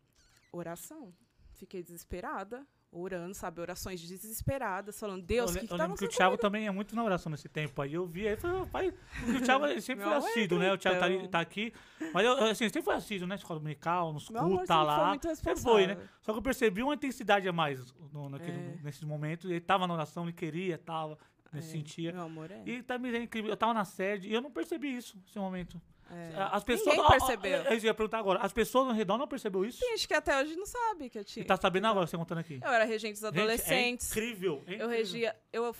oração. 0.50 1.12
Fiquei 1.52 1.82
desesperada, 1.82 2.64
orando, 2.94 3.34
sabe? 3.34 3.58
Orações 3.60 4.00
desesperadas, 4.06 5.00
falando, 5.00 5.22
Deus, 5.22 5.50
o 5.50 5.54
que, 5.58 5.66
que 5.66 5.72
eu 5.72 5.76
tá 5.78 5.84
lembro 5.84 5.96
que 5.96 6.04
o 6.04 6.06
acontecendo 6.06 6.16
Thiago 6.18 6.36
também 6.36 6.66
é 6.66 6.70
muito 6.70 6.94
na 6.94 7.02
oração 7.02 7.30
nesse 7.30 7.48
tempo 7.48 7.80
aí. 7.80 7.94
Eu 7.94 8.06
vi 8.06 8.28
aí, 8.28 8.36
falei, 8.36 8.66
pai, 8.66 8.94
o 9.28 9.40
Thiago 9.40 9.80
sempre 9.80 10.04
foi 10.04 10.12
amor, 10.14 10.28
assíduo, 10.28 10.58
né? 10.58 10.72
O 10.72 10.76
Thiago 10.78 10.98
tá, 11.00 11.06
ali- 11.06 11.16
então. 11.16 11.28
tá 11.28 11.40
aqui. 11.40 11.72
Mas 12.12 12.26
eu, 12.26 12.32
assim, 12.44 12.64
sempre 12.64 12.82
foi 12.82 12.94
assíduo, 12.94 13.26
né? 13.26 13.36
Escola 13.36 13.58
dominical, 13.58 14.12
nos 14.12 14.28
cultos, 14.28 14.68
tá 14.68 14.76
foi 14.78 14.84
lá. 14.86 15.18
Sempre 15.34 15.60
foi, 15.62 15.86
né? 15.86 15.96
Só 16.20 16.32
que 16.32 16.38
eu 16.38 16.42
percebi 16.42 16.82
uma 16.82 16.94
intensidade 16.94 17.48
a 17.48 17.52
mais 17.52 17.94
no, 18.12 18.28
naquele, 18.28 18.58
É. 18.58 18.78
nesses 18.82 19.02
momentos. 19.02 19.50
Ele 19.50 19.60
tava 19.60 19.86
na 19.86 19.94
oração, 19.94 20.24
ele 20.24 20.32
queria, 20.34 20.76
tava, 20.76 21.18
ele 21.50 21.60
É, 21.60 21.62
sentia. 21.62 22.12
Meu 22.12 22.22
amor, 22.22 22.50
é. 22.50 22.62
E 22.66 22.82
tá 22.82 22.98
me 22.98 23.10
dizendo 23.10 23.26
que 23.28 23.38
eu 23.38 23.56
tava 23.56 23.72
na 23.72 23.84
sede 23.86 24.28
e 24.28 24.34
eu 24.34 24.40
não 24.42 24.50
percebi 24.50 24.94
isso 24.94 25.16
nesse 25.24 25.38
momento. 25.38 25.80
É. 26.12 26.48
As 26.52 26.62
pessoas. 26.62 26.96
Ninguém 26.96 27.00
ó, 27.00 27.06
ó, 27.06 27.10
percebeu. 27.10 27.60
É 27.60 27.64
que 27.64 27.74
eu 27.74 27.84
ia 27.84 27.94
perguntar 27.94 28.18
agora. 28.18 28.40
As 28.40 28.52
pessoas 28.52 28.88
ao 28.88 28.94
redor 28.94 29.18
não 29.18 29.26
percebeu 29.26 29.64
isso? 29.64 29.80
Tem 29.80 29.96
gente 29.96 30.08
que 30.08 30.14
até 30.14 30.40
hoje 30.40 30.54
não 30.56 30.66
sabe 30.66 31.08
que 31.08 31.18
eu 31.18 31.24
tinha. 31.24 31.42
E 31.42 31.46
tá 31.46 31.56
sabendo 31.56 31.86
agora, 31.86 32.06
você 32.06 32.16
contando 32.16 32.38
aqui. 32.38 32.60
Eu 32.62 32.70
era 32.70 32.84
regente 32.84 33.14
dos 33.14 33.28
Gente, 33.28 33.38
adolescentes. 33.38 34.16
é 34.16 34.20
incrível. 34.20 34.62
é 34.66 34.70
eu 34.70 34.74
incrível. 34.74 34.88
regia. 34.88 35.36
Eu 35.52 35.74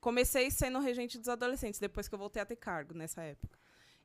comecei 0.00 0.50
sendo 0.50 0.78
regente 0.78 1.18
dos 1.18 1.28
adolescentes, 1.28 1.78
depois 1.80 2.08
que 2.08 2.14
eu 2.14 2.18
voltei 2.18 2.42
a 2.42 2.46
ter 2.46 2.56
cargo 2.56 2.94
nessa 2.94 3.22
época. 3.22 3.58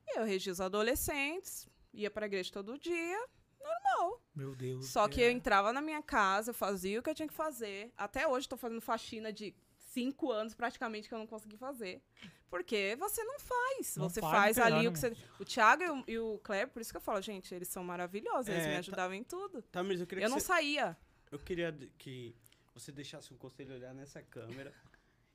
E 0.08 0.20
eu 0.20 0.26
regia 0.26 0.52
os 0.52 0.62
adolescentes, 0.62 1.68
ia 1.94 2.12
pra 2.12 2.26
igreja 2.26 2.52
todo 2.52 2.78
dia, 2.78 3.28
normal. 3.62 4.22
Meu 4.36 4.56
Deus. 4.56 4.88
Só 4.88 5.08
que 5.08 5.22
é. 5.22 5.28
eu 5.28 5.32
entrava 5.32 5.72
na 5.72 5.82
minha 5.82 6.02
casa, 6.02 6.52
eu 6.52 6.54
fazia 6.54 7.00
o 7.00 7.04
que 7.04 7.10
eu 7.10 7.16
tinha 7.16 7.28
que 7.28 7.34
fazer. 7.34 7.92
Até 7.98 8.28
hoje 8.28 8.48
tô 8.48 8.58
fazendo 8.58 8.82
faxina 8.82 9.32
de 9.32 9.56
cinco 9.94 10.32
anos 10.32 10.54
praticamente 10.54 11.08
que 11.08 11.14
eu 11.14 11.20
não 11.20 11.28
consegui 11.28 11.58
fazer. 11.58 12.02
Porque 12.50 12.96
você 13.00 13.24
não 13.24 13.40
faz. 13.40 13.96
Não 13.98 14.10
você 14.10 14.22
faz, 14.22 14.58
faz 14.58 14.60
ali 14.60 14.88
o 14.88 14.92
que 14.94 15.00
você. 15.00 15.16
O 15.40 15.46
Thiago 15.46 15.84
e 15.84 15.90
o, 15.90 16.04
e 16.08 16.18
o 16.20 16.42
por 16.72 16.82
isso 16.82 16.92
que 16.92 16.98
eu 16.98 17.02
falo, 17.02 17.22
gente, 17.22 17.54
eles 17.54 17.68
são 17.68 17.84
maravilhosos, 17.84 18.48
eles 18.48 18.64
É, 18.64 18.68
me 18.68 18.74
tá- 18.74 18.80
ajudavam 18.80 19.16
em 19.16 19.24
tudo. 19.24 19.62
Tamires, 19.64 20.02
eu 20.02 20.08
queria 20.08 20.24
Eu 20.26 20.30
que 20.30 20.34
não 20.36 20.40
você... 20.40 20.48
saía. 20.48 20.98
Eu 21.32 21.40
queria 21.40 21.72
que 21.98 22.36
você 22.74 22.92
deixasse 22.92 23.34
um 23.34 23.38
conselho 23.38 23.74
olhar 23.74 23.94
nessa 23.94 24.22
câmera 24.22 24.74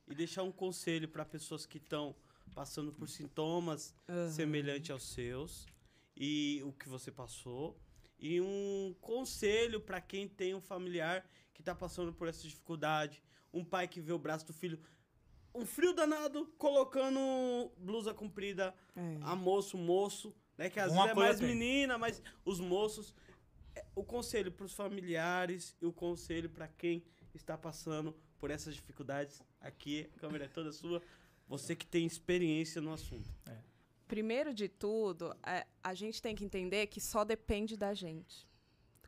e 0.07 0.15
deixar 0.15 0.43
um 0.43 0.53
conselho 0.53 1.09
para 1.09 1.25
pessoas 1.25 1.67
que 1.67 1.79
estão 1.79 2.15
passando 2.55 2.93
por 2.93 3.09
sintomas 3.09 3.95
Aham. 4.09 4.31
semelhantes 4.31 4.91
aos 4.91 5.03
seus 5.13 5.67
e 6.17 6.61
o 6.65 6.73
que 6.73 6.89
você 6.89 7.11
passou 7.11 7.77
e 8.19 8.41
um 8.41 8.95
conselho 9.01 9.81
para 9.81 10.01
quem 10.01 10.27
tem 10.29 10.55
um 10.55 10.61
familiar 10.61 11.25
que 11.53 11.61
está 11.63 11.75
passando 11.75 12.13
por 12.13 12.27
essa 12.29 12.43
dificuldade, 12.43 13.23
um 13.53 13.65
pai 13.65 13.89
que 13.89 14.01
vê 14.01 14.13
o 14.13 14.19
braço 14.19 14.47
do 14.47 14.53
filho 14.53 14.79
um 15.55 15.65
frio 15.65 15.93
danado 15.93 16.47
colocando 16.59 17.71
blusa 17.79 18.13
comprida 18.15 18.75
É. 18.95 19.19
a 19.23 19.35
moço, 19.35 19.77
moço, 19.77 20.35
né? 20.57 20.69
Que 20.71 20.79
às 20.79 20.89
Alguma 20.89 21.07
vezes 21.07 21.17
é 21.17 21.21
mais 21.27 21.39
tem. 21.41 21.49
menina, 21.49 21.99
mas 21.99 22.23
os 22.45 22.61
moços. 22.61 23.15
é, 23.75 23.85
O 23.97 24.05
conselho 24.05 24.53
para 24.53 24.67
os 24.67 24.75
familiares 24.75 25.75
e 25.81 25.87
o 25.87 25.93
conselho 25.93 26.49
para 26.51 26.69
quem 26.69 27.03
está 27.35 27.57
passando 27.59 28.15
por 28.39 28.51
essas 28.51 28.75
dificuldades. 28.75 29.43
Aqui, 29.61 30.09
a 30.15 30.19
câmera 30.21 30.45
é 30.45 30.49
toda 30.49 30.71
sua. 30.71 31.03
Você 31.49 31.75
que 31.75 31.87
tem 31.87 32.07
experiência 32.07 32.81
no 32.81 32.93
assunto. 32.93 33.29
Primeiro 34.07 34.55
de 34.55 34.69
tudo, 34.69 35.35
é, 35.45 35.67
a 35.83 35.93
gente 35.95 36.21
tem 36.23 36.35
que 36.37 36.45
entender 36.45 36.87
que 36.87 37.01
só 37.01 37.25
depende 37.25 37.77
da 37.77 37.95
gente. 37.95 38.47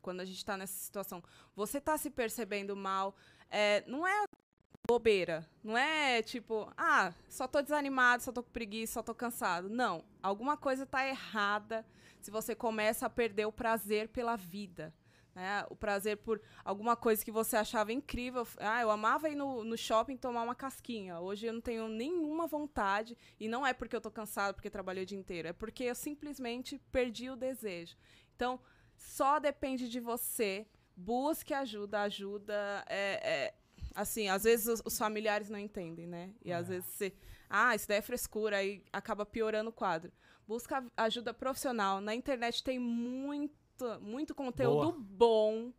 Quando 0.01 0.19
a 0.21 0.25
gente 0.25 0.37
está 0.37 0.57
nessa 0.57 0.73
situação. 0.73 1.23
Você 1.55 1.77
está 1.77 1.97
se 1.97 2.09
percebendo 2.09 2.75
mal, 2.75 3.15
é, 3.49 3.83
não 3.87 4.05
é 4.05 4.23
bobeira. 4.91 5.47
Não 5.63 5.77
é 5.77 6.21
tipo, 6.21 6.71
ah, 6.75 7.13
só 7.29 7.47
tô 7.47 7.61
desanimado, 7.61 8.23
só 8.23 8.31
tô 8.31 8.43
com 8.43 8.51
preguiça, 8.51 8.93
só 8.93 9.03
tô 9.03 9.15
cansado. 9.15 9.69
Não. 9.69 10.03
Alguma 10.21 10.57
coisa 10.57 10.85
tá 10.85 11.07
errada 11.07 11.85
se 12.19 12.29
você 12.29 12.53
começa 12.53 13.05
a 13.05 13.09
perder 13.09 13.45
o 13.45 13.51
prazer 13.51 14.09
pela 14.09 14.35
vida. 14.35 14.93
Né? 15.33 15.65
O 15.69 15.75
prazer 15.77 16.17
por 16.17 16.41
alguma 16.65 16.95
coisa 16.97 17.23
que 17.23 17.31
você 17.31 17.55
achava 17.55 17.93
incrível. 17.93 18.45
Ah, 18.57 18.81
eu 18.81 18.91
amava 18.91 19.29
ir 19.29 19.35
no, 19.35 19.63
no 19.63 19.77
shopping 19.77 20.17
tomar 20.17 20.43
uma 20.43 20.55
casquinha. 20.55 21.19
Hoje 21.21 21.45
eu 21.47 21.53
não 21.53 21.61
tenho 21.61 21.87
nenhuma 21.87 22.47
vontade. 22.47 23.17
E 23.39 23.47
não 23.47 23.65
é 23.65 23.73
porque 23.73 23.95
eu 23.95 24.01
tô 24.01 24.11
cansado, 24.11 24.55
porque 24.55 24.69
trabalhei 24.69 25.03
o 25.03 25.05
dia 25.05 25.17
inteiro. 25.17 25.47
É 25.47 25.53
porque 25.53 25.85
eu 25.85 25.95
simplesmente 25.95 26.77
perdi 26.91 27.29
o 27.29 27.37
desejo. 27.37 27.95
Então, 28.35 28.59
só 28.97 29.39
depende 29.39 29.87
de 29.87 30.01
você. 30.01 30.67
Busque 30.97 31.53
ajuda. 31.53 32.01
Ajuda 32.01 32.83
é, 32.89 33.21
é, 33.23 33.53
assim, 33.95 34.27
às 34.29 34.43
vezes 34.43 34.67
os, 34.67 34.81
os 34.85 34.97
familiares 34.97 35.49
não 35.49 35.59
entendem, 35.59 36.07
né? 36.07 36.33
E 36.43 36.51
às 36.51 36.67
É. 36.69 36.73
vezes 36.73 36.89
você, 36.89 37.13
ah, 37.49 37.75
isso 37.75 37.87
daí 37.87 37.97
é 37.97 38.01
frescura, 38.01 38.57
aí 38.57 38.83
acaba 38.91 39.25
piorando 39.25 39.69
o 39.69 39.73
quadro. 39.73 40.11
Busca 40.47 40.83
ajuda 40.97 41.33
profissional. 41.33 42.01
Na 42.01 42.13
internet 42.15 42.63
tem 42.63 42.77
muito, 42.79 43.53
muito 44.01 44.33
conteúdo 44.35 44.91
bom 44.99 45.71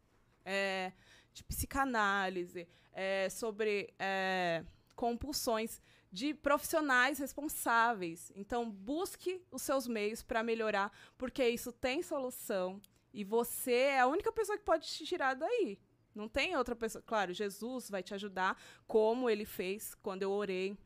é, 0.45 0.93
de 1.33 1.43
psicanálise, 1.45 2.67
é, 2.93 3.29
sobre 3.31 3.93
é, 3.99 4.65
compulsões. 4.95 5.81
de 6.15 6.35
profissionais 6.35 7.19
responsáveis. 7.19 8.31
Então, 8.37 8.71
busque 8.71 9.43
os 9.51 9.63
seus 9.63 9.87
meios 9.89 10.23
para 10.23 10.43
melhorar, 10.43 10.93
porque 11.17 11.43
isso 11.49 11.73
tem 11.73 12.03
solução 12.03 12.79
e 13.15 13.25
você 13.25 13.73
é 13.73 14.01
a 14.01 14.07
única 14.07 14.31
pessoa 14.31 14.59
que 14.59 14.63
pode 14.65 14.87
te 14.87 15.07
tirar 15.07 15.33
daí. 15.35 15.79
Não 16.15 16.29
tem 16.29 16.57
outra 16.57 16.77
pessoa. 16.77 17.03
Claro, 17.07 17.33
Jesus 17.33 17.89
vai 17.89 18.03
te 18.03 18.15
ajudar, 18.15 18.61
como 18.87 19.31
ele 19.31 19.45
fez 19.45 19.95
quando 19.95 20.23
eu 20.23 20.31
orei. 20.31 20.77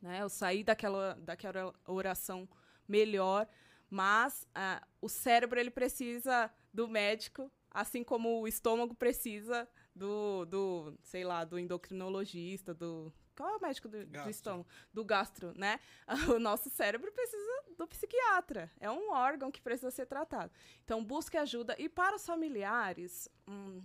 Né? 0.00 0.22
Eu 0.22 0.28
saí 0.28 0.62
daquela, 0.64 1.14
daquela 1.20 1.74
oração 1.86 2.48
melhor, 2.86 3.46
mas 3.88 4.46
ah, 4.54 4.86
o 5.00 5.08
cérebro 5.08 5.58
ele 5.58 5.70
precisa 5.70 6.50
do 6.72 6.88
médico, 6.88 7.50
assim 7.70 8.02
como 8.02 8.40
o 8.40 8.48
estômago 8.48 8.94
precisa 8.94 9.68
do, 9.94 10.44
do 10.46 10.98
sei 11.02 11.24
lá, 11.24 11.44
do 11.44 11.58
endocrinologista, 11.58 12.74
do 12.74 13.12
qual 13.40 13.54
é 13.54 13.56
o 13.56 13.60
médico 13.60 13.88
do, 13.88 14.04
do 14.04 14.28
estômago? 14.28 14.66
Do 14.92 15.02
gastro, 15.02 15.54
né? 15.56 15.80
O 16.36 16.38
nosso 16.38 16.68
cérebro 16.68 17.10
precisa 17.10 17.64
do 17.78 17.86
psiquiatra. 17.86 18.70
É 18.78 18.90
um 18.90 19.12
órgão 19.12 19.50
que 19.50 19.62
precisa 19.62 19.90
ser 19.90 20.04
tratado. 20.04 20.52
Então, 20.84 21.02
busque 21.02 21.38
ajuda. 21.38 21.74
E 21.78 21.88
para 21.88 22.16
os 22.16 22.26
familiares, 22.26 23.30
hum, 23.48 23.80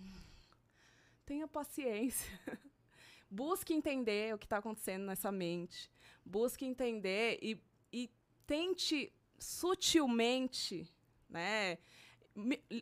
tenha 1.26 1.46
paciência. 1.46 2.30
busque 3.30 3.74
entender 3.74 4.34
o 4.34 4.38
que 4.38 4.46
está 4.46 4.58
acontecendo 4.58 5.04
nessa 5.04 5.30
mente. 5.30 5.90
Busque 6.24 6.64
entender 6.64 7.38
e, 7.42 7.60
e 7.92 8.10
tente 8.46 9.12
sutilmente, 9.38 10.88
né? 11.28 11.76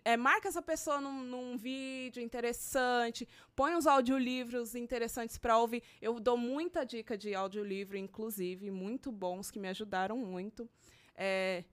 é, 0.05 0.17
marca 0.17 0.49
essa 0.49 0.63
pessoa 0.63 1.01
num, 1.01 1.23
num, 1.23 1.57
vídeo 1.57 2.23
interessante, 2.23 3.29
põe 3.55 3.75
uns 3.75 3.87
audiolivros 3.87 4.75
interessantes 4.75 5.39
para 5.39 5.57
ouvir. 5.59 5.83
Eu 6.03 6.19
dou 6.19 6.37
muita 6.37 6.85
dica 6.85 7.17
de 7.17 7.35
audiolivro, 7.35 7.97
inclusive, 7.97 8.71
muito 8.71 9.13
bons, 9.13 9.51
que 9.51 9.59
me 9.59 9.69
ajudaram 9.69 10.19
muito. 10.19 10.69
É, 11.15 11.65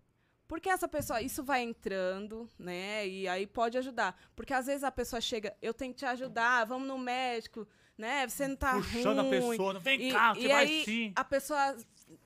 porque 0.51 0.69
essa 0.69 0.85
pessoa, 0.85 1.21
isso 1.21 1.41
vai 1.45 1.61
entrando, 1.61 2.45
né? 2.59 3.07
E 3.07 3.25
aí 3.25 3.47
pode 3.47 3.77
ajudar. 3.77 4.19
Porque 4.35 4.53
às 4.53 4.65
vezes 4.65 4.83
a 4.83 4.91
pessoa 4.91 5.21
chega, 5.21 5.55
eu 5.61 5.73
tenho 5.73 5.93
que 5.93 5.99
te 5.99 6.05
ajudar, 6.05 6.65
vamos 6.65 6.89
no 6.89 6.97
médico, 6.97 7.65
né? 7.97 8.27
Você 8.27 8.49
não 8.49 8.57
tá 8.57 8.73
Puxando 8.73 9.21
ruim. 9.21 9.27
a 9.27 9.29
pessoa, 9.29 9.79
vem 9.79 10.09
e, 10.09 10.11
cá, 10.11 10.33
você 10.33 10.47
vai 10.49 10.65
aí, 10.65 10.83
sim. 10.83 11.13
A 11.15 11.23
pessoa 11.23 11.77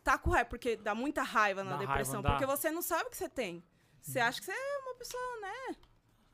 tá 0.03 0.17
com 0.17 0.31
raiva, 0.31 0.49
porque 0.49 0.75
dá 0.75 0.95
muita 0.95 1.21
raiva 1.21 1.63
na 1.63 1.73
dá 1.73 1.77
depressão, 1.77 2.23
raiva, 2.23 2.29
porque 2.29 2.47
você 2.47 2.71
não 2.71 2.81
sabe 2.81 3.03
o 3.03 3.11
que 3.11 3.17
você 3.17 3.29
tem. 3.29 3.63
Você 4.01 4.19
acha 4.19 4.39
que 4.39 4.45
você 4.45 4.53
é 4.53 4.79
uma 4.79 4.95
pessoa, 4.95 5.41
né? 5.41 5.75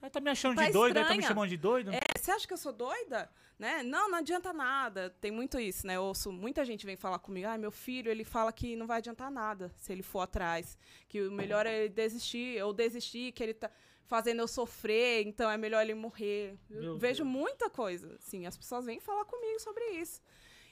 Aí 0.01 0.09
tá 0.09 0.19
me 0.19 0.31
achando 0.31 0.55
tá 0.55 0.65
de 0.65 0.71
doida, 0.71 1.05
tá 1.05 1.13
me 1.13 1.21
chamando 1.21 1.49
de 1.49 1.57
doida. 1.57 1.91
É, 1.93 2.01
você 2.17 2.31
acha 2.31 2.47
que 2.47 2.53
eu 2.53 2.57
sou 2.57 2.73
doida? 2.73 3.29
Né? 3.59 3.83
Não, 3.83 4.09
não 4.09 4.17
adianta 4.17 4.51
nada. 4.51 5.11
Tem 5.21 5.29
muito 5.29 5.59
isso, 5.59 5.85
né? 5.85 5.95
Eu 5.95 6.03
ouço 6.03 6.31
muita 6.31 6.65
gente 6.65 6.85
vem 6.85 6.95
falar 6.95 7.19
comigo, 7.19 7.47
ah, 7.47 7.57
meu 7.57 7.69
filho, 7.69 8.09
ele 8.09 8.23
fala 8.23 8.51
que 8.51 8.75
não 8.75 8.87
vai 8.87 8.97
adiantar 8.97 9.29
nada 9.29 9.71
se 9.77 9.91
ele 9.91 10.01
for 10.01 10.21
atrás. 10.21 10.75
Que 11.07 11.21
o 11.21 11.31
melhor 11.31 11.67
é 11.67 11.81
ele 11.81 11.89
desistir, 11.89 12.63
ou 12.63 12.73
desistir, 12.73 13.31
que 13.31 13.43
ele 13.43 13.53
tá 13.53 13.69
fazendo 14.05 14.39
eu 14.39 14.47
sofrer, 14.47 15.25
então 15.25 15.49
é 15.49 15.57
melhor 15.57 15.83
ele 15.83 15.93
morrer. 15.93 16.57
Eu 16.69 16.97
vejo 16.97 17.23
muita 17.23 17.69
coisa. 17.69 18.17
Sim, 18.19 18.47
as 18.47 18.57
pessoas 18.57 18.85
vêm 18.85 18.99
falar 18.99 19.25
comigo 19.25 19.59
sobre 19.59 19.83
isso. 19.91 20.19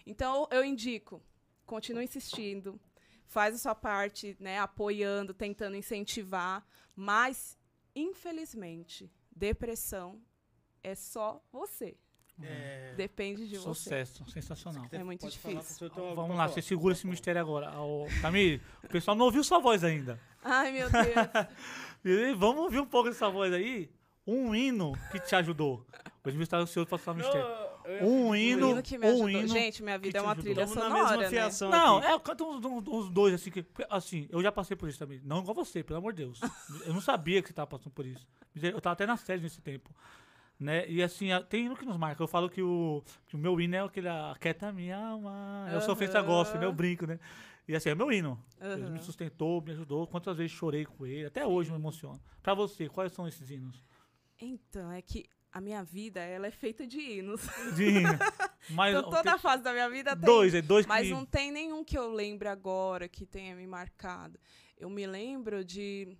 Então 0.06 0.48
eu 0.50 0.66
indico, 0.66 1.22
continue 1.68 2.04
insistindo, 2.04 2.80
faz 3.28 3.54
a 3.54 3.60
sua 3.60 3.76
parte, 3.76 4.36
né, 4.40 4.58
apoiando, 4.60 5.36
tentando 5.36 5.76
incentivar, 5.76 6.66
mas 6.96 7.58
infelizmente, 7.96 9.10
depressão 9.40 10.22
é 10.84 10.94
só 10.94 11.42
você. 11.52 11.98
É... 12.42 12.94
Depende 12.96 13.48
de 13.48 13.58
Sucesso, 13.58 14.24
você. 14.24 14.34
sensacional. 14.34 14.86
É 14.92 15.04
muito 15.04 15.28
difícil. 15.28 15.90
Falar, 15.90 16.14
Vamos 16.14 16.38
lá, 16.38 16.48
você 16.48 16.62
segura 16.62 16.94
esse 16.94 17.06
mistério 17.06 17.42
agora. 17.42 17.72
Tamir, 18.22 18.62
o 18.84 18.88
pessoal 18.88 19.16
não 19.16 19.26
ouviu 19.26 19.44
sua 19.44 19.60
voz 19.60 19.84
ainda. 19.84 20.20
Ai, 20.44 20.72
meu 20.72 20.90
Deus. 20.90 22.38
Vamos 22.38 22.64
ouvir 22.64 22.80
um 22.80 22.86
pouco 22.86 23.10
dessa 23.10 23.30
voz 23.30 23.52
aí? 23.54 23.90
Um 24.26 24.56
hino 24.56 24.94
que 25.12 25.20
te 25.20 25.36
ajudou. 25.36 25.86
Hoje 26.24 26.38
me 26.38 26.44
está 26.44 26.58
ansioso 26.58 26.88
para 26.88 26.98
falar 26.98 27.16
o 27.16 27.20
mistério. 27.20 27.69
Um 28.02 28.36
hino, 28.36 28.68
um 28.68 28.72
hino 28.72 28.84
que 28.84 28.98
me 28.98 29.08
ajudou. 29.08 29.26
Um 29.26 29.30
hino 29.30 29.48
Gente, 29.48 29.82
minha 29.82 29.98
vida 29.98 30.20
é 30.20 30.22
uma 30.22 30.36
trilha 30.36 30.68
sonora, 30.68 30.90
na 30.90 31.18
mesma 31.18 31.30
fiação 31.30 31.70
né? 31.70 31.78
Não, 31.78 32.04
é, 32.04 32.14
eu 32.14 32.20
canto 32.20 32.46
uns, 32.46 32.64
uns, 32.64 32.88
uns, 32.88 33.10
dois, 33.10 33.34
assim, 33.34 33.50
que, 33.50 33.66
assim, 33.90 34.28
eu 34.30 34.42
já 34.42 34.52
passei 34.52 34.76
por 34.76 34.90
isso 34.90 35.00
também. 35.00 35.22
Não 35.24 35.40
igual 35.40 35.56
você, 35.56 35.84
pelo 35.84 36.00
amor 36.00 36.14
de 36.14 36.24
Deus. 36.24 36.40
eu 36.86 36.94
não 36.94 37.02
sabia 37.02 37.42
que 37.42 37.48
você 37.48 37.54
estava 37.54 37.68
passando 37.68 37.94
por 37.94 38.06
isso. 38.06 38.28
Eu 38.56 38.80
tava 38.82 38.94
até 38.94 39.06
na 39.06 39.18
série 39.18 39.42
nesse 39.42 39.62
tempo. 39.62 39.94
Né? 40.60 40.90
E 40.90 41.02
assim, 41.02 41.28
tem 41.48 41.66
hino 41.66 41.76
que 41.76 41.86
nos 41.86 41.98
marca. 41.98 42.22
Eu 42.22 42.28
falo 42.28 42.50
que 42.50 42.62
o, 42.62 43.02
que 43.28 43.36
o 43.36 43.40
meu 43.40 43.60
hino 43.62 43.76
é 43.76 43.80
aquele 43.80 44.10
Aquieta 44.10 44.72
Minha 44.74 44.98
Alma. 44.98 45.70
Eu 45.72 45.82
sou 45.82 45.96
feita 45.96 46.22
gosto, 46.22 46.58
né? 46.58 46.66
Eu 46.66 46.74
brinco, 46.74 47.06
né? 47.06 47.18
E 47.66 47.76
assim, 47.76 47.90
é 47.90 47.96
meu 47.96 48.12
hino. 48.12 48.44
Uhum. 48.60 48.72
Ele 48.72 48.90
me 48.90 49.00
sustentou, 49.00 49.62
me 49.62 49.72
ajudou. 49.72 50.06
Quantas 50.06 50.36
vezes 50.36 50.52
chorei 50.52 50.86
com 50.86 51.06
ele. 51.06 51.28
Até 51.28 51.46
hoje 51.46 51.72
me 51.72 51.78
emociona. 51.78 52.20
Pra 52.42 52.54
você, 52.54 52.90
quais 52.90 53.14
são 53.14 53.28
esses 53.28 53.50
hinos? 53.50 53.82
Então, 54.42 54.92
é 54.92 55.02
que 55.02 55.30
a 55.52 55.60
minha 55.60 55.84
vida, 55.84 56.20
ela 56.22 56.48
é 56.48 56.52
feita 56.52 56.86
de 56.86 57.00
hinos. 57.00 57.42
De 57.76 57.86
hinos. 57.86 58.20
Mas, 58.70 58.96
então, 58.96 59.10
toda 59.10 59.34
a 59.34 59.38
fase 59.38 59.64
da 59.64 59.72
minha 59.72 59.90
vida 59.90 60.16
tem. 60.16 60.26
Dois, 60.26 60.54
é 60.54 60.62
dois 60.62 60.86
Mas 60.86 61.08
que... 61.08 61.14
não 61.14 61.26
tem 61.26 61.52
nenhum 61.52 61.84
que 61.84 61.98
eu 61.98 62.12
lembre 62.12 62.48
agora 62.48 63.08
que 63.08 63.26
tenha 63.26 63.56
me 63.56 63.66
marcado. 63.66 64.40
Eu 64.78 64.90
me 64.90 65.06
lembro 65.08 65.66
de... 65.66 66.16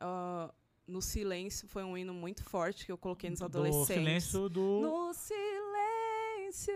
Uh, 0.00 0.52
no 0.86 1.00
Silêncio 1.00 1.68
foi 1.68 1.84
um 1.84 1.96
hino 1.96 2.12
muito 2.12 2.42
forte 2.44 2.84
que 2.84 2.92
eu 2.92 2.98
coloquei 2.98 3.30
nos 3.30 3.42
adolescentes. 3.42 3.88
No 3.88 3.94
silêncio 3.94 4.48
do... 4.48 4.80
No 4.80 5.14
silêncio 5.14 6.74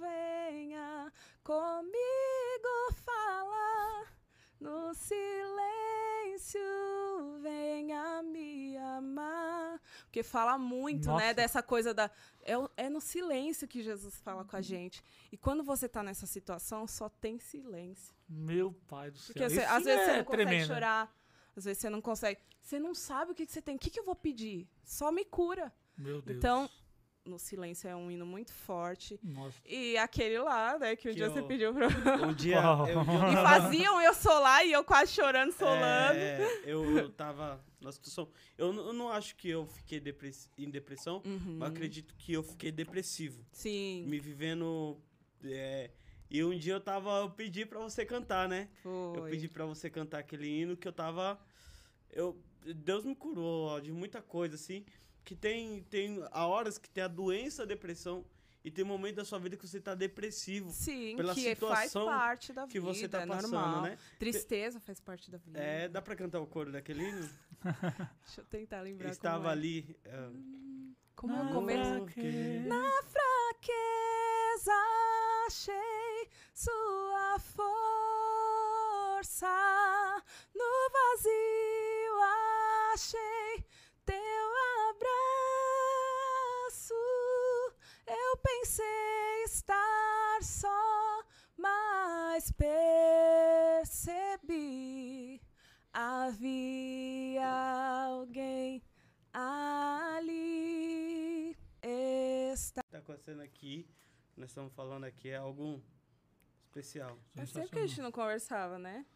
venha 0.00 1.12
comigo 1.42 2.92
falar. 3.04 4.16
No 4.58 4.94
silêncio 4.94 6.60
venha 7.42 8.22
me 8.22 8.76
amar. 8.78 9.35
Porque 10.02 10.22
fala 10.22 10.58
muito, 10.58 11.06
né, 11.06 11.12
Nossa. 11.12 11.26
né, 11.26 11.34
dessa 11.34 11.62
coisa 11.62 11.92
da. 11.92 12.10
É, 12.42 12.54
é 12.76 12.88
no 12.88 13.00
silêncio 13.00 13.66
que 13.66 13.82
Jesus 13.82 14.16
fala 14.20 14.44
com 14.44 14.56
a 14.56 14.60
gente. 14.60 15.02
E 15.30 15.36
quando 15.36 15.62
você 15.62 15.88
tá 15.88 16.02
nessa 16.02 16.26
situação, 16.26 16.86
só 16.86 17.08
tem 17.08 17.38
silêncio. 17.38 18.14
Meu 18.28 18.72
pai 18.86 19.10
do 19.10 19.18
céu. 19.18 19.34
Porque 19.34 19.48
você, 19.48 19.60
às 19.62 19.84
vezes 19.84 20.00
é 20.00 20.04
você 20.04 20.16
não 20.18 20.24
consegue 20.24 20.44
tremendo. 20.44 20.66
chorar. 20.66 21.16
Às 21.56 21.64
vezes 21.64 21.78
você 21.80 21.90
não 21.90 22.00
consegue. 22.00 22.40
Você 22.60 22.78
não 22.78 22.94
sabe 22.94 23.32
o 23.32 23.34
que, 23.34 23.46
que 23.46 23.52
você 23.52 23.62
tem. 23.62 23.76
O 23.76 23.78
que, 23.78 23.90
que 23.90 24.00
eu 24.00 24.04
vou 24.04 24.16
pedir? 24.16 24.68
Só 24.84 25.10
me 25.10 25.24
cura. 25.24 25.72
Meu 25.96 26.20
Deus. 26.20 26.36
Então, 26.36 26.68
no 27.26 27.38
Silêncio 27.38 27.88
é 27.88 27.96
um 27.96 28.10
hino 28.10 28.24
muito 28.24 28.52
forte. 28.52 29.18
Nossa. 29.22 29.56
E 29.64 29.96
aquele 29.98 30.38
lá, 30.38 30.78
né, 30.78 30.96
que 30.96 31.08
um 31.08 31.12
que 31.12 31.16
dia 31.16 31.26
eu... 31.26 31.32
você 31.32 31.42
pediu 31.42 31.74
pra. 31.74 31.88
Um 32.26 32.32
dia. 32.32 32.60
Eu, 32.60 32.86
eu... 32.88 33.32
E 33.32 33.36
faziam 33.36 34.00
eu 34.00 34.14
solar 34.14 34.64
e 34.64 34.72
eu 34.72 34.84
quase 34.84 35.12
chorando, 35.12 35.52
solando. 35.52 36.18
É, 36.18 36.62
eu, 36.64 36.96
eu 36.96 37.10
tava 37.10 37.62
na 37.80 37.90
situação. 37.92 38.28
Eu, 38.56 38.72
eu 38.72 38.92
não 38.92 39.08
acho 39.10 39.34
que 39.36 39.48
eu 39.48 39.66
fiquei 39.66 40.00
depress... 40.00 40.50
em 40.56 40.70
depressão, 40.70 41.22
uhum. 41.24 41.56
mas 41.58 41.70
acredito 41.70 42.14
que 42.16 42.32
eu 42.32 42.42
fiquei 42.42 42.70
depressivo. 42.70 43.44
Sim. 43.52 44.04
Me 44.06 44.18
vivendo. 44.18 44.96
É... 45.44 45.90
E 46.30 46.42
um 46.42 46.56
dia 46.56 46.74
eu 46.74 46.80
tava. 46.80 47.20
Eu 47.20 47.30
pedi 47.30 47.66
pra 47.66 47.80
você 47.80 48.04
cantar, 48.04 48.48
né? 48.48 48.68
Foi. 48.82 49.18
Eu 49.18 49.24
pedi 49.24 49.48
pra 49.48 49.64
você 49.64 49.90
cantar 49.90 50.18
aquele 50.18 50.48
hino 50.48 50.76
que 50.76 50.86
eu 50.86 50.92
tava. 50.92 51.38
Eu, 52.10 52.40
Deus 52.74 53.04
me 53.04 53.14
curou 53.14 53.68
ó, 53.68 53.80
de 53.80 53.92
muita 53.92 54.22
coisa, 54.22 54.54
assim 54.54 54.84
que 55.26 55.34
tem, 55.34 55.82
tem 55.90 56.24
a 56.30 56.46
horas 56.46 56.78
que 56.78 56.88
tem 56.88 57.02
a 57.02 57.08
doença, 57.08 57.64
a 57.64 57.66
depressão, 57.66 58.24
e 58.64 58.70
tem 58.70 58.84
momentos 58.84 59.16
da 59.16 59.24
sua 59.24 59.40
vida 59.40 59.56
que 59.56 59.66
você 59.66 59.78
está 59.78 59.92
depressivo. 59.92 60.70
Sim, 60.70 61.16
pela 61.16 61.34
que 61.34 61.40
situação 61.40 62.06
faz 62.06 62.16
parte 62.16 62.52
da 62.52 62.62
vida, 62.62 62.72
que 62.72 62.78
você 62.78 63.06
está 63.06 63.22
é 63.22 63.26
passando, 63.26 63.50
normal. 63.50 63.82
né? 63.82 63.98
Tristeza 64.20 64.78
faz 64.78 65.00
parte 65.00 65.28
da 65.28 65.38
vida. 65.38 65.58
É, 65.58 65.88
dá 65.88 66.00
para 66.00 66.14
cantar 66.14 66.38
o 66.38 66.46
coro 66.46 66.70
daquele 66.70 67.08
hino? 67.08 67.28
Deixa 68.24 68.40
eu 68.40 68.44
tentar 68.44 68.82
lembrar 68.82 69.10
Estava 69.10 69.48
é. 69.48 69.52
ali... 69.52 69.98
Uh, 70.06 70.94
como 71.16 71.34
é 71.34 71.42
o 71.42 71.48
começo? 71.52 72.06
Na 72.68 73.02
fraqueza 73.02 74.72
achei 75.46 76.30
sua 76.54 77.38
força, 79.08 79.46
no 80.54 80.90
vazio 80.92 82.20
achei 82.92 83.35
Eu 88.36 88.42
pensei 88.42 89.44
estar 89.46 90.42
só, 90.42 91.24
mas 91.56 92.52
percebi 92.52 94.20
havia 95.90 97.48
alguém 98.10 98.82
ali. 99.32 100.36
Está. 102.52 102.82
Tá 102.90 102.98
acontecendo 102.98 103.40
aqui, 103.40 103.88
nós 104.36 104.50
estamos 104.50 104.70
falando 104.74 105.04
aqui, 105.04 105.30
é 105.30 105.36
algo 105.36 105.82
especial. 106.66 107.18
É 107.36 107.46
sempre 107.46 107.70
que 107.70 107.78
a 107.78 107.86
gente 107.86 108.02
não 108.02 108.12
conversava, 108.12 108.78
né? 108.78 109.06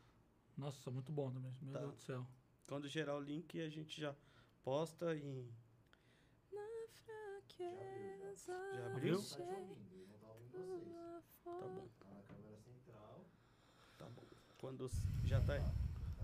Nossa, 0.56 0.90
muito 0.90 1.12
bom 1.12 1.30
também, 1.30 1.54
meu 1.60 1.74
tá. 1.74 1.80
Deus 1.80 1.92
do 1.92 2.00
céu. 2.00 2.26
Quando 2.66 2.88
gerar 2.88 3.16
o 3.16 3.20
link, 3.20 3.60
a 3.60 3.68
gente 3.68 4.00
já 4.00 4.16
posta 4.62 5.14
e. 5.14 5.52
Fraqueza. 7.04 8.52
Já 8.74 8.86
abriu? 8.86 9.20
Tá 9.20 9.38
bom. 11.50 11.88
Tá 12.00 12.08
na 12.14 12.22
câmera 12.22 12.56
central. 12.58 13.24
Quando 14.58 14.86
s- 14.86 15.02
já 15.24 15.40
tá 15.40 15.54
aí. 15.54 15.62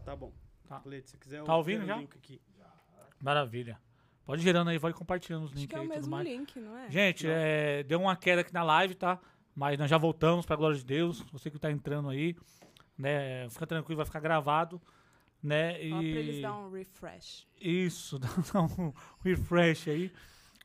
Tá 0.05 0.14
bom. 0.17 0.33
Tá. 0.69 0.81
Cleide, 0.81 1.09
se 1.09 1.17
quiser, 1.17 1.43
Tá 1.45 1.57
ouvindo 1.57 1.87
já? 1.87 1.97
o 1.97 2.01
link 2.01 2.17
aqui. 2.17 2.41
Maravilha. 3.21 3.81
Pode 4.25 4.43
ir 4.43 4.45
gerando 4.45 4.71
aí, 4.71 4.79
vai 4.79 4.93
compartilhando 4.93 5.45
os 5.45 5.51
Acho 5.53 5.61
links 5.61 5.71
que 5.71 5.77
é 5.77 5.79
o 5.79 5.83
aí 5.83 5.87
e 5.87 5.91
tudo 5.91 5.97
mesmo 5.99 6.11
mais. 6.11 6.29
link, 6.29 6.59
não 6.61 6.77
é? 6.77 6.91
Gente, 6.91 7.27
Não. 7.27 7.33
é, 7.33 7.83
deu 7.85 8.01
uma 8.01 8.17
queda 8.17 8.41
aqui 8.41 8.53
na 8.53 8.62
live, 8.64 8.95
tá? 8.95 9.21
Mas 9.55 9.79
nós 9.79 9.89
já 9.89 9.97
voltamos, 9.97 10.45
pra 10.45 10.57
glória 10.57 10.77
de 10.77 10.85
Deus. 10.85 11.21
Você 11.33 11.51
que 11.51 11.59
tá 11.59 11.71
entrando 11.71 12.09
aí, 12.11 12.37
né? 12.99 13.49
Fica 13.51 13.67
tranquilo, 13.67 13.97
vai 13.99 14.05
ficar 14.07 14.21
gravado, 14.21 14.83
né? 15.43 15.75
Ó, 15.93 15.99
pra 15.99 16.03
eles 16.03 16.37
E 16.37 16.43
dar 16.43 16.55
um 16.59 16.71
refresh. 16.71 17.47
isso, 17.61 18.19
dá 18.53 18.61
um 18.62 18.93
refresh 19.23 19.89
aí, 19.89 20.12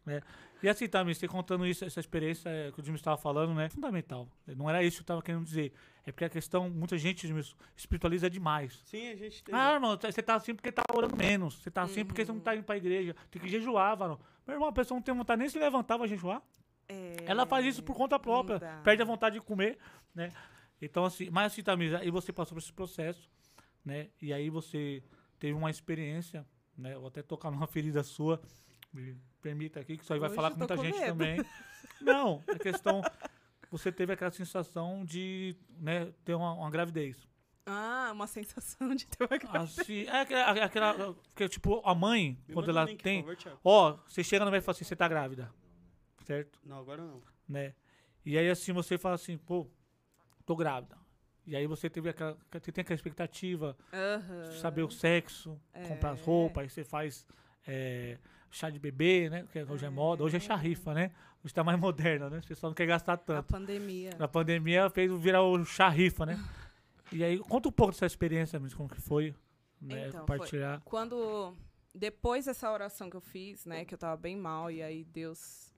né? 0.05 0.21
E 0.63 0.69
assim, 0.69 0.87
também, 0.87 1.13
você 1.13 1.27
contando 1.27 1.65
isso, 1.65 1.83
essa 1.83 1.99
experiência 1.99 2.47
é, 2.47 2.71
que 2.71 2.79
o 2.79 2.83
Jimmy 2.83 2.97
estava 2.97 3.17
falando, 3.17 3.53
né? 3.53 3.67
Fundamental. 3.69 4.27
Não 4.45 4.69
era 4.69 4.83
isso 4.83 4.97
que 4.97 5.01
eu 5.01 5.03
estava 5.03 5.21
querendo 5.21 5.43
dizer. 5.43 5.73
É 6.05 6.11
porque 6.11 6.25
a 6.25 6.29
questão, 6.29 6.69
muita 6.69 6.97
gente 6.97 7.27
Jimmy, 7.27 7.41
espiritualiza 7.75 8.29
demais. 8.29 8.81
Sim, 8.85 9.09
a 9.09 9.15
gente 9.15 9.43
tem. 9.43 9.55
Ah, 9.55 9.73
irmão, 9.73 9.97
você 9.99 10.21
tá 10.21 10.35
assim 10.35 10.53
porque 10.53 10.71
tá 10.71 10.83
orando 10.93 11.15
menos. 11.15 11.55
Você 11.55 11.71
tá 11.71 11.81
assim 11.81 12.05
porque 12.05 12.23
você 12.25 12.31
não 12.31 12.39
tá 12.39 12.55
indo 12.55 12.63
pra 12.63 12.77
igreja. 12.77 13.15
Tem 13.31 13.41
que 13.41 13.47
jejuar, 13.49 13.97
mano. 13.97 14.19
Meu 14.45 14.55
irmão, 14.55 14.69
a 14.69 14.73
pessoa 14.73 14.95
não 14.97 15.01
tem 15.01 15.15
vontade 15.15 15.39
nem 15.39 15.49
se 15.49 15.57
levantar 15.57 15.97
pra 15.97 16.07
jejuar. 16.07 16.41
É, 16.87 17.15
Ela 17.25 17.45
faz 17.45 17.65
isso 17.65 17.81
por 17.81 17.95
conta 17.95 18.19
própria. 18.19 18.59
Perde 18.83 19.01
a 19.01 19.05
vontade 19.05 19.39
de 19.39 19.41
comer, 19.41 19.77
né? 20.13 20.31
Então, 20.81 21.05
assim, 21.05 21.29
mas 21.29 21.53
assim, 21.53 21.63
Tamisa, 21.63 22.03
e 22.03 22.11
você 22.11 22.33
passou 22.33 22.55
por 22.55 22.61
esse 22.61 22.73
processo, 22.73 23.29
né? 23.85 24.09
E 24.21 24.33
aí 24.33 24.49
você 24.49 25.03
teve 25.39 25.53
uma 25.53 25.69
experiência, 25.69 26.45
né? 26.77 26.95
Vou 26.95 27.07
até 27.07 27.21
tocar 27.21 27.49
numa 27.51 27.67
ferida 27.67 28.03
sua. 28.03 28.41
Me 28.93 29.15
permita 29.41 29.79
aqui, 29.79 29.97
que 29.97 30.03
isso 30.03 30.13
aí 30.13 30.19
vai 30.19 30.29
Hoje 30.29 30.35
falar 30.35 30.51
com 30.51 30.57
muita 30.57 30.75
com 30.75 30.83
gente 30.83 30.97
medo. 30.99 31.07
também. 31.07 31.45
Não, 32.01 32.43
é 32.47 32.57
questão. 32.57 33.01
Você 33.69 33.91
teve 33.91 34.11
aquela 34.13 34.31
sensação 34.31 35.05
de 35.05 35.55
né, 35.79 36.11
ter 36.25 36.33
uma, 36.33 36.53
uma 36.53 36.69
gravidez. 36.69 37.17
Ah, 37.65 38.09
uma 38.11 38.27
sensação 38.27 38.93
de 38.95 39.05
ter 39.07 39.23
uma 39.23 39.37
gravidez. 39.37 39.79
Assim, 39.79 40.03
é 40.05 40.21
aquela, 40.21 40.65
aquela. 40.65 41.15
Que, 41.35 41.47
tipo, 41.47 41.81
a 41.85 41.93
mãe, 41.95 42.37
Me 42.47 42.53
quando 42.53 42.69
ela 42.69 42.83
link, 42.85 43.01
tem. 43.01 43.23
favor. 43.23 43.59
Ó, 43.63 43.97
você 44.07 44.23
chega 44.23 44.43
no 44.43 44.51
médico 44.51 44.63
e 44.63 44.65
fala 44.65 44.75
assim: 44.75 44.83
você 44.85 44.95
tá 44.95 45.07
grávida. 45.07 45.51
Certo? 46.25 46.59
Não, 46.65 46.79
agora 46.79 47.03
não. 47.03 47.21
né? 47.47 47.73
E 48.25 48.37
aí 48.37 48.49
assim 48.49 48.71
você 48.71 48.97
fala 48.97 49.15
assim, 49.15 49.37
pô, 49.37 49.67
tô 50.45 50.55
grávida. 50.55 50.95
E 51.45 51.55
aí 51.55 51.65
você 51.65 51.89
teve 51.89 52.07
aquela, 52.09 52.37
você 52.51 52.71
tem 52.71 52.83
aquela 52.83 52.95
expectativa, 52.95 53.75
de 54.49 54.59
saber 54.59 54.83
o 54.83 54.91
sexo, 54.91 55.59
comprar 55.87 56.11
as 56.11 56.19
É. 56.19 56.23
roupas, 56.23 56.63
aí 56.63 56.69
você 56.69 56.83
faz 56.83 57.25
é, 57.65 58.19
chá 58.51 58.69
de 58.69 58.77
bebê, 58.77 59.29
né? 59.29 59.47
Que 59.51 59.63
hoje 59.63 59.85
é 59.85 59.89
moda, 59.89 60.23
hoje 60.23 60.37
é 60.37 60.39
chá 60.39 60.55
rifa, 60.55 60.93
né? 60.93 61.11
Hoje 61.43 61.53
tá 61.53 61.63
mais 61.63 61.79
moderno, 61.79 62.29
né? 62.29 62.39
O 62.43 62.47
pessoal 62.47 62.69
não 62.69 62.75
quer 62.75 62.85
gastar 62.85 63.13
A 63.13 63.17
tanto. 63.17 63.47
pandemia. 63.47 64.11
Na 64.19 64.27
pandemia 64.27 64.89
fez 64.89 65.11
virar 65.19 65.41
o 65.41 65.63
chá 65.65 65.89
rifa, 65.89 66.25
né? 66.25 66.37
E 67.11 67.23
aí, 67.23 67.39
conta 67.39 67.67
um 67.69 67.71
pouco 67.71 67.91
dessa 67.93 68.05
experiência, 68.05 68.59
mesmo, 68.59 68.77
como 68.77 68.89
que 68.89 69.01
foi, 69.01 69.33
né? 69.81 70.07
Então, 70.09 70.25
foi- 70.25 70.37
compartilhar. 70.37 70.81
Quando. 70.85 71.55
Depois 71.93 72.45
dessa 72.45 72.71
oração 72.71 73.09
que 73.09 73.17
eu 73.17 73.21
fiz, 73.21 73.65
né? 73.65 73.83
Que 73.83 73.93
eu 73.93 73.97
tava 73.97 74.15
bem 74.15 74.37
mal, 74.37 74.69
e 74.71 74.81
aí 74.83 75.03
Deus. 75.03 75.73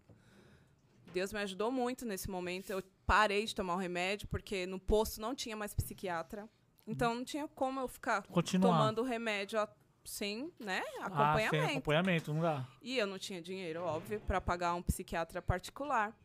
Deus 1.14 1.32
me 1.32 1.40
ajudou 1.40 1.72
muito 1.72 2.06
nesse 2.06 2.30
momento. 2.30 2.70
Eu 2.72 2.84
parei 3.06 3.46
de 3.46 3.54
tomar 3.56 3.76
o 3.76 3.78
remédio, 3.78 4.28
porque 4.28 4.66
no 4.66 4.80
posto 4.80 5.22
não 5.22 5.34
tinha 5.36 5.56
mais 5.56 5.74
psiquiatra. 5.74 6.48
Então 6.86 7.16
não 7.16 7.24
tinha 7.24 7.48
como 7.48 7.80
eu 7.80 7.88
ficar 7.88 8.24
Continuar. 8.24 8.70
tomando 8.78 9.00
o 9.02 9.04
remédio 9.04 9.60
sem, 10.04 10.52
né? 10.60 10.82
Ah, 11.00 11.36
sem 11.36 11.46
Acompanhamento. 11.46 11.72
acompanhamento, 11.72 12.34
não 12.34 12.42
dá. 12.42 12.68
E 12.82 12.98
eu 12.98 13.08
não 13.08 13.18
tinha 13.18 13.42
dinheiro, 13.42 13.82
óbvio, 13.84 14.20
para 14.22 14.42
pagar 14.42 14.74
um 14.76 14.82
psiquiatra 14.82 15.42
particular. 15.42 16.16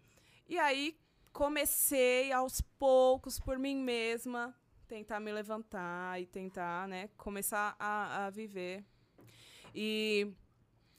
E 0.48 0.58
aí 0.58 0.98
comecei 1.32 2.32
aos 2.32 2.60
poucos 2.60 3.38
por 3.38 3.58
mim 3.58 3.76
mesma 3.76 4.54
tentar 4.88 5.20
me 5.20 5.30
levantar 5.30 6.20
e 6.20 6.26
tentar, 6.26 6.88
né, 6.88 7.10
começar 7.16 7.76
a, 7.78 8.26
a 8.26 8.30
viver. 8.30 8.84
E 9.74 10.32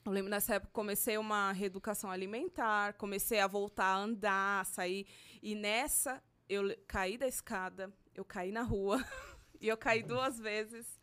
eu 0.04 0.12
lembro 0.12 0.30
nessa 0.30 0.54
época 0.54 0.72
comecei 0.72 1.18
uma 1.18 1.52
reeducação 1.52 2.10
alimentar, 2.10 2.94
comecei 2.94 3.40
a 3.40 3.46
voltar 3.46 3.86
a 3.86 3.96
andar, 3.96 4.60
a 4.60 4.64
sair. 4.64 5.06
E 5.42 5.54
nessa 5.54 6.22
eu 6.48 6.62
caí 6.86 7.18
da 7.18 7.26
escada, 7.26 7.92
eu 8.14 8.24
caí 8.24 8.52
na 8.52 8.62
rua 8.62 9.04
e 9.60 9.68
eu 9.68 9.76
caí 9.76 10.02
duas 10.02 10.38
vezes 10.38 10.99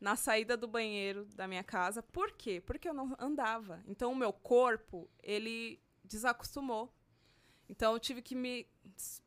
na 0.00 0.16
saída 0.16 0.56
do 0.56 0.66
banheiro 0.66 1.26
da 1.36 1.46
minha 1.46 1.62
casa. 1.62 2.02
Por 2.02 2.32
quê? 2.32 2.60
Porque 2.60 2.88
eu 2.88 2.94
não 2.94 3.14
andava. 3.18 3.82
Então 3.86 4.12
o 4.12 4.16
meu 4.16 4.32
corpo, 4.32 5.08
ele 5.22 5.80
desacostumou. 6.02 6.92
Então 7.68 7.92
eu 7.92 8.00
tive 8.00 8.22
que 8.22 8.34
me 8.34 8.66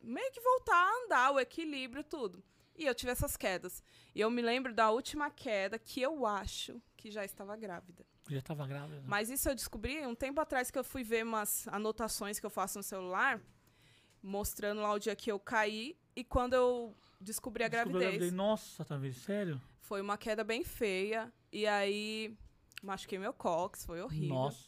meio 0.02 0.30
que 0.32 0.40
voltar 0.40 0.76
a 0.76 1.04
andar, 1.04 1.30
o 1.30 1.40
equilíbrio, 1.40 2.02
tudo. 2.04 2.42
E 2.76 2.84
eu 2.84 2.94
tive 2.94 3.12
essas 3.12 3.36
quedas. 3.36 3.82
E 4.14 4.20
eu 4.20 4.30
me 4.30 4.42
lembro 4.42 4.74
da 4.74 4.90
última 4.90 5.30
queda 5.30 5.78
que 5.78 6.02
eu 6.02 6.26
acho 6.26 6.82
que 6.96 7.10
já 7.10 7.24
estava 7.24 7.56
grávida. 7.56 8.04
Já 8.28 8.42
tava 8.42 8.66
grávida. 8.66 9.00
né? 9.00 9.06
Mas 9.06 9.30
isso 9.30 9.48
eu 9.48 9.54
descobri 9.54 10.04
um 10.06 10.14
tempo 10.14 10.40
atrás 10.40 10.70
que 10.70 10.78
eu 10.78 10.84
fui 10.84 11.04
ver 11.04 11.24
umas 11.24 11.68
anotações 11.68 12.40
que 12.40 12.46
eu 12.46 12.50
faço 12.50 12.78
no 12.78 12.82
celular, 12.82 13.40
mostrando 14.24 14.80
lá 14.80 14.90
o 14.92 14.98
dia 14.98 15.14
que 15.14 15.30
eu 15.30 15.38
caí 15.38 15.96
e 16.16 16.24
quando 16.24 16.54
eu 16.54 16.96
descobri 17.20 17.62
a 17.62 17.68
Descobriu 17.68 18.00
gravidez. 18.00 18.32
Nossa, 18.32 18.84
tá 18.84 18.96
vendo? 18.96 19.14
Sério? 19.14 19.60
Foi 19.82 20.00
uma 20.00 20.16
queda 20.16 20.42
bem 20.42 20.64
feia. 20.64 21.30
E 21.52 21.66
aí 21.66 22.34
machuquei 22.82 23.18
meu 23.18 23.34
cóccix, 23.34 23.84
foi 23.84 24.00
horrível. 24.00 24.28
Nossa. 24.28 24.64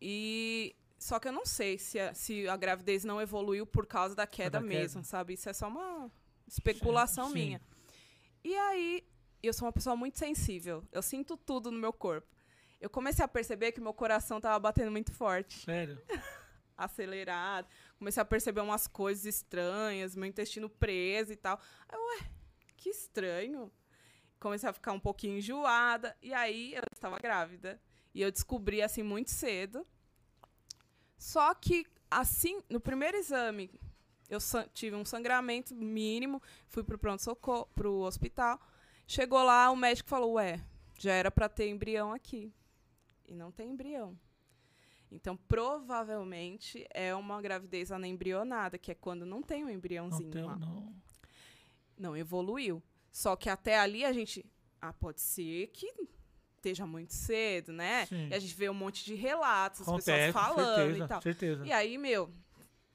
E 0.00 0.76
só 0.98 1.18
que 1.18 1.26
eu 1.26 1.32
não 1.32 1.46
sei 1.46 1.78
se 1.78 1.98
a, 1.98 2.12
se 2.12 2.46
a 2.46 2.56
gravidez 2.56 3.02
não 3.02 3.20
evoluiu 3.20 3.66
por 3.66 3.86
causa 3.86 4.14
da 4.14 4.26
queda 4.26 4.60
da 4.60 4.66
mesmo, 4.66 5.00
queda. 5.00 5.08
sabe? 5.08 5.32
Isso 5.32 5.48
é 5.48 5.54
só 5.54 5.68
uma 5.68 6.10
especulação 6.46 7.28
Sim. 7.28 7.34
minha. 7.34 7.60
E 8.44 8.54
aí, 8.54 9.02
eu 9.42 9.54
sou 9.54 9.66
uma 9.66 9.72
pessoa 9.72 9.96
muito 9.96 10.18
sensível. 10.18 10.84
Eu 10.92 11.02
sinto 11.02 11.36
tudo 11.36 11.70
no 11.70 11.78
meu 11.78 11.92
corpo. 11.92 12.28
Eu 12.78 12.90
comecei 12.90 13.24
a 13.24 13.28
perceber 13.28 13.72
que 13.72 13.80
meu 13.80 13.94
coração 13.94 14.38
tava 14.38 14.58
batendo 14.58 14.90
muito 14.90 15.12
forte, 15.12 15.64
Sério? 15.64 15.98
acelerado. 16.76 17.68
Comecei 17.98 18.20
a 18.20 18.24
perceber 18.24 18.60
umas 18.60 18.86
coisas 18.86 19.24
estranhas, 19.24 20.14
meu 20.14 20.28
intestino 20.28 20.68
preso 20.68 21.32
e 21.32 21.36
tal. 21.36 21.60
Aí, 21.88 21.98
ué, 21.98 22.30
que 22.76 22.90
estranho. 22.90 23.72
Comecei 24.38 24.68
a 24.68 24.72
ficar 24.72 24.92
um 24.92 25.00
pouquinho 25.00 25.38
enjoada. 25.38 26.16
E 26.20 26.34
aí, 26.34 26.74
eu 26.74 26.82
estava 26.92 27.18
grávida. 27.18 27.80
E 28.14 28.20
eu 28.20 28.30
descobri, 28.30 28.82
assim, 28.82 29.02
muito 29.02 29.30
cedo. 29.30 29.86
Só 31.16 31.54
que, 31.54 31.86
assim, 32.10 32.62
no 32.68 32.80
primeiro 32.80 33.16
exame, 33.16 33.70
eu 34.28 34.38
tive 34.72 34.96
um 34.96 35.04
sangramento 35.04 35.74
mínimo, 35.74 36.42
fui 36.68 36.82
pro 36.82 36.98
pronto-socorro, 36.98 37.66
pro 37.74 38.00
hospital. 38.00 38.60
Chegou 39.06 39.42
lá, 39.42 39.70
o 39.70 39.76
médico 39.76 40.08
falou, 40.08 40.34
ué, 40.34 40.60
já 40.98 41.12
era 41.12 41.30
para 41.30 41.48
ter 41.48 41.68
embrião 41.68 42.12
aqui. 42.12 42.52
E 43.26 43.34
não 43.34 43.50
tem 43.50 43.70
embrião. 43.70 44.18
Então, 45.10 45.36
provavelmente, 45.36 46.86
é 46.90 47.14
uma 47.14 47.40
gravidez 47.40 47.92
anembrionada, 47.92 48.76
que 48.76 48.90
é 48.90 48.94
quando 48.94 49.24
não 49.24 49.42
tem 49.42 49.62
um 49.64 49.68
Não, 49.68 49.74
embriãozinho 49.74 50.30
tem, 50.30 50.44
lá. 50.44 50.56
não. 50.56 50.94
Não 51.96 52.16
evoluiu. 52.16 52.82
Só 53.10 53.36
que 53.36 53.48
até 53.48 53.78
ali 53.78 54.04
a 54.04 54.12
gente... 54.12 54.44
Ah, 54.80 54.92
pode 54.92 55.20
ser 55.20 55.68
que 55.68 55.90
esteja 56.56 56.86
muito 56.86 57.12
cedo, 57.14 57.72
né? 57.72 58.06
Sim. 58.06 58.28
E 58.28 58.34
a 58.34 58.38
gente 58.38 58.54
vê 58.54 58.68
um 58.68 58.74
monte 58.74 59.04
de 59.04 59.14
relatos, 59.14 59.80
as 59.82 59.88
Acontece, 59.88 60.10
pessoas 60.10 60.32
falando 60.32 60.76
certeza, 60.76 61.04
e 61.04 61.08
tal. 61.08 61.22
certeza. 61.22 61.66
E 61.66 61.72
aí, 61.72 61.96
meu, 61.96 62.30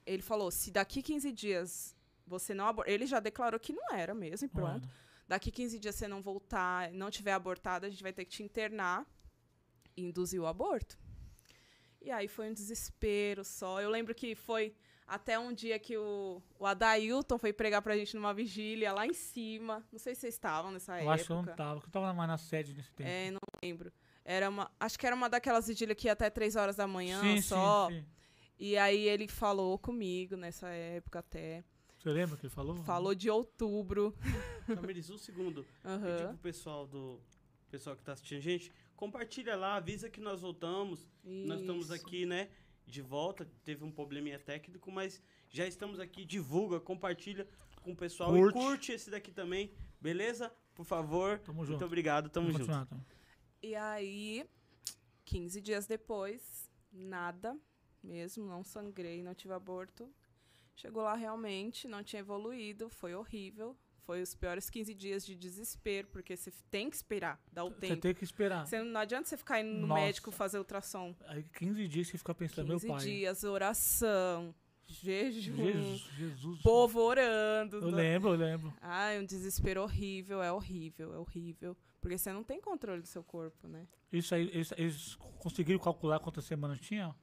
ele 0.06 0.22
falou: 0.22 0.50
se 0.50 0.70
daqui 0.70 1.02
15 1.02 1.32
dias 1.32 1.96
você 2.26 2.54
não 2.54 2.66
abortar. 2.66 2.92
Ele 2.92 3.06
já 3.06 3.18
declarou 3.18 3.58
que 3.58 3.72
não 3.72 3.92
era 3.92 4.14
mesmo, 4.14 4.46
e 4.46 4.48
pronto. 4.48 4.86
Mano, 4.86 4.90
Daqui 5.28 5.50
15 5.50 5.78
dias 5.78 5.94
você 5.94 6.06
não 6.06 6.20
voltar, 6.20 6.90
não 6.92 7.10
tiver 7.10 7.32
abortado, 7.32 7.86
a 7.86 7.88
gente 7.88 8.02
vai 8.02 8.12
ter 8.12 8.24
que 8.24 8.30
te 8.32 8.42
internar 8.42 9.06
e 9.96 10.02
induzir 10.04 10.40
o 10.40 10.46
aborto. 10.46 10.98
E 12.04 12.10
aí 12.10 12.28
foi 12.28 12.50
um 12.50 12.52
desespero 12.52 13.44
só. 13.44 13.80
Eu 13.80 13.90
lembro 13.90 14.14
que 14.14 14.34
foi 14.34 14.74
até 15.06 15.38
um 15.38 15.52
dia 15.52 15.78
que 15.78 15.96
o, 15.96 16.42
o 16.58 16.66
Adailton 16.66 17.38
foi 17.38 17.52
pregar 17.52 17.82
pra 17.82 17.96
gente 17.96 18.14
numa 18.16 18.32
vigília 18.32 18.92
lá 18.92 19.06
em 19.06 19.12
cima. 19.12 19.84
Não 19.92 19.98
sei 19.98 20.14
se 20.14 20.22
vocês 20.22 20.34
estavam 20.34 20.70
nessa 20.70 20.92
eu 20.92 20.98
época. 21.00 21.14
acho 21.14 21.24
que 21.26 21.32
eu 21.32 21.36
não 21.36 21.44
tava, 21.44 21.80
que 21.80 21.86
eu 21.86 21.90
tava 21.90 22.12
mais 22.14 22.28
na 22.28 22.38
sede 22.38 22.74
nesse 22.74 22.92
tempo. 22.92 23.08
É, 23.08 23.30
não 23.30 23.40
lembro. 23.62 23.92
Era 24.24 24.48
uma, 24.48 24.70
acho 24.78 24.98
que 24.98 25.06
era 25.06 25.14
uma 25.14 25.28
daquelas 25.28 25.66
vigílias 25.66 25.96
que 25.96 26.06
ia 26.06 26.12
até 26.12 26.30
3 26.30 26.56
horas 26.56 26.76
da 26.76 26.86
manhã 26.86 27.20
sim, 27.20 27.42
só. 27.42 27.88
sim, 27.88 28.00
sim. 28.00 28.06
E 28.58 28.76
aí 28.78 29.08
ele 29.08 29.26
falou 29.26 29.78
comigo 29.78 30.36
nessa 30.36 30.68
época 30.68 31.18
até. 31.18 31.64
Você 31.98 32.08
lembra 32.10 32.36
que 32.36 32.46
ele 32.46 32.54
falou? 32.54 32.76
Falou 32.84 33.14
de 33.14 33.28
outubro. 33.28 34.16
Tamiris, 34.66 35.10
um 35.10 35.18
segundo. 35.18 35.66
Aham. 35.84 36.00
Pedir 36.00 36.28
pro 36.28 36.38
pessoal 36.38 36.86
do 36.86 37.20
pessoal 37.70 37.96
que 37.96 38.02
tá 38.02 38.12
assistindo 38.12 38.38
a 38.38 38.40
gente, 38.42 38.72
compartilha 39.02 39.56
lá, 39.56 39.74
avisa 39.74 40.08
que 40.08 40.20
nós 40.20 40.42
voltamos. 40.42 41.10
Nós 41.24 41.58
estamos 41.60 41.86
Isso. 41.86 41.94
aqui, 41.94 42.24
né, 42.24 42.48
de 42.86 43.02
volta. 43.02 43.44
Teve 43.64 43.84
um 43.84 43.90
probleminha 43.90 44.38
técnico, 44.38 44.92
mas 44.92 45.20
já 45.50 45.66
estamos 45.66 45.98
aqui. 45.98 46.24
Divulga, 46.24 46.78
compartilha 46.78 47.48
com 47.82 47.90
o 47.90 47.96
pessoal 47.96 48.30
Curte. 48.30 48.56
e 48.56 48.62
curte 48.62 48.92
esse 48.92 49.10
daqui 49.10 49.32
também, 49.32 49.72
beleza? 50.00 50.54
Por 50.72 50.84
favor. 50.84 51.40
Tamo 51.40 51.58
Muito 51.58 51.72
junto. 51.72 51.84
obrigado, 51.84 52.30
tamo 52.30 52.46
Vamos 52.52 52.60
junto. 52.64 52.70
continuar, 52.78 52.84
então. 52.84 53.04
E 53.60 53.74
aí, 53.74 54.46
15 55.24 55.60
dias 55.60 55.84
depois, 55.84 56.70
nada 56.92 57.58
mesmo, 58.00 58.46
não 58.46 58.62
sangrei, 58.62 59.20
não 59.20 59.34
tive 59.34 59.52
aborto. 59.52 60.08
Chegou 60.76 61.02
lá 61.02 61.16
realmente, 61.16 61.88
não 61.88 62.04
tinha 62.04 62.20
evoluído, 62.20 62.88
foi 62.88 63.16
horrível. 63.16 63.76
Foi 64.04 64.20
os 64.20 64.34
piores 64.34 64.68
15 64.68 64.94
dias 64.94 65.24
de 65.24 65.34
desespero, 65.36 66.08
porque 66.08 66.36
você 66.36 66.52
tem 66.70 66.90
que 66.90 66.96
esperar, 66.96 67.40
dá 67.52 67.64
o 67.64 67.70
Você 67.70 67.76
tempo. 67.80 68.00
tem 68.02 68.14
que 68.14 68.24
esperar. 68.24 68.66
Você- 68.66 68.82
não 68.82 69.00
adianta 69.00 69.28
você 69.28 69.36
ficar 69.36 69.60
indo 69.60 69.78
no 69.80 69.86
Nossa. 69.86 70.00
médico 70.02 70.30
fazer 70.32 70.58
ultrassom. 70.58 71.14
Aí 71.26 71.44
15 71.54 71.86
dias 71.86 72.08
você 72.08 72.18
fica 72.18 72.34
pensando, 72.34 72.66
15 72.72 72.86
meu 72.86 72.96
pai. 72.96 73.04
dias, 73.04 73.44
oração, 73.44 74.52
jejum, 74.86 75.54
Jesus, 75.56 76.00
Jesus. 76.16 76.62
povo 76.62 77.00
orando. 77.00 77.76
Eu 77.76 77.90
lembro, 77.90 78.30
eu 78.30 78.36
lembro. 78.36 78.74
Ai, 78.80 79.20
um 79.20 79.24
desespero 79.24 79.82
horrível, 79.82 80.42
é 80.42 80.52
horrível, 80.52 81.14
é 81.14 81.18
horrível. 81.18 81.76
Porque 82.00 82.18
você 82.18 82.32
não 82.32 82.42
tem 82.42 82.60
controle 82.60 83.00
do 83.00 83.06
seu 83.06 83.22
corpo, 83.22 83.68
né? 83.68 83.86
Isso 84.12 84.34
aí, 84.34 84.48
eles, 84.52 84.72
eles 84.76 85.14
conseguiram 85.38 85.78
calcular 85.78 86.18
quantas 86.18 86.44
semanas 86.44 86.80
tinha? 86.80 87.14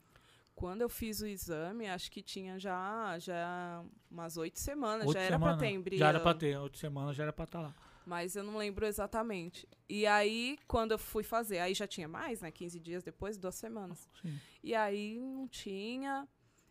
Quando 0.60 0.82
eu 0.82 0.90
fiz 0.90 1.22
o 1.22 1.26
exame, 1.26 1.88
acho 1.88 2.12
que 2.12 2.22
tinha 2.22 2.60
já, 2.60 3.18
já 3.18 3.82
umas 4.12 4.36
oito 4.36 4.60
semanas. 4.60 5.08
Oito 5.08 5.14
já 5.14 5.22
era 5.22 5.36
semanas? 5.36 5.58
pra 5.58 5.66
ter 5.66 5.74
embrião. 5.74 6.00
Já 6.00 6.10
era 6.10 6.20
pra 6.20 6.34
ter, 6.34 6.60
oito 6.60 6.78
semanas 6.78 7.16
já 7.16 7.24
era 7.24 7.32
pra 7.32 7.46
estar 7.46 7.62
lá. 7.62 7.74
Mas 8.06 8.36
eu 8.36 8.44
não 8.44 8.58
lembro 8.58 8.86
exatamente. 8.86 9.66
E 9.88 10.06
aí, 10.06 10.60
quando 10.68 10.92
eu 10.92 11.00
fui 11.00 11.24
fazer, 11.24 11.60
aí 11.60 11.74
já 11.74 11.88
tinha 11.88 12.10
mais, 12.10 12.42
né? 12.42 12.52
15 12.52 12.78
dias 12.78 13.04
depois, 13.04 13.38
duas 13.38 13.56
semanas. 13.56 14.10
Sim. 14.22 14.38
E 14.62 14.76
aí 14.76 15.18
não 15.18 15.48
tinha. 15.48 16.28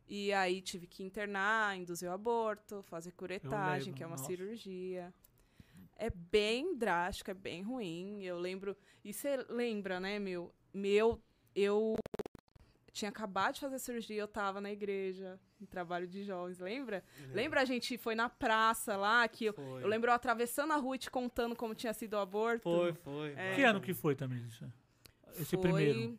E 0.06 0.34
aí 0.34 0.60
tive 0.60 0.86
que 0.86 1.02
internar, 1.02 1.74
induzir 1.74 2.10
o 2.10 2.12
aborto, 2.12 2.82
fazer 2.82 3.12
curetagem, 3.12 3.94
que 3.94 4.02
é 4.02 4.06
uma 4.06 4.16
nossa. 4.16 4.26
cirurgia. 4.26 5.14
É 5.96 6.10
bem 6.10 6.76
drástico, 6.76 7.30
é 7.30 7.34
bem 7.34 7.62
ruim. 7.62 8.22
Eu 8.22 8.38
lembro. 8.38 8.76
E 9.02 9.14
você 9.14 9.38
lembra, 9.48 9.98
né, 9.98 10.18
meu? 10.18 10.52
Meu, 10.74 11.18
eu 11.54 11.96
tinha 12.92 13.08
acabado 13.08 13.54
de 13.54 13.60
fazer 13.60 13.78
cirurgia, 13.78 14.16
eu 14.20 14.28
tava 14.28 14.60
na 14.60 14.70
igreja, 14.72 15.38
em 15.60 15.66
trabalho 15.66 16.06
de 16.06 16.24
jovens, 16.24 16.58
lembra? 16.58 17.02
Lembra 17.32 17.60
a 17.60 17.64
gente 17.64 17.96
foi 17.98 18.14
na 18.14 18.28
praça 18.28 18.96
lá, 18.96 19.26
que 19.28 19.46
eu, 19.46 19.54
eu 19.80 19.86
lembro 19.88 20.10
eu 20.10 20.14
atravessando 20.14 20.72
a 20.72 20.76
rua 20.76 20.96
e 20.96 20.98
te 20.98 21.10
contando 21.10 21.54
como 21.54 21.74
tinha 21.74 21.92
sido 21.92 22.14
o 22.14 22.18
aborto? 22.18 22.62
Foi, 22.62 22.92
foi. 22.94 23.32
É. 23.36 23.54
Que 23.54 23.62
ano 23.62 23.80
que 23.80 23.94
foi 23.94 24.14
também 24.14 24.38
isso? 24.46 24.64
Esse 25.36 25.56
Foi 25.56 25.60
primeiro? 25.60 26.18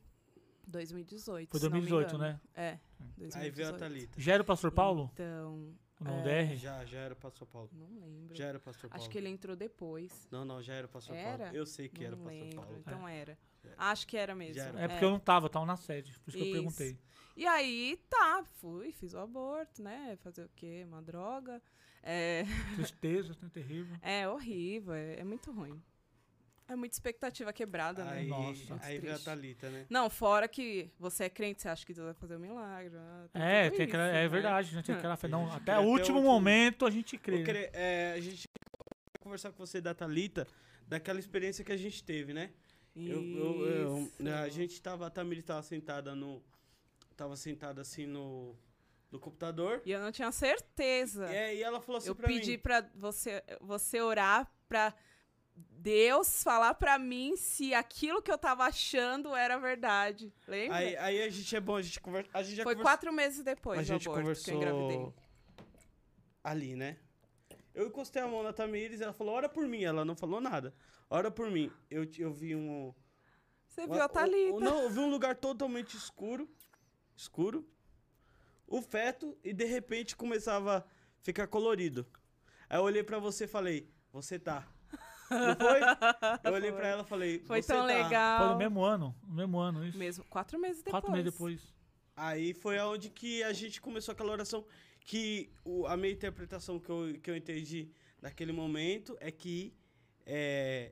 2018. 0.68 1.50
Foi 1.50 1.60
se 1.60 1.66
não 1.66 1.72
me 1.72 1.82
2018, 1.82 2.16
engano. 2.16 2.24
né? 2.34 2.40
É. 2.56 2.80
2018. 3.18 3.38
Aí 3.44 3.50
veio 3.50 3.70
a 3.70 3.74
Thalita. 3.74 4.22
Já 4.22 4.34
era 4.34 4.44
o 4.44 4.46
pastor 4.46 4.72
Paulo? 4.72 5.10
Então, 5.14 5.74
O 6.00 6.04
nome 6.04 6.30
É. 6.30 6.46
DR? 6.46 6.56
Já, 6.56 6.86
já 6.86 7.00
era 7.00 7.14
o 7.14 7.18
pastor 7.18 7.48
Paulo. 7.48 7.70
não 7.74 8.08
lembro. 8.08 8.36
Já 8.36 8.46
era 8.46 8.58
o 8.58 8.62
pastor 8.62 8.90
Paulo. 8.90 9.02
Acho 9.02 9.10
que 9.10 9.18
ele 9.18 9.30
entrou 9.30 9.56
depois. 9.56 10.28
Não, 10.32 10.46
não, 10.46 10.62
já 10.62 10.74
era 10.76 10.86
o 10.86 10.90
pastor 10.90 11.16
Era? 11.16 11.46
Paulo. 11.46 11.56
Eu 11.58 11.66
sei 11.66 11.90
que 11.90 12.00
não 12.02 12.08
era 12.08 12.16
o 12.16 12.20
pastor 12.20 12.42
lembro. 12.44 12.56
Paulo. 12.62 12.78
Então 12.80 13.08
era. 13.08 13.38
Acho 13.78 14.08
que 14.08 14.18
era 14.18 14.36
mesmo. 14.36 14.62
Era. 14.62 14.82
É 14.82 14.88
porque 14.88 15.06
eu 15.06 15.10
não 15.10 15.20
tava, 15.20 15.46
eu 15.46 15.50
tava 15.50 15.66
na 15.66 15.78
sede. 15.78 16.12
Por 16.20 16.30
isso 16.30 16.38
que 16.38 16.44
eu 16.44 16.48
Isso. 16.48 16.54
perguntei. 16.54 17.00
E 17.36 17.46
aí, 17.46 17.98
tá, 18.10 18.44
fui, 18.60 18.92
fiz 18.92 19.14
o 19.14 19.20
aborto, 19.20 19.82
né? 19.82 20.18
Fazer 20.22 20.44
o 20.44 20.50
quê? 20.56 20.84
Uma 20.86 21.02
droga. 21.02 21.62
É, 22.04 22.44
Tristeza, 22.76 23.36
né? 23.42 23.50
Terrível. 23.54 23.98
é 24.02 24.28
horrível, 24.28 24.94
é, 24.94 25.20
é 25.20 25.24
muito 25.24 25.52
ruim. 25.52 25.82
É 26.68 26.76
muita 26.76 26.96
expectativa 26.96 27.52
quebrada, 27.52 28.04
né? 28.06 28.20
Aí, 28.20 28.28
Nossa. 28.28 28.78
aí 28.82 29.00
veio 29.00 29.16
a. 29.16 29.20
Thalita, 29.20 29.70
né? 29.72 29.88
Não, 29.90 30.08
fora 30.08 30.48
que 30.48 30.92
você 31.00 31.24
é 31.24 31.30
crente, 31.30 31.62
você 31.64 31.68
acha 31.68 31.84
que 31.84 31.94
Deus 31.94 32.06
vai 32.06 32.14
fazer 32.14 32.36
um 32.36 32.40
milagre. 32.40 32.96
ah, 32.96 33.28
tem 33.34 33.42
É, 33.42 33.70
tem 33.72 33.86
aquela, 33.86 34.08
isso, 34.08 34.16
é 34.16 34.22
né? 34.22 34.28
verdade, 34.28 34.76
né? 34.76 34.82
Tem 34.84 34.96
aquela 34.96 35.18
fé. 35.18 35.28
Não, 35.28 35.46
até 35.52 35.72
até 35.72 35.80
o 35.80 35.90
último 35.90 36.22
momento 36.22 36.86
a 36.86 36.92
gente 36.92 37.18
crê. 37.18 37.40
Né? 37.40 37.44
querer, 37.44 37.72
é, 37.74 38.14
a 38.16 38.22
gente 38.22 38.44
vai 38.48 39.24
conversar 39.24 39.52
com 39.52 39.58
você 39.66 39.82
da 39.82 39.96
Thalita, 39.96 40.46
daquela 40.88 41.18
experiência 41.18 41.66
que 41.66 41.72
a 41.72 41.78
gente 41.78 42.04
teve, 42.04 42.34
né? 42.34 42.52
Eu, 42.96 43.24
eu- 43.24 43.66
eu- 43.66 43.98
Isso. 44.20 44.30
a 44.34 44.50
gente 44.50 44.82
tava, 44.82 45.08
a 45.08 45.10
Tamiri 45.10 45.42
tava 45.42 45.62
sentada 45.64 46.14
no. 46.16 46.42
Tava 47.16 47.36
sentada 47.36 47.82
assim 47.82 48.06
no, 48.06 48.56
no 49.12 49.20
computador. 49.20 49.82
E 49.86 49.92
eu 49.92 50.00
não 50.02 50.12
tinha 50.12 50.32
certeza. 50.32 51.28
É, 51.34 51.56
e 51.56 51.62
ela 51.64 51.80
falou 51.82 51.98
assim 52.00 52.10
eu 52.10 52.16
pra 52.16 52.28
pedi 52.28 52.52
mim. 52.52 52.60
pra 52.60 52.90
você, 52.96 53.44
você 53.62 54.02
orar 54.02 54.50
pra 54.68 54.94
Deus 55.56 56.42
falar 56.44 56.74
pra 56.76 56.98
mim 56.98 57.36
se 57.36 57.74
aquilo 57.74 58.22
que 58.22 58.32
eu 58.32 58.38
tava 58.38 58.64
achando 58.66 59.36
era 59.36 59.58
verdade. 59.58 60.34
Lembra? 60.48 60.78
Aí, 60.78 60.96
aí 60.98 61.22
a 61.22 61.30
gente 61.30 61.54
é 61.56 61.60
bom, 61.60 61.76
a 61.76 61.82
gente 61.82 62.00
conversa. 62.00 62.30
A 62.34 62.42
gente 62.44 62.56
Foi 62.64 62.74
conversou- 62.74 62.84
quatro 62.84 63.12
meses 63.14 63.44
depois 63.44 63.80
a 63.80 63.84
gente 63.84 64.08
aborto 64.10 64.42
que 64.42 64.52
eu 64.52 64.56
engravidei. 64.56 64.98
conversou 64.98 65.14
ali, 66.44 66.76
né? 66.76 66.98
Eu 67.74 67.88
encostei 67.88 68.22
a 68.22 68.28
mão 68.28 68.44
na 68.44 68.52
Tamires, 68.54 69.00
ela 69.02 69.14
falou, 69.14 69.36
ora 69.36 69.48
por 69.50 69.66
mim. 69.68 69.84
Ela 69.84 70.04
não 70.04 70.16
falou 70.16 70.42
nada. 70.42 70.74
Ora 71.10 71.30
por 71.32 71.50
mim. 71.50 71.72
Eu, 71.90 72.08
eu 72.18 72.34
vi 72.34 72.56
um. 72.56 72.94
Você 73.68 73.82
uma- 73.82 73.96
viu 73.96 74.04
a 74.04 74.10
Thalita. 74.10 74.56
o- 74.56 74.60
não, 74.60 74.82
eu 74.84 74.90
vi 74.90 75.00
um 75.00 75.10
lugar 75.10 75.36
totalmente 75.36 75.96
escuro. 75.96 76.50
Escuro. 77.16 77.68
O 78.68 78.82
feto, 78.82 79.38
e 79.44 79.52
de 79.54 79.66
repente 79.66 80.16
começava 80.16 80.78
a 80.80 80.84
ficar 81.24 81.48
colorido. 81.48 82.06
Aí 82.70 82.78
eu 82.78 82.84
olhei 82.84 83.04
pra 83.04 83.18
você 83.20 83.46
e 83.46 83.48
falei, 83.48 83.90
você 84.12 84.38
tá. 84.38 84.68
Não 85.32 85.56
foi? 85.56 85.80
Eu 86.44 86.54
olhei 86.54 86.72
pra 86.72 86.88
ela 86.88 87.04
e 87.04 87.06
falei, 87.06 87.40
Foi 87.46 87.62
você 87.62 87.68
tão 87.72 87.82
tá. 87.82 87.86
legal. 87.86 88.40
Foi 88.40 88.48
no 88.50 88.58
mesmo 88.58 88.82
ano. 88.84 89.16
No 89.28 89.36
mesmo 89.36 89.60
ano, 89.60 89.86
isso. 89.86 89.96
Mesmo, 89.98 90.24
quatro 90.26 90.58
meses 90.60 90.82
depois. 90.82 90.92
Quatro 90.92 91.12
meses 91.12 91.32
depois. 91.32 91.74
Aí 92.16 92.52
foi 92.56 92.80
aonde 92.80 93.12
que 93.12 93.44
a 93.44 93.54
gente 93.54 93.80
começou 93.80 94.12
aquela 94.14 94.32
oração 94.32 94.66
que 95.10 95.50
o- 95.66 95.88
a 95.88 95.98
minha 95.98 96.14
interpretação 96.14 96.80
que 96.80 96.88
eu, 96.92 97.20
que 97.20 97.32
eu 97.32 97.36
entendi 97.36 97.90
naquele 98.22 98.52
momento 98.52 99.18
é 99.20 99.32
que 99.32 99.74
é, 100.24 100.92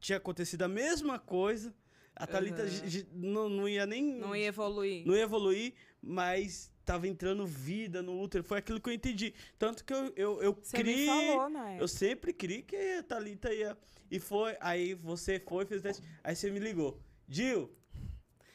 tinha 0.00 0.16
acontecido 0.16 0.62
a 0.62 0.68
mesma 0.68 1.18
coisa. 1.18 1.74
A 2.16 2.26
Thalita 2.26 2.66
gi- 2.66 3.06
não, 3.12 3.46
não 3.50 3.68
ia 3.68 3.84
nem. 3.84 4.02
Não 4.18 4.34
ia 4.34 4.46
evoluir. 4.46 5.06
não 5.06 5.14
ia 5.14 5.22
evoluir, 5.24 5.74
mas 6.00 6.72
tava 6.82 7.06
entrando 7.06 7.46
vida 7.46 8.00
no 8.02 8.18
útero. 8.18 8.42
Foi 8.42 8.56
aquilo 8.58 8.80
que 8.80 8.88
eu 8.88 8.94
entendi. 8.94 9.34
Tanto 9.58 9.84
que 9.84 9.92
eu, 9.92 10.12
eu, 10.16 10.42
eu 10.42 10.52
Você 10.54 10.78
criei. 10.78 11.06
falou, 11.06 11.50
né? 11.50 11.76
Eu 11.78 11.86
sempre 11.86 12.32
criei 12.32 12.62
que 12.62 12.74
a 12.74 13.02
Thalita 13.02 13.52
ia. 13.52 13.76
E 14.10 14.18
foi. 14.18 14.56
Aí 14.60 14.94
você 14.94 15.38
foi, 15.46 15.66
fez 15.66 15.82
teste. 15.82 16.02
Aí 16.24 16.34
você 16.34 16.50
me 16.50 16.58
ligou. 16.58 16.98
Gil. 17.28 17.70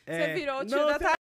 Você 0.08 0.34
virou 0.34 0.60
o 0.62 0.66
tio 0.66 0.76
não, 0.78 0.88
da 0.88 0.98
da 0.98 1.14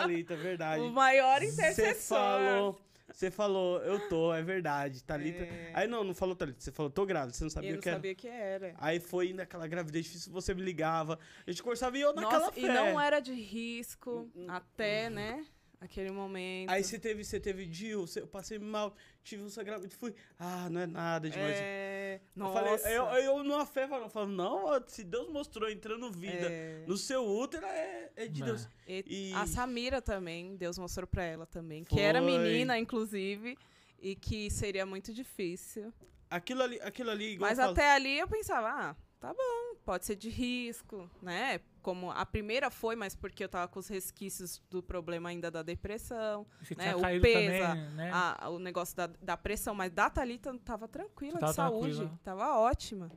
Thalita, 0.00 0.34
é 0.34 0.36
verdade. 0.36 0.82
O 0.86 0.90
maior 0.90 1.40
Você 1.40 1.46
intercessor. 1.48 2.18
falou. 2.18 2.80
Você 3.10 3.30
falou, 3.30 3.78
eu 3.80 4.06
tô, 4.08 4.34
é 4.34 4.42
verdade. 4.42 5.02
Thalita. 5.02 5.42
É. 5.42 5.70
Aí 5.72 5.88
não, 5.88 6.04
não 6.04 6.14
falou 6.14 6.36
Thalita. 6.36 6.60
Você 6.60 6.70
falou, 6.70 6.90
tô 6.90 7.06
grávida. 7.06 7.32
Você 7.32 7.42
não 7.42 7.50
sabia 7.50 7.70
Eu 7.70 7.72
o 7.72 7.76
não 7.76 7.82
que 7.82 7.88
era. 7.88 7.96
sabia 7.96 8.14
que 8.14 8.28
era. 8.28 8.74
Aí 8.78 9.00
foi 9.00 9.32
naquela 9.32 9.66
gravidez 9.66 10.04
difícil, 10.04 10.30
você 10.30 10.52
me 10.54 10.60
ligava. 10.62 11.18
A 11.46 11.50
gente 11.50 11.62
conversava 11.62 11.96
e 11.96 12.02
eu 12.02 12.14
naquela 12.14 12.40
Nossa, 12.40 12.52
fé. 12.52 12.60
e 12.60 12.68
não 12.68 13.00
era 13.00 13.18
de 13.20 13.32
risco 13.32 14.30
até, 14.46 15.08
né? 15.08 15.44
Aquele 15.80 16.10
momento. 16.10 16.70
Aí 16.70 16.82
você 16.82 16.98
teve, 16.98 17.22
você 17.22 17.38
teve 17.38 17.64
você- 18.06 18.20
eu 18.22 18.26
passei 18.26 18.58
mal, 18.58 18.96
tive 19.22 19.44
um 19.44 19.48
sangrado, 19.48 19.88
fui, 19.90 20.12
ah, 20.36 20.68
não 20.68 20.80
é 20.80 20.86
nada 20.86 21.30
demais. 21.30 21.54
É... 21.56 22.20
Eu 22.34 22.42
Nossa. 22.42 22.78
falei, 22.78 22.96
eu, 22.96 23.04
eu 23.36 23.44
numa 23.44 23.64
fé 23.64 23.86
eu 24.06 24.08
falo, 24.10 24.26
não, 24.28 24.66
se 24.88 25.04
Deus 25.04 25.28
mostrou 25.30 25.70
entrando 25.70 26.10
vida 26.10 26.48
É. 26.50 26.84
no 26.86 26.96
seu 26.96 27.24
útero, 27.24 27.64
é, 27.64 28.10
é 28.16 28.26
de 28.26 28.42
É. 28.42 28.44
Deus. 28.44 28.68
E 28.88 29.04
E- 29.30 29.34
A 29.34 29.46
Samira 29.46 30.02
também, 30.02 30.56
Deus 30.56 30.76
mostrou 30.78 31.06
pra 31.06 31.22
ela 31.22 31.46
também. 31.46 31.84
Que 31.84 32.00
era 32.00 32.20
Foi. 32.20 32.30
menina, 32.38 32.76
inclusive, 32.76 33.56
e 34.00 34.16
que 34.16 34.50
seria 34.50 34.84
muito 34.84 35.14
difícil. 35.14 35.92
Aquilo 36.28 36.62
ali, 36.62 36.80
aquilo 36.80 37.10
ali, 37.10 37.34
igual 37.34 37.48
Mas 37.50 37.58
eu 37.58 37.64
falo, 37.66 37.72
até 37.72 37.92
ali 37.92 38.18
eu 38.18 38.26
pensava, 38.26 38.68
ah, 38.68 38.96
tá 39.20 39.32
bom, 39.34 39.76
pode 39.84 40.06
ser 40.06 40.16
de 40.16 40.28
risco, 40.28 41.10
né? 41.22 41.60
Como 41.82 42.10
a 42.10 42.24
primeira 42.26 42.70
foi, 42.70 42.94
mas 42.96 43.14
porque 43.14 43.42
eu 43.44 43.48
tava 43.48 43.66
com 43.68 43.78
os 43.78 43.88
resquícios 43.88 44.62
do 44.70 44.82
problema 44.82 45.28
ainda 45.30 45.50
da 45.50 45.62
depressão, 45.62 46.46
Você 46.62 46.74
né? 46.74 46.94
tinha 46.94 46.96
O 46.96 47.20
peso, 47.20 47.32
também, 47.32 47.50
né? 47.94 48.10
a- 48.12 48.48
o 48.50 48.58
negócio 48.58 48.96
da, 48.96 49.06
da 49.06 49.36
pressão, 49.36 49.74
mas 49.74 49.90
da 49.92 50.08
Thalita 50.10 50.56
tava 50.58 50.86
tranquila 50.86 51.38
Tava 51.40 51.52
de 51.52 51.56
saúde, 51.56 51.96
tranquila. 51.96 52.20
tava 52.22 52.58
ótima. 52.58 53.10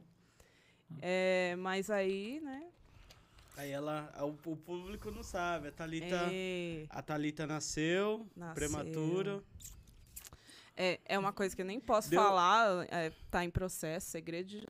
É, 1.01 1.55
mas 1.57 1.89
aí, 1.89 2.39
né? 2.41 2.67
aí 3.57 3.71
ela, 3.71 4.11
o, 4.21 4.49
o 4.51 4.55
público 4.57 5.09
não 5.11 5.23
sabe, 5.23 5.67
a 5.69 5.71
Thalita, 5.71 6.29
é, 6.31 6.85
a 6.89 7.01
Thalita 7.01 7.47
nasceu, 7.47 8.27
Nasceu. 8.35 8.53
prematura. 8.55 9.43
É, 10.81 10.99
é 11.05 11.19
uma 11.19 11.31
coisa 11.31 11.55
que 11.55 11.61
eu 11.61 11.65
nem 11.65 11.79
posso 11.79 12.09
Deu- 12.09 12.19
falar, 12.19 12.87
é, 12.89 13.11
tá 13.29 13.45
em 13.45 13.51
processo, 13.51 14.09
segredo 14.09 14.47
de 14.47 14.65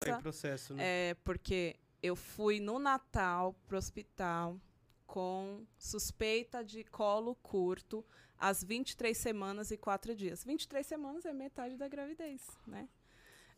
Tá 0.00 0.18
em 0.18 0.20
processo, 0.20 0.74
né? 0.74 1.10
É, 1.10 1.14
porque 1.22 1.76
eu 2.02 2.16
fui 2.16 2.58
no 2.58 2.80
Natal 2.80 3.54
pro 3.68 3.78
hospital 3.78 4.60
com 5.06 5.64
suspeita 5.78 6.64
de 6.64 6.82
colo 6.82 7.36
curto 7.36 8.04
às 8.36 8.64
23 8.64 9.16
semanas 9.16 9.70
e 9.70 9.76
4 9.76 10.16
dias. 10.16 10.42
23 10.42 10.84
semanas 10.84 11.24
é 11.24 11.32
metade 11.32 11.76
da 11.76 11.86
gravidez, 11.86 12.42
né? 12.66 12.88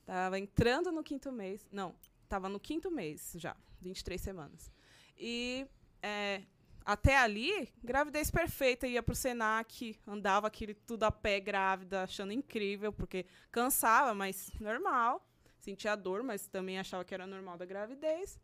Tava 0.05 0.39
entrando 0.39 0.93
no 0.93 1.03
quinto 1.03 1.33
mês. 1.33 1.67
Não, 1.73 1.95
tava 2.29 2.51
no 2.51 2.61
quinto 2.61 2.91
mês 2.91 3.33
já, 3.37 3.57
23 3.81 4.21
semanas. 4.21 4.71
E 5.17 5.67
é, 6.03 6.43
até 6.85 7.17
ali, 7.17 7.73
gravidez 7.83 8.31
perfeita, 8.31 8.87
ia 8.87 9.03
pro 9.03 9.15
Senac, 9.15 9.99
andava 10.07 10.49
aquele 10.49 10.75
tudo 10.75 11.05
a 11.05 11.11
pé 11.11 11.41
grávida, 11.41 12.03
achando 12.03 12.33
incrível, 12.33 12.93
porque 12.93 13.25
cansava, 13.51 14.13
mas 14.15 14.51
normal. 14.61 15.27
Sentia 15.59 15.97
dor, 15.97 16.23
mas 16.23 16.47
também 16.47 16.79
achava 16.79 17.05
que 17.05 17.15
era 17.15 17.27
normal 17.27 17.57
da 17.57 17.65
gravidez. 17.65 18.39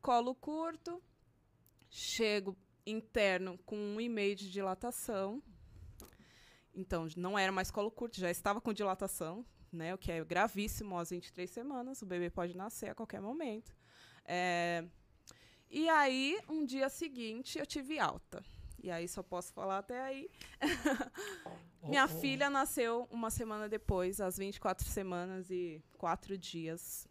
Colo 0.00 0.32
curto. 0.32 1.02
Chego 1.90 2.56
interno 2.86 3.58
com 3.66 3.76
um 3.76 4.00
e 4.00 4.08
meio 4.08 4.36
de 4.36 4.48
dilatação. 4.48 5.42
Então, 6.72 7.08
não 7.16 7.36
era 7.36 7.50
mais 7.50 7.70
colo 7.70 7.90
curto, 7.90 8.18
já 8.20 8.30
estava 8.30 8.60
com 8.60 8.72
dilatação. 8.72 9.44
né? 9.72 9.92
O 9.92 9.98
que 9.98 10.12
é 10.12 10.24
gravíssimo 10.24 10.96
às 10.98 11.10
23 11.10 11.50
semanas. 11.50 12.00
O 12.00 12.06
bebê 12.06 12.30
pode 12.30 12.56
nascer 12.56 12.90
a 12.90 12.94
qualquer 12.94 13.20
momento. 13.20 13.74
É, 14.24 14.84
e 15.72 15.88
aí, 15.88 16.38
um 16.48 16.64
dia 16.64 16.88
seguinte, 16.88 17.58
eu 17.58 17.66
tive 17.66 17.98
alta. 17.98 18.44
E 18.82 18.90
aí 18.90 19.06
só 19.08 19.22
posso 19.22 19.52
falar 19.52 19.78
até 19.78 20.00
aí. 20.02 20.28
Minha 21.88 22.04
Oh, 22.04 22.14
oh. 22.14 22.20
filha 22.20 22.50
nasceu 22.50 23.08
uma 23.10 23.30
semana 23.30 23.68
depois, 23.68 24.20
às 24.20 24.36
24 24.36 24.86
semanas 24.86 25.50
e 25.50 25.82
4 25.98 26.36
dias. 26.36 27.06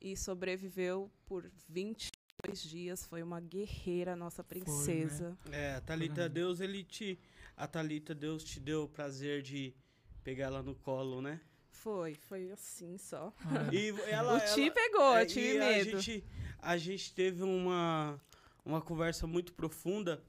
E 0.00 0.16
sobreviveu 0.16 1.10
por 1.26 1.50
22 1.68 2.62
dias. 2.62 3.04
Foi 3.06 3.22
uma 3.22 3.40
guerreira, 3.40 4.14
nossa 4.14 4.42
né? 4.42 4.48
princesa. 4.48 5.36
É, 5.50 5.74
a 5.74 5.80
Thalita 5.80 6.14
Caramba. 6.14 6.34
Deus, 6.34 6.60
ele 6.60 6.84
te. 6.84 7.18
A 7.56 7.66
Thalita 7.66 8.14
Deus 8.14 8.44
te 8.44 8.60
deu 8.60 8.84
o 8.84 8.88
prazer 8.88 9.42
de 9.42 9.74
pegar 10.22 10.46
ela 10.46 10.62
no 10.62 10.74
colo, 10.74 11.20
né? 11.22 11.40
Foi, 11.84 12.14
foi 12.14 12.50
assim 12.50 12.96
só. 12.96 13.30
E 13.70 13.90
ela. 14.10 14.38
o 14.38 14.40
Ti 14.54 14.70
pegou, 14.70 15.14
é, 15.14 15.22
eu 15.22 15.26
tive 15.26 15.58
medo. 15.58 15.98
A 15.98 16.00
gente, 16.00 16.24
a 16.58 16.76
gente 16.78 17.12
teve 17.12 17.42
uma, 17.42 18.18
uma 18.64 18.80
conversa 18.80 19.26
muito 19.26 19.52
profunda 19.52 20.24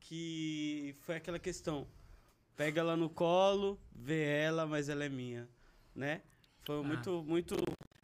que 0.00 0.94
foi 1.00 1.16
aquela 1.16 1.38
questão. 1.38 1.88
Pega 2.54 2.82
ela 2.82 2.94
no 2.94 3.08
colo, 3.08 3.80
vê 3.90 4.22
ela, 4.22 4.66
mas 4.66 4.90
ela 4.90 5.02
é 5.02 5.08
minha, 5.08 5.48
né? 5.94 6.20
Foi 6.62 6.78
Ah. 6.80 6.82
muito, 6.82 7.22
muito 7.22 7.56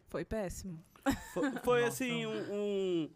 Foi 0.09 0.25
péssimo. 0.25 0.83
Foi, 1.35 1.51
foi, 1.63 1.85
assim, 1.85 2.25
um, 2.25 2.55
um- 2.55 3.11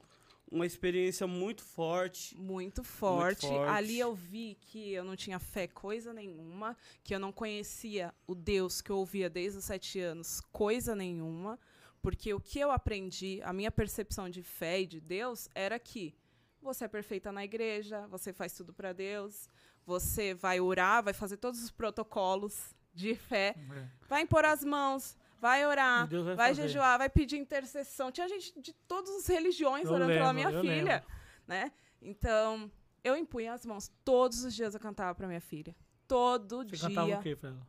uma 0.50 0.64
experiência 0.66 1.26
muito 1.26 1.62
forte. 1.62 2.36
Muito 2.36 2.82
forte. 2.82 3.46
forte. 3.46 3.68
Ali 3.70 3.98
eu 3.98 4.14
vi 4.14 4.56
que 4.60 4.92
eu 4.92 5.04
não 5.04 5.14
tinha 5.16 5.38
fé 5.38 5.66
coisa 5.66 6.12
nenhuma, 6.12 6.76
que 7.04 7.14
eu 7.14 7.18
não 7.18 7.32
conhecia 7.32 8.14
o 8.26 8.34
Deus 8.34 8.80
que 8.80 8.90
eu 8.90 8.98
ouvia 8.98 9.28
desde 9.28 9.58
os 9.58 9.64
sete 9.64 10.00
anos 10.00 10.40
coisa 10.52 10.94
nenhuma, 10.94 11.58
porque 12.00 12.32
o 12.32 12.40
que 12.40 12.58
eu 12.58 12.70
aprendi, 12.70 13.40
a 13.42 13.52
minha 13.52 13.70
percepção 13.70 14.28
de 14.30 14.42
fé 14.42 14.80
e 14.80 14.86
de 14.86 15.00
Deus 15.00 15.48
era 15.54 15.78
que 15.78 16.14
você 16.62 16.84
é 16.84 16.88
perfeita 16.88 17.30
na 17.30 17.44
igreja, 17.44 18.06
você 18.08 18.32
faz 18.32 18.52
tudo 18.52 18.72
para 18.72 18.92
Deus, 18.92 19.48
você 19.84 20.34
vai 20.34 20.60
orar, 20.60 21.02
vai 21.02 21.12
fazer 21.14 21.36
todos 21.36 21.62
os 21.62 21.70
protocolos 21.70 22.74
de 22.94 23.14
fé, 23.14 23.54
É. 23.56 23.88
vai 24.08 24.22
impor 24.22 24.44
as 24.44 24.64
mãos, 24.64 25.16
vai 25.40 25.64
orar, 25.66 26.06
vai 26.08 26.34
vai 26.36 26.54
jejuar, 26.54 26.98
vai 26.98 27.08
pedir 27.08 27.36
intercessão. 27.38 28.10
Tinha 28.12 28.28
gente 28.28 28.58
de 28.60 28.72
todas 28.72 29.10
as 29.16 29.26
religiões 29.26 29.86
Eu 29.86 29.92
orando 29.92 30.12
pela 30.12 30.30
lembro, 30.30 30.34
minha 30.34 30.50
eu 30.58 30.60
filha, 30.60 30.94
lembro. 30.96 31.08
né? 31.46 31.72
Então, 32.00 32.70
eu 33.02 33.16
impunha 33.16 33.52
as 33.52 33.64
mãos. 33.66 33.90
Todos 34.04 34.44
os 34.44 34.54
dias 34.54 34.74
eu 34.74 34.80
cantava 34.80 35.14
pra 35.14 35.26
minha 35.26 35.40
filha. 35.40 35.74
Todo 36.06 36.58
Você 36.58 36.76
dia. 36.76 36.88
cantava 36.88 37.18
o 37.18 37.22
quê 37.22 37.36
pra 37.36 37.50
ela? 37.50 37.66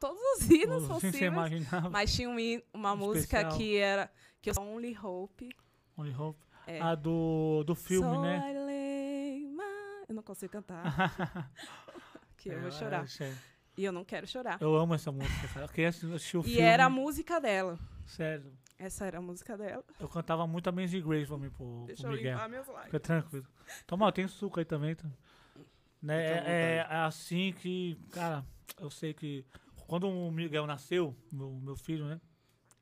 Todos 0.00 0.20
os 0.36 0.48
hinos 0.50 0.84
você 0.86 1.10
possíveis. 1.10 1.66
Mas 1.90 2.14
tinha 2.14 2.28
um 2.30 2.36
uma 2.72 2.94
música 2.94 3.38
Especial. 3.38 3.56
que 3.58 3.76
era 3.76 4.10
que 4.40 4.50
eu 4.50 4.54
Only 4.58 4.96
Hope. 4.96 5.50
Only 5.96 6.14
Hope. 6.14 6.40
É. 6.66 6.80
A 6.80 6.94
do, 6.94 7.64
do 7.64 7.74
filme, 7.74 8.08
so 8.14 8.20
né? 8.22 8.52
I 8.52 8.58
lay 8.64 9.46
my- 9.48 10.04
Eu 10.08 10.14
não 10.14 10.22
consigo 10.22 10.52
cantar. 10.52 10.82
que 12.36 12.50
eu 12.50 12.58
vou 12.60 12.68
É, 12.68 12.72
chorar. 12.72 13.04
é. 13.20 13.34
E 13.78 13.84
eu 13.84 13.92
não 13.92 14.04
quero 14.04 14.26
chorar. 14.26 14.58
Eu 14.60 14.74
amo 14.76 14.92
essa 14.94 15.12
música, 15.12 15.46
cara. 15.48 15.66
Eu 15.66 15.68
queria 15.68 15.88
assistir 15.90 16.12
assistir 16.12 16.36
o 16.36 16.40
E 16.40 16.44
filme. 16.44 16.60
era 16.60 16.86
a 16.86 16.90
música 16.90 17.40
dela. 17.40 17.78
Sério. 18.06 18.52
Essa 18.76 19.06
era 19.06 19.18
a 19.18 19.20
música 19.22 19.56
dela. 19.56 19.84
Eu 20.00 20.08
cantava 20.08 20.46
muito 20.48 20.68
Amazing 20.68 21.00
Grace 21.02 21.26
pra 21.28 21.38
mim, 21.38 21.48
pro, 21.50 21.84
Deixa 21.86 22.02
pro 22.02 22.12
eu 22.12 22.16
Miguel. 22.16 22.32
limpar 22.34 22.48
meus 22.48 22.66
lábios. 22.66 22.84
Fica 22.86 23.00
tranquilo. 23.00 23.46
Toma, 23.86 24.10
tem 24.12 24.26
suco 24.26 24.58
aí 24.58 24.64
também. 24.64 24.94
Tá? 24.96 25.08
Né? 26.02 26.38
À 26.40 26.50
É, 26.50 26.76
é 26.90 26.96
assim 27.04 27.52
que, 27.52 27.96
cara, 28.10 28.44
eu 28.80 28.90
sei 28.90 29.14
que 29.14 29.44
quando 29.86 30.08
o 30.08 30.30
Miguel 30.30 30.66
nasceu, 30.66 31.16
meu, 31.32 31.50
meu 31.62 31.76
filho, 31.76 32.04
né? 32.06 32.20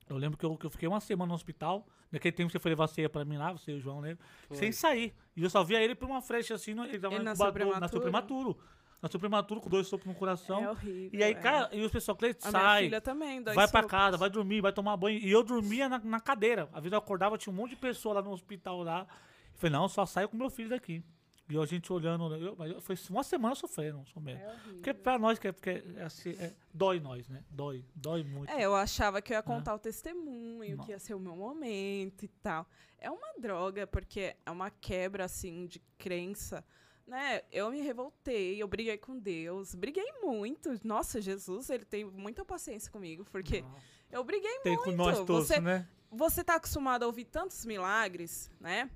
Eu 0.08 0.16
lembro 0.16 0.38
que 0.38 0.46
eu, 0.46 0.56
que 0.56 0.64
eu 0.64 0.70
fiquei 0.70 0.88
uma 0.88 1.00
semana 1.00 1.28
no 1.28 1.34
hospital. 1.34 1.86
Naquele 2.12 2.32
tempo 2.32 2.50
você 2.52 2.58
foi 2.58 2.70
levar 2.70 2.86
ceia 2.86 3.08
pra 3.10 3.24
mim 3.24 3.36
lá, 3.36 3.52
você 3.52 3.72
e 3.72 3.74
o 3.74 3.80
João? 3.80 4.00
Foi. 4.48 4.56
Sem 4.56 4.70
sair. 4.72 5.12
E 5.36 5.42
eu 5.42 5.50
só 5.50 5.64
via 5.64 5.82
ele 5.82 5.94
por 5.94 6.08
uma 6.08 6.22
frecha 6.22 6.54
assim, 6.54 6.72
no- 6.72 6.84
ele 6.84 6.98
tava 7.00 7.14
Ele 7.16 7.18
no 7.24 7.30
nasceu 7.30 7.46
incubador, 7.48 7.80
nasceu 7.80 8.00
prematuro. 8.00 8.56
Nasceu 9.06 9.20
prematuro 9.20 9.60
com 9.60 9.68
dois 9.70 9.86
sopros 9.86 10.06
no 10.12 10.14
coração. 10.18 10.62
É 10.64 10.70
horrível. 10.70 11.10
e 11.18 11.22
aí, 11.22 11.32
é. 11.32 11.34
cara, 11.34 11.68
e 11.72 11.80
os 11.84 11.90
pessoal, 11.92 12.16
Cleiton, 12.16 12.48
A 12.48 12.50
minha 12.50 12.60
sai, 12.62 12.82
filha 12.84 13.00
também, 13.00 13.42
dois 13.42 13.54
vai 13.54 13.66
pra 13.68 13.82
sopros. 13.82 13.90
casa, 13.90 14.16
vai 14.16 14.28
dormir, 14.30 14.60
vai 14.60 14.72
tomar 14.72 14.96
banho. 14.96 15.18
E 15.18 15.30
eu 15.30 15.42
dormia 15.42 15.88
na, 15.88 15.98
na 15.98 16.20
cadeira. 16.20 16.64
Às 16.72 16.82
vezes 16.82 16.92
eu 16.92 16.98
acordava, 16.98 17.38
tinha 17.38 17.52
um 17.52 17.56
monte 17.56 17.70
de 17.70 17.76
pessoa 17.76 18.14
lá 18.16 18.22
no 18.22 18.30
hospital 18.32 18.82
lá. 18.82 19.06
Eu 19.52 19.58
falei, 19.58 19.72
não, 19.72 19.88
só 19.88 20.04
saio 20.04 20.28
com 20.28 20.36
meu 20.36 20.50
filho 20.50 20.68
daqui. 20.70 21.02
E 21.48 21.56
a 21.56 21.64
gente 21.64 21.92
olhando, 21.92 22.34
eu, 22.34 22.56
mas 22.58 22.72
eu- 22.72 22.80
foi 22.80 22.96
uma 23.08 23.22
semana 23.22 23.54
sofrendo, 23.54 24.04
sou 24.12 24.20
mesmo. 24.20 24.42
É 24.42 24.48
horrível. 24.48 24.74
Porque 24.74 24.92
pra 24.92 25.16
nós, 25.16 25.38
que 25.38 25.46
é, 25.46 25.52
porque 25.52 25.70
é, 25.96 26.02
assim, 26.02 26.30
é- 26.40 26.52
dói 26.74 26.98
nós, 26.98 27.28
né? 27.28 27.44
Dói, 27.48 27.84
dói 27.94 28.24
muito. 28.24 28.50
É, 28.50 28.62
eu 28.62 28.74
achava 28.74 29.22
que 29.22 29.32
eu 29.32 29.36
ia 29.36 29.42
contar 29.44 29.72
o 29.72 29.78
testemunho, 29.78 30.76
Não. 30.76 30.84
que 30.84 30.90
ia 30.90 30.98
ser 30.98 31.14
o 31.14 31.20
meu 31.20 31.36
momento 31.36 32.24
e 32.24 32.28
tal. 32.28 32.66
É 32.98 33.08
uma 33.08 33.34
droga, 33.38 33.86
porque 33.86 34.34
é 34.44 34.50
uma 34.50 34.70
quebra, 34.70 35.24
assim, 35.24 35.66
de 35.66 35.78
crença. 35.96 36.64
Né? 37.06 37.42
Eu 37.52 37.70
me 37.70 37.80
revoltei, 37.80 38.60
eu 38.60 38.66
briguei 38.66 38.98
com 38.98 39.16
Deus, 39.18 39.74
briguei 39.76 40.12
muito. 40.22 40.76
Nossa, 40.82 41.20
Jesus, 41.20 41.70
ele 41.70 41.84
tem 41.84 42.04
muita 42.04 42.44
paciência 42.44 42.90
comigo, 42.90 43.24
porque 43.30 43.60
Nossa. 43.62 43.76
eu 44.10 44.24
briguei 44.24 44.58
Tem 44.60 44.74
muito. 44.74 44.90
com 44.90 44.96
nós 44.96 45.16
todos, 45.24 45.46
você, 45.46 45.60
né? 45.60 45.86
você 46.10 46.42
tá 46.42 46.56
acostumado 46.56 47.04
a 47.04 47.06
ouvir 47.06 47.26
tantos 47.26 47.64
milagres, 47.64 48.50
né? 48.60 48.90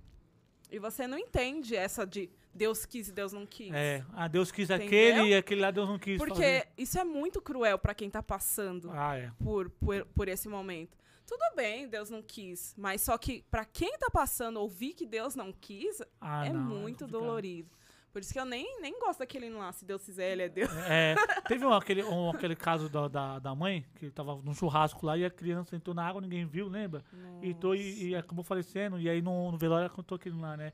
E 0.73 0.79
você 0.81 1.07
não 1.07 1.17
entende 1.19 1.77
essa 1.77 2.05
de 2.05 2.29
Deus 2.53 2.85
quis 2.85 3.09
e 3.09 3.13
Deus 3.13 3.33
não 3.33 3.47
quis. 3.47 3.73
É, 3.73 4.05
ah, 4.13 4.27
Deus 4.27 4.51
quis 4.51 4.69
Entendeu? 4.71 4.87
aquele 4.87 5.29
e 5.29 5.35
aquele 5.37 5.61
lá 5.61 5.71
Deus 5.71 5.89
não 5.89 5.99
quis 5.99 6.19
Porque 6.19 6.35
fazer. 6.35 6.69
isso 6.77 6.99
é 6.99 7.05
muito 7.05 7.41
cruel 7.41 7.79
pra 7.79 7.95
quem 7.95 8.11
tá 8.11 8.23
passando 8.23 8.91
Ah, 8.93 9.17
é. 9.17 9.31
por, 9.43 9.71
por, 9.71 10.05
por 10.07 10.27
esse 10.29 10.49
momento. 10.49 10.99
Tudo 11.27 11.45
bem, 11.55 11.87
Deus 11.89 12.11
não 12.11 12.23
quis, 12.23 12.75
mas 12.77 13.03
só 13.03 13.17
que 13.17 13.45
pra 13.49 13.65
quem 13.65 13.97
tá 13.99 14.11
passando 14.11 14.57
ouvir 14.59 14.95
que 14.95 15.07
Deus 15.07 15.37
não 15.37 15.53
quis 15.53 16.03
Ah, 16.21 16.45
é 16.47 16.53
não, 16.53 16.61
muito 16.61 17.05
complicado. 17.05 17.11
dolorido. 17.21 17.71
Por 18.13 18.21
isso 18.21 18.33
que 18.33 18.41
eu 18.41 18.45
nem, 18.45 18.81
nem 18.81 18.99
gosto 18.99 19.21
daquele 19.21 19.49
lá, 19.51 19.73
se 19.73 19.85
Deus 19.85 20.03
quiser, 20.05 20.33
ele 20.33 20.43
é 20.43 20.49
Deus. 20.49 20.71
É, 20.89 21.15
teve 21.47 21.65
um, 21.65 21.73
aquele, 21.73 22.03
um, 22.03 22.31
aquele 22.31 22.57
caso 22.57 22.89
da, 22.89 23.07
da, 23.09 23.39
da 23.39 23.55
mãe, 23.55 23.85
que 23.97 24.11
tava 24.11 24.35
num 24.43 24.53
churrasco 24.55 25.07
lá 25.07 25.17
e 25.17 25.25
a 25.25 25.31
criança 25.31 25.77
entrou 25.77 25.95
na 25.95 26.07
água, 26.07 26.21
ninguém 26.21 26.45
viu, 26.47 26.69
lembra? 26.69 27.05
E, 27.41 27.55
tô, 27.55 27.75
e, 27.75 28.09
e 28.09 28.17
acabou 28.17 28.45
falecendo, 28.45 28.99
e 28.99 29.09
aí 29.09 29.23
no, 29.23 29.53
no 29.53 29.59
velório 29.59 29.85
ela 29.85 29.95
contou 29.95 30.17
aquilo 30.17 30.41
lá, 30.41 30.57
né? 30.57 30.73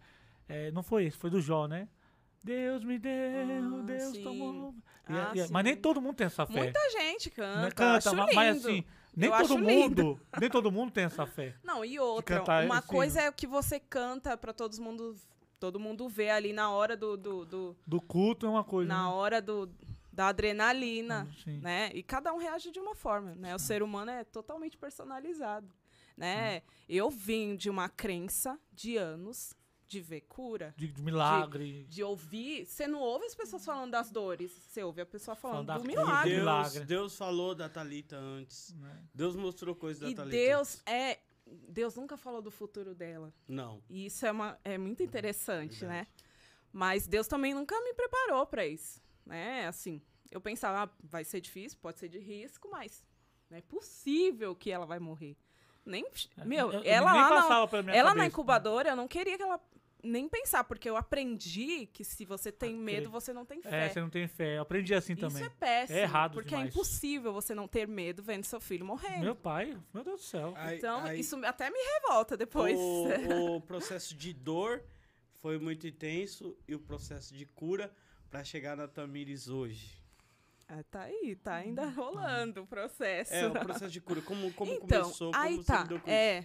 É, 0.49 0.71
não 0.71 0.83
foi 0.83 1.05
esse, 1.05 1.17
foi 1.19 1.29
do 1.29 1.41
Jó, 1.41 1.67
né? 1.67 1.89
Deus 2.43 2.85
me 2.85 2.97
deu, 2.99 3.13
Ah, 3.13 3.83
Deus 3.83 4.17
sim. 4.17 4.23
tomou. 4.23 4.75
E 5.09 5.13
Ah, 5.13 5.33
e 5.35 5.51
mas 5.51 5.65
nem 5.65 5.77
todo 5.77 6.01
mundo 6.01 6.15
tem 6.17 6.27
essa 6.29 6.47
fé. 6.47 6.53
Muita 6.53 6.81
gente 6.91 7.29
canta, 7.31 7.61
Né? 7.63 7.71
Canta, 7.73 8.13
mas 8.13 8.65
assim, 8.65 8.85
nem 9.17 9.29
Eu 9.31 9.37
todo 9.37 9.55
acho 9.55 9.59
lindo. 9.59 10.05
mundo, 10.05 10.21
nem 10.41 10.49
todo 10.51 10.71
mundo 10.71 10.93
tem 10.93 11.05
essa 11.05 11.27
fé. 11.27 11.55
Não, 11.65 11.85
e 11.85 11.99
outra, 11.99 12.45
uma 12.65 12.79
esse 12.79 12.87
coisa 12.89 13.21
é 13.23 13.29
o 13.29 13.33
que 13.33 13.47
você 13.47 13.81
canta 13.81 14.37
pra 14.37 14.53
todo 14.53 14.81
mundo, 14.81 15.17
todo 15.59 15.79
mundo 15.81 16.09
ver 16.09 16.31
ali 16.31 16.53
na 16.53 16.71
hora 16.71 16.97
do, 16.97 17.17
do, 17.17 17.45
do- 17.45 17.77
Do 17.87 18.01
culto 18.01 18.47
é 18.47 18.49
uma 18.49 18.65
coisa. 18.65 18.89
na 18.89 19.05
né? 19.05 19.09
hora 19.15 19.41
do, 19.43 19.69
da 20.13 20.29
adrenalina, 20.29 21.29
Sim. 21.45 21.59
né? 21.61 21.91
E 21.95 22.03
cada 22.03 22.33
um 22.33 22.39
reage 22.39 22.71
de 22.71 22.79
uma 22.81 22.95
forma, 22.95 23.35
né? 23.35 23.55
O 23.55 23.59
ser 23.59 23.83
humano 23.83 24.11
é 24.11 24.25
totalmente 24.25 24.77
personalizado, 24.77 25.69
né? 26.17 26.63
Eu 26.89 27.11
vim 27.11 27.57
de 27.57 27.69
uma 27.71 27.89
crença 27.89 28.59
de 28.73 28.97
anos 28.97 29.55
de 29.89 30.01
ver 30.01 30.23
cura, 30.23 30.75
De, 30.77 30.89
de 30.89 31.01
milagre. 31.01 31.85
de 31.89 32.03
ouvir. 32.03 32.67
Você 32.67 32.89
não 32.89 32.99
ouve 32.99 33.25
as 33.27 33.37
pessoas 33.37 33.65
falando 33.65 33.93
das 33.93 34.11
dores, 34.11 34.51
você 34.51 34.83
ouve 34.83 35.01
a 35.01 35.07
pessoa 35.07 35.37
falando 35.37 35.67
Falando 35.69 35.83
do 35.83 35.87
milagre. 35.89 36.35
Deus. 36.41 36.87
Deus 36.87 37.17
falou 37.17 37.55
da 37.55 37.69
Thalita 37.69 38.17
antes. 38.17 38.75
né? 38.75 39.01
Deus 39.15 39.37
mostrou 39.37 39.77
coisas 39.77 40.03
da 40.03 40.09
E 40.11 40.15
Thalita. 40.15 40.37
Deus 40.37 40.83
é. 40.87 41.19
Deus 41.47 41.95
nunca 41.97 42.17
falou 42.17 42.43
do 42.43 42.51
futuro 42.51 42.95
dela. 42.95 43.33
Não. 43.49 43.83
E 43.89 44.07
isso 44.07 44.27
é, 44.27 44.33
uma, 44.33 44.59
é 44.65 44.77
muito 44.77 45.03
interessante, 45.03 45.85
né? 45.85 46.07
Mas 46.73 47.07
Deus 47.07 47.27
também 47.27 47.55
nunca 47.55 47.81
me 47.81 47.95
preparou 47.95 48.45
para 48.47 48.67
isso, 48.67 49.01
né? 49.25 49.67
Assim, 49.67 50.03
eu 50.31 50.41
pensava, 50.41 50.85
ah, 50.91 50.97
vai 51.03 51.25
ser 51.25 51.41
difícil, 51.41 51.79
pode 51.81 51.99
ser 51.99 52.09
de 52.09 52.19
risco, 52.19 52.69
mas 52.71 53.05
não 53.49 53.57
é 53.59 53.63
possível 53.63 54.55
que 54.55 54.71
ela 54.71 54.85
vai 54.85 54.99
morrer. 54.99 55.37
Nem, 55.85 56.05
meu, 56.45 56.73
Eu- 56.73 56.81
eu- 56.81 56.83
ela 56.85 57.13
lá 57.15 57.29
na, 57.31 57.47
ela 57.95 58.09
na 58.11 58.15
cabeça. 58.17 58.27
incubadora, 58.27 58.89
eu 58.91 58.97
não 58.97 59.07
queria 59.07 59.37
que 59.37 59.43
ela 59.43 59.61
nem 60.07 60.29
pensar, 60.29 60.65
porque 60.65 60.89
eu 60.89 60.97
aprendi 60.97 61.87
que 61.87 62.05
se 62.05 62.25
você 62.25 62.51
tem 62.53 62.75
medo, 62.77 63.11
você 63.11 63.33
não 63.33 63.45
tem 63.45 63.59
É, 63.65 63.69
fé. 63.71 63.89
você 63.91 64.01
não 64.01 64.09
tem 64.11 64.27
fé. 64.29 64.57
Eu 64.59 64.63
aprendi 64.63 64.95
assim 64.95 65.13
Isso 65.15 65.21
também. 65.21 65.45
é 65.45 65.49
péssimo, 65.51 65.99
É 65.99 66.03
errado 66.03 66.35
porque 66.35 66.49
demais. 66.51 66.67
é 66.67 66.71
impossível 66.71 67.33
você 67.33 67.55
não 67.55 67.67
ter 67.69 67.87
medo 67.89 68.23
vendo 68.23 68.45
seu 68.45 68.61
filho 68.61 68.85
morrendo. 68.85 69.21
Meu 69.25 69.35
pai, 69.37 69.77
meu 69.93 70.05
Deus 70.05 70.21
do 70.21 70.27
céu. 70.27 70.55
Aí- 70.57 70.79
então, 70.79 71.01
aí 71.05 71.21
isso 71.21 71.37
até 71.45 71.69
me 71.71 71.79
revolta 71.79 72.37
depois. 72.37 72.79
O, 72.79 73.07
o 73.57 73.61
processo 73.61 74.15
de 74.17 74.33
dor 74.33 74.83
foi 75.43 75.59
muito 75.59 75.87
intenso 75.87 76.57
e 76.67 76.75
o 76.75 76.79
processo 76.81 77.35
de 77.35 77.45
cura 77.47 77.93
pra 78.31 78.43
chegar 78.43 78.77
na 78.77 78.89
Tamires 78.89 79.49
hoje. 79.49 80.05
Ah, 80.69 80.83
tá 80.91 81.03
aí, 81.03 81.37
tá 81.37 81.55
ainda 81.55 81.87
rolando 81.87 82.63
o 82.63 82.67
processo. 82.67 83.33
É, 83.33 83.47
o 83.47 83.53
processo 83.53 83.89
de 83.93 84.01
cura. 84.01 84.21
Como, 84.21 84.53
como 84.55 84.73
então, 84.73 85.03
começou, 85.05 85.31
aí 85.35 85.53
como 85.53 85.65
tá. 85.65 85.83
lidou 85.83 86.01
com 86.01 86.11
É, 86.11 86.45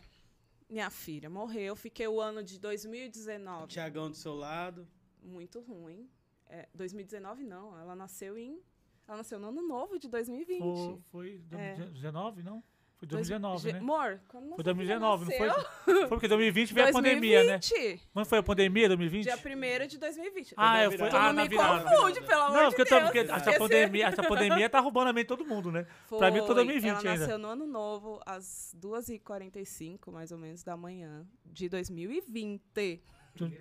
minha 0.71 0.89
filha 0.89 1.29
morreu, 1.29 1.75
fiquei 1.75 2.07
o 2.07 2.19
ano 2.21 2.41
de 2.43 2.59
2019 2.59 3.59
isso? 3.59 3.67
Tiagão 3.67 4.09
do 4.09 4.15
seu 4.15 4.33
lado. 4.35 4.87
muito 5.21 5.59
ruim. 5.59 6.09
É, 6.47 6.67
2019 6.73 7.43
não, 7.43 7.77
ela 7.79 7.95
nasceu 7.95 8.37
em 8.37 8.59
Ela 9.07 9.17
nasceu 9.17 9.39
no 9.39 9.47
ano 9.49 9.61
novo 9.67 9.99
de 9.99 10.07
2020. 10.09 11.01
Foi, 11.09 11.41
foi 11.49 11.59
É. 11.59 11.75
2019, 11.75 12.43
não? 12.43 12.63
Foi 13.01 13.07
Dois- 13.07 13.27
2019, 13.27 13.63
Ge- 13.63 13.73
né? 13.73 13.79
Amor, 13.79 14.21
quando 14.27 14.43
Foi 14.43 14.49
nossa 14.51 14.63
2019, 14.63 15.25
não 15.25 15.31
foi? 15.31 15.49
Foi 15.85 16.07
porque 16.07 16.27
2020 16.27 16.71
veio 16.71 16.87
a 16.87 16.91
pandemia, 16.91 17.43
né? 17.43 17.57
2020. 17.57 18.09
Não 18.13 18.23
foi 18.25 18.37
a 18.37 18.43
pandemia 18.43 18.87
2020? 18.89 19.23
Dia 19.23 19.35
1 19.83 19.87
de 19.87 19.97
2020. 19.97 20.53
Ah, 20.55 20.61
na 20.73 20.79
é, 20.81 20.85
foi. 20.85 20.97
virada. 20.97 21.09
Tu 21.09 21.17
Ah, 21.17 21.25
não 21.27 21.33
na 21.33 21.41
me 21.41 21.49
virada. 21.49 21.89
confunde, 21.89 22.21
pelo 22.21 22.41
amor 22.43 22.53
Não, 22.57 22.69
de 22.69 22.75
porque, 22.75 22.81
eu 22.81 22.85
tô, 22.85 22.95
Deus. 22.95 23.03
porque 23.05 23.19
essa, 23.19 23.57
pandemia, 23.57 24.05
essa 24.05 24.21
pandemia 24.23 24.69
tá 24.69 24.79
roubando 24.79 25.07
a 25.09 25.13
mente 25.13 25.23
de 25.23 25.27
todo 25.29 25.43
mundo, 25.45 25.71
né? 25.71 25.87
Pra 26.09 26.29
mim, 26.29 26.39
Foi. 26.45 26.53
2020 26.53 26.89
Ela 26.89 26.97
ainda. 26.99 27.17
nasceu 27.17 27.37
no 27.39 27.47
ano 27.47 27.65
novo, 27.65 28.21
às 28.23 28.75
2h45, 28.79 30.11
mais 30.11 30.31
ou 30.31 30.37
menos, 30.37 30.63
da 30.63 30.77
manhã, 30.77 31.25
de 31.43 31.67
2020. 31.69 33.01
Tu- 33.35 33.51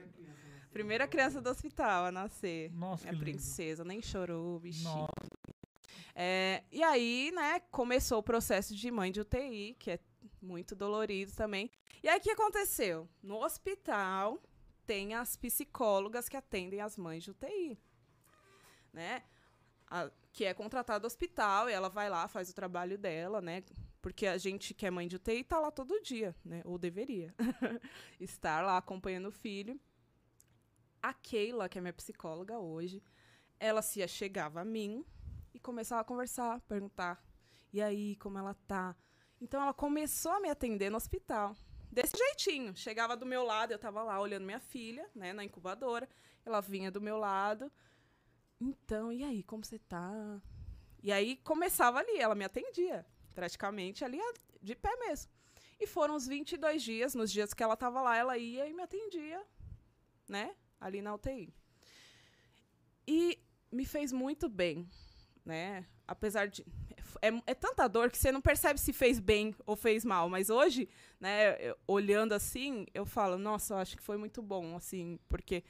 Primeira 0.73 1.09
criança 1.09 1.41
do 1.41 1.51
hospital 1.51 2.05
a 2.05 2.13
nascer. 2.13 2.71
Nossa, 2.73 2.99
que 3.05 3.11
Minha 3.11 3.13
lindo. 3.25 3.25
princesa, 3.25 3.83
nem 3.85 4.01
chorou, 4.01 4.61
bichinho. 4.61 4.85
Nossa, 4.89 5.09
É, 6.23 6.63
e 6.71 6.83
aí, 6.83 7.33
né, 7.35 7.61
começou 7.71 8.19
o 8.19 8.23
processo 8.23 8.75
de 8.77 8.91
mãe 8.91 9.11
de 9.11 9.23
UTI, 9.23 9.75
que 9.79 9.93
é 9.93 9.99
muito 10.43 10.77
dolorido 10.77 11.33
também. 11.33 11.71
E 12.03 12.09
aí, 12.11 12.19
o 12.19 12.21
que 12.21 12.31
aconteceu? 12.31 13.09
No 13.23 13.43
hospital, 13.43 14.39
tem 14.85 15.15
as 15.15 15.35
psicólogas 15.35 16.29
que 16.29 16.37
atendem 16.37 16.83
as 16.83 16.99
mães 16.99 17.25
de 17.25 17.31
UTI, 17.31 17.79
né? 18.93 19.23
A- 19.87 20.11
que 20.31 20.45
é 20.45 20.53
contratada 20.53 21.01
do 21.01 21.07
hospital, 21.07 21.71
e 21.71 21.73
ela 21.73 21.89
vai 21.89 22.11
lá, 22.11 22.29
faz 22.29 22.51
o 22.51 22.55
trabalho 22.55 22.99
dela, 22.99 23.41
né? 23.41 23.65
Porque 24.03 24.27
a 24.27 24.37
gente 24.37 24.75
que 24.75 24.85
é 24.85 24.91
mãe 24.91 25.09
de 25.09 25.17
UTI 25.17 25.43
tá 25.43 25.59
lá 25.59 25.71
todo 25.71 26.03
dia, 26.03 26.37
né? 26.45 26.61
Ou 26.67 26.77
deveria 26.77 27.35
estar 28.21 28.61
lá 28.63 28.77
acompanhando 28.77 29.29
o 29.29 29.33
filho. 29.33 29.81
A 31.03 31.15
Keila, 31.15 31.67
que 31.67 31.79
é 31.79 31.81
minha 31.81 31.95
psicóloga 31.95 32.59
hoje, 32.59 33.03
ela 33.59 33.81
se 33.81 34.07
chegava 34.07 34.61
a 34.61 34.65
mim 34.67 35.03
e 35.55 35.61
começava 35.61 36.01
a 36.01 36.05
conversar, 36.05 36.61
perguntar: 36.63 37.23
e 37.73 37.81
aí, 37.81 38.17
como 38.17 38.39
ela 38.39 38.55
tá? 38.67 38.97
Então 39.41 39.63
ela 39.63 39.73
começou 39.73 40.33
a 40.33 40.41
me 40.41 40.51
atender 40.51 40.91
no 40.91 40.97
hospital. 40.97 41.55
Desse 41.91 42.17
jeitinho. 42.17 42.77
Chegava 42.77 43.17
do 43.17 43.27
meu 43.27 43.43
lado, 43.43 43.73
eu 43.73 43.79
tava 43.79 44.03
lá 44.03 44.21
olhando 44.21 44.45
minha 44.45 44.61
filha, 44.61 45.09
né, 45.15 45.33
na 45.33 45.45
incubadora. 45.45 46.09
Ela 46.45 46.61
vinha 46.61 46.91
do 46.91 47.01
meu 47.01 47.17
lado. 47.17 47.71
Então, 48.61 49.13
e 49.13 49.25
aí, 49.25 49.43
como 49.43 49.65
você 49.65 49.79
tá? 49.79 50.41
E 51.03 51.11
aí 51.11 51.37
começava 51.37 51.99
ali, 51.99 52.19
ela 52.19 52.35
me 52.35 52.45
atendia, 52.45 53.07
praticamente 53.35 54.05
ali 54.05 54.19
de 54.61 54.75
pé 54.75 54.95
mesmo. 54.97 55.33
E 55.79 55.87
foram 55.87 56.15
os 56.15 56.27
22 56.27 56.83
dias, 56.83 57.15
nos 57.15 57.33
dias 57.33 57.55
que 57.55 57.63
ela 57.63 57.75
tava 57.75 58.03
lá, 58.03 58.17
ela 58.17 58.37
ia 58.37 58.67
e 58.67 58.75
me 58.75 58.83
atendia, 58.83 59.43
né, 60.29 60.55
ali 60.79 61.01
na 61.01 61.15
UTI. 61.15 61.55
E 63.07 63.43
me 63.73 63.87
fez 63.87 64.13
muito 64.13 64.47
bem, 64.47 64.87
né? 65.45 65.87
Apesar 66.07 66.49
de. 66.49 66.65
É, 67.23 67.29
é 67.47 67.55
tanta 67.55 67.89
dor 67.89 68.11
que 68.11 68.17
você 68.19 68.31
não 68.33 68.41
percebe 68.41 68.79
se 68.81 68.93
fez 68.93 69.19
bem 69.19 69.55
ou 69.67 69.77
fez 69.77 70.05
mal. 70.05 70.29
Mas 70.29 70.49
hoje, 70.49 70.89
né, 71.19 71.57
eu- 71.61 71.77
olhando 71.87 72.33
assim, 72.33 72.87
eu 72.95 73.05
falo, 73.05 73.37
nossa, 73.37 73.75
eu 73.75 73.79
acho 73.79 73.97
que 73.97 74.03
foi 74.03 74.17
muito 74.17 74.41
bom, 74.43 74.77
assim, 74.77 75.19
porque 75.29 75.63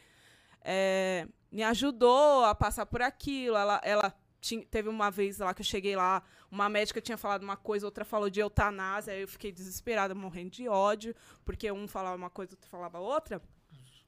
é, 0.62 1.26
me 1.50 1.62
ajudou 1.62 2.44
a 2.44 2.54
passar 2.54 2.86
por 2.86 3.02
aquilo. 3.02 3.56
Ela, 3.56 3.80
ela 3.84 4.14
tinha- 4.40 4.64
teve 4.66 4.88
uma 4.88 5.10
vez 5.10 5.38
lá 5.38 5.52
que 5.54 5.60
eu 5.62 5.66
cheguei 5.66 5.96
lá, 5.96 6.22
uma 6.50 6.68
médica 6.68 7.00
tinha 7.00 7.16
falado 7.18 7.42
uma 7.42 7.56
coisa, 7.56 7.86
outra 7.86 8.04
falou 8.04 8.30
de 8.30 8.40
eutanásia, 8.40 9.12
aí 9.12 9.22
eu 9.22 9.28
fiquei 9.28 9.52
desesperada, 9.52 10.14
morrendo 10.14 10.50
de 10.50 10.68
ódio, 10.68 11.14
porque 11.44 11.70
um 11.72 11.86
falava 11.88 12.16
uma 12.16 12.30
coisa, 12.30 12.52
outro 12.54 12.68
falava 12.68 12.98
outra. 12.98 13.40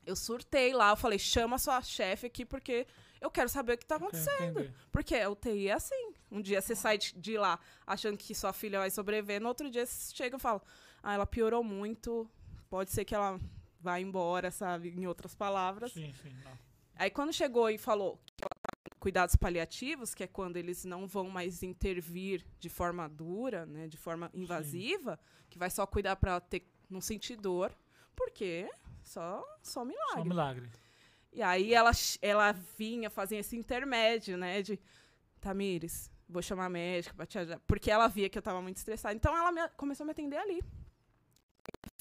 Eu 0.04 0.16
surtei 0.16 0.72
lá, 0.72 0.90
eu 0.90 0.96
falei, 0.96 1.18
chama 1.18 1.58
sua 1.58 1.80
chefe 1.82 2.26
aqui, 2.26 2.44
porque 2.44 2.86
eu 3.22 3.30
quero 3.30 3.48
saber 3.48 3.74
o 3.74 3.78
que 3.78 3.86
tá 3.86 3.94
quero 3.94 4.08
acontecendo. 4.08 4.74
Porque 4.90 5.14
a 5.14 5.30
UTI 5.30 5.68
é 5.68 5.72
assim. 5.72 6.12
Um 6.30 6.42
dia 6.42 6.60
você 6.60 6.74
sai 6.74 6.98
de, 6.98 7.38
lá 7.38 7.58
achando 7.86 8.18
que 8.18 8.34
sua 8.34 8.52
filha 8.52 8.80
vai 8.80 8.90
sobreviver, 8.90 9.40
no 9.40 9.48
outro 9.48 9.70
dia 9.70 9.86
você 9.86 10.14
chega 10.14 10.36
e 10.36 10.40
fala: 10.40 10.60
Ah, 11.02 11.14
ela 11.14 11.26
piorou 11.26 11.62
muito, 11.62 12.28
pode 12.68 12.90
ser 12.90 13.04
que 13.04 13.14
ela 13.14 13.40
vá 13.80 14.00
embora, 14.00 14.50
sabe? 14.50 14.90
Em 14.90 15.06
outras 15.06 15.34
palavras. 15.34 15.92
Sim, 15.92 16.12
sim. 16.20 16.34
não. 16.44 16.58
Aí 16.96 17.10
quando 17.10 17.32
chegou 17.32 17.70
e 17.70 17.78
falou 17.78 18.20
que 18.36 18.44
ela 18.44 18.60
tá 18.60 18.96
cuidados 18.98 19.36
paliativos, 19.36 20.14
que 20.14 20.24
é 20.24 20.26
quando 20.26 20.56
eles 20.56 20.84
não 20.84 21.06
vão 21.06 21.28
mais 21.28 21.62
intervir 21.62 22.44
de 22.58 22.68
forma 22.68 23.08
dura, 23.08 23.66
né, 23.66 23.88
de 23.88 23.96
forma 23.96 24.30
invasiva, 24.34 25.18
que 25.48 25.58
vai 25.58 25.70
só 25.70 25.86
cuidar 25.86 26.16
para 26.16 26.40
ter 26.40 26.68
não 26.90 27.00
sentir 27.00 27.36
dor, 27.36 27.72
porque 28.14 28.70
só 29.02 29.44
só 29.62 29.84
milagre. 29.84 30.14
Só 30.14 30.24
milagre. 30.24 30.70
E 31.32 31.42
aí 31.42 31.72
ela, 31.72 31.90
ela 32.20 32.52
vinha 32.52 33.08
fazendo 33.08 33.40
esse 33.40 33.56
intermédio, 33.56 34.36
né? 34.36 34.60
De 34.62 34.78
Tamires, 35.40 36.10
vou 36.28 36.42
chamar 36.42 36.66
a 36.66 36.70
médica 36.70 37.14
pra 37.14 37.26
te 37.26 37.38
ajudar. 37.38 37.58
Porque 37.66 37.90
ela 37.90 38.06
via 38.08 38.28
que 38.28 38.38
eu 38.38 38.42
tava 38.42 38.60
muito 38.60 38.76
estressada. 38.76 39.14
Então 39.14 39.36
ela 39.36 39.50
me- 39.50 39.68
começou 39.76 40.04
a 40.04 40.06
me 40.06 40.12
atender 40.12 40.36
ali. 40.36 40.62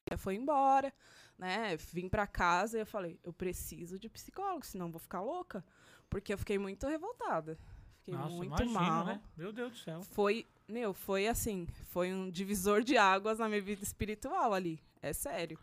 Ela 0.10 0.18
foi 0.18 0.36
embora, 0.36 0.94
né? 1.38 1.78
Vim 1.78 2.10
pra 2.10 2.28
casa 2.28 2.78
e 2.78 2.82
eu 2.82 2.86
falei, 2.86 3.20
eu 3.24 3.32
preciso 3.32 3.98
de 3.98 4.10
psicólogo, 4.10 4.66
senão 4.66 4.88
eu 4.88 4.92
vou 4.92 5.00
ficar 5.00 5.22
louca. 5.22 5.64
Porque 6.10 6.34
eu 6.34 6.38
fiquei 6.38 6.58
muito 6.60 6.86
revoltada. 6.88 7.58
Fiquei 8.00 8.14
Nossa, 8.16 8.36
muito 8.36 8.64
imagino, 8.64 8.74
mal. 8.74 9.06
né? 9.06 9.22
Meu 9.38 9.54
Deus 9.54 9.72
do 9.72 9.78
céu. 9.78 10.02
Foi, 10.02 10.46
meu, 10.68 10.94
foi 10.94 11.28
assim, 11.28 11.66
foi 11.90 12.12
um 12.12 12.30
divisor 12.30 12.84
de 12.84 12.98
águas 12.98 13.40
na 13.40 13.48
minha 13.48 13.62
vida 13.62 13.84
espiritual 13.84 14.54
ali. 14.54 14.82
É 15.02 15.14
sério. 15.14 15.58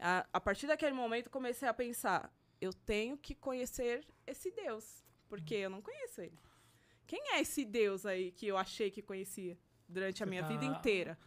A, 0.00 0.26
a 0.32 0.40
partir 0.40 0.66
daquele 0.66 0.94
momento, 0.94 1.30
comecei 1.30 1.68
a 1.68 1.74
pensar: 1.74 2.32
eu 2.60 2.72
tenho 2.72 3.16
que 3.18 3.34
conhecer 3.34 4.04
esse 4.26 4.50
Deus, 4.50 5.04
porque 5.28 5.54
eu 5.54 5.70
não 5.70 5.80
conheço 5.82 6.20
ele. 6.20 6.38
Quem 7.06 7.20
é 7.34 7.40
esse 7.40 7.64
Deus 7.64 8.04
aí 8.06 8.30
que 8.32 8.46
eu 8.46 8.56
achei 8.56 8.90
que 8.90 9.00
conhecia 9.02 9.56
durante 9.88 10.22
a 10.22 10.26
Você 10.26 10.30
minha 10.30 10.42
tá- 10.42 10.48
vida 10.48 10.64
inteira? 10.64 11.18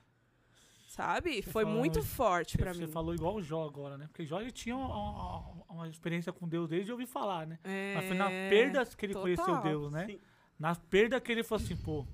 Sabe? 0.87 1.35
Você 1.43 1.51
Foi 1.51 1.63
falou 1.63 1.79
muito 1.79 2.01
forte 2.03 2.57
pra 2.57 2.73
Você 2.73 2.85
mim. 2.85 2.91
falou 2.91 3.13
igual 3.13 3.35
o 3.35 3.41
Jó 3.43 3.63
agora, 3.65 3.97
né? 3.97 4.07
Porque 4.07 4.25
Jó 4.25 4.41
ele 4.41 4.51
tinha 4.51 4.75
uma, 4.75 4.87
uma- 4.87 5.63
uma 5.69 5.87
experiência 5.87 6.33
com 6.33 6.47
Deus 6.47 6.67
desde 6.67 6.91
ouvir 6.91 7.05
falar, 7.05 7.45
né? 7.45 7.59
Mas 7.95 8.05
foi 8.07 8.17
na 8.17 8.29
É, 8.31 8.49
perdas 8.49 8.95
que 8.95 9.05
ele 9.05 9.13
total. 9.13 9.23
conheceu 9.23 9.61
Deus, 9.61 9.91
né? 9.91 10.07
Sim. 10.07 10.19
Na 10.57 10.75
perda 10.75 11.21
que 11.21 11.31
ele 11.31 11.43
falou 11.43 11.63
assim, 11.63 11.77
pô, 11.77 12.05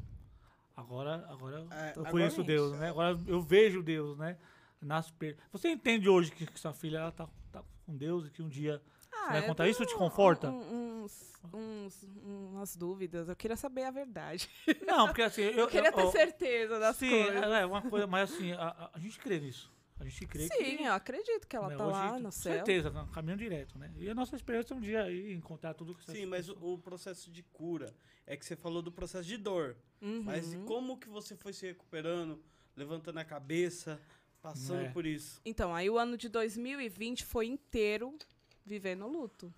agora, 0.76 1.26
agora 1.30 1.60
É, 1.72 1.88
eu 1.96 2.02
agora 2.02 2.12
conheço 2.12 2.42
é 2.42 2.44
Deus, 2.44 2.78
né? 2.78 2.90
Agora 2.90 3.18
eu 3.28 3.42
vejo 3.42 3.82
Deus, 3.82 4.18
né? 4.18 4.38
Nas 4.82 5.10
perdas. 5.10 5.44
Você 5.52 5.70
entende 5.70 6.08
hoje 6.10 6.32
que, 6.32 6.46
que 6.46 6.60
sua 6.60 6.74
filha 6.74 6.98
ela 7.00 7.12
tá, 7.12 7.28
tá 7.52 7.64
com 7.86 7.96
Deus 7.96 8.28
e 8.28 8.30
que 8.30 8.42
um 8.44 8.50
dia 8.50 8.82
Ah, 9.24 9.28
vai 9.32 9.40
eu 9.42 9.46
contar 9.48 9.68
isso, 9.68 9.86
te 9.86 9.96
conforta? 9.96 10.50
um- 10.50 11.04
uns, 11.04 11.34
uns, 11.54 12.04
umas 12.24 12.76
dúvidas. 12.76 13.28
Eu 13.30 13.36
queria 13.36 13.56
saber 13.58 13.84
a 13.84 13.92
verdade. 13.92 14.50
Não, 14.86 15.08
porque 15.08 15.22
assim, 15.22 15.42
eu, 15.44 15.52
Eu 15.60 15.68
queria 15.68 15.92
ter 15.92 16.02
eu- 16.02 16.12
certeza 16.12 16.80
das 16.80 16.96
sim, 16.98 17.10
coisas. 17.10 17.44
é 17.44 17.66
uma 17.66 17.82
coisa, 17.82 18.08
mas 18.08 18.32
assim, 18.34 18.52
a, 18.54 18.90
a- 18.94 19.00
gente 19.00 19.18
crê 19.20 19.40
nisso. 19.40 19.74
A 19.98 20.04
gente 20.04 20.28
crê 20.28 20.50
que 20.50 20.56
Sim, 20.58 20.84
eu 20.86 20.92
acredito 20.94 21.48
que 21.48 21.56
ela 21.56 21.70
né, 21.70 21.78
tá 21.78 21.86
hoje, 21.88 21.94
lá 21.98 22.12
com 22.12 22.20
no 22.20 22.32
céu. 22.32 22.54
certeza, 22.54 22.90
no 22.90 23.08
caminho 23.08 23.38
direto, 23.38 23.80
né? 23.80 23.94
E 23.96 24.10
a 24.10 24.14
nossa 24.14 24.36
esperança 24.36 24.74
é 24.74 24.78
um 24.78 24.82
dia 24.82 25.04
aí 25.04 25.34
encontrar 25.34 25.74
tudo 25.74 25.96
que 25.96 26.04
você 26.04 26.12
Sim, 26.12 26.26
mas 26.26 26.50
o, 26.50 26.74
o 26.74 26.78
processo 26.78 27.32
de 27.32 27.42
cura 27.42 27.96
é 28.28 28.36
que 28.36 28.46
você 28.46 28.58
falou 28.58 28.82
do 28.82 28.92
processo 28.92 29.26
de 29.26 29.38
dor. 29.38 29.78
Uhum. 30.02 30.22
Mas 30.24 30.54
e 30.54 30.58
como 30.58 30.98
que 30.98 31.08
você 31.08 31.34
foi 31.38 31.54
se 31.54 31.66
recuperando, 31.66 32.44
levantando 32.76 33.20
a 33.20 33.24
cabeça, 33.24 34.02
passando 34.42 34.82
É. 34.82 34.90
por 34.90 35.06
isso? 35.06 35.40
Então, 35.46 35.74
aí 35.74 35.90
o 35.90 35.98
ano 35.98 36.18
de 36.18 36.28
2020 36.28 37.24
foi 37.24 37.46
inteiro 37.46 38.18
vivendo 38.66 39.08
luto. 39.08 39.54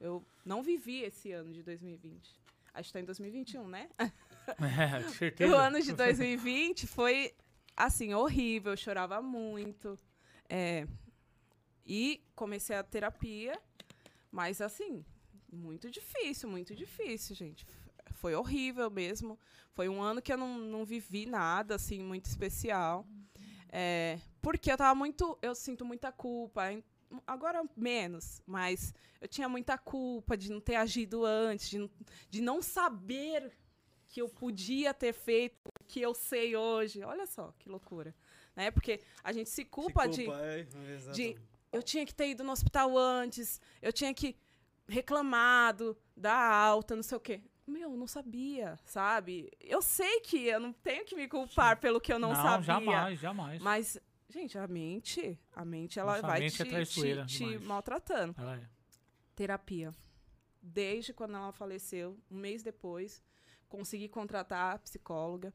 Eu 0.00 0.24
não 0.44 0.62
vivi 0.62 1.02
esse 1.02 1.32
ano 1.32 1.52
de 1.52 1.62
2020. 1.62 2.38
Acho 2.74 2.88
que 2.88 2.92
tá 2.92 3.00
em 3.00 3.04
2021, 3.04 3.68
né? 3.68 3.88
É, 4.48 5.02
com 5.02 5.08
O 5.08 5.12
certeza. 5.12 5.56
ano 5.58 5.82
de 5.82 5.92
2020 5.92 6.86
foi, 6.86 7.34
assim, 7.76 8.14
horrível. 8.14 8.72
Eu 8.72 8.76
chorava 8.78 9.20
muito. 9.20 9.98
É, 10.48 10.86
e 11.84 12.22
comecei 12.34 12.74
a 12.74 12.82
terapia, 12.82 13.60
mas, 14.32 14.62
assim, 14.62 15.04
muito 15.52 15.90
difícil, 15.90 16.48
muito 16.48 16.74
difícil, 16.74 17.36
gente. 17.36 17.66
Foi 18.12 18.34
horrível 18.34 18.90
mesmo. 18.90 19.38
Foi 19.74 19.86
um 19.86 20.00
ano 20.00 20.22
que 20.22 20.32
eu 20.32 20.38
não, 20.38 20.58
não 20.58 20.84
vivi 20.84 21.26
nada, 21.26 21.74
assim, 21.74 22.00
muito 22.00 22.24
especial. 22.24 23.06
É, 23.70 24.18
porque 24.40 24.72
eu 24.72 24.76
tava 24.78 24.94
muito. 24.94 25.38
Eu 25.42 25.54
sinto 25.54 25.84
muita 25.84 26.10
culpa. 26.10 26.62
Agora 27.26 27.62
menos, 27.76 28.42
mas 28.46 28.92
eu 29.20 29.26
tinha 29.28 29.48
muita 29.48 29.78
culpa 29.78 30.36
de 30.36 30.50
não 30.50 30.60
ter 30.60 30.76
agido 30.76 31.24
antes, 31.24 31.70
de, 31.70 31.78
não- 31.78 31.90
de 32.28 32.40
não 32.42 32.60
saber 32.62 33.52
que 34.06 34.20
eu 34.22 34.28
podia 34.28 34.92
ter 34.94 35.12
feito 35.12 35.56
o 35.80 35.84
que 35.84 36.00
eu 36.00 36.14
sei 36.14 36.56
hoje. 36.56 37.02
Olha 37.02 37.26
só 37.26 37.52
que 37.58 37.68
loucura. 37.68 38.14
Né? 38.56 38.70
Porque 38.70 39.00
a 39.22 39.32
gente 39.32 39.48
se 39.50 39.64
culpa, 39.64 40.04
Se 40.04 40.10
de. 40.10 40.24
culpa, 40.24 40.40
é, 40.42 40.60
exatamente. 40.94 41.40
Eu 41.70 41.82
tinha 41.82 42.04
que 42.06 42.14
ter 42.14 42.30
ido 42.30 42.42
no 42.42 42.52
hospital 42.52 42.96
antes, 42.96 43.60
eu 43.82 43.92
tinha 43.92 44.12
que 44.14 44.34
reclamado 44.88 45.96
da 46.16 46.34
alta, 46.34 46.96
não 46.96 47.02
sei 47.02 47.16
o 47.16 47.20
quê. 47.20 47.40
Meu, 47.66 47.90
eu 47.90 47.96
não 47.98 48.06
sabia, 48.06 48.78
sabe? 48.84 49.50
Eu 49.60 49.82
sei 49.82 50.20
que 50.20 50.46
eu 50.46 50.58
não 50.58 50.72
tenho 50.72 51.04
que 51.04 51.14
me 51.14 51.28
culpar 51.28 51.78
pelo 51.78 52.00
que 52.00 52.10
eu 52.10 52.18
não, 52.18 52.34
sabia. 52.34 52.62
jamais, 52.62 53.20
jamais. 53.20 53.60
Mas, 53.60 53.98
gente, 54.28 54.58
a 54.58 54.66
mente, 54.66 55.38
a 55.54 55.64
mente, 55.64 55.98
ela 55.98 56.12
Nossa 56.16 56.26
vai 56.26 56.40
mente 56.40 56.60
é 56.60 56.64
te, 56.64 56.70
traiçoeira 56.70 57.26
te, 57.26 57.38
te 57.38 57.58
maltratando. 57.58 58.34
Ela 58.38 58.56
é. 58.56 58.68
Terapia. 59.34 59.94
Desde 60.60 61.12
quando 61.12 61.34
ela 61.36 61.52
faleceu, 61.52 62.18
um 62.30 62.36
mês 62.36 62.62
depois, 62.62 63.22
consegui 63.68 64.08
contratar 64.08 64.74
a 64.74 64.78
psicóloga 64.78 65.52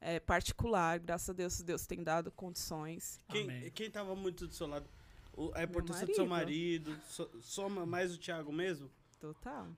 é, 0.00 0.18
particular. 0.18 0.98
Graças 0.98 1.28
a 1.30 1.32
Deus, 1.32 1.60
Deus 1.60 1.86
tem 1.86 2.02
dado 2.02 2.30
condições. 2.32 3.20
Quem, 3.28 3.70
quem 3.70 3.90
tava 3.90 4.16
muito 4.16 4.46
do 4.46 4.54
seu 4.54 4.66
lado? 4.66 4.88
O- 5.32 5.52
a 5.54 5.62
importância 5.62 6.06
do 6.06 6.14
seu 6.14 6.26
marido. 6.26 6.98
so- 7.04 7.30
soma 7.40 7.84
mais 7.86 8.14
o 8.14 8.18
Thiago 8.18 8.52
mesmo? 8.52 8.90
Total. 9.20 9.68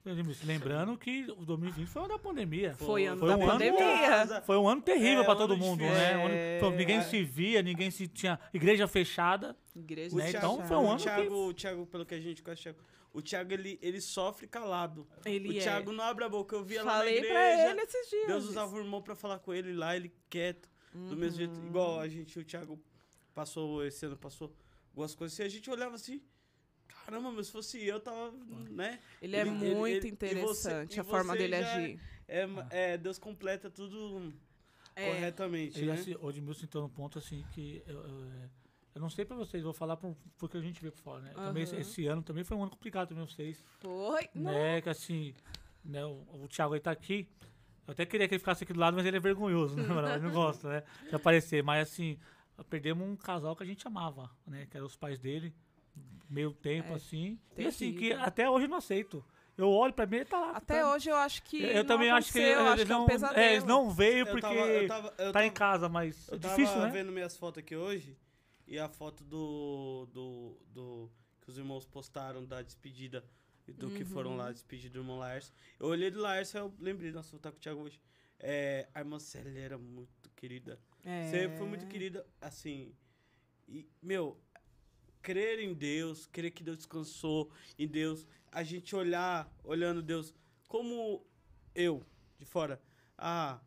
Lembrando 0.45 0.97
que 0.97 1.25
o 1.37 1.43
2020 1.45 1.85
foi 1.87 2.01
o 2.01 2.05
ano 2.05 2.13
da 2.13 2.19
pandemia. 2.19 2.73
Foi 2.75 3.05
ano 3.05 3.19
Foi 3.19 3.27
da 3.29 3.35
um 3.37 3.41
ano- 3.41 3.51
pandemia. 3.51 4.41
Foi 4.43 4.57
um 4.57 4.69
ano 4.69 4.81
terrível 4.81 5.21
É, 5.21 5.25
pra 5.25 5.33
um 5.33 5.37
todo 5.37 5.53
ano 5.53 5.63
mundo, 5.65 5.81
né? 5.81 6.13
Ano- 6.13 6.33
É. 6.33 6.59
foi- 6.61 6.75
ninguém 6.77 7.01
se 7.01 7.21
via, 7.23 7.61
ninguém 7.61 7.91
se 7.91 8.07
tinha 8.07 8.39
igreja 8.53 8.87
fechada. 8.87 9.53
Igreja 9.75 10.15
Né, 10.15 10.27
fechada. 10.27 10.45
então 10.47 10.65
foi 10.65 10.77
um 10.77 10.85
o 10.85 10.87
ano 10.91 10.97
que- 10.97 11.03
Thiago, 11.03 11.35
o 11.35 11.53
Thiago, 11.53 11.85
pelo 11.87 12.05
que 12.05 12.15
a 12.15 12.21
gente 12.21 12.41
conhece, 12.41 12.61
o 12.61 12.63
Thiago, 12.63 12.79
o 13.11 13.21
Thiago 13.21 13.53
ele, 13.53 13.77
ele 13.81 13.99
sofre 13.99 14.47
calado. 14.47 15.05
Ele 15.25 15.49
o 15.49 15.57
é. 15.57 15.59
Thiago 15.61 15.91
não 15.91 16.05
abre 16.05 16.23
a 16.23 16.29
boca. 16.29 16.55
Eu 16.55 16.63
via 16.63 16.81
lá 16.81 16.91
na 16.93 16.97
Falei 16.99 17.15
igreja. 17.17 17.33
pra 17.33 17.69
ele 17.71 17.81
esses 17.81 18.09
dias. 18.09 18.27
Deus 18.27 18.45
usava 18.45 18.73
o 18.73 18.79
irmão 18.79 19.01
pra 19.01 19.13
falar 19.13 19.39
com 19.39 19.53
ele 19.53 19.73
lá, 19.73 19.93
ele 19.93 20.13
quieto. 20.29 20.69
Do 20.93 21.17
mesmo 21.17 21.37
jeito, 21.37 21.59
Uhum. 21.59 21.67
igual 21.67 21.99
a 21.99 22.07
gente, 22.07 22.39
o 22.39 22.45
Thiago 22.45 22.79
passou, 23.33 23.83
esse 23.83 24.05
ano 24.05 24.15
passou 24.15 24.55
algumas 24.91 25.13
coisas 25.15 25.33
assim, 25.37 25.43
a 25.43 25.49
gente 25.49 25.69
olhava 25.69 25.95
assim, 25.95 26.21
caramba, 26.87 27.31
mas 27.31 27.47
se 27.47 27.51
fosse 27.51 27.83
eu, 27.85 27.99
tava, 27.99 28.31
né? 28.69 28.99
Ele 29.21 29.35
é 29.35 29.41
Ele- 29.41 29.49
ele- 29.49 29.75
muito 29.75 29.87
ele- 29.87 29.99
você- 30.01 30.07
interessante 30.09 30.95
e 30.97 30.99
a 30.99 31.03
forma 31.03 31.33
você 31.33 31.39
dele 31.39 31.55
agir. 31.55 31.99
É, 32.27 32.47
é, 32.69 32.97
Deus 32.97 33.17
completa 33.19 33.69
tudo 33.69 34.33
É. 34.95 35.09
corretamente, 35.11 35.77
Ele, 35.79 35.87
né? 35.87 35.93
assim, 35.93 36.15
o 36.19 36.29
Edmilson 36.29 36.63
entrou 36.65 36.83
num 36.83 36.89
ponto 36.89 37.17
assim 37.19 37.43
que 37.51 37.83
eu, 37.85 37.99
eu, 37.99 38.25
é, 38.25 38.49
eu 38.95 39.01
não 39.01 39.09
sei 39.09 39.25
pra 39.25 39.35
vocês, 39.35 39.61
vou 39.63 39.73
falar 39.73 39.97
por, 39.97 40.15
porque 40.37 40.55
a 40.57 40.61
gente 40.61 40.81
vê 40.81 40.89
por 40.91 40.99
fora, 40.99 41.21
né? 41.21 41.33
Também 41.33 41.63
esse, 41.63 41.75
esse 41.75 42.07
ano 42.07 42.21
também 42.23 42.43
foi 42.43 42.55
um 42.55 42.61
ano 42.61 42.71
complicado 42.71 43.09
também 43.09 43.25
pra 43.25 43.35
vocês, 43.35 43.63
Foi. 43.79 44.29
Não. 44.33 44.51
né? 44.51 44.81
Que 44.81 44.89
assim, 44.89 45.33
né, 45.83 46.03
o, 46.05 46.25
o 46.43 46.47
Thiago 46.47 46.73
aí 46.73 46.79
tá 46.79 46.91
aqui. 46.91 47.27
Eu 47.85 47.91
até 47.91 48.05
queria 48.05 48.27
que 48.29 48.33
ele 48.35 48.39
ficasse 48.39 48.63
aqui 48.63 48.71
do 48.71 48.79
lado, 48.79 48.95
mas 48.95 49.05
ele 49.05 49.17
é 49.17 49.19
vergonhoso, 49.19 49.75
né? 49.75 49.83
Ele 50.15 50.23
não 50.25 50.31
gosta, 50.31 50.69
né? 50.69 50.83
De 51.09 51.13
aparecer. 51.15 51.61
Mas 51.61 51.89
assim, 51.91 52.17
perdemos 52.69 53.05
um 53.05 53.13
casal 53.17 53.57
que 53.57 53.63
a 53.63 53.65
gente 53.65 53.85
amava, 53.85 54.31
né? 54.47 54.65
Que 54.71 54.77
eram 54.77 54.85
os 54.87 54.95
pais 54.95 55.19
dele. 55.19 55.53
Meio 56.33 56.51
tempo, 56.53 56.93
É, 56.93 56.95
assim. 56.95 57.39
E 57.57 57.65
assim, 57.65 57.93
que 57.93 58.11
até 58.13 58.49
hoje 58.49 58.65
eu 58.65 58.69
não 58.69 58.77
aceito. 58.77 59.23
Eu 59.55 59.69
olho 59.69 59.93
pra 59.93 60.07
mim 60.07 60.17
e 60.17 60.25
tá 60.25 60.39
lá. 60.39 60.51
Até 60.51 60.81
tá- 60.81 60.91
hoje 60.93 61.09
eu 61.11 61.15
acho 61.15 61.43
que. 61.43 61.61
Eu, 61.61 61.69
eu 61.69 61.85
também 61.85 62.09
acho 62.09 62.33
que 62.33 62.39
acho 62.39 62.47
ele 62.47 62.85
que 62.85 62.91
é 62.91 62.97
um 62.97 63.05
não, 63.05 63.29
é, 63.35 63.55
ele 63.55 63.65
não 63.65 63.91
veio 63.91 64.19
Eu 64.19 64.25
porque 64.25 64.41
tava, 64.41 64.55
eu 64.67 64.87
tava, 64.87 65.13
eu 65.19 65.31
tá 65.31 65.45
em 65.45 65.49
tava- 65.51 65.59
casa, 65.59 65.87
mas 65.89 66.27
Eu 66.27 66.37
é 66.37 66.39
tava 66.39 66.55
difícil, 66.55 66.81
né? 66.81 66.89
vendo 66.89 67.11
minhas 67.11 67.37
fotos 67.37 67.59
aqui 67.59 67.75
hoje 67.75 68.17
e 68.65 68.79
a 68.79 68.89
foto 68.89 69.23
do, 69.23 70.07
do, 70.11 70.57
do 70.73 71.11
que 71.41 71.51
os 71.51 71.57
irmãos 71.59 71.85
postaram 71.85 72.43
da 72.43 72.63
despedida 72.63 73.23
do 73.67 73.91
que 73.91 74.03
foram 74.03 74.31
Uhum. 74.31 74.37
lá 74.37 74.51
despedir 74.51 74.89
do 74.89 74.99
irmão 74.99 75.19
Laércio. 75.19 75.53
Eu 75.79 75.87
olhei 75.87 76.09
do 76.09 76.19
Laércio 76.19 76.57
e 76.57 76.59
eu 76.59 76.73
lembrei, 76.79 77.11
nossa, 77.11 77.29
vou 77.29 77.37
estar 77.37 77.51
com 77.51 77.57
o 77.57 77.59
Thiago 77.61 77.81
hoje. 77.81 78.01
É, 78.39 78.87
a 78.93 78.99
irmã 79.01 79.19
Célia 79.19 79.57
era 79.61 79.77
muito 79.77 80.29
querida. 80.35 80.79
É. 81.05 81.29
Você 81.29 81.49
foi 81.57 81.67
muito 81.67 81.85
querida, 81.85 82.25
assim. 82.41 82.91
E, 83.69 83.87
meu, 84.01 84.37
crer 85.23 85.59
em 85.59 85.73
Deus, 85.73 86.27
crer 86.27 86.51
que 86.51 86.63
Deus 86.63 86.77
descansou 86.77 87.49
em 87.79 87.87
Deus, 87.87 88.27
a 88.51 88.61
gente 88.61 88.95
olhar, 88.95 89.51
olhando 89.63 90.01
Deus, 90.03 90.35
como 90.67 91.25
eu, 91.73 92.03
de 92.37 92.45
fora, 92.45 92.79
ah, 93.17 93.59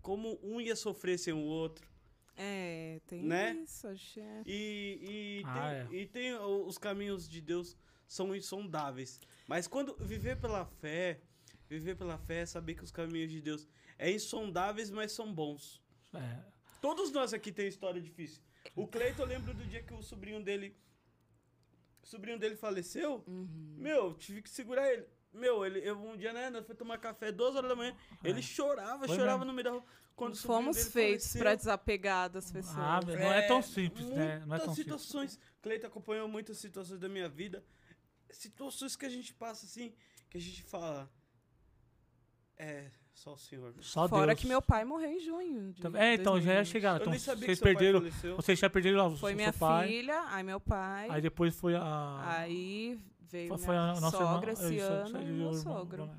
como 0.00 0.38
um 0.42 0.60
ia 0.60 0.74
sofrer 0.74 1.18
sem 1.18 1.32
o 1.34 1.38
outro. 1.42 1.86
É, 2.36 3.00
tem 3.06 3.22
Né? 3.22 3.52
isso. 3.62 3.86
Acho, 3.86 4.18
é. 4.18 4.42
E, 4.46 5.40
e, 5.40 5.42
Ah, 5.46 5.86
tem, 5.88 6.00
e 6.00 6.06
tem 6.06 6.34
os 6.34 6.78
caminhos 6.78 7.28
de 7.28 7.40
Deus 7.40 7.76
são 8.08 8.34
insondáveis. 8.34 9.20
Mas 9.46 9.68
quando 9.68 9.94
viver 10.00 10.40
pela 10.40 10.64
fé, 10.64 11.20
viver 11.68 11.94
pela 11.96 12.18
fé 12.18 12.40
é 12.40 12.46
saber 12.46 12.74
que 12.74 12.82
os 12.82 12.90
caminhos 12.90 13.30
de 13.30 13.40
Deus 13.40 13.68
é 13.98 14.10
insondáveis, 14.10 14.90
mas 14.90 15.12
são 15.12 15.32
bons. 15.32 15.80
É, 16.14 16.40
Todos 16.80 17.12
nós 17.12 17.32
aqui 17.32 17.52
tem 17.52 17.66
história 17.68 18.00
difícil. 18.00 18.42
O 18.74 18.86
Cleiton, 18.86 19.22
eu 19.22 19.26
lembro 19.26 19.54
do 19.54 19.64
dia 19.64 19.82
que 19.82 19.94
o 19.94 20.02
sobrinho 20.02 20.42
dele. 20.42 20.76
O 22.02 22.06
sobrinho 22.06 22.38
dele 22.38 22.56
faleceu. 22.56 23.24
Uhum. 23.26 23.76
Meu, 23.78 24.14
tive 24.14 24.42
que 24.42 24.50
segurar 24.50 24.92
ele. 24.92 25.06
Meu, 25.32 25.64
ele, 25.64 25.80
eu, 25.80 25.98
um 25.98 26.16
dia, 26.16 26.32
né, 26.32 26.48
nós 26.50 26.64
foi 26.64 26.74
tomar 26.74 26.98
café, 26.98 27.32
duas 27.32 27.56
horas 27.56 27.68
da 27.68 27.74
manhã. 27.74 27.96
Ele 28.22 28.40
chorava, 28.40 29.04
É. 29.04 29.08
Foi 29.08 29.16
chorava 29.16 29.38
mesmo. 29.38 29.46
no 29.46 29.52
meio 29.52 29.64
da 29.64 29.70
rua. 29.70 29.84
Quando 30.14 30.36
Fomos 30.36 30.86
feitos 30.92 31.32
pra 31.32 31.56
desapegar 31.56 32.30
das 32.30 32.50
pessoas. 32.52 32.78
Ah, 32.78 33.00
não 33.04 33.32
é 33.32 33.42
tão 33.48 33.60
simples, 33.60 34.06
né? 34.06 34.14
Não 34.14 34.22
é 34.22 34.46
muitas 34.46 34.64
tão 34.66 34.74
simples. 34.74 35.00
situações. 35.00 35.40
Cleiton 35.60 35.88
acompanhou 35.88 36.28
muitas 36.28 36.58
situações 36.58 37.00
da 37.00 37.08
minha 37.08 37.28
vida. 37.28 37.64
Situações 38.30 38.94
que 38.94 39.06
a 39.06 39.08
gente 39.08 39.34
passa 39.34 39.66
assim, 39.66 39.92
que 40.30 40.38
a 40.38 40.40
gente 40.40 40.62
fala. 40.62 41.10
É, 42.56 42.90
só 43.14 43.32
o 43.34 43.38
senhor. 43.38 43.72
Só 43.80 44.06
Fora 44.08 44.26
Deus. 44.28 44.40
que 44.40 44.46
meu 44.46 44.60
pai 44.60 44.84
morreu 44.84 45.10
em 45.10 45.20
junho. 45.20 45.72
de 45.72 45.86
É, 45.96 46.14
então 46.14 46.40
já 46.40 46.52
ia 46.52 46.56
2020. 46.62 46.66
chegar. 46.66 46.90
Eu 46.92 46.96
Então, 47.00 47.10
nem 47.12 47.18
sabia 47.20 47.46
vocês 47.46 47.50
que 47.50 47.56
seu 47.56 47.64
pai 47.64 47.74
perderam. 47.74 48.00
faleceu. 48.00 48.36
Vocês 48.36 48.58
já 48.58 48.70
perderam 48.70 49.06
o 49.06 49.16
Foi 49.16 49.30
seu 49.30 49.36
minha 49.36 49.52
pai. 49.52 49.88
filha, 49.88 50.24
aí 50.28 50.42
meu 50.42 50.60
pai. 50.60 51.08
Aí 51.10 51.22
depois 51.22 51.54
foi 51.58 51.74
a. 51.76 52.20
Aí 52.38 52.98
veio 53.30 53.48
foi, 53.48 53.56
minha 53.56 53.66
foi 53.66 53.76
a 53.76 54.00
nossa 54.00 54.16
sogra 54.18 54.52
irmã. 54.52 54.64
esse 54.68 54.78
ano 54.80 55.16
aí, 55.18 55.26
e 55.26 55.30
o 55.30 55.34
meu 55.34 55.46
irmão- 55.48 55.54
sogro. 55.62 56.10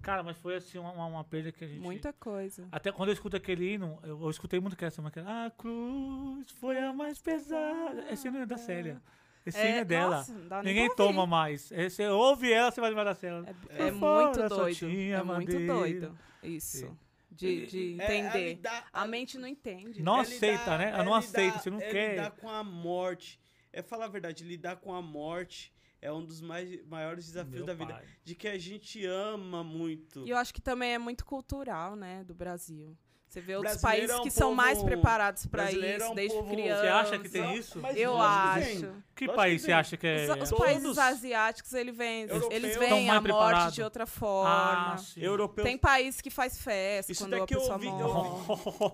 Cara, 0.00 0.22
mas 0.22 0.36
foi 0.38 0.54
assim 0.54 0.78
uma, 0.78 0.92
uma, 0.92 1.06
uma 1.06 1.24
perda 1.24 1.50
que 1.50 1.64
a 1.64 1.68
gente. 1.68 1.80
Muita 1.80 2.12
coisa. 2.12 2.68
Até 2.70 2.92
quando 2.92 3.08
eu 3.08 3.12
escuto 3.14 3.36
aquele 3.36 3.74
hino, 3.74 3.98
eu, 4.04 4.22
eu 4.22 4.30
escutei 4.30 4.60
muito 4.60 4.74
aquela 4.74 4.90
semana 4.92 5.10
que 5.10 5.18
era, 5.18 5.46
A 5.46 5.50
cruz 5.50 6.50
foi 6.52 6.78
a 6.78 6.92
mais 6.92 7.20
pesada. 7.20 8.06
Esse 8.10 8.28
hino 8.28 8.38
é 8.38 8.46
da 8.46 8.56
Célia. 8.56 9.02
Esse 9.48 9.58
hino 9.66 9.78
é 9.78 9.84
dela. 9.84 10.16
nossa, 10.18 10.32
dá 10.40 10.62
Ninguém 10.62 10.94
toma 10.94 11.26
mais. 11.26 11.70
É, 11.72 11.88
Você 11.88 12.06
ouve 12.08 12.52
ela, 12.52 12.70
você 12.70 12.80
vai 12.80 12.90
lembrar 12.90 13.04
da 13.04 13.14
Célia. 13.14 13.44
É, 13.70 13.88
é 13.88 13.92
Fora, 13.92 14.24
muito 14.26 14.48
doido. 14.48 14.76
tinha 14.76 15.16
É 15.18 15.22
muito 15.22 15.66
doido. 15.66 16.18
Isso. 16.42 16.96
De, 17.30 17.66
de 17.66 18.00
É, 18.00 18.16
entender. 18.16 18.48
lidar- 18.54 18.88
A 18.92 19.06
mente 19.06 19.38
não 19.38 19.46
entende. 19.46 20.02
Não 20.02 20.18
é 20.18 20.20
aceita, 20.22 20.60
lidar- 20.62 20.78
né? 20.78 20.88
Ela 20.90 21.02
é 21.02 21.04
não 21.04 21.14
aceita, 21.14 21.58
você 21.58 21.70
não 21.70 21.78
é 21.80 21.90
quer. 21.90 22.10
lidar 22.16 22.30
com 22.32 22.48
a 22.48 22.64
morte. 22.64 23.38
É 23.72 23.82
falar 23.82 24.06
a 24.06 24.08
verdade, 24.08 24.42
lidar 24.44 24.76
com 24.76 24.92
a 24.94 25.00
morte 25.02 25.72
é 26.00 26.10
um 26.12 26.24
dos 26.24 26.40
mais, 26.40 26.84
maiores 26.86 27.26
desafios 27.26 27.56
Meu 27.56 27.66
da 27.66 27.74
vida. 27.74 27.92
pai. 27.94 28.04
De 28.24 28.34
que 28.34 28.48
a 28.48 28.58
gente 28.58 29.04
ama 29.04 29.62
muito. 29.62 30.26
E 30.26 30.30
eu 30.30 30.36
acho 30.36 30.52
que 30.54 30.60
também 30.60 30.94
é 30.94 30.98
muito 30.98 31.24
cultural, 31.24 31.94
né, 31.94 32.24
do 32.24 32.34
Brasil. 32.34 32.96
Você 33.28 33.42
vê 33.42 33.56
outros 33.56 33.74
Brasileiro 33.82 34.06
países 34.06 34.16
é 34.16 34.20
um 34.20 34.22
que 34.24 34.30
são 34.30 34.54
mais 34.54 34.78
povo- 34.78 34.86
preparados 34.90 35.44
pra 35.46 35.64
brasileiro 35.64 35.92
é 36.02 36.04
isso, 36.04 36.12
um 36.12 36.14
desde 36.14 36.36
povo- 36.38 36.48
Você 36.48 36.54
criança. 36.56 36.80
Você 36.80 36.88
acha 36.88 37.18
que 37.18 37.28
tem 37.28 37.54
isso? 37.56 37.78
Mas 37.78 37.96
Eu 37.98 38.12
que 38.14 38.18
acho. 38.20 38.94
Que 39.14 39.26
que 39.28 39.34
país 39.34 39.60
você 39.60 39.66
tem. 39.66 39.74
acha 39.74 39.96
que 39.98 40.06
é. 40.06 40.14
Os, 40.24 40.42
os 40.44 40.48
Todos- 40.50 40.64
países 40.64 40.98
asiáticos, 40.98 41.72
ele 41.74 41.92
vem, 41.92 42.22
Europeus 42.22 42.50
eles 42.54 42.70
estão 42.72 42.88
veem 42.88 43.06
mais 43.06 43.18
a 43.18 43.20
morte 43.20 43.22
preparados. 43.24 43.74
de 43.74 43.82
outra 43.82 44.06
forma. 44.06 44.92
Ah, 44.94 44.96
sim. 44.96 45.20
Europeu. 45.20 45.62
Tem 45.64 45.76
país 45.76 46.20
que 46.22 46.30
faz 46.30 46.58
festa 46.62 47.12
Isso 47.12 47.22
quando 47.24 47.34
a 47.34 47.38
eu 47.38 47.46
pessoa 47.46 47.78
eu 47.84 47.90
morre. 47.92 48.30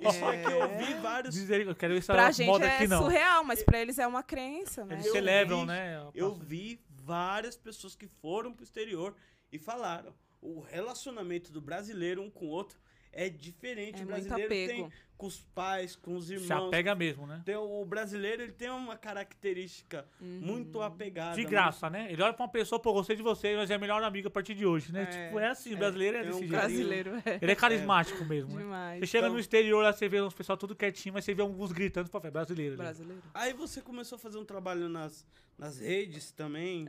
Isso 0.11 0.25
é 0.25 0.37
que 0.43 0.51
eu 0.53 0.79
vi 0.79 0.95
vários. 0.95 1.35
Diz 1.35 1.51
ele, 1.51 1.71
eu 1.71 1.75
quero 1.77 1.95
essa 1.95 2.13
Pra 2.13 2.31
gente 2.33 2.63
é 2.63 2.89
surreal, 2.89 3.45
mas 3.45 3.63
pra 3.63 3.79
eles 3.79 3.99
é 4.01 4.07
uma 4.07 4.23
crença, 4.25 4.85
né? 4.85 4.95
Eles 4.95 5.07
Eu 5.07 5.13
celebram, 5.13 5.61
vi- 5.61 5.67
né? 5.67 6.07
Eu 6.15 6.35
vi 6.35 6.81
várias 7.05 7.57
pessoas 7.57 7.95
que 7.95 8.09
foram 8.09 8.53
pro 8.53 8.65
exterior 8.65 9.15
e 9.53 9.59
falaram: 9.61 10.13
o 10.43 10.61
relacionamento 10.61 11.53
do 11.53 11.61
brasileiro 11.61 12.21
um 12.21 12.31
com 12.31 12.47
o 12.47 12.49
outro 12.49 12.79
é 13.15 13.29
diferente. 13.29 14.01
É 14.01 14.05
o 14.05 14.07
brasileiro 14.07 14.49
tem 14.49 14.89
com 15.17 15.27
os 15.27 15.41
pais, 15.55 15.95
com 15.95 16.17
os 16.17 16.27
Se 16.27 16.35
irmãos. 16.35 16.67
apega 16.69 16.93
mesmo, 16.95 17.25
né? 17.27 17.41
Tem- 17.45 17.55
o 17.55 17.85
brasileiro 17.85 18.43
ele 18.43 18.53
tem 18.53 18.69
uma 18.69 18.97
característica 18.97 20.05
Uhum. 20.21 20.41
muito 20.43 20.83
apegada. 20.83 21.37
De 21.37 21.45
graça, 21.45 21.89
né? 21.89 22.09
Ele 22.11 22.21
olha 22.21 22.33
pra 22.35 22.45
uma 22.45 22.51
pessoa, 22.51 22.81
pô, 22.81 22.93
gostei 22.93 23.15
de 23.15 23.23
você, 23.23 23.55
mas 23.57 23.71
é 23.71 23.75
a 23.75 23.79
melhor 23.79 24.03
amiga 24.03 24.27
a 24.27 24.31
partir 24.31 24.55
de 24.55 24.67
hoje, 24.67 24.93
né? 24.93 25.03
É, 25.03 25.07
tipo, 25.27 25.39
é 25.39 25.47
assim, 25.49 25.71
o 25.71 25.75
é, 25.75 25.77
brasileiro 25.77 26.17
é, 26.17 26.21
tem 26.21 26.31
desse 26.31 26.37
um 26.45 26.49
jeito. 26.49 26.61
Brasileiro 26.61 27.11
é 27.25 27.39
Ele 27.41 27.53
é 27.53 27.55
carismático 27.55 28.25
mesmo, 28.25 28.55
né? 28.55 28.63
demais. 28.63 29.01
Você 29.01 29.07
chega 29.07 29.27
Então- 29.27 29.35
no 29.35 29.41
exterior 29.41 29.83
lá, 29.85 29.93
você 29.93 30.09
vê 30.09 30.21
uns 30.21 30.35
pessoal 30.35 30.59
tudo 30.59 30.75
quietinho, 30.75 31.15
mas 31.15 31.25
você 31.25 31.33
vê 31.33 31.43
alguns 31.43 31.71
gritando, 31.71 32.11
pô, 32.11 32.19
é 32.23 32.31
brasileiro. 32.31 32.73
ali. 32.75 32.83
Brasileiro. 32.83 33.23
Aí 33.33 33.53
você 33.53 33.81
começou 33.81 34.17
a 34.17 34.19
fazer 34.19 34.39
um 34.39 34.45
trabalho 34.45 34.89
nas, 34.89 35.25
nas 35.57 35.79
redes 35.79 36.33
também, 36.33 36.87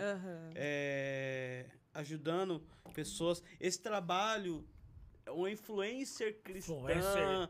é, 0.56 1.66
ajudando 1.94 2.62
pessoas. 2.94 3.44
Esse 3.60 3.80
trabalho 3.82 4.66
é 5.26 5.32
um 5.32 5.48
influencer 5.48 6.40
cristã, 6.44 6.74
Influencer. 6.74 7.50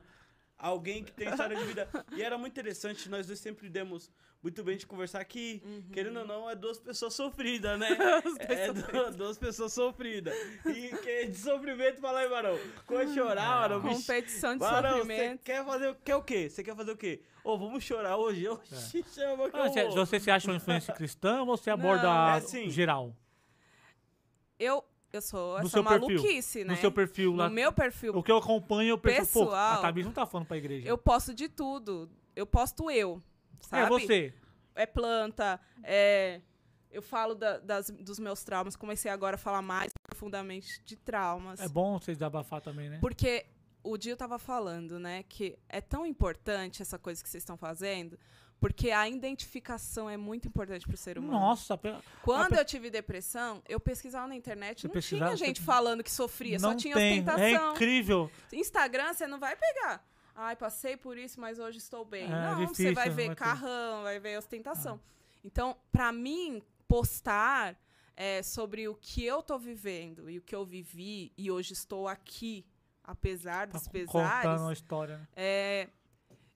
alguém 0.58 1.04
que 1.04 1.12
tem 1.12 1.28
história 1.30 1.56
de 1.58 1.64
vida. 1.66 1.88
E 2.16 2.22
era 2.22 2.38
muito 2.38 2.54
interessante, 2.54 3.10
nós 3.10 3.28
dois 3.28 3.40
sempre 3.40 3.70
demos 3.70 4.10
muito 4.42 4.64
bem 4.64 4.78
de 4.78 4.86
conversar 4.86 5.20
aqui. 5.22 5.60
Uhum. 5.66 5.90
Querendo 5.92 6.20
ou 6.20 6.26
não, 6.28 6.48
é 6.50 6.56
duas 6.56 6.78
pessoas 6.80 7.16
sofridas, 7.16 7.80
né? 7.80 7.90
é 8.48 8.72
du- 8.72 9.18
duas 9.18 9.38
pessoas 9.40 9.74
sofridas. 9.74 10.36
E 10.68 10.96
que 10.98 11.26
de 11.26 11.38
sofrimento, 11.38 12.00
fala 12.00 12.20
aí, 12.20 12.30
Marão. 12.30 12.56
Quando 12.86 13.12
chorar, 13.14 13.62
Marão, 13.62 13.82
bicho. 13.82 14.02
Competição 14.02 14.54
de 14.54 14.60
Barão, 14.60 14.90
você 14.92 14.98
sofrimento. 15.00 15.44
quer 15.44 15.66
fazer 15.66 15.88
o 15.90 15.96
quer 15.96 16.16
o 16.16 16.22
quê? 16.24 16.48
Você 16.50 16.64
quer 16.64 16.76
fazer 16.76 16.92
o 16.92 16.98
quê? 16.98 17.22
Ô, 17.44 17.58
vamos 17.58 17.84
chorar 17.84 18.18
hoje? 18.18 18.48
Oxi, 18.48 19.04
chama 19.14 19.50
que 19.50 19.58
Ah, 19.58 19.66
eu 19.66 19.70
você, 19.74 19.84
vou. 19.86 19.92
você 19.96 20.20
se 20.20 20.30
acha 20.32 20.48
uma 20.50 20.58
influência 20.58 20.94
cristã 20.94 21.40
ou 21.42 21.46
você 21.48 21.72
aborda 21.72 22.04
Não. 22.04 22.28
É 22.30 22.34
assim. 22.38 22.70
geral? 22.70 23.16
Eu, 24.60 24.84
eu 25.16 25.22
sou 25.22 25.54
No 25.54 25.60
essa 25.60 25.70
seu 25.70 25.84
perfil. 25.84 26.08
maluquice, 26.10 26.64
né? 26.64 26.74
No 26.74 26.80
seu 26.80 26.92
perfil 26.92 27.34
lá. 27.36 27.48
No 27.50 27.56
meu 27.56 27.72
perfil, 27.72 28.16
O 28.16 28.24
que 28.24 28.32
eu 28.32 28.38
acompanho, 28.38 28.90
eu 28.90 28.98
penso, 28.98 29.32
pô, 29.34 29.46
Pessoal, 29.46 29.74
a 29.74 29.78
Thaís 29.92 30.06
não 30.06 30.12
tá 30.14 30.26
falando 30.26 30.48
pra 30.48 30.58
igreja. 30.58 30.88
eu 30.88 30.98
posto 30.98 31.34
de 31.34 31.48
tudo. 31.50 32.10
Eu 32.36 32.46
posto 32.46 32.90
eu, 32.92 33.22
sabe? 33.62 33.84
é 33.84 33.90
você. 33.90 34.34
É 34.76 34.86
planta, 34.86 35.60
é... 35.84 36.42
Eu 36.92 37.02
falo 37.02 37.36
da- 37.36 37.58
das, 37.58 37.90
dos 37.90 38.20
meus 38.20 38.42
traumas, 38.44 38.76
comecei 38.78 39.12
agora 39.12 39.36
a 39.36 39.38
falar 39.38 39.62
mais, 39.62 39.92
profundamente 40.10 40.82
de 40.86 40.96
traumas. 40.96 41.60
É 41.60 41.68
bom 41.68 42.00
vocês 42.00 42.18
desabafar 42.18 42.62
também, 42.62 42.90
né? 42.90 43.00
Porque 43.02 43.46
o 43.84 43.98
Dio 43.98 44.16
tava 44.16 44.40
falando, 44.40 44.98
né, 44.98 45.24
que 45.28 45.58
é 45.68 45.82
tão 45.82 46.06
importante 46.06 46.82
essa 46.82 46.98
coisa 46.98 47.22
que 47.22 47.28
vocês 47.30 47.42
estão 47.42 47.58
fazendo, 47.58 48.18
porque 48.60 48.92
a 48.92 49.08
identificação 49.08 50.10
é 50.10 50.18
muito 50.18 50.48
importante 50.48 50.88
pro 50.88 50.98
ser 50.98 51.18
humano. 51.18 51.40
Nossa, 51.40 51.78
pe- 51.78 51.96
Quando 52.24 52.54
a 52.56 52.58
eu 52.62 52.66
tive 52.66 52.90
depressão, 52.90 53.62
eu 53.68 53.80
pesquisava 53.80 54.28
na 54.28 54.36
internet, 54.36 54.82
Você 54.82 54.88
não 54.88 55.02
tinha 55.02 55.36
gente 55.38 55.60
você- 55.60 55.66
falando 55.66 56.04
que 56.04 56.12
sofria, 56.12 56.60
só 56.60 56.70
não 56.70 56.78
tinha 56.78 56.96
tem. 56.96 57.18
É 57.20 57.22
ostentação. 57.22 57.74
incrível. 57.74 58.32
Instagram, 58.52 59.14
você 59.14 59.28
não 59.28 59.40
vai 59.40 59.56
pegar. 59.56 60.04
Ai, 60.36 60.56
passei 60.56 60.98
por 60.98 61.18
isso, 61.18 61.40
mas 61.40 61.60
hoje 61.60 61.78
estou 61.78 62.04
bem. 62.04 62.26
É, 62.26 62.28
não, 62.30 62.56
você 62.56 62.66
difícil, 62.66 62.94
vai 62.96 63.10
não 63.10 63.16
ver 63.16 63.28
vai 63.28 63.36
carrão, 63.36 64.04
vai 64.04 64.20
ver 64.20 64.38
ostentação. 64.38 65.00
Então, 65.44 65.78
pra 65.92 66.12
mim, 66.12 66.62
postar 66.88 67.78
é, 68.18 68.42
sobre 68.42 68.88
o 68.88 68.96
que 68.96 69.24
eu 69.26 69.44
tô 69.44 69.58
vivendo 69.60 70.30
e 70.30 70.38
o 70.38 70.42
que 70.42 70.56
eu 70.56 70.66
vivi 70.66 71.32
e 71.38 71.52
hoje 71.52 71.74
estou 71.74 72.08
aqui, 72.08 72.66
apesar 73.04 73.68
Tá 73.68 73.78
dos 73.78 73.88
contando 73.88 74.06
pesares, 74.08 74.62
uma 74.62 74.74
história, 74.74 75.18
né? 75.18 75.28
é, 75.36 75.88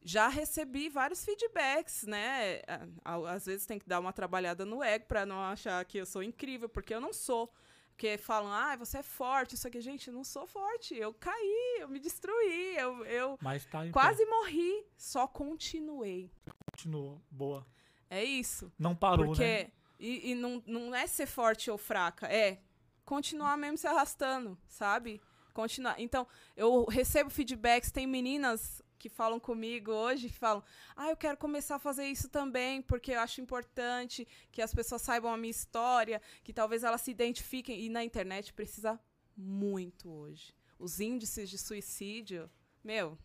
já 0.01 0.27
recebi 0.27 0.89
vários 0.89 1.23
feedbacks, 1.25 2.03
né? 2.03 2.61
Às 3.03 3.45
vezes 3.45 3.65
tem 3.65 3.79
que 3.79 3.87
dar 3.87 3.99
uma 3.99 4.13
trabalhada 4.13 4.65
no 4.65 4.81
ego 4.81 5.05
pra 5.05 5.25
não 5.25 5.39
achar 5.41 5.83
que 5.85 5.97
eu 5.97 6.05
sou 6.05 6.23
incrível, 6.23 6.69
porque 6.69 6.93
eu 6.93 7.01
não 7.01 7.13
sou. 7.13 7.51
Porque 7.91 8.17
falam, 8.17 8.49
ah, 8.49 8.77
você 8.77 8.99
é 8.99 9.03
forte, 9.03 9.55
isso 9.55 9.67
aqui. 9.67 9.81
Gente, 9.81 10.07
eu 10.07 10.13
não 10.13 10.23
sou 10.23 10.47
forte. 10.47 10.95
Eu 10.95 11.13
caí, 11.13 11.79
eu 11.81 11.89
me 11.89 11.99
destruí, 11.99 12.77
eu, 12.77 13.03
eu 13.05 13.37
Mas 13.41 13.65
tá 13.65 13.89
quase 13.91 14.25
morri, 14.25 14.85
só 14.95 15.27
continuei. 15.27 16.31
pé. 16.45 16.51
Continua. 16.71 17.21
Boa. 17.29 17.67
É 18.09 18.23
isso. 18.23 18.71
Não 18.79 18.95
parou, 18.95 19.27
Porque. 19.27 19.43
né? 19.43 19.71
E, 19.99 20.31
e 20.31 20.35
não, 20.35 20.63
não 20.65 20.95
é 20.95 21.05
ser 21.07 21.25
forte 21.25 21.69
ou 21.69 21.77
fraca, 21.77 22.25
é 22.27 22.61
continuar 23.03 23.57
mesmo 23.57 23.77
se 23.77 23.85
arrastando, 23.85 24.57
sabe? 24.65 25.21
Continuar. 25.53 25.99
Então, 25.99 26.25
eu 26.55 26.85
recebo 26.85 27.29
feedbacks, 27.29 27.91
tem 27.91 28.07
meninas 28.07 28.81
que 28.99 29.09
falam 29.09 29.39
comigo 29.39 29.91
hoje, 29.91 30.27
que 30.27 30.37
falam: 30.37 30.63
"Ah, 30.95 31.09
eu 31.09 31.17
quero 31.17 31.37
começar 31.37 31.77
a 31.77 31.79
fazer 31.79 32.05
isso 32.05 32.29
também, 32.29 32.81
porque 32.81 33.13
eu 33.13 33.19
acho 33.19 33.41
importante 33.41 34.27
que 34.51 34.61
as 34.61 34.73
pessoas 34.73 35.01
saibam 35.01 35.33
a 35.33 35.37
minha 35.37 35.49
história, 35.49 36.21
que 36.43 36.53
talvez 36.53 36.83
elas 36.83 37.01
se 37.01 37.09
identifiquem 37.09 37.79
e 37.79 37.89
na 37.89 38.03
internet 38.03 38.53
precisa 38.53 38.99
muito 39.35 40.11
hoje. 40.11 40.53
Os 40.77 40.99
índices 40.99 41.49
de 41.49 41.57
suicídio, 41.57 42.49
meu, 42.83 43.17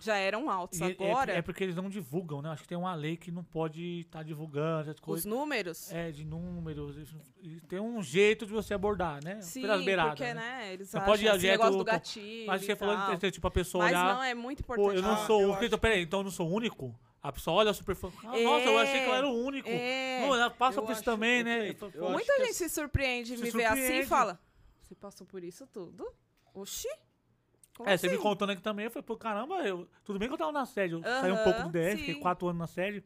já 0.00 0.16
eram 0.16 0.48
altos 0.48 0.80
E- 0.80 0.84
é- 0.84 0.86
agora. 0.92 1.32
É, 1.32 1.42
porque 1.42 1.64
eles 1.64 1.74
não 1.76 1.88
divulgam, 1.88 2.40
né? 2.40 2.50
Acho 2.50 2.62
que 2.62 2.68
tem 2.68 2.78
uma 2.78 2.94
lei 2.94 3.16
que 3.16 3.30
não 3.30 3.42
pode 3.42 4.00
estar 4.00 4.22
divulgando 4.22 4.82
essas 4.82 4.94
os 4.96 5.00
coisas. 5.00 5.24
números 5.24 5.92
É, 5.92 6.10
de 6.10 6.24
números. 6.24 6.96
tem 7.68 7.80
um 7.80 8.02
jeito 8.02 8.46
de 8.46 8.52
você 8.52 8.74
abordar, 8.74 9.22
né? 9.24 9.40
Sim, 9.40 9.62
Pelas 9.62 9.84
beiradas. 9.84 10.14
porque, 10.18 10.34
né? 10.34 10.40
né, 10.40 10.72
eles 10.72 10.92
Não 10.92 11.00
acham 11.00 11.12
pode 11.12 11.24
ir 11.26 11.28
esse 11.34 11.46
negócio 11.46 11.78
do 11.78 11.84
gatilho 11.84 12.46
Mas 12.46 12.62
você 12.64 12.76
falou 12.76 13.18
que 13.18 13.30
tipo, 13.30 13.46
a 13.46 13.50
pessoa 13.50 13.84
Mas 13.84 13.92
olhar. 13.92 14.14
não, 14.14 14.22
é 14.22 14.34
muito 14.34 14.62
Pô, 14.64 14.74
importante. 14.74 14.96
eu 14.96 15.02
não 15.02 15.12
Ah, 15.14 15.26
sou 15.26 15.40
eu 15.42 15.46
o 15.48 15.50
único. 15.50 15.64
Então, 15.64 15.78
peraí, 15.78 16.02
então 16.02 16.20
eu 16.20 16.24
não 16.24 16.30
sou 16.30 16.48
o 16.48 16.52
único? 16.54 16.98
A 17.20 17.32
pessoa 17.32 17.56
olha 17.56 17.72
super 17.74 17.96
fã. 17.96 18.12
Ah, 18.22 18.38
nossa, 18.38 18.64
eu 18.66 18.78
achei 18.78 19.00
que 19.02 19.08
eu 19.08 19.14
era 19.14 19.26
o 19.26 19.32
único. 19.44 19.68
É. 19.68 20.20
Não, 20.24 20.34
ela 20.36 20.48
passa 20.50 20.78
Eu 20.78 20.84
por 20.84 20.92
isso 20.92 21.02
também, 21.02 21.42
né? 21.42 21.70
Eu 21.92 22.04
acho 22.04 22.12
Muita 22.12 22.38
gente 22.44 22.54
se 22.54 22.68
surpreende 22.68 23.30
de 23.32 23.38
Se 23.38 23.42
me 23.44 23.50
ver 23.50 23.64
assim 23.64 23.78
e 23.80 23.82
surpreende. 23.82 24.06
fala, 24.06 24.40
você 24.80 24.94
passou 24.94 25.26
por 25.26 25.42
isso 25.42 25.66
tudo? 25.66 26.06
Oxi, 26.54 26.88
como 27.78 27.88
É, 27.88 27.96
você 27.96 28.08
me 28.08 28.14
assim? 28.14 28.22
contando 28.22 28.50
aqui 28.50 28.60
também, 28.60 28.84
eu 28.86 28.90
falei, 28.90 29.04
pô, 29.04 29.16
caramba, 29.16 29.54
eu, 29.66 29.88
tudo 30.04 30.18
bem 30.18 30.28
que 30.28 30.34
eu 30.34 30.38
tava 30.38 30.52
na 30.52 30.66
sede, 30.66 30.94
eu 30.94 31.02
saí 31.02 31.32
um 31.32 31.44
pouco 31.44 31.62
do 31.62 31.68
DF, 31.70 31.92
sim. 31.92 31.96
fiquei 31.98 32.14
quatro 32.16 32.48
anos 32.48 32.58
na 32.58 32.66
sede. 32.66 33.02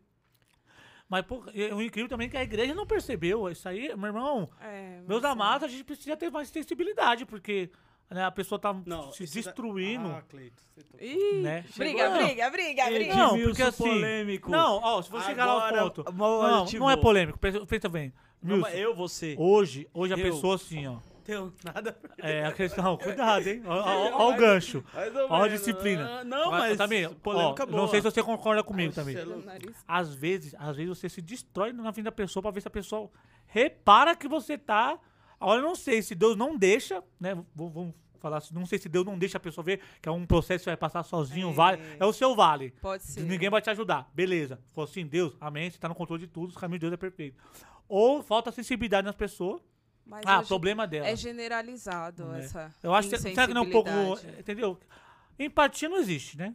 Mas, 1.09 1.27
pô, 1.27 1.44
o 1.74 1.82
incrível 1.82 2.09
também 2.09 2.27
é 2.27 2.31
que 2.31 2.36
a 2.39 2.43
igreja 2.43 2.74
não 2.74 2.86
percebeu. 2.86 3.49
Isso 3.51 3.69
aí, 3.69 3.94
meu 3.94 4.07
irmão, 4.07 4.49
É, 4.61 5.03
meus 5.07 5.23
amados, 5.24 5.69
a 5.69 5.70
gente 5.70 5.85
precisa 5.85 6.16
ter 6.16 6.31
mais 6.31 6.49
sensibilidade, 6.49 7.27
porque 7.27 7.70
né, 8.11 8.24
a 8.24 8.31
pessoa 8.31 8.59
tá 8.59 8.74
Não, 8.86 9.12
se 9.12 9.24
destruindo, 9.27 10.09
Ah, 10.09 10.23
Cleito, 10.27 10.62
você 10.74 10.82
tocou. 10.82 11.07
Ih, 11.07 11.43
né? 11.43 11.65
briga, 11.77 12.09
Não. 12.09 12.16
briga, 12.27 12.51
briga, 12.51 12.85
briga. 12.86 13.15
Não, 13.15 13.39
porque 13.43 13.62
assim- 13.62 13.85
polêmico. 13.85 14.51
Não, 14.51 14.77
ó, 14.82 15.03
se 15.03 15.11
você 15.11 15.27
chegar 15.27 15.44
lá 15.44 15.69
ao 15.69 15.90
ponto. 15.90 16.05
Não, 16.15 16.65
não 16.65 16.90
é 16.90 16.97
polêmico, 16.97 17.39
pensa, 17.39 17.89
bem. 17.90 18.11
Não, 18.43 18.57
Wilson, 18.57 18.70
mas 18.70 18.78
eu, 18.81 18.94
você. 18.94 19.36
hoje, 19.39 19.86
hoje 19.93 20.15
a 20.15 20.16
Eu. 20.16 20.23
pessoa 20.24 20.55
assim, 20.55 20.86
ó. 20.86 20.97
Tenho 21.24 21.53
nada. 21.65 21.97
É 22.19 22.44
a 22.44 22.53
questão, 22.53 22.97
cuidado, 22.97 23.47
hein? 23.47 23.62
Olha 23.66 24.16
o 24.16 24.36
gancho. 24.36 24.85
Ó 25.28 25.43
a 25.43 25.49
disciplina. 25.49 26.24
Não, 26.24 26.51
mas. 26.51 26.77
também, 26.77 27.07
ó, 27.07 27.66
não 27.70 27.89
sei 27.89 28.01
se 28.01 28.05
você 28.11 28.23
concorda 28.23 28.62
comigo 28.62 28.93
também. 28.93 29.16
Às 29.86 30.12
vezes, 30.15 30.55
às 30.59 30.77
vezes 30.77 30.99
você 30.99 31.09
se 31.09 31.20
destrói 31.23 31.73
na 31.73 31.90
vida 31.90 32.11
da 32.11 32.12
pessoa 32.12 32.43
pra 32.43 32.51
ver 32.51 32.61
se 32.61 32.69
a 32.69 32.70
pessoa 32.70 33.11
repara 33.47 34.16
que 34.16 34.27
você 34.28 34.57
tá. 34.59 34.99
Agora 35.39 35.59
eu 35.61 35.65
não 35.65 35.74
sei 35.74 36.03
se 36.03 36.15
Deus 36.15 36.36
não 36.36 36.57
deixa, 36.57 37.03
né? 37.19 37.36
Vamos 37.55 37.94
falar 38.20 38.36
assim, 38.39 38.55
não 38.55 38.65
sei 38.65 38.78
se 38.78 38.89
Deus 38.89 39.05
não 39.05 39.19
deixa 39.19 39.36
a 39.36 39.40
pessoa 39.40 39.65
ver 39.65 39.81
que 40.01 40.09
é 40.09 40.12
um 40.12 40.24
processo 40.24 40.61
que 40.61 40.65
você 40.65 40.70
vai 40.70 40.77
passar 40.77 41.03
sozinho, 41.03 41.51
É. 41.51 41.53
vale. 41.53 41.82
É 41.99 42.05
o 42.07 42.12
seu 42.12 42.36
vale. 42.36 42.70
Pode 42.81 43.03
ser. 43.03 43.23
Ninguém 43.23 43.51
vai 43.51 43.61
te 43.61 43.69
ajudar. 43.70 44.09
Beleza. 44.15 44.61
Falou 44.73 44.89
assim, 44.89 45.05
Deus, 45.05 45.36
amém, 45.40 45.69
você 45.69 45.78
tá 45.78 45.89
no 45.89 45.94
controle 45.97 46.23
de 46.23 46.28
tudo, 46.28 46.51
os 46.51 46.57
caminhos 46.57 46.78
de 46.78 46.86
Deus 46.86 46.93
é 46.93 46.97
perfeito. 46.97 47.36
Ou 47.89 48.23
falta 48.23 48.53
sensibilidade 48.53 49.05
nas 49.05 49.16
pessoas. 49.16 49.61
Mas 50.05 50.23
Ah, 50.27 50.41
hoje 50.41 50.49
problema 50.49 50.87
dela. 50.87 51.07
é 51.07 51.16
generalizado 51.16 52.35
É. 52.35 52.41
essa 52.41 52.74
Eu 52.83 52.95
acho 52.95 53.09
que 53.09 53.16
será 53.19 53.47
que 53.47 53.55
não 53.55 53.65
é 53.65 53.66
um 53.66 53.70
pouco. 53.70 53.89
Entendeu? 54.39 54.79
Empatia 55.39 55.89
não 55.89 55.97
existe, 55.99 56.37
né? 56.37 56.55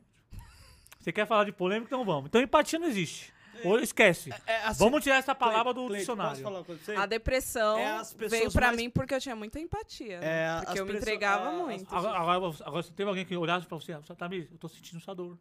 Você 0.99 1.11
quer 1.11 1.25
falar 1.25 1.45
de 1.45 1.51
polêmica, 1.51 1.87
então 1.93 2.05
vamos. 2.05 2.25
Então 2.27 2.41
empatia 2.41 2.77
não 2.77 2.87
existe. 2.87 3.33
Ou 3.63 3.79
esquece. 3.79 4.29
É, 4.45 4.57
assim, 4.65 4.77
Vamos 4.83 5.01
tirar 5.01 5.15
essa 5.15 5.33
palavra 5.33 5.73
do 5.73 5.89
dicionário. 5.89 6.31
Posso 6.33 6.43
falar 6.43 6.63
com 6.63 6.75
você? 6.77 6.93
A 6.95 7.07
depressão 7.07 7.79
É 7.79 8.01
veio 8.29 8.51
pra 8.51 8.67
mais- 8.67 8.77
mim 8.77 8.87
porque 8.89 9.15
eu 9.15 9.19
tinha 9.19 9.35
muita 9.35 9.59
empatia. 9.59 10.19
né? 10.19 10.27
É, 10.27 10.61
porque 10.63 10.79
eu 10.79 10.85
me 10.85 10.95
entregava 10.95 11.51
muito. 11.53 11.85
pessoas- 11.85 12.05
Agora, 12.05 12.19
agora, 12.35 12.55
agora 12.65 12.83
se 12.83 12.91
teve 12.91 13.09
alguém 13.09 13.25
que 13.25 13.35
olhasse 13.35 13.65
pra 13.65 13.75
você, 13.77 13.93
"Ah, 13.93 14.01
Tamires, 14.15 14.51
eu 14.51 14.57
tô 14.59 14.67
sentindo 14.69 14.99
essa 15.01 15.15
dor. 15.15 15.39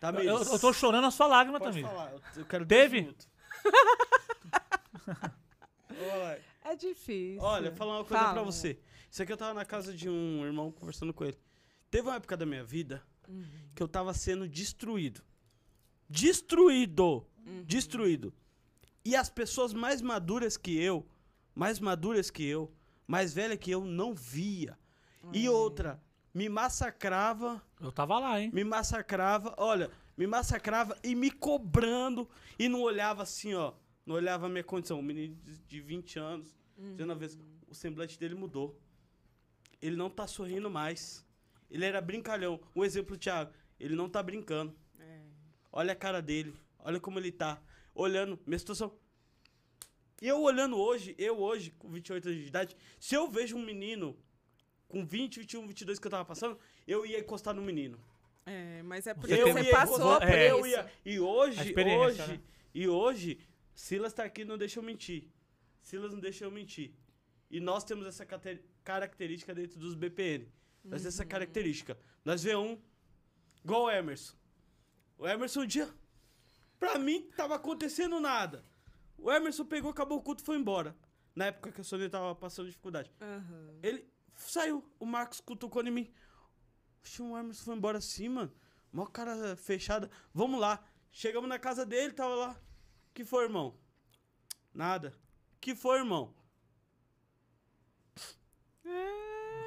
Tamires, 0.00 0.26
Eu, 0.26 0.42
eu 0.42 0.58
tô 0.58 0.72
chorando 0.72 1.06
a 1.06 1.10
sua 1.12 1.28
lágrima, 1.28 1.60
Pode 1.60 1.70
Tamires. 1.70 1.90
falar, 1.96 2.10
eu- 2.12 2.20
eu 2.38 2.44
quero 2.46 2.66
Teve? 2.66 3.14
10 6.64 6.64
minutos. 6.64 6.64
Olha, 6.64 6.72
É 6.72 6.76
difícil. 6.76 7.42
Olha, 7.42 7.72
falar 7.72 7.98
uma 7.98 8.04
coisa 8.04 8.22
Fala. 8.22 8.34
pra 8.34 8.42
você. 8.42 8.78
Isso 9.10 9.22
aqui 9.22 9.32
eu 9.32 9.36
tava 9.36 9.54
na 9.54 9.64
casa 9.64 9.92
de 9.94 10.08
um 10.08 10.44
irmão 10.44 10.70
conversando 10.72 11.12
com 11.12 11.24
ele. 11.24 11.38
Teve 11.90 12.08
uma 12.08 12.16
época 12.16 12.36
da 12.36 12.46
minha 12.46 12.64
vida 12.64 13.02
Uhum. 13.28 13.44
que 13.74 13.82
eu 13.82 13.88
tava 13.88 14.12
sendo 14.14 14.48
destruído. 14.48 15.22
Destruído! 16.08 17.26
Uhum. 17.46 17.64
Destruído. 17.64 18.32
E 19.04 19.16
as 19.16 19.28
pessoas 19.28 19.72
mais 19.72 20.00
maduras 20.00 20.56
que 20.56 20.78
eu, 20.78 21.06
mais 21.54 21.80
maduras 21.80 22.30
que 22.30 22.44
eu, 22.44 22.72
mais 23.06 23.32
velha 23.32 23.56
que 23.56 23.70
eu, 23.70 23.84
não 23.84 24.14
via. 24.14 24.78
E 25.32 25.48
outra, 25.48 26.02
me 26.34 26.48
massacrava 26.48 27.62
Eu 27.80 27.90
tava 27.92 28.18
lá, 28.18 28.40
hein? 28.40 28.50
me 28.52 28.64
massacrava, 28.64 29.54
olha, 29.56 29.90
me 30.16 30.26
massacrava 30.26 30.96
e 31.02 31.14
me 31.14 31.30
cobrando 31.30 32.28
e 32.58 32.68
não 32.68 32.80
olhava 32.82 33.22
assim, 33.22 33.54
ó, 33.54 33.72
não 34.06 34.14
olhava 34.14 34.46
a 34.46 34.48
minha 34.48 34.64
condição. 34.64 34.98
Um 34.98 35.02
menino 35.02 35.34
de- 35.44 35.58
de 35.58 35.80
20 35.80 36.18
anos, 36.18 36.48
dizendo 36.76 37.04
uma 37.10 37.14
vez, 37.14 37.38
o 37.68 37.74
semblante 37.74 38.18
dele 38.18 38.34
mudou. 38.34 38.78
Ele 39.80 39.96
não 39.96 40.08
tá 40.10 40.26
sorrindo 40.26 40.70
mais. 40.70 41.24
Ele 41.70 41.84
era 41.84 42.00
brincalhão. 42.00 42.60
Um 42.76 42.84
exemplo, 42.84 43.16
Thiago, 43.16 43.52
ele 43.80 43.94
não 43.96 44.08
tá 44.08 44.22
brincando. 44.22 44.74
É. 44.98 45.20
Olha 45.72 45.92
a 45.92 45.96
cara 45.96 46.20
dele, 46.20 46.54
olha 46.78 47.00
como 47.00 47.18
ele 47.18 47.32
tá. 47.32 47.60
Olhando, 47.94 48.38
minha 48.46 48.58
situação. 48.58 48.92
E 50.20 50.28
eu 50.28 50.40
olhando 50.40 50.76
hoje, 50.78 51.14
eu 51.18 51.38
hoje, 51.40 51.70
com 51.78 51.88
28 51.88 52.28
anos 52.28 52.40
de 52.42 52.46
idade, 52.46 52.76
se 53.00 53.14
eu 53.14 53.28
vejo 53.28 53.56
um 53.56 53.62
menino 53.64 54.16
com 54.88 55.04
20, 55.04 55.40
21, 55.40 55.66
22 55.66 55.98
que 55.98 56.06
eu 56.06 56.10
tava 56.10 56.24
passando, 56.24 56.56
eu 56.86 57.04
ia 57.04 57.18
encostar 57.18 57.52
no 57.54 57.62
menino. 57.62 57.98
É, 58.46 58.82
mas 58.82 59.06
é 59.06 59.14
porque 59.14 59.34
Você 59.34 59.52
você, 59.52 59.62
tem- 59.62 59.70
passou 59.72 60.20
por 60.20 60.28
é. 60.28 60.50
eu 60.50 60.58
isso. 60.60 60.68
ia. 60.68 60.92
E 61.04 61.16
A 61.16 61.22
hoje, 61.22 61.74
hoje, 61.74 62.26
né? 62.28 62.40
e 62.74 62.88
hoje, 62.88 63.40
Silas 63.74 64.12
tá 64.12 64.24
aqui, 64.24 64.44
não 64.44 64.58
deixa 64.58 64.78
eu 64.78 64.82
mentir. 64.82 65.30
Silas 65.80 66.12
não 66.12 66.20
deixa 66.20 66.44
eu 66.44 66.50
mentir. 66.50 66.94
E 67.50 67.60
nós 67.60 67.84
temos 67.84 68.06
essa 68.06 68.26
característica 68.84 69.54
dentro 69.54 69.78
dos 69.78 69.94
BPN. 69.94 70.50
Nós 70.84 71.02
temos 71.02 71.06
essa 71.06 71.24
característica. 71.24 71.98
Nós 72.24 72.42
vê 72.42 72.56
um 72.56 72.80
igual 73.64 73.84
o 73.84 73.90
Emerson. 73.90 74.34
O 75.18 75.26
Emerson 75.28 75.62
um 75.62 75.66
dia, 75.66 75.88
pra 76.78 76.98
mim, 76.98 77.30
tava 77.36 77.54
acontecendo 77.54 78.18
nada. 78.18 78.64
O 79.16 79.30
Emerson 79.30 79.64
pegou, 79.64 79.90
acabou 79.90 80.18
o 80.18 80.22
culto 80.22 80.42
e 80.42 80.46
foi 80.46 80.56
embora. 80.56 80.96
Na 81.34 81.46
época 81.46 81.72
que 81.72 81.80
a 81.80 81.84
Sônia 81.84 82.10
tava 82.10 82.34
passando 82.34 82.66
dificuldade. 82.66 83.10
Aham. 83.20 83.78
Ele 83.82 84.04
saiu, 84.34 84.84
o 84.98 85.06
Marcos 85.06 85.40
cutucou 85.40 85.82
em 85.86 85.90
mim. 85.90 86.12
Oxe, 87.02 87.22
o 87.22 87.36
Emerson 87.36 87.64
foi 87.64 87.76
embora 87.76 87.98
assim, 87.98 88.28
mano. 88.28 88.52
Mó 88.92 89.06
cara 89.06 89.56
fechada. 89.56 90.10
Vamos 90.34 90.60
lá. 90.60 90.84
Chegamos 91.10 91.48
na 91.48 91.58
casa 91.58 91.86
dele, 91.86 92.12
tava 92.12 92.34
lá. 92.34 92.60
Que 93.14 93.24
foi, 93.24 93.44
irmão? 93.44 93.74
Nada. 94.74 95.12
Que 95.60 95.74
foi, 95.74 95.98
irmão? 95.98 96.34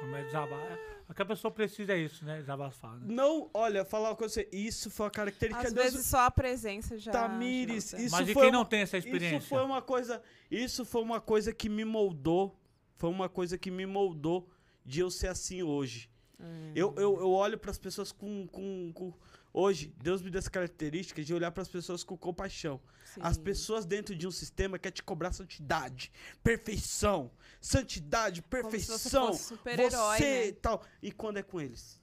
Como 0.00 0.16
é 0.16 0.24
desabafar. 0.24 0.78
O 1.08 1.14
que 1.14 1.22
a 1.22 1.26
pessoa 1.26 1.50
precisa 1.52 1.92
é 1.92 1.98
isso, 1.98 2.24
né? 2.24 2.38
Desabafar. 2.40 2.96
Né? 2.98 3.06
Não, 3.14 3.48
olha, 3.54 3.84
falar 3.84 4.10
uma 4.10 4.16
coisa 4.16 4.34
pra 4.40 4.50
você. 4.50 4.56
Isso 4.56 4.90
foi 4.90 5.06
a 5.06 5.10
característica 5.10 5.68
Às 5.68 5.72
Deus- 5.72 5.92
vezes 5.92 6.06
só 6.06 6.20
a 6.26 6.30
presença 6.30 6.98
já. 6.98 7.12
Tamires, 7.12 7.94
ajuda. 7.94 8.02
isso 8.06 8.16
Mas 8.16 8.28
e 8.28 8.32
foi 8.34 8.42
quem 8.42 8.50
uma- 8.52 8.58
não 8.58 8.64
tem 8.64 8.80
essa 8.80 8.98
experiência? 8.98 9.38
Isso 9.38 9.48
foi 9.48 9.62
uma 9.62 9.80
coisa, 9.80 10.22
isso 10.50 10.84
foi 10.84 11.02
uma 11.02 11.20
coisa 11.20 11.52
que 11.52 11.68
me 11.68 11.84
moldou 11.84 12.58
foi 12.98 13.10
uma 13.10 13.28
coisa 13.28 13.58
que 13.58 13.70
me 13.70 13.84
moldou 13.84 14.48
de 14.84 15.00
eu 15.00 15.10
ser 15.10 15.28
assim 15.28 15.62
hoje. 15.62 16.08
É. 16.40 16.72
Eu, 16.74 16.94
eu, 16.96 17.18
eu 17.20 17.30
olho 17.30 17.58
pras 17.58 17.76
pessoas 17.78 18.10
com, 18.10 18.46
com, 18.46 18.90
com- 18.94 19.12
Hoje, 19.58 19.90
Deus 20.02 20.20
me 20.20 20.28
deu 20.30 20.38
essa 20.38 20.50
característica 20.50 21.24
de 21.24 21.32
olhar 21.32 21.50
pras 21.50 21.66
pessoas 21.66 22.04
com 22.04 22.14
compaixão. 22.14 22.78
As 23.18 23.36
Sim. 23.36 23.42
pessoas 23.42 23.86
dentro 23.86 24.14
de 24.14 24.26
um 24.26 24.30
sistema 24.30 24.78
quer 24.78 24.90
te 24.90 25.02
cobrar 25.02 25.32
santidade, 25.32 26.12
perfeição, 26.44 27.30
santidade, 27.58 28.42
Como 28.42 28.70
se 28.70 28.84
você 28.84 29.08
perfeição, 29.08 29.26
fosse 29.28 29.54
você 29.54 30.20
né? 30.20 30.46
e 30.48 30.52
tal. 30.52 30.84
E 31.02 31.10
quando 31.10 31.38
é 31.38 31.42
com 31.42 31.58
eles? 31.58 31.98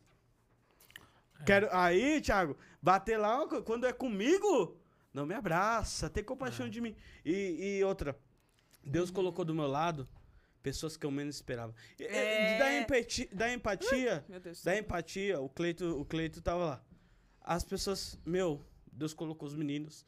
Quero 1.45 1.67
aí, 1.71 2.19
Thiago, 2.21 2.57
bater 2.81 3.17
lá 3.17 3.45
quando 3.61 3.85
é 3.85 3.93
comigo, 3.93 4.75
não 5.13 5.23
me 5.27 5.35
abraça, 5.35 6.09
tem 6.09 6.23
compaixão 6.23 6.67
de 6.67 6.81
mim. 6.81 6.95
E, 7.23 7.77
e 7.77 7.83
outra, 7.83 8.17
Deus 8.83 9.09
Uhum. 9.09 9.15
colocou 9.15 9.45
do 9.45 9.53
meu 9.53 9.67
lado 9.67 10.09
pessoas 10.63 10.97
que 10.97 11.05
eu 11.05 11.11
menos 11.11 11.35
esperava. 11.35 11.75
É. 11.99 12.57
Da, 12.57 12.79
empati- 12.79 13.29
da 13.31 13.53
empatia, 13.53 14.25
do 14.27 14.63
da 14.63 14.75
empatia, 14.75 15.39
o 15.39 15.49
Cleito, 15.49 15.99
o 16.01 16.03
Cleito 16.03 16.41
tava 16.41 16.65
lá. 16.65 16.83
As 17.43 17.63
pessoas, 17.63 18.17
meu, 18.25 18.61
Deus 18.91 19.13
colocou 19.13 19.47
os 19.47 19.53
meninos. 19.55 20.05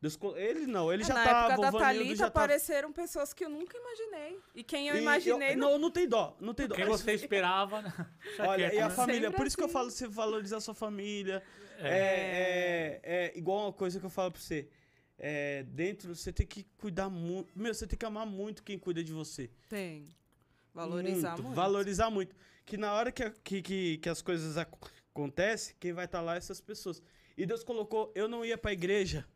Deus 0.00 0.14
colo- 0.14 0.36
ele 0.38 0.64
não, 0.64 0.92
ele 0.92 1.02
É, 1.02 1.06
já 1.06 1.14
Na 1.14 1.24
tava, 1.24 1.52
época 1.52 1.62
da 1.62 1.68
o 1.68 1.72
Vanildo 1.72 1.98
Thalita 2.04 2.16
já 2.16 2.30
tava. 2.30 2.44
apareceram 2.44 2.92
pessoas 2.92 3.32
que 3.34 3.44
eu 3.44 3.48
nunca 3.48 3.76
imaginei. 3.76 4.38
E 4.54 4.62
quem 4.62 4.86
eu 4.86 4.94
E 4.94 5.00
imaginei 5.00 5.56
não... 5.56 5.72
não, 5.72 5.78
não 5.78 5.90
tem 5.90 6.06
dó, 6.08 6.36
não 6.40 6.54
tem 6.54 6.68
dó. 6.68 6.76
Quem 6.76 6.84
você 6.86 7.12
esperava, 7.14 7.82
né? 7.82 7.92
Olha, 8.38 8.72
e 8.72 8.78
a 8.78 8.88
né? 8.88 8.94
família, 8.94 9.22
Sempre 9.22 9.36
por 9.38 9.46
isso 9.48 9.56
que 9.56 9.62
eu 9.62 9.66
assim. 9.66 9.72
falo 9.72 9.90
você 9.90 10.06
valorizar 10.06 10.58
a 10.58 10.60
sua 10.60 10.74
família. 10.74 11.42
É, 11.80 13.00
é, 13.02 13.32
é 13.34 13.38
igual 13.38 13.64
uma 13.66 13.72
coisa 13.72 13.98
que 13.98 14.06
eu 14.06 14.10
falo 14.10 14.30
pra 14.30 14.40
você. 14.40 14.68
É, 15.18 15.64
dentro, 15.64 16.14
você 16.14 16.32
tem 16.32 16.46
que 16.46 16.62
cuidar 16.76 17.08
muito. 17.10 17.50
Meu, 17.58 17.74
você 17.74 17.84
tem 17.84 17.98
que 17.98 18.06
amar 18.06 18.24
muito 18.24 18.62
quem 18.62 18.78
cuida 18.78 19.02
de 19.02 19.12
você. 19.12 19.50
Tem. 19.68 20.06
Valorizar 20.72 21.36
muito. 21.36 21.54
Valorizar 21.56 22.10
muito. 22.10 22.36
Que 22.64 22.76
na 22.76 22.92
hora 22.92 23.10
que, 23.10 23.28
que, 23.42 23.62
que, 23.62 23.98
que 23.98 24.08
as 24.08 24.22
coisas 24.22 24.56
ac- 24.56 24.70
acontecem, 25.18 25.74
quem 25.80 25.92
vai 25.92 26.04
estar 26.04 26.20
lá 26.20 26.36
é 26.36 26.38
essas 26.38 26.60
pessoas. 26.60 27.02
E 27.36 27.44
Deus 27.44 27.64
colocou, 27.64 28.12
eu 28.14 28.28
não 28.28 28.44
ia 28.44 28.56
pra 28.56 28.72
igreja. 28.72 29.26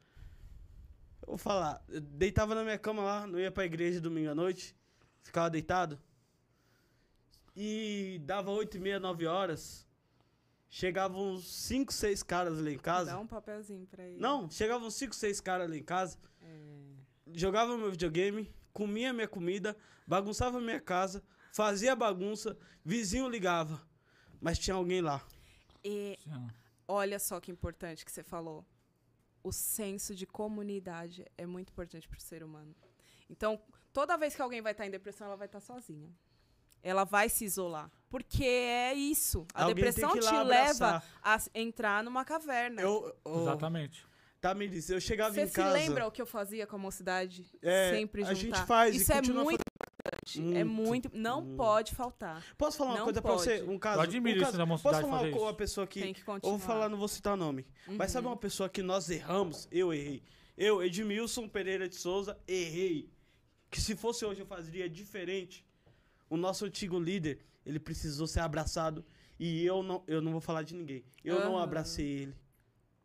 Eu 1.22 1.28
vou 1.28 1.38
falar, 1.38 1.84
eu 1.88 2.00
deitava 2.00 2.54
na 2.54 2.62
minha 2.62 2.78
cama 2.78 3.02
lá, 3.02 3.26
não 3.26 3.38
ia 3.38 3.50
pra 3.50 3.64
igreja 3.64 4.00
domingo 4.00 4.30
à 4.30 4.34
noite, 4.34 4.76
ficava 5.22 5.50
deitado. 5.50 6.00
E 7.56 8.20
dava 8.24 8.50
oito 8.50 8.76
e 8.76 8.80
meia, 8.80 8.98
nove 8.98 9.26
horas. 9.26 9.86
Chegavam 10.70 11.34
uns 11.34 11.52
cinco, 11.52 11.92
seis 11.92 12.22
caras 12.22 12.58
lá 12.58 12.70
em 12.70 12.78
casa. 12.78 13.10
Dá 13.10 13.18
um 13.18 13.26
papelzinho 13.26 13.86
pra 13.86 14.04
ele. 14.04 14.18
Não, 14.18 14.50
chegavam 14.50 14.90
cinco, 14.90 15.14
seis 15.14 15.40
caras 15.40 15.68
lá 15.68 15.76
em 15.76 15.82
casa. 15.82 16.16
É. 16.40 17.34
Jogava 17.34 17.76
meu 17.76 17.90
videogame, 17.90 18.50
comia 18.72 19.12
minha 19.12 19.28
comida, 19.28 19.76
bagunçava 20.06 20.60
minha 20.60 20.80
casa, 20.80 21.22
fazia 21.52 21.94
bagunça, 21.94 22.56
vizinho 22.84 23.28
ligava. 23.28 23.86
Mas 24.40 24.58
tinha 24.58 24.74
alguém 24.74 25.00
lá. 25.00 25.22
E 25.84 26.18
Sim. 26.22 26.48
olha 26.86 27.18
só 27.18 27.40
que 27.40 27.50
importante 27.50 28.04
que 28.04 28.12
você 28.12 28.22
falou. 28.22 28.64
O 29.42 29.50
senso 29.52 30.14
de 30.14 30.26
comunidade 30.26 31.26
é 31.36 31.44
muito 31.46 31.70
importante 31.70 32.08
pro 32.08 32.20
ser 32.20 32.44
humano. 32.44 32.74
Então, 33.28 33.60
toda 33.92 34.16
vez 34.16 34.34
que 34.36 34.42
alguém 34.42 34.60
vai 34.60 34.72
estar 34.72 34.86
em 34.86 34.90
depressão, 34.90 35.26
ela 35.26 35.36
vai 35.36 35.46
estar 35.46 35.60
sozinha. 35.60 36.08
Ela 36.82 37.04
vai 37.04 37.28
se 37.28 37.44
isolar. 37.44 37.90
Porque 38.08 38.44
é 38.44 38.92
isso. 38.94 39.46
A 39.54 39.62
Alguém 39.64 39.76
depressão 39.84 40.12
te 40.12 40.20
lá 40.20 40.42
leva 40.42 40.86
abraçar. 40.96 41.04
a 41.22 41.38
entrar 41.58 42.04
numa 42.04 42.24
caverna. 42.24 42.82
Eu, 42.82 43.14
eu, 43.24 43.40
Exatamente. 43.42 44.06
Tá, 44.40 44.52
me 44.54 44.66
disse, 44.68 44.92
eu 44.92 45.00
chegava 45.00 45.32
Você 45.32 45.42
em 45.42 45.46
se 45.46 45.52
casa. 45.54 45.72
lembra 45.72 46.06
o 46.06 46.10
que 46.10 46.20
eu 46.20 46.26
fazia 46.26 46.66
com 46.66 46.74
a 46.74 46.78
mocidade? 46.78 47.48
É, 47.62 47.92
Sempre 47.92 48.22
a 48.24 48.34
juntar. 48.34 48.58
gente 48.58 48.66
faz 48.66 48.94
e 48.94 48.98
Isso 48.98 49.12
é 49.12 49.20
continua 50.24 50.48
muito. 50.50 50.56
É 50.58 50.64
Muito. 50.64 51.10
Não 51.14 51.40
muito. 51.42 51.56
pode 51.56 51.94
faltar. 51.94 52.44
Posso 52.56 52.78
falar 52.78 52.90
uma 52.90 52.96
Não 52.98 53.04
coisa 53.04 53.20
pra 53.22 53.32
você? 53.32 53.58
pode. 53.58 53.70
Um 53.70 53.78
caso. 53.78 53.98
Eu 53.98 54.02
admiro 54.02 54.36
um 54.38 54.42
isso 54.42 54.44
caso, 54.46 54.58
da 54.58 54.66
Posso 54.66 54.82
mocidade 54.84 55.04
falar 55.04 55.18
fazer 55.18 55.30
com 55.30 55.36
isso. 55.36 55.44
uma 55.46 55.54
pessoa 55.54 55.86
que. 55.86 56.00
Tem 56.00 56.14
que 56.14 56.20
Eu 56.20 56.24
continuar. 56.26 56.56
vou 56.58 56.66
falar, 56.66 56.88
não 56.88 56.98
vou 56.98 57.08
citar 57.08 57.36
nome. 57.36 57.66
Mas 57.88 58.10
sabe 58.12 58.26
Uhum. 58.26 58.32
uma 58.32 58.38
pessoa 58.38 58.68
que 58.68 58.82
nós 58.82 59.10
erramos? 59.10 59.66
Eu 59.70 59.92
errei. 59.92 60.22
Eu, 60.56 60.82
Edmilson 60.82 61.48
Pereira 61.48 61.88
de 61.88 61.96
Souza, 61.96 62.38
errei. 62.46 63.10
Que 63.70 63.80
se 63.80 63.96
fosse 63.96 64.24
hoje 64.24 64.40
eu 64.40 64.46
faria 64.46 64.88
diferente. 64.88 65.64
O 66.28 66.36
nosso 66.36 66.64
antigo 66.66 66.98
líder, 67.00 67.40
ele 67.64 67.78
precisou 67.80 68.26
ser 68.26 68.40
abraçado. 68.40 69.04
E 69.40 69.64
eu 69.64 69.82
não, 69.82 70.04
eu 70.06 70.20
não 70.20 70.30
vou 70.32 70.40
falar 70.40 70.62
de 70.62 70.74
ninguém. 70.74 71.04
Eu 71.24 71.40
não 71.40 71.54
Aham. 71.56 71.62
abracei 71.64 72.06
ele. 72.06 72.34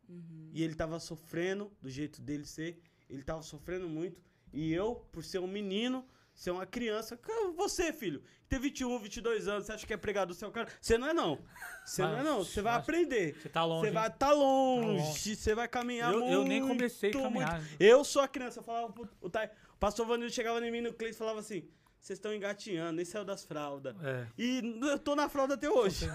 Uhum. 0.08 0.50
E 0.52 0.62
ele 0.62 0.74
tava 0.74 1.00
sofrendo 1.00 1.70
do 1.80 1.88
jeito 1.90 2.20
dele 2.20 2.44
ser. 2.44 2.80
Ele 3.08 3.22
tava 3.22 3.42
sofrendo 3.42 3.88
muito. 3.88 4.20
E 4.52 4.72
eu, 4.72 4.94
por 5.10 5.24
ser 5.24 5.38
um 5.40 5.46
menino, 5.46 6.04
ser 6.38 6.52
uma 6.52 6.64
criança. 6.64 7.18
Você, 7.56 7.92
filho, 7.92 8.20
que 8.42 8.48
tem 8.48 8.60
21, 8.60 8.98
22 9.00 9.48
anos, 9.48 9.66
você 9.66 9.72
acha 9.72 9.86
que 9.86 9.92
é 9.92 9.96
pregador, 9.96 10.34
você 10.34 10.44
é 10.44 10.48
o 10.48 10.52
cara. 10.52 10.68
Você 10.80 10.96
não 10.96 11.08
é, 11.08 11.12
não. 11.12 11.38
Você 11.84 12.02
não 12.02 12.16
é, 12.18 12.22
não. 12.22 12.44
Você 12.44 12.62
vai 12.62 12.74
aprender. 12.76 13.34
Você 13.42 13.48
tá 13.48 13.64
longe. 13.64 13.86
Você 13.86 13.92
vai 13.92 14.08
estar 14.08 14.32
longe. 14.32 14.86
longe. 15.02 15.36
Você 15.36 15.54
vai 15.54 15.66
caminhar 15.68 16.12
eu, 16.12 16.20
muito. 16.20 16.32
eu 16.32 16.44
nem 16.44 16.66
comecei 16.66 17.10
a 17.10 17.12
muito. 17.14 17.24
caminhar. 17.24 17.62
Eu 17.80 18.04
sou 18.04 18.22
a 18.22 18.28
criança. 18.28 18.60
Eu 18.60 18.62
falava 18.64 18.92
pro 18.92 19.08
o, 19.20 19.28
Thay- 19.28 19.50
o 19.74 19.78
pastor 19.78 20.06
Vanildo 20.06 20.32
chegava 20.32 20.64
em 20.64 20.70
mim 20.70 20.80
no 20.80 20.92
Cleiton 20.94 21.16
e 21.16 21.18
falava 21.18 21.40
assim: 21.40 21.68
vocês 22.00 22.16
estão 22.18 22.32
engatinhando, 22.32 22.92
nem 22.92 23.04
saiu 23.04 23.24
das 23.24 23.44
fraldas. 23.44 23.96
É. 24.02 24.26
E 24.38 24.62
eu 24.82 24.98
tô 24.98 25.16
na 25.16 25.28
fralda 25.28 25.54
até 25.54 25.68
hoje. 25.68 26.08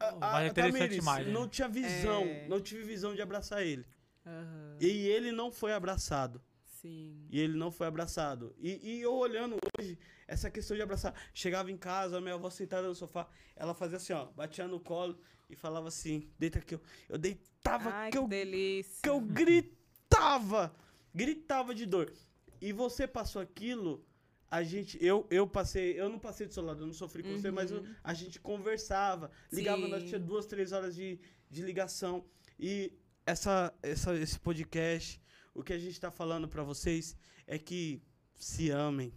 A- 0.00 0.12
Mas 0.18 0.42
é 0.42 0.46
a- 0.46 0.48
interessante 0.48 1.02
mais, 1.02 1.26
né? 1.26 1.32
Não 1.32 1.46
tinha 1.46 1.68
visão. 1.68 2.22
É. 2.22 2.48
Não 2.48 2.60
tive 2.60 2.82
visão 2.82 3.14
de 3.14 3.20
abraçar 3.20 3.62
ele. 3.62 3.84
Aham. 4.26 4.78
E 4.80 5.06
ele 5.08 5.30
não 5.32 5.52
foi 5.52 5.72
abraçado. 5.74 6.40
Sim. 6.88 7.26
E 7.30 7.40
ele 7.40 7.56
não 7.56 7.70
foi 7.70 7.86
abraçado. 7.86 8.54
E, 8.58 8.78
e 8.82 9.00
eu 9.00 9.14
olhando 9.14 9.56
hoje, 9.78 9.98
essa 10.28 10.50
questão 10.50 10.76
de 10.76 10.82
abraçar. 10.82 11.14
Chegava 11.32 11.70
em 11.70 11.76
casa, 11.78 12.20
minha 12.20 12.34
avó 12.34 12.50
sentada 12.50 12.86
no 12.86 12.94
sofá, 12.94 13.26
ela 13.56 13.72
fazia 13.74 13.96
assim, 13.96 14.12
ó, 14.12 14.26
batia 14.26 14.68
no 14.68 14.78
colo 14.78 15.18
e 15.48 15.56
falava 15.56 15.88
assim, 15.88 16.28
deita 16.38 16.58
aqui. 16.58 16.74
Eu, 16.74 16.80
eu 17.08 17.18
deitava 17.18 17.90
Ai, 17.90 18.10
que 18.10 18.12
que 18.12 18.18
eu, 18.18 18.28
delícia. 18.28 19.00
que 19.02 19.08
eu 19.08 19.20
gritava. 19.20 20.74
Gritava 21.14 21.74
de 21.74 21.86
dor. 21.86 22.12
E 22.60 22.72
você 22.72 23.06
passou 23.06 23.40
aquilo, 23.40 24.04
a 24.50 24.62
gente. 24.62 24.98
Eu, 25.04 25.26
eu 25.30 25.46
passei. 25.46 25.98
Eu 25.98 26.08
não 26.08 26.18
passei 26.18 26.46
do 26.46 26.52
seu 26.54 26.62
lado, 26.64 26.82
eu 26.82 26.86
não 26.86 26.94
sofri 26.94 27.22
com 27.22 27.30
você, 27.32 27.50
mas 27.50 27.70
eu- 27.70 27.78
Uhum. 27.80 27.94
a 28.02 28.12
gente 28.14 28.40
conversava. 28.40 29.30
Ligava, 29.52 29.86
nós 29.88 30.02
Sim. 30.02 30.08
tinha 30.08 30.20
duas, 30.20 30.46
três 30.46 30.72
horas 30.72 30.94
de, 30.94 31.18
de 31.50 31.62
ligação. 31.62 32.24
E 32.58 32.92
essa, 33.26 33.72
essa, 33.82 34.14
esse 34.16 34.38
podcast, 34.38 35.20
o 35.54 35.62
que 35.62 35.72
a 35.72 35.78
gente 35.78 35.98
tá 36.00 36.10
falando 36.10 36.48
pra 36.48 36.62
vocês 36.62 37.16
é 37.46 37.58
que 37.58 38.02
se 38.36 38.70
amem, 38.70 39.12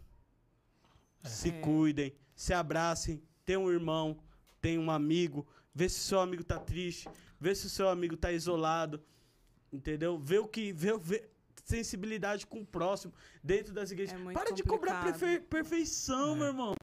se 1.24 1.50
É. 1.50 1.60
cuidem, 1.62 2.14
se 2.36 2.54
abracem, 2.54 3.22
tem 3.44 3.58
um 3.58 3.72
irmão, 3.72 4.18
tem 4.62 4.78
um 4.78 4.92
amigo, 4.92 5.48
vê 5.74 5.90
se 5.90 5.98
o 6.00 6.04
seu 6.04 6.20
amigo 6.20 6.44
tá 6.44 6.60
triste, 6.60 7.10
vê 7.40 7.54
se 7.56 7.66
o 7.66 7.70
seu 7.70 7.90
amigo 7.90 8.16
tá 8.16 8.32
isolado, 8.32 9.02
entendeu? 9.72 10.18
Vê 10.20 10.38
o 10.40 10.48
que. 10.48 10.72
Vê, 10.72 10.98
vê 10.98 11.28
sensibilidade 11.66 12.46
com 12.48 12.62
o 12.62 12.66
próximo 12.66 13.14
dentro 13.44 13.74
das 13.74 13.92
igrejas. 13.92 14.20
É 14.20 14.34
Para 14.34 14.52
de 14.54 14.64
cobrar 14.64 15.00
complicado. 15.04 15.20
perfe- 15.20 15.40
perfeição, 15.48 16.36
meu 16.36 16.48
irmão. 16.48 16.76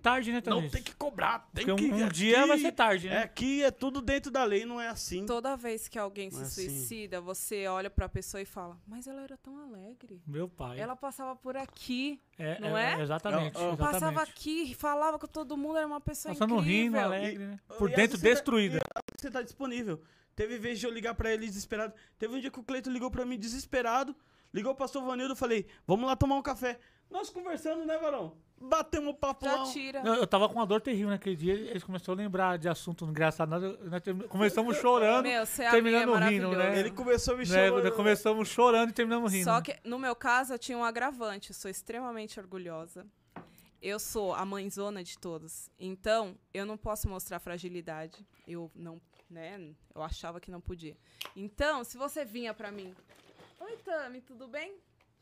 Que 0.00 0.04
tarde, 0.04 0.32
né, 0.32 0.42
Não 0.46 0.60
Thaís? 0.60 0.72
tem 0.72 0.82
que 0.82 0.94
cobrar, 0.96 1.46
tem 1.52 1.66
Porque 1.66 1.82
que. 1.88 1.92
um, 1.92 2.04
um 2.06 2.08
dia 2.08 2.46
vai 2.46 2.58
ser 2.58 2.72
tarde, 2.72 3.06
É, 3.06 3.10
né? 3.10 3.22
aqui 3.24 3.62
é 3.62 3.70
tudo 3.70 4.00
dentro 4.00 4.30
da 4.30 4.42
lei, 4.44 4.64
não 4.64 4.80
é 4.80 4.88
assim. 4.88 5.26
Toda 5.26 5.54
vez 5.56 5.88
que 5.88 5.98
alguém 5.98 6.30
Não 6.30 6.38
se 6.38 6.42
é 6.42 6.46
assim. 6.46 6.68
suicida, 6.70 7.20
você 7.20 7.66
olha 7.66 7.90
pra 7.90 8.08
pessoa 8.08 8.40
e 8.40 8.46
fala: 8.46 8.80
Mas 8.86 9.06
ela 9.06 9.20
era 9.20 9.36
tão 9.36 9.58
alegre. 9.58 10.22
Meu 10.26 10.48
pai. 10.48 10.80
Ela 10.80 10.96
passava 10.96 11.36
por 11.36 11.54
aqui, 11.54 12.18
é, 12.38 12.58
não 12.60 12.78
é? 12.78 12.98
Exatamente. 13.02 13.58
Ó, 13.58 13.60
ó. 13.60 13.66
exatamente. 13.74 13.92
passava 13.92 14.22
aqui, 14.22 14.74
falava 14.74 15.18
com 15.18 15.26
todo 15.26 15.54
mundo, 15.54 15.76
era 15.76 15.86
uma 15.86 16.00
pessoa 16.00 16.34
Passando 16.34 16.56
rindo, 16.58 16.96
incrível. 16.96 17.00
alegre, 17.04 17.44
né? 17.46 17.60
E- 17.70 17.74
Por 17.78 17.90
e 17.90 17.94
dentro 17.94 18.16
tá- 18.18 18.24
destruída. 18.24 18.78
Você 19.18 19.30
tá 19.30 19.42
disponível. 19.42 20.00
Teve 20.34 20.56
vez 20.56 20.78
de 20.80 20.86
eu 20.86 20.90
ligar 20.90 21.14
pra 21.14 21.30
ele 21.30 21.44
desesperado. 21.44 21.92
Teve 22.18 22.34
um 22.34 22.40
dia 22.40 22.50
que 22.50 22.58
o 22.58 22.62
Cleito 22.64 22.88
ligou 22.88 23.10
pra 23.10 23.26
mim 23.26 23.38
desesperado. 23.38 24.16
Ligou 24.54 24.72
o 24.72 24.74
pastor 24.74 25.04
Vanildo, 25.04 25.32
eu 25.32 25.36
falei, 25.36 25.66
vamos 25.86 26.06
lá 26.06 26.16
tomar 26.16 26.36
um 26.36 26.42
café. 26.42 26.80
Nós 27.10 27.28
conversando, 27.28 27.84
né, 27.84 27.98
varão? 27.98 28.36
Batemos 28.60 29.08
um 29.08 29.14
papo 29.14 29.46
lá. 29.46 29.64
Já 29.64 29.72
tira. 29.72 30.02
Eu, 30.04 30.14
eu 30.16 30.26
tava 30.26 30.46
com 30.48 30.54
uma 30.56 30.66
dor 30.66 30.80
terrível 30.82 31.08
naquele 31.08 31.34
dia. 31.34 31.54
Eles 31.54 31.82
começaram 31.82 32.12
a 32.12 32.22
lembrar 32.22 32.58
de 32.58 32.68
assunto 32.68 33.04
engraçado. 33.06 33.48
Nós, 33.48 33.62
nós 33.90 34.02
termi- 34.02 34.28
começamos 34.28 34.76
chorando, 34.78 35.22
Meu, 35.24 35.42
é 35.42 35.70
terminando 35.70 36.00
rindo, 36.02 36.12
maravilhoso. 36.12 36.58
né? 36.58 36.78
Ele 36.78 36.90
começou 36.90 37.34
a 37.34 37.36
me 37.38 37.48
né? 37.48 37.68
chamar. 37.68 37.90
Começamos 37.92 38.48
chorando 38.48 38.90
e 38.90 38.92
terminamos 38.92 39.32
rindo. 39.32 39.44
Só 39.44 39.60
que 39.62 39.76
no 39.82 39.98
meu 39.98 40.14
caso 40.14 40.52
eu 40.52 40.58
tinha 40.58 40.76
um 40.76 40.84
agravante, 40.84 41.50
eu 41.50 41.54
sou 41.54 41.70
extremamente 41.70 42.38
orgulhosa. 42.38 43.06
Eu 43.80 43.98
sou 43.98 44.34
a 44.34 44.44
mãezona 44.44 45.02
de 45.02 45.18
todos. 45.18 45.70
Então, 45.78 46.36
eu 46.52 46.66
não 46.66 46.76
posso 46.76 47.08
mostrar 47.08 47.38
fragilidade. 47.40 48.26
Eu 48.46 48.70
não, 48.74 49.00
né? 49.30 49.58
Eu 49.94 50.02
achava 50.02 50.38
que 50.38 50.50
não 50.50 50.60
podia. 50.60 50.94
Então, 51.34 51.82
se 51.82 51.96
você 51.96 52.26
vinha 52.26 52.52
pra 52.52 52.70
mim, 52.70 52.94
Oi, 53.58 53.76
Tami, 53.78 54.20
tudo 54.20 54.46
bem? 54.48 54.74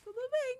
Tudo 0.02 0.18
bem. 0.30 0.58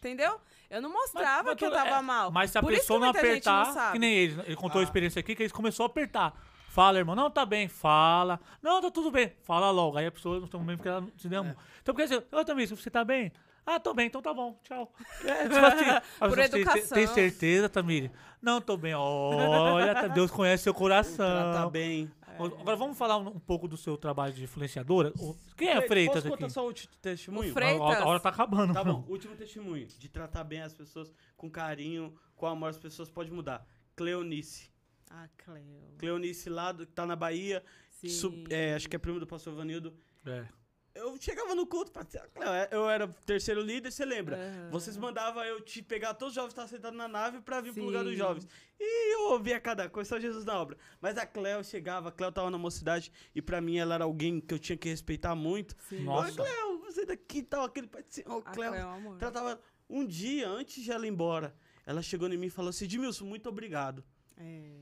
Entendeu? 0.00 0.40
Eu 0.70 0.80
não 0.80 0.90
mostrava 0.92 1.42
Mas- 1.42 1.44
mas 1.46 1.54
que 1.56 1.64
eu 1.66 1.70
tava 1.70 1.96
é, 1.98 2.00
mal. 2.00 2.30
Mas 2.32 2.50
se 2.50 2.58
a 2.58 2.62
Por 2.62 2.72
pessoa 2.72 2.98
que 2.98 3.06
não 3.06 3.12
não 3.12 3.20
apertar, 3.20 3.66
sabe. 3.72 3.92
que 3.92 3.98
nem 3.98 4.14
ele, 4.14 4.40
ele 4.46 4.56
contou 4.56 4.78
a 4.78 4.82
Ah. 4.82 4.84
experiência 4.84 5.20
aqui, 5.20 5.34
que 5.34 5.42
eles 5.42 5.52
começou 5.52 5.84
a 5.84 5.86
apertar. 5.88 6.32
Fala, 6.70 6.98
irmão, 6.98 7.14
não, 7.16 7.28
tá 7.30 7.44
bem, 7.44 7.66
fala. 7.68 8.40
Não, 8.62 8.80
tá 8.80 8.90
tudo 8.90 9.10
bem, 9.10 9.32
fala 9.42 9.70
logo. 9.70 9.98
Aí 9.98 10.06
a 10.06 10.12
pessoa, 10.12 10.40
no 10.40 10.58
momento 10.58 10.80
que 10.82 10.88
ela 10.88 11.04
se 11.18 11.28
deu. 11.28 11.44
É. 11.44 11.56
Então, 11.82 11.94
porque 11.94 12.02
assim, 12.02 12.22
eu 12.30 12.44
também, 12.44 12.66
se 12.66 12.74
você 12.76 12.88
tá 12.88 13.04
bem? 13.04 13.32
Ah, 13.66 13.78
tô 13.78 13.92
bem, 13.92 14.06
então 14.06 14.22
tá 14.22 14.32
bom, 14.32 14.56
tchau. 14.62 14.90
É, 15.24 15.42
tipo 15.48 15.66
assim, 15.66 15.84
a 15.90 16.00
Por 16.28 16.36
pessoa, 16.36 16.48
"Tem- 16.48 16.60
educação. 16.62 16.94
Tem 16.96 17.06
certeza, 17.08 17.68
Tamiri? 17.68 18.10
Não, 18.40 18.60
tô 18.60 18.76
bem. 18.76 18.94
Olha, 18.94 19.94
tá- 19.94 20.06
Deus 20.08 20.30
conhece 20.30 20.62
seu 20.62 20.72
coração. 20.72 21.52
Trata 21.52 21.68
bem. 21.68 22.10
Agora 22.46 22.76
vamos 22.76 22.96
falar 22.98 23.16
um 23.18 23.28
um 23.28 23.38
pouco 23.40 23.66
do 23.68 23.76
seu 23.76 23.96
trabalho 23.96 24.32
de 24.32 24.44
influenciadora. 24.44 25.12
O- 25.18 25.36
Quem 25.56 25.68
é 25.68 25.74
Posso 25.76 25.86
Freitas 25.88 26.22
contar 26.24 26.44
aqui? 26.46 26.52
só 26.54 26.62
o 26.62 26.66
último 26.66 26.92
testemunho? 27.00 27.50
O 27.50 27.52
Fre- 27.52 27.64
Freitas. 27.66 27.98
A, 27.98 28.02
a 28.02 28.06
hora 28.06 28.20
tá 28.20 28.28
acabando. 28.28 28.72
Tá 28.74 28.82
bom, 28.84 29.04
último 29.08 29.34
testemunho. 29.36 29.86
De 29.86 30.08
tratar 30.08 30.44
bem 30.44 30.62
as 30.62 30.74
pessoas 30.74 31.12
com 31.36 31.50
carinho, 31.50 32.14
com 32.36 32.46
amor, 32.46 32.68
as 32.70 32.78
pessoas 32.78 33.10
podem 33.10 33.32
mudar. 33.32 33.66
Cleonice. 33.96 34.70
Ah, 35.10 35.28
Cleo. 35.36 35.94
Cleonice 35.98 36.48
lá, 36.48 36.72
do, 36.72 36.86
que 36.86 36.92
tá 36.92 37.04
na 37.04 37.16
Bahia. 37.16 37.62
Sim. 37.90 38.08
sub- 38.08 38.46
é, 38.52 38.74
acho 38.74 38.88
que 38.88 38.96
é 38.96 38.98
primo 38.98 39.18
do 39.20 39.26
pastor 39.26 39.54
Vanildo. 39.54 39.92
É. 40.24 40.46
Eu 40.94 41.16
chegava 41.20 41.54
no 41.54 41.66
culto 41.66 41.92
dizer, 42.04 42.28
Cleo, 42.34 42.48
é, 42.48 42.68
eu 42.72 42.88
era 42.88 43.06
terceiro 43.24 43.60
líder, 43.60 43.92
você 43.92 44.04
lembra? 44.04 44.36
Aham. 44.36 44.70
Vocês 44.70 44.96
mandavam 44.96 45.42
eu 45.44 45.60
te 45.60 45.82
pegar 45.82 46.14
todos 46.14 46.32
os 46.32 46.34
jovens 46.34 46.48
que 46.48 46.60
estavam 46.60 46.68
sentados 46.68 46.98
na 46.98 47.06
nave 47.06 47.40
pra 47.40 47.60
vir 47.60 47.72
pro 47.72 47.82
Sim. 47.82 47.86
lugar 47.86 48.04
dos 48.04 48.16
jovens. 48.16 48.48
E 48.78 49.14
eu 49.14 49.30
ouvia 49.30 49.60
cada 49.60 49.88
coisa, 49.88 50.08
só 50.08 50.18
Jesus 50.18 50.44
na 50.44 50.58
obra. 50.60 50.76
Mas 51.00 51.16
a 51.16 51.24
Cleo 51.24 51.62
chegava, 51.62 52.08
a 52.08 52.12
Cleo 52.12 52.32
tava 52.32 52.50
na 52.50 52.58
mocidade 52.58 53.12
e 53.34 53.40
pra 53.40 53.60
mim 53.60 53.78
ela 53.78 53.94
era 53.94 54.04
alguém 54.04 54.40
que 54.40 54.52
eu 54.52 54.58
tinha 54.58 54.76
que 54.76 54.88
respeitar 54.88 55.34
muito. 55.34 55.76
Sim. 55.88 56.02
Nossa. 56.02 56.42
Oi, 56.42 56.48
Cleo, 56.48 56.78
você 56.80 57.06
daqui 57.06 57.38
e 57.38 57.42
tal, 57.42 57.64
aquele 57.64 57.86
pai 57.86 58.02
de 58.02 58.14
Senhor, 58.14 58.42
Cleo. 58.42 58.54
Cleo 58.54 58.74
é 58.74 58.84
um 58.84 58.94
amor. 58.94 59.18
Tratava 59.18 59.60
um 59.88 60.04
dia 60.04 60.48
antes 60.48 60.82
de 60.82 60.90
ela 60.90 61.06
ir 61.06 61.10
embora. 61.10 61.54
Ela 61.86 62.02
chegou 62.02 62.28
em 62.28 62.36
mim 62.36 62.46
e 62.46 62.50
falou 62.50 62.70
assim: 62.70 62.84
Edmilson, 62.84 63.24
muito 63.24 63.48
obrigado. 63.48 64.04
É. 64.36 64.72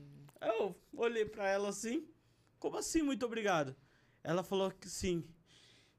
Eu 0.41 0.75
olhei 0.95 1.25
pra 1.25 1.47
ela 1.47 1.69
assim: 1.69 2.07
Como 2.57 2.77
assim, 2.77 3.01
muito 3.01 3.25
obrigado? 3.25 3.75
Ela 4.23 4.43
falou 4.43 4.71
que 4.71 4.89
sim. 4.89 5.23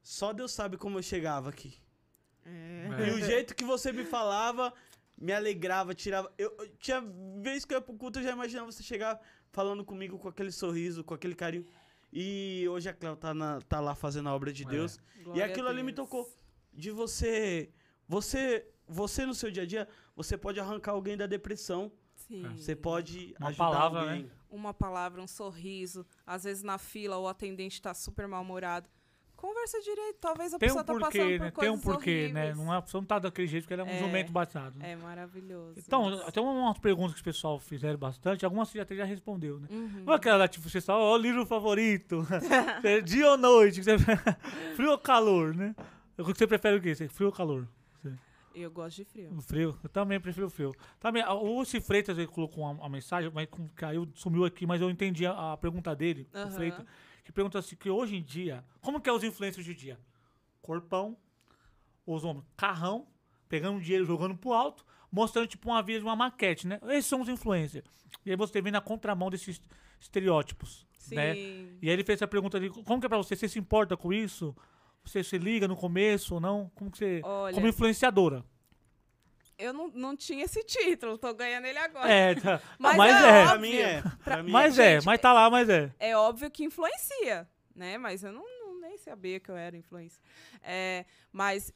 Só 0.01 0.33
Deus 0.33 0.51
sabe 0.51 0.77
como 0.77 0.97
eu 0.97 1.03
chegava 1.03 1.49
aqui. 1.49 1.77
É. 2.45 3.07
E 3.07 3.11
o 3.11 3.19
jeito 3.23 3.55
que 3.55 3.63
você 3.63 3.91
me 3.91 4.03
falava 4.03 4.73
me 5.17 5.31
alegrava, 5.31 5.93
tirava. 5.93 6.31
Eu, 6.37 6.55
eu- 6.57 6.67
tinha 6.77 7.01
vez 7.41 7.63
que 7.65 7.73
eu 7.73 7.77
ia 7.77 7.81
pro 7.81 7.93
culto, 7.95 8.19
eu 8.19 8.23
já 8.23 8.31
imaginava 8.31 8.71
você 8.71 8.81
chegar 8.81 9.19
falando 9.51 9.85
comigo 9.85 10.17
com 10.17 10.27
aquele 10.27 10.51
sorriso, 10.51 11.03
com 11.03 11.13
aquele 11.13 11.35
carinho. 11.35 11.65
E 12.11 12.65
hoje 12.69 12.89
a 12.89 12.93
Cléo 12.93 13.15
tá, 13.15 13.33
na- 13.33 13.61
tá 13.61 13.79
lá 13.79 13.93
fazendo 13.95 14.27
a 14.29 14.35
obra 14.35 14.51
de 14.51 14.63
É. 14.63 14.67
Deus. 14.67 14.99
E 15.19 15.23
Glória 15.23 15.45
aquilo 15.45 15.67
ali 15.67 15.83
me 15.83 15.93
tocou. 15.93 16.27
De 16.73 16.89
você. 16.91 17.71
Você. 18.07 18.67
Você 18.87 19.25
no 19.25 19.33
seu 19.33 19.49
dia 19.49 19.63
a 19.63 19.65
dia, 19.65 19.87
você 20.15 20.37
pode 20.37 20.59
arrancar 20.59 20.91
alguém 20.91 21.15
da 21.15 21.25
depressão. 21.25 21.91
Sim. 22.15 22.43
Você 22.57 22.75
pode 22.75 23.33
Uma 23.39 23.49
ajudar 23.49 23.63
palavra, 23.65 23.99
alguém. 24.01 24.23
né? 24.23 24.29
Uma 24.49 24.73
palavra, 24.73 25.21
um 25.21 25.27
sorriso. 25.27 26.05
Às 26.25 26.43
vezes 26.43 26.61
na 26.61 26.77
fila 26.77 27.17
o 27.17 27.27
atendente 27.27 27.81
tá 27.81 27.93
super 27.93 28.27
mal-humorado. 28.27 28.89
Conversa 29.41 29.81
direito. 29.81 30.17
Talvez 30.21 30.53
a 30.53 30.59
Tem 30.59 30.67
pessoa 30.69 30.83
um 30.83 30.85
tá 30.85 30.93
passando 30.93 31.01
porquê, 31.11 31.37
por 31.37 31.43
né? 31.45 31.51
Tem 31.51 31.69
um 31.71 31.79
porquê, 31.79 32.11
né? 32.31 32.41
horríveis. 32.41 32.57
Não 32.57 32.71
é, 32.71 32.77
a 32.77 32.81
pessoa 32.83 33.01
não 33.01 33.07
tá 33.07 33.17
daquele 33.17 33.47
jeito, 33.47 33.63
porque 33.63 33.73
ele 33.73 33.81
é 33.81 33.85
um 33.85 33.87
É. 33.87 33.97
jumento 33.99 34.31
batado. 34.31 34.77
né? 34.77 34.91
É 34.91 34.95
maravilhoso. 34.95 35.79
Então, 35.79 36.13
isso. 36.13 36.31
tem 36.31 36.43
umas 36.43 36.77
perguntas 36.77 37.15
que 37.15 37.21
o 37.21 37.23
pessoal 37.23 37.59
fizeram 37.59 37.97
bastante, 37.97 38.45
algumas 38.45 38.69
você 38.69 38.77
já, 38.77 38.83
até 38.83 38.95
já 38.95 39.03
respondeu, 39.03 39.59
né? 39.59 39.67
Uhum. 39.71 40.03
Não 40.05 40.13
é 40.13 40.15
aquela, 40.15 40.47
tipo, 40.47 40.69
você 40.69 40.79
só, 40.79 40.95
ó, 40.95 41.13
o 41.15 41.17
livro 41.17 41.43
favorito, 41.45 42.23
dia 43.03 43.31
ou 43.31 43.37
noite, 43.37 43.81
que 43.81 43.87
frio 44.77 44.91
ou 44.91 44.97
calor, 44.99 45.55
né? 45.55 45.75
O 46.19 46.23
que 46.23 46.37
você 46.37 46.45
prefere 46.45 46.77
o 46.77 46.81
quê? 46.81 46.93
Frio 47.09 47.27
ou 47.29 47.33
calor? 47.33 47.67
Eu 48.53 48.69
gosto 48.69 48.97
de 48.97 49.05
frio. 49.05 49.31
O 49.35 49.41
frio. 49.41 49.79
Eu 49.81 49.89
também 49.89 50.19
prefiro 50.19 50.49
frio. 50.49 50.75
Também, 50.99 51.23
o 51.25 51.57
Luci 51.59 51.79
Freitas 51.79 52.17
ele 52.17 52.27
colocou 52.27 52.65
uma, 52.65 52.71
uma 52.73 52.89
mensagem, 52.89 53.31
mas 53.33 53.47
caiu, 53.75 54.05
sumiu 54.13 54.43
aqui, 54.43 54.65
mas 54.67 54.81
eu 54.81 54.89
entendi 54.89 55.25
a, 55.25 55.53
a 55.53 55.57
pergunta 55.57 55.95
dele, 55.95 56.27
o 56.33 56.37
Aham. 56.37 56.51
Freitas, 56.51 56.85
que 57.23 57.31
pergunta 57.31 57.59
assim, 57.59 57.75
que 57.75 57.89
hoje 57.89 58.15
em 58.15 58.23
dia, 58.23 58.63
como 58.81 58.99
que 58.99 59.09
é 59.09 59.13
os 59.13 59.23
influencers 59.23 59.65
de 59.65 59.73
dia? 59.73 59.99
Corpão, 60.61 61.17
os 62.05 62.23
homens, 62.23 62.45
carrão, 62.55 63.07
pegando 63.47 63.81
dinheiro, 63.81 64.05
jogando 64.05 64.35
pro 64.35 64.53
alto, 64.53 64.85
mostrando 65.11 65.47
tipo 65.47 65.69
uma 65.69 65.81
vida 65.81 65.99
de 65.99 66.05
uma 66.05 66.15
maquete, 66.15 66.67
né? 66.67 66.79
Esses 66.89 67.05
são 67.05 67.21
os 67.21 67.29
influencers. 67.29 67.85
E 68.25 68.31
aí 68.31 68.35
você 68.35 68.61
vem 68.61 68.71
na 68.71 68.81
contramão 68.81 69.29
desses 69.29 69.61
estereótipos, 69.99 70.87
Sim. 70.97 71.15
né? 71.15 71.37
E 71.37 71.79
aí 71.83 71.89
ele 71.89 72.03
fez 72.03 72.17
essa 72.17 72.27
pergunta 72.27 72.57
ali, 72.57 72.69
como 72.69 72.99
que 72.99 73.05
é 73.05 73.09
pra 73.09 73.17
você? 73.17 73.35
Você 73.35 73.47
se 73.47 73.59
importa 73.59 73.95
com 73.97 74.11
isso? 74.13 74.55
Você 75.03 75.23
se 75.23 75.37
liga 75.37 75.67
no 75.67 75.75
começo 75.75 76.35
ou 76.35 76.39
não? 76.39 76.71
Como 76.75 76.91
que 76.91 76.97
você... 76.97 77.21
Olha, 77.23 77.53
Como 77.53 77.67
influenciadora. 77.67 78.45
Eu 79.61 79.73
não, 79.73 79.87
não 79.89 80.15
tinha 80.15 80.43
esse 80.43 80.63
título, 80.63 81.17
tô 81.17 81.33
ganhando 81.33 81.65
ele 81.65 81.77
agora. 81.77 82.11
É, 82.11 82.35
tá. 82.35 82.61
Mas 82.79 82.97
mas 82.97 83.15
é 83.15 83.41
é. 83.41 83.45
Pra 83.45 83.57
mim 83.57 83.75
é. 83.75 84.03
Pra 84.23 84.43
mim 84.43 84.51
Mas 84.51 84.79
é. 84.79 84.83
é, 84.83 84.95
Gente, 84.95 85.05
mas 85.05 85.21
tá 85.21 85.31
lá, 85.33 85.49
mas 85.49 85.69
é. 85.69 85.93
É 85.99 86.15
óbvio 86.15 86.49
que 86.49 86.63
influencia, 86.63 87.47
né? 87.75 87.97
Mas 87.97 88.23
eu 88.23 88.31
não, 88.31 88.43
não 88.59 88.79
nem 88.81 88.97
sabia 88.97 89.39
que 89.39 89.49
eu 89.49 89.55
era 89.55 89.77
influencer. 89.77 90.21
É, 90.63 91.05
mas 91.31 91.73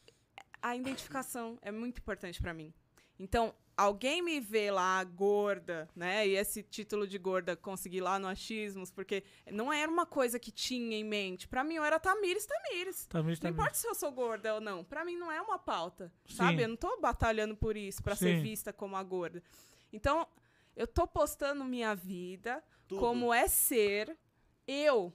a 0.62 0.76
identificação 0.76 1.58
é 1.62 1.72
muito 1.72 2.00
importante 2.00 2.42
pra 2.42 2.54
mim. 2.54 2.74
Então, 3.20 3.54
alguém 3.78 4.22
me 4.22 4.40
vê 4.40 4.72
lá 4.72 5.04
gorda, 5.04 5.90
né? 5.96 6.28
E 6.28 6.36
esse 6.36 6.64
título 6.64 7.08
de 7.08 7.18
gorda 7.18 7.56
consegui 7.56 8.00
lá 8.00 8.18
no 8.18 8.28
Achismos, 8.28 8.90
porque 8.92 9.24
não 9.52 9.72
era 9.72 9.92
uma 9.92 10.06
coisa 10.06 10.40
que 10.40 10.52
tinha 10.52 10.98
em 10.98 11.04
mente. 11.04 11.48
Pra 11.48 11.64
mim, 11.64 11.76
eu 11.76 11.84
era 11.84 12.00
Tamires, 12.00 12.46
Tamires. 12.46 13.06
Também, 13.08 13.36
Não 13.42 13.50
importa 13.50 13.74
se 13.76 13.88
eu 13.88 13.96
sou 13.96 14.12
gorda 14.12 14.56
ou 14.56 14.62
não. 14.62 14.84
Pra 14.84 15.04
mim 15.04 15.18
não 15.18 15.32
é 15.32 15.42
uma 15.42 15.60
pauta, 15.60 16.12
Sim. 16.26 16.36
sabe? 16.36 16.64
Eu 16.64 16.70
não 16.70 16.76
tô 16.78 17.00
batalhando 17.00 17.56
por 17.56 17.76
isso, 17.76 18.02
pra 18.02 18.16
ser 18.16 18.42
vista 18.42 18.72
como 18.72 18.96
a 18.96 19.04
gorda. 19.04 19.44
Então, 19.92 20.28
eu 20.76 20.88
tô 20.88 21.08
postando 21.08 21.64
minha 21.64 21.96
vida, 21.96 22.64
Tudo. 22.88 23.00
como 23.00 23.34
é 23.34 23.48
ser 23.48 24.18
eu, 24.68 25.14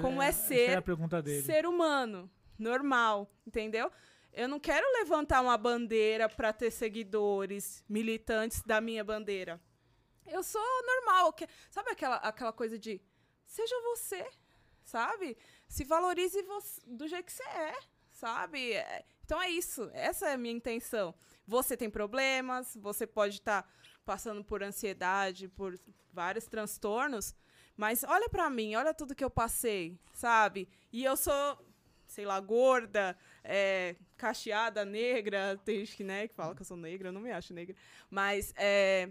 como 0.00 0.22
é 0.22 0.28
essa 0.28 0.48
ser 0.48 0.70
é 0.70 0.74
a 0.76 0.82
pergunta 0.82 1.20
dele. 1.20 1.42
ser 1.42 1.66
humano, 1.66 2.30
normal, 2.58 3.30
entendeu? 3.46 3.90
Eu 4.32 4.48
não 4.48 4.58
quero 4.58 4.86
levantar 4.98 5.42
uma 5.42 5.58
bandeira 5.58 6.28
pra 6.28 6.52
ter 6.52 6.70
seguidores, 6.70 7.84
militantes 7.88 8.62
da 8.62 8.80
minha 8.80 9.04
bandeira. 9.04 9.60
Eu 10.26 10.42
sou 10.42 10.62
normal. 10.84 11.34
Sabe 11.70 11.90
aquela, 11.90 12.16
aquela 12.16 12.52
coisa 12.52 12.78
de 12.78 13.00
seja 13.46 13.74
você, 13.82 14.26
sabe? 14.82 15.36
Se 15.68 15.84
valorize 15.84 16.40
você, 16.42 16.80
do 16.86 17.06
jeito 17.06 17.26
que 17.26 17.32
você 17.32 17.42
é, 17.42 17.74
sabe? 18.10 18.72
É, 18.72 19.04
Então 19.24 19.40
é 19.40 19.50
isso. 19.50 19.90
Essa 19.92 20.28
é 20.28 20.32
a 20.32 20.38
minha 20.38 20.54
intenção. 20.54 21.14
Você 21.46 21.76
tem 21.76 21.90
problemas, 21.90 22.74
você 22.80 23.06
pode 23.06 23.34
estar 23.34 23.70
passando 24.04 24.42
por 24.42 24.62
ansiedade, 24.62 25.48
por 25.48 25.78
vários 26.12 26.46
transtornos, 26.46 27.34
mas 27.76 28.04
olha 28.04 28.28
pra 28.28 28.48
mim, 28.50 28.74
olha 28.74 28.94
tudo 28.94 29.14
que 29.14 29.24
eu 29.24 29.30
passei, 29.30 29.98
sabe? 30.12 30.68
E 30.92 31.04
eu 31.04 31.16
sou, 31.16 31.58
sei 32.06 32.24
lá, 32.24 32.38
gorda, 32.40 33.16
é, 33.44 33.96
cacheada, 34.16 34.84
negra, 34.84 35.58
tem 35.64 35.80
gente 35.80 35.96
que, 35.96 36.04
né, 36.04 36.28
que 36.28 36.34
fala 36.34 36.54
que 36.54 36.62
eu 36.62 36.66
sou 36.66 36.76
negra, 36.76 37.08
eu 37.08 37.12
não 37.12 37.20
me 37.20 37.32
acho 37.32 37.52
negra, 37.52 37.74
mas 38.10 38.52
é, 38.56 39.08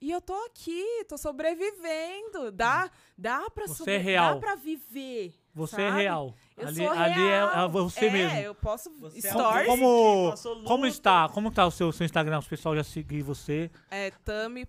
e 0.00 0.10
eu 0.10 0.20
tô 0.20 0.32
aqui, 0.46 1.04
tô 1.06 1.18
sobrevivendo. 1.18 2.50
Dá, 2.50 2.90
dá 3.18 3.50
pra 3.50 3.66
Você 3.66 3.74
sobre- 3.74 3.94
é 3.94 3.98
real. 3.98 4.34
Dá 4.34 4.40
pra 4.40 4.54
viver. 4.54 5.34
Você 5.54 5.82
é 5.82 5.88
sabe? 5.90 6.00
real. 6.02 6.34
Eu 6.56 6.68
ali, 6.68 6.76
sou 6.76 6.90
ali 6.90 7.12
é- 7.20 7.26
real. 7.28 7.50
é, 7.66 7.68
você 7.68 8.06
é, 8.06 8.10
mesmo. 8.10 8.38
eu 8.38 8.54
posso 8.54 8.90
Você 8.98 9.26
é 9.26 9.30
stories. 9.30 9.66
Como, 9.66 10.34
como 10.64 10.86
está? 10.86 11.28
Como 11.28 11.50
tá 11.50 11.66
o 11.66 11.70
seu, 11.70 11.92
seu 11.92 12.04
Instagram? 12.06 12.38
Os 12.38 12.48
pessoal 12.48 12.74
já 12.74 12.84
seguir 12.84 13.20
você. 13.22 13.70
É 13.90 14.10
Tami, 14.24 14.66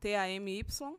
T-A-M-Y, 0.00 0.64
ponto 0.64 0.98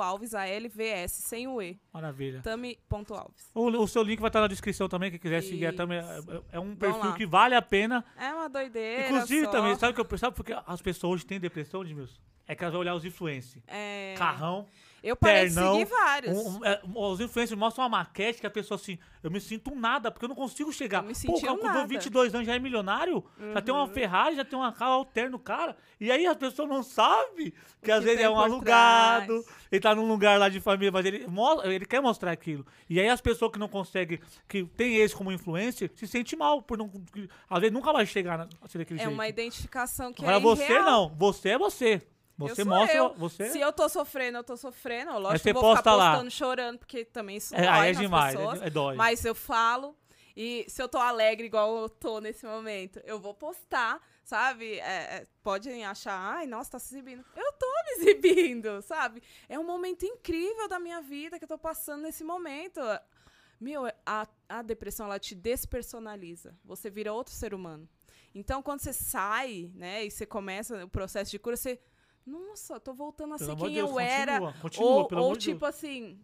Alves, 0.00 0.34
A-L-V-S, 0.34 1.22
sem 1.22 1.46
o 1.46 1.60
E. 1.60 1.78
Maravilha. 1.92 2.40
Tami, 2.42 2.78
ponto 2.88 3.14
Alves. 3.14 3.50
O, 3.54 3.66
o 3.66 3.88
seu 3.88 4.02
link 4.02 4.20
vai 4.20 4.28
estar 4.28 4.40
na 4.40 4.46
descrição 4.46 4.88
também, 4.88 5.10
quem 5.10 5.18
quiser 5.20 5.42
seguir. 5.42 5.66
É, 5.66 5.72
também, 5.72 5.98
é, 5.98 6.18
Isso. 6.18 6.44
é 6.52 6.58
um 6.60 6.74
perfil 6.74 7.14
que 7.14 7.26
vale 7.26 7.54
a 7.54 7.62
pena. 7.62 8.04
É 8.16 8.32
uma 8.32 8.48
doideira 8.48 9.06
Inclusive 9.06 9.44
só. 9.46 9.50
também, 9.50 9.74
sabe 9.76 9.92
o 9.92 9.94
que 9.94 10.00
eu 10.00 10.04
percebo? 10.04 10.32
Porque 10.32 10.54
as 10.66 10.80
pessoas 10.82 11.14
hoje 11.14 11.26
têm 11.26 11.38
depressão, 11.40 11.82
Edmilson? 11.82 12.18
É 12.46 12.54
que 12.54 12.64
elas 12.64 12.72
vão 12.72 12.80
olhar 12.80 12.94
os 12.94 13.04
influencers. 13.04 13.62
É, 13.66 14.14
Carrão. 14.16 14.66
Eu 15.02 15.16
parei 15.16 15.44
ternão, 15.46 15.72
de 15.74 15.78
seguir 15.80 15.90
vários. 15.90 16.36
Um- 16.36 16.58
um- 16.58 16.64
é, 16.64 16.80
os 16.94 17.20
influencers 17.20 17.58
mostram 17.58 17.84
uma 17.84 17.88
maquete 17.98 18.40
que 18.40 18.46
a 18.46 18.50
pessoa 18.50 18.76
assim, 18.76 18.98
eu 19.22 19.30
me 19.30 19.40
sinto 19.40 19.72
um 19.72 19.78
nada, 19.78 20.10
porque 20.10 20.24
eu 20.24 20.28
não 20.28 20.36
consigo 20.36 20.72
chegar. 20.72 20.98
Eu 20.98 21.08
me 21.08 21.14
Pô, 21.14 21.18
senti 21.20 21.38
o 21.38 21.40
cara 21.40 21.52
um 21.52 21.58
com 21.58 21.66
nada. 21.66 21.86
22 21.86 22.34
anos 22.34 22.46
já 22.46 22.54
é 22.54 22.58
milionário, 22.58 23.24
já 23.54 23.60
tem 23.62 23.72
uma 23.74 23.84
Uhum. 23.84 23.88
Ferrari, 23.92 24.36
já 24.36 24.44
tem 24.44 24.58
uma 24.58 24.72
carro 24.72 24.92
alterno, 24.92 25.38
cara. 25.38 25.76
E 26.00 26.10
aí 26.10 26.26
a 26.26 26.34
pessoa 26.34 26.66
não 26.66 26.82
sabe 26.82 27.52
que 27.82 27.88
que 27.88 27.92
às 27.92 28.02
vezes 28.04 28.20
é 28.22 28.28
um 28.28 28.38
alugado, 28.38 29.42
trás. 29.42 29.56
ele 29.72 29.80
tá 29.80 29.94
num 29.94 30.06
lugar 30.06 30.38
lá 30.38 30.48
de 30.48 30.60
família, 30.60 30.90
mas 30.92 31.06
ele, 31.06 31.26
ele 31.64 31.86
quer 31.86 32.00
mostrar 32.02 32.32
aquilo. 32.32 32.66
E 32.90 33.00
aí 33.00 33.08
as 33.08 33.20
pessoas 33.20 33.50
que 33.52 33.58
não 33.58 33.68
conseguem, 33.68 34.18
que 34.48 34.64
tem 34.64 34.96
esse 34.96 35.14
como 35.14 35.30
influencer, 35.32 35.90
se 35.94 36.06
sente 36.06 36.36
mal, 36.36 36.60
por 36.62 36.76
não, 36.76 36.90
às 37.48 37.60
vezes 37.60 37.72
nunca 37.72 37.92
vai 37.92 38.04
chegar 38.04 38.36
na, 38.36 38.48
a 38.60 38.68
ser 38.68 38.78
daquele 38.78 39.00
É 39.00 39.04
jeito. 39.04 39.14
uma 39.14 39.28
identificação 39.28 40.12
que 40.12 40.22
Agora 40.22 40.36
é 40.36 40.40
você 40.40 40.64
irreal. 40.64 40.84
não, 40.84 41.08
você 41.16 41.50
é 41.50 41.58
você. 41.58 42.02
Você 42.38 42.64
mostra, 42.64 42.96
eu. 42.96 43.14
você... 43.14 43.50
Se 43.50 43.60
eu 43.60 43.72
tô 43.72 43.88
sofrendo, 43.88 44.38
eu 44.38 44.44
tô 44.44 44.56
sofrendo. 44.56 45.18
Lógico 45.18 45.42
que 45.42 45.50
eu 45.50 45.54
vou 45.54 45.76
ficar 45.76 45.82
posta 45.82 45.94
lá. 45.94 46.10
postando 46.12 46.30
chorando, 46.30 46.78
porque 46.78 47.04
também 47.04 47.36
isso 47.36 47.54
é, 47.54 47.62
dói 47.62 47.88
é 47.88 47.92
demais, 47.92 48.36
pessoas. 48.36 48.62
é, 48.62 48.66
é 48.66 48.70
dói. 48.70 48.94
Mas 48.94 49.24
eu 49.24 49.34
falo, 49.34 49.96
e 50.36 50.64
se 50.68 50.80
eu 50.80 50.88
tô 50.88 50.98
alegre 50.98 51.46
igual 51.46 51.76
eu 51.78 51.88
tô 51.88 52.20
nesse 52.20 52.46
momento, 52.46 53.00
eu 53.04 53.18
vou 53.18 53.34
postar, 53.34 54.00
sabe? 54.22 54.78
É, 54.78 55.16
é, 55.16 55.26
podem 55.42 55.84
achar, 55.84 56.16
ai, 56.16 56.46
nossa, 56.46 56.70
tá 56.70 56.78
se 56.78 56.94
exibindo. 56.94 57.24
Eu 57.34 57.52
tô 57.54 57.66
me 57.66 57.90
exibindo, 58.02 58.80
sabe? 58.82 59.20
É 59.48 59.58
um 59.58 59.66
momento 59.66 60.06
incrível 60.06 60.68
da 60.68 60.78
minha 60.78 61.00
vida 61.00 61.38
que 61.38 61.44
eu 61.44 61.48
tô 61.48 61.58
passando 61.58 62.02
nesse 62.02 62.22
momento. 62.22 62.80
Meu, 63.60 63.86
a, 64.06 64.28
a 64.48 64.62
depressão, 64.62 65.06
ela 65.06 65.18
te 65.18 65.34
despersonaliza. 65.34 66.56
Você 66.64 66.88
vira 66.88 67.12
outro 67.12 67.34
ser 67.34 67.52
humano. 67.52 67.88
Então, 68.32 68.62
quando 68.62 68.80
você 68.80 68.92
sai, 68.92 69.72
né, 69.74 70.04
e 70.04 70.10
você 70.12 70.24
começa 70.24 70.84
o 70.84 70.88
processo 70.88 71.30
de 71.32 71.38
cura, 71.40 71.56
você. 71.56 71.80
Nossa, 72.28 72.78
tô 72.78 72.92
voltando 72.92 73.34
a 73.34 73.38
Pelo 73.38 73.50
ser 73.50 73.56
quem 73.56 73.68
de 73.68 73.74
Deus, 73.76 73.90
eu 73.90 74.00
era. 74.00 74.32
continua, 74.40 74.54
continua, 74.60 74.90
ou 74.90 75.08
pelo 75.08 75.22
ou 75.22 75.36
tipo 75.36 75.64
assim, 75.64 76.20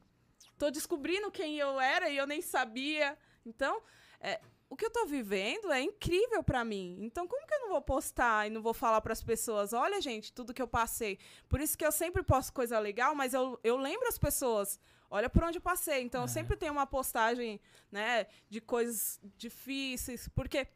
tô 0.58 0.70
descobrindo 0.70 1.30
quem 1.30 1.56
eu 1.58 1.80
era 1.80 2.08
e 2.10 2.16
eu 2.16 2.26
nem 2.26 2.42
sabia. 2.42 3.16
Então, 3.44 3.80
é, 4.20 4.40
o 4.68 4.76
que 4.76 4.84
eu 4.84 4.90
tô 4.90 5.06
vivendo 5.06 5.72
é 5.72 5.80
incrível 5.80 6.42
pra 6.42 6.64
mim. 6.64 6.98
Então, 7.00 7.26
como 7.26 7.46
que 7.46 7.54
eu 7.54 7.60
não 7.60 7.68
vou 7.70 7.82
postar 7.82 8.46
e 8.46 8.50
não 8.50 8.60
vou 8.62 8.74
falar 8.74 9.00
pras 9.00 9.22
pessoas, 9.22 9.72
olha, 9.72 10.00
gente, 10.00 10.32
tudo 10.32 10.52
que 10.54 10.62
eu 10.62 10.68
passei. 10.68 11.18
Por 11.48 11.60
isso 11.60 11.76
que 11.78 11.84
eu 11.86 11.92
sempre 11.92 12.22
posto 12.22 12.52
coisa 12.52 12.78
legal, 12.78 13.14
mas 13.14 13.32
eu, 13.34 13.58
eu 13.62 13.76
lembro 13.76 14.06
as 14.08 14.18
pessoas, 14.18 14.78
olha 15.10 15.30
por 15.30 15.42
onde 15.44 15.58
eu 15.58 15.62
passei. 15.62 16.02
Então, 16.02 16.22
É. 16.22 16.24
eu 16.24 16.28
sempre 16.28 16.56
tenho 16.56 16.72
uma 16.72 16.86
postagem, 16.86 17.60
né, 17.90 18.26
de 18.50 18.60
coisas 18.60 19.20
difíceis, 19.36 20.28
porque 20.34 20.66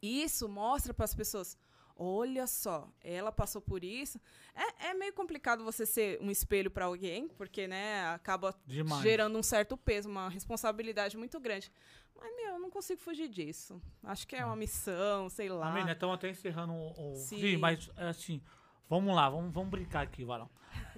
isso 0.00 0.48
mostra 0.48 0.92
pras 0.92 1.14
pessoas, 1.14 1.56
olha 1.96 2.46
só, 2.46 2.88
ela 3.02 3.30
passou 3.32 3.60
por 3.60 3.82
isso. 3.84 4.20
É, 4.54 4.88
é 4.88 4.94
meio 4.94 5.12
complicado 5.12 5.64
você 5.64 5.86
ser 5.86 6.18
um 6.20 6.30
espelho 6.30 6.70
pra 6.70 6.84
alguém, 6.86 7.28
porque, 7.28 7.66
né, 7.66 8.06
acaba 8.08 8.54
Demais. 8.66 9.02
gerando 9.02 9.38
um 9.38 9.42
certo 9.42 9.76
peso, 9.76 10.08
uma 10.08 10.28
responsabilidade 10.28 11.16
muito 11.16 11.38
grande. 11.40 11.70
Mas, 12.18 12.36
meu, 12.36 12.54
eu 12.54 12.58
não 12.58 12.70
consigo 12.70 13.00
fugir 13.00 13.28
disso. 13.28 13.80
Acho 14.04 14.26
que 14.26 14.36
é 14.36 14.44
uma 14.44 14.54
missão, 14.56 15.28
sei 15.28 15.48
lá. 15.48 15.70
Amém, 15.70 15.84
né? 15.84 15.92
Estamos 15.92 16.14
até 16.14 16.28
encerrando 16.30 16.72
o. 16.72 17.12
o... 17.12 17.16
Sim. 17.16 17.40
Sim, 17.40 17.56
mas 17.56 17.90
é 17.96 18.08
assim, 18.08 18.40
vamos 18.88 19.14
lá, 19.14 19.28
vamos, 19.28 19.52
vamos 19.52 19.70
brincar 19.70 20.02
aqui, 20.02 20.24
Varão. 20.24 20.48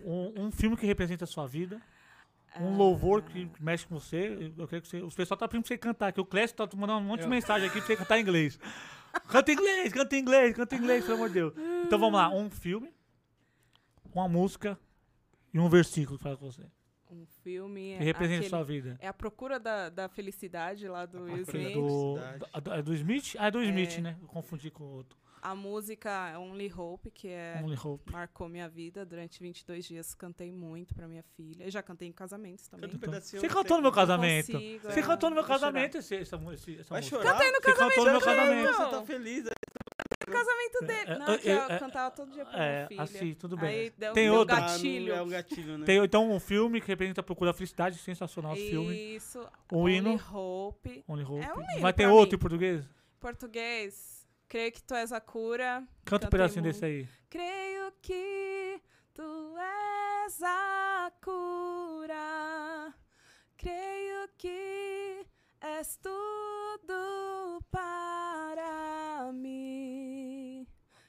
Um, 0.04 0.46
um 0.46 0.50
filme 0.52 0.76
que 0.76 0.84
representa 0.86 1.24
a 1.24 1.26
sua 1.26 1.46
vida. 1.46 1.80
Um 2.60 2.76
louvor 2.76 3.22
que 3.22 3.50
mexe 3.58 3.84
com 3.86 3.98
você. 3.98 4.52
Eu 4.56 4.68
quero 4.68 4.82
que 4.82 4.88
você. 4.88 5.00
O 5.02 5.10
pessoal 5.10 5.36
tá 5.36 5.48
pedindo 5.48 5.62
pra 5.64 5.68
você 5.68 5.78
cantar 5.78 6.08
aqui. 6.08 6.20
O 6.20 6.24
Clécio 6.24 6.56
tá 6.56 6.68
mandando 6.76 7.00
um 7.00 7.04
monte 7.08 7.20
de 7.20 7.26
Eu- 7.26 7.30
mensagem 7.30 7.66
aqui 7.68 7.78
pra 7.78 7.86
você 7.86 7.96
cantar 7.96 8.18
em 8.18 8.22
inglês. 8.22 8.58
Canta 9.28 9.50
em 9.52 9.54
inglês, 9.54 9.92
canta 9.92 10.16
em 10.16 10.20
inglês, 10.20 10.56
canta 10.56 10.74
em 10.74 10.78
inglês, 10.78 11.04
pelo 11.04 11.16
amor 11.16 11.28
de 11.28 11.34
Deus. 11.34 11.54
Então 11.86 11.98
vamos 11.98 12.14
lá, 12.18 12.28
um 12.34 12.48
filme, 12.50 12.92
uma 14.14 14.28
música 14.28 14.78
e 15.52 15.58
um 15.58 15.68
versículo 15.68 16.18
que 16.18 16.22
fala 16.24 16.36
com 16.36 16.50
você. 16.50 16.62
Um 17.10 17.26
filme. 17.42 17.96
Que 17.96 18.02
representa 18.04 18.34
a 18.34 18.38
aquele- 18.38 18.50
sua 18.50 18.64
vida. 18.64 18.96
É 19.00 19.06
a 19.08 19.12
procura 19.12 19.60
da, 19.60 19.88
da 19.88 20.08
felicidade 20.08 20.88
lá 20.88 21.06
do 21.06 21.22
Will 21.22 21.42
Smith. 21.42 21.72
Do, 21.74 22.14
do, 22.60 22.72
é 22.72 22.82
do 22.82 22.94
Smith? 22.94 23.36
Ah, 23.38 23.46
é 23.46 23.50
do 23.50 23.62
Smith, 23.62 23.98
É. 23.98 24.00
né? 24.00 24.16
Eu 24.20 24.26
confundi 24.26 24.70
com 24.70 24.82
o 24.84 24.88
outro. 24.96 25.16
A 25.46 25.54
música 25.54 26.38
Only 26.38 26.72
Hope, 26.74 27.10
que 27.10 27.28
é, 27.28 27.60
Only 27.62 27.76
Hope. 27.76 28.10
marcou 28.10 28.48
minha 28.48 28.66
vida. 28.66 29.04
Durante 29.04 29.38
22 29.42 29.84
dias 29.84 30.14
cantei 30.14 30.50
muito 30.50 30.94
pra 30.94 31.06
minha 31.06 31.22
filha. 31.36 31.64
Eu 31.64 31.70
já 31.70 31.82
cantei 31.82 32.08
em 32.08 32.12
casamentos 32.12 32.66
também. 32.66 32.88
Canta 32.88 32.96
um 32.96 32.98
pedacinho. 33.10 33.40
Você 33.42 33.48
cantou 33.48 33.76
no 33.76 33.82
meu 33.82 33.92
casamento. 33.92 34.52
consigo, 34.52 34.90
Você 34.90 35.00
é. 35.00 35.02
cantou 35.02 35.28
no 35.28 35.36
meu 35.36 35.44
casamento 35.44 35.98
esse, 35.98 36.14
essa, 36.16 36.36
esse, 36.54 36.78
essa 36.80 36.88
Vai 36.88 37.00
música. 37.02 37.16
chorar? 37.18 37.32
Cantei 37.32 37.50
no 37.52 37.60
Você 37.62 37.72
cantou 37.74 38.04
no 38.06 38.10
meu 38.12 38.20
casamento. 38.22 38.72
Você 38.72 38.90
tá 38.90 39.02
feliz? 39.02 39.44
O 40.26 40.30
casamento 40.30 40.80
dele. 40.86 41.10
É, 41.12 41.18
Não, 41.18 41.26
é, 41.34 41.38
que 41.38 41.48
eu 41.50 41.62
é, 41.62 41.78
cantava 41.78 42.10
todo 42.14 42.32
dia 42.32 42.46
pra 42.46 42.58
É, 42.64 42.74
minha 42.76 42.88
filha. 42.88 43.02
assim, 43.02 43.34
tudo 43.34 43.56
bem. 43.58 43.68
Aí 43.68 43.90
deu, 43.98 44.12
Tem 44.14 44.24
deu 44.24 44.34
outra? 44.36 44.56
gatilho. 44.60 45.12
Ah, 45.12 45.18
É 45.18 45.22
um 45.22 45.28
gatilho, 45.28 45.76
né? 45.78 45.84
Tem 45.84 45.98
então 46.02 46.30
um 46.32 46.40
filme 46.40 46.80
que 46.80 46.86
representa 46.88 47.20
a 47.20 47.24
procura 47.24 47.50
da 47.50 47.54
felicidade, 47.54 47.98
sensacional 47.98 48.54
esse 48.54 48.70
filme. 48.70 49.14
Isso. 49.16 49.46
O 49.70 49.80
Only 49.80 49.96
hino. 49.98 50.20
Hope. 50.32 51.04
Only 51.06 51.22
Hope. 51.24 51.44
É 51.44 51.52
um 51.52 51.60
hino 51.72 51.80
Vai 51.82 51.92
ter 51.92 52.04
pra 52.04 52.12
outro 52.14 52.32
mim. 52.32 52.36
em 52.36 52.40
português? 52.40 52.84
Português. 53.20 54.13
Creio 54.54 54.70
que 54.70 54.82
tu 54.84 54.94
és 54.94 55.10
a 55.10 55.20
cura. 55.20 55.84
Canta 56.04 56.28
um 56.28 56.30
pedacinho 56.30 56.62
muito. 56.62 56.74
desse 56.74 56.84
aí. 56.84 57.08
Creio 57.28 57.90
que 58.00 58.80
tu 59.12 59.56
és 59.58 60.40
a 60.44 61.12
cura. 61.20 62.94
Creio 63.56 64.28
que 64.38 65.26
és 65.60 65.96
tudo 65.96 67.64
para 67.68 69.32
mim. 69.32 70.64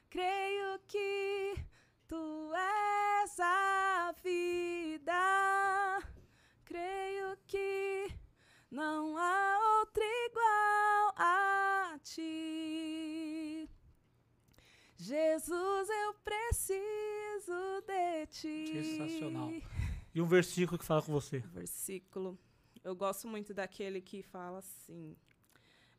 Creio 0.10 0.80
que 0.88 1.56
tu 2.08 2.52
és 2.56 3.40
a 3.40 4.12
vida. 4.24 6.02
Creio 6.66 7.38
que 7.46 8.08
não 8.72 9.16
há 9.16 9.60
outro 9.78 10.02
igual 10.04 11.14
a 11.16 12.00
ti. 12.02 12.55
Jesus, 15.06 15.90
eu 15.90 16.14
preciso 16.24 17.82
de 17.86 18.26
ti. 18.28 18.98
Sensacional. 18.98 19.52
E 20.14 20.20
um 20.22 20.26
versículo 20.26 20.80
que 20.80 20.86
fala 20.86 21.02
com 21.04 21.12
você. 21.12 21.40
Versículo. 21.40 22.40
Eu 22.84 22.96
gosto 22.96 23.28
muito 23.28 23.54
daquele 23.54 24.02
que 24.02 24.24
fala 24.24 24.60
assim. 24.60 25.16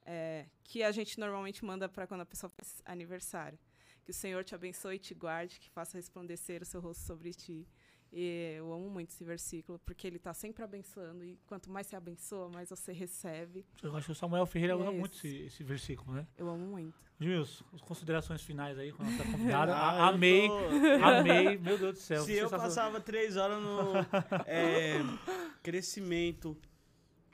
é, 0.05 0.47
que 0.65 0.83
a 0.83 0.93
gente 0.93 1.19
normalmente 1.19 1.65
manda 1.65 1.89
para 1.89 2.07
quando 2.07 2.21
a 2.23 2.27
pessoa 2.27 2.49
faz 2.51 2.81
aniversário. 2.85 3.59
Que 4.05 4.11
o 4.13 4.15
Senhor 4.15 4.45
te 4.45 4.55
abençoe 4.55 4.97
e 4.97 4.99
te 4.99 5.15
guarde, 5.15 5.59
que 5.59 5.69
faça 5.71 5.99
resplandecer 5.99 6.63
o 6.63 6.65
seu 6.65 6.81
rosto 6.81 7.05
sobre 7.05 7.35
ti. 7.35 7.67
E 8.13 8.55
eu 8.57 8.73
amo 8.73 8.89
muito 8.89 9.11
esse 9.11 9.25
versículo, 9.25 9.79
porque 9.85 10.07
ele 10.07 10.17
está 10.17 10.33
sempre 10.33 10.63
abençoando. 10.63 11.25
E 11.25 11.39
quanto 11.47 11.71
mais 11.71 11.87
você 11.87 11.97
abençoa, 11.97 12.49
mais 12.49 12.71
você 12.71 12.93
recebe. 12.93 13.67
Eu 13.83 13.95
acho 13.97 14.07
que 14.07 14.13
o 14.13 14.15
Samuel 14.15 14.47
Ferreira 14.47 14.73
É 14.75 14.77
usa 14.77 14.91
esse. 14.91 14.99
muito 14.99 15.17
esse, 15.17 15.37
esse 15.47 15.65
versículo, 15.65 16.13
né? 16.15 16.27
Eu 16.39 16.49
amo 16.49 16.65
muito. 16.67 16.95
Gilson, 17.19 17.65
as 17.73 17.81
considerações 17.81 18.43
finais 18.43 18.79
aí 18.79 18.93
com 18.93 19.03
a 19.03 19.07
nossa 19.07 19.25
convidada. 19.25 19.73
Ah, 19.77 20.09
amei, 20.09 20.49
tô- 20.49 21.05
amei, 21.05 21.57
meu 21.59 21.79
Deus 21.79 21.95
do 21.95 21.99
céu. 21.99 22.23
Se 22.25 22.33
eu 22.35 22.49
passava 22.51 23.01
três 23.01 23.37
horas 23.37 23.61
no 23.63 23.93
é, 24.47 24.99
crescimento, 25.63 26.57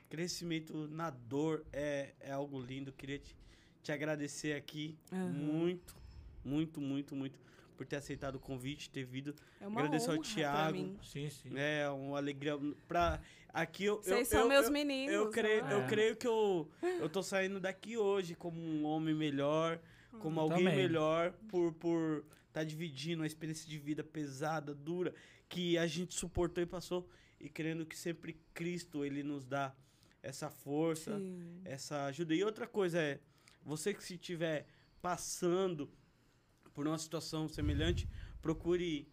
crescimento 0.09 0.89
na 0.89 1.11
dor 1.11 1.65
é, 1.73 2.15
é 2.21 2.33
algo 2.33 2.61
lindo. 2.61 2.93
Queria 2.93 3.19
te, 3.19 3.37
te 3.83 3.93
agradecer 3.93 4.55
aqui 4.55 4.97
Aham. 5.13 5.29
muito, 5.33 5.95
muito, 6.45 6.81
muito, 6.81 7.15
muito 7.15 7.39
por 7.77 7.87
ter 7.87 7.97
aceitado 7.97 8.37
o 8.37 8.41
convite, 8.41 8.89
ter 8.91 9.05
vindo. 9.05 9.35
É 9.61 9.67
uma 9.67 9.81
Agradeço 9.81 10.11
ao 10.11 10.17
honra 10.17 10.23
pra 10.25 10.35
Thiago. 10.35 10.99
Sim, 11.05 11.31
sim. 11.31 11.51
É 11.57 11.89
uma 11.89 12.19
alegria 12.19 12.59
pra 12.89 13.21
aqui 13.53 13.85
eu 13.85 13.97
eu, 13.97 14.03
Vocês 14.03 14.29
são 14.29 14.43
eu, 14.43 14.49
meus 14.49 14.67
eu, 14.67 14.73
meninos. 14.73 15.15
eu 15.15 15.31
creio, 15.31 15.65
né? 15.65 15.73
eu 15.75 15.83
É. 15.83 15.87
creio 15.89 16.17
que 16.17 16.27
eu, 16.27 16.71
eu 17.01 17.09
tô 17.09 17.23
saindo 17.23 17.59
daqui 17.61 17.97
hoje 17.97 18.35
como 18.35 18.61
um 18.61 18.85
homem 18.85 19.15
melhor, 19.15 19.79
como 20.21 20.39
Hum. 20.41 20.45
alguém 20.45 20.65
Também. 20.65 20.77
melhor, 20.77 21.33
por 21.49 21.73
por 21.75 22.25
tá 22.53 22.63
dividindo 22.63 23.23
uma 23.23 23.27
experiência 23.27 23.67
de 23.69 23.79
vida 23.79 24.05
pesada, 24.05 24.75
dura, 24.75 25.15
que 25.49 25.79
a 25.79 25.87
gente 25.87 26.13
suportou 26.15 26.63
e 26.63 26.67
passou, 26.67 27.09
e 27.41 27.49
crendo 27.49 27.87
que 27.87 27.97
sempre 27.97 28.39
Cristo 28.53 29.05
ele 29.07 29.23
nos 29.23 29.47
dá 29.47 29.75
essa 30.23 30.51
força, 30.51 31.19
Sim. 31.19 31.61
essa 31.65 32.05
ajuda. 32.05 32.35
E 32.35 32.45
outra 32.45 32.67
coisa 32.67 32.99
é, 33.01 33.19
você 33.65 33.95
que 33.95 34.05
se 34.05 34.15
estiver 34.15 34.67
passando 35.01 35.91
por 36.75 36.87
uma 36.87 36.99
situação 36.99 37.49
semelhante, 37.49 38.09
procure 38.41 39.09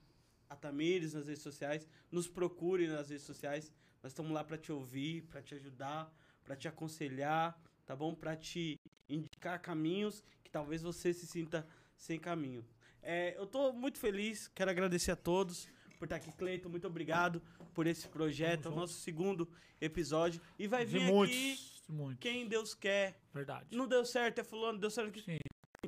a 0.49 0.55
Tamires 0.55 1.13
nas 1.13 1.27
redes 1.27 1.43
sociais, 1.43 1.87
nos 2.11 2.27
procure 2.27 2.87
nas 2.87 3.09
redes 3.09 3.25
sociais. 3.25 3.71
Nós 4.01 4.11
estamos 4.11 4.31
lá 4.31 4.43
para 4.43 4.57
te 4.57 4.71
ouvir, 4.71 5.23
para 5.23 5.41
te 5.41 5.53
ajudar, 5.55 6.11
para 6.43 6.55
te 6.55 6.67
aconselhar, 6.67 7.61
tá 7.85 7.95
bom? 7.95 8.15
Para 8.15 8.35
te 8.35 8.79
indicar 9.07 9.61
caminhos 9.61 10.23
que 10.43 10.49
talvez 10.49 10.81
você 10.81 11.13
se 11.13 11.27
sinta 11.27 11.67
sem 11.95 12.19
caminho. 12.19 12.65
É, 13.01 13.37
eu 13.37 13.45
tô 13.45 13.71
muito 13.71 13.97
feliz, 13.97 14.47
quero 14.47 14.71
agradecer 14.71 15.11
a 15.11 15.15
todos 15.15 15.69
por 15.99 16.05
estar 16.05 16.15
aqui, 16.15 16.31
Cleiton, 16.31 16.69
muito 16.69 16.87
obrigado 16.87 17.41
por 17.73 17.85
esse 17.85 18.07
projeto, 18.07 18.69
é 18.69 18.71
o 18.71 18.75
nosso 18.75 18.93
segundo 18.93 19.49
episódio 19.81 20.41
e 20.57 20.65
vai 20.65 20.85
vir 20.85 21.03
aqui 21.03 21.11
muitos, 21.11 21.83
de 21.85 21.91
muitos. 21.91 22.19
quem 22.21 22.47
Deus 22.47 22.73
quer. 22.73 23.19
Verdade. 23.33 23.75
Não 23.75 23.85
deu 23.85 24.05
certo, 24.05 24.39
é 24.39 24.43
fulano, 24.43 24.79
deu 24.79 24.89
certo. 24.89 25.19
Sim. 25.19 25.37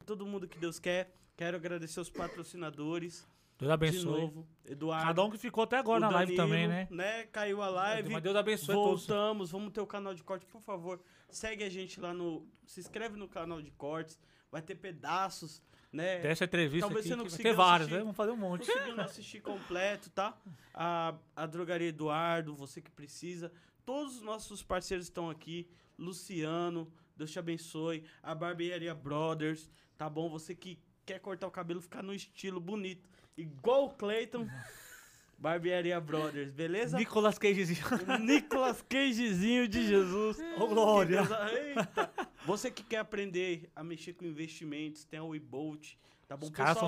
Todo 0.06 0.26
mundo 0.26 0.50
que 0.50 0.60
Deus 0.60 0.80
quer. 0.80 1.16
Quero 1.42 1.58
agradecer 1.58 2.00
os 2.00 2.08
patrocinadores. 2.08 3.28
Deus 3.58 3.68
De 3.68 3.74
abençoe. 3.74 4.22
novo. 4.22 4.48
Eduardo. 4.64 5.08
Cada 5.08 5.24
um 5.24 5.32
que 5.32 5.40
ficou 5.40 5.64
até 5.64 5.76
agora 5.76 6.00
na 6.00 6.10
live 6.12 6.36
Danilo, 6.36 6.70
também, 6.70 6.88
né? 6.92 7.24
Caiu 7.32 7.64
a 7.64 7.68
live. 7.68 8.10
Mas 8.10 8.22
Deus 8.22 8.36
abençoe 8.36 8.76
a 8.76 8.78
todos. 8.78 9.08
Voltamos. 9.08 9.50
Vamos 9.50 9.74
ter 9.74 9.82
o 9.82 9.88
canal 9.88 10.14
de 10.14 10.24
corte, 10.24 10.46
por 10.46 10.62
favor. 10.62 11.02
Segue 11.32 11.64
a 11.64 11.70
gente 11.70 12.00
lá 12.00 12.14
no. 12.14 12.48
Se 12.68 12.80
inscreve 12.80 13.18
no 13.18 13.28
canal 13.28 13.60
de 13.60 13.72
cortes. 13.72 14.20
Vai 14.52 14.62
ter 14.62 14.76
pedaços, 14.76 15.64
né? 15.92 16.20
Dessa 16.20 16.46
entrevista 16.46 16.86
Talvez 16.86 17.08
aqui, 17.08 17.10
você 17.10 17.16
não 17.16 17.24
conseguiu 17.24 17.56
ter 17.56 17.60
assistir. 17.60 17.92
né? 17.92 18.00
Vamos 18.02 18.16
fazer 18.16 18.32
um 18.34 18.38
monte. 18.38 18.68
conseguindo 18.68 19.02
assistir 19.02 19.42
completo, 19.42 20.12
tá? 20.12 20.38
A, 20.76 21.16
a 21.36 21.48
Drogaria 21.48 21.88
Eduardo, 21.88 22.54
você 22.54 22.84
que 22.84 22.92
precisa. 22.92 23.52
Todos 23.84 24.18
os 24.18 24.22
nossos 24.22 24.62
parceiros 24.62 25.08
estão 25.08 25.28
aqui. 25.28 25.68
Luciano, 25.98 26.88
Deus 27.18 27.32
te 27.32 27.40
abençoe. 27.40 28.04
A 28.22 28.36
Barbearia 28.36 28.94
Brothers, 28.94 29.72
tá 29.98 30.08
bom? 30.08 30.30
Você 30.30 30.54
que 30.54 30.78
quer 31.06 31.20
cortar 31.20 31.48
o 31.48 31.52
cabelo, 31.52 31.82
ficar 31.82 32.02
no 32.04 32.14
estilo 32.14 32.60
bonito, 32.60 33.08
igual 33.38 33.86
o 33.86 33.90
Clayton. 33.92 34.48
Barbearia 35.38 36.00
Brothers, 36.00 36.52
beleza? 36.52 36.98
Nicolas 36.98 37.40
Cagezinho. 37.40 37.82
Nicolas 38.22 38.84
Cagezinho 38.84 39.68
de 39.68 39.88
Jesus. 39.88 40.38
Ô, 40.60 40.68
glória. 40.68 41.24
Que 41.24 41.28
Deus- 41.28 41.52
Eita. 41.88 42.12
Você 42.46 42.70
que 42.70 42.84
quer 42.84 42.98
aprender 42.98 43.68
a 43.76 43.84
mexer 43.84 44.14
com 44.14 44.24
investimentos, 44.26 45.04
tem 45.04 45.20
a 45.20 45.24
WeBolt, 45.24 45.94
tá 46.28 46.38
bom? 46.38 46.46
Os 46.46 46.52
caras 46.52 46.78
são 46.78 46.88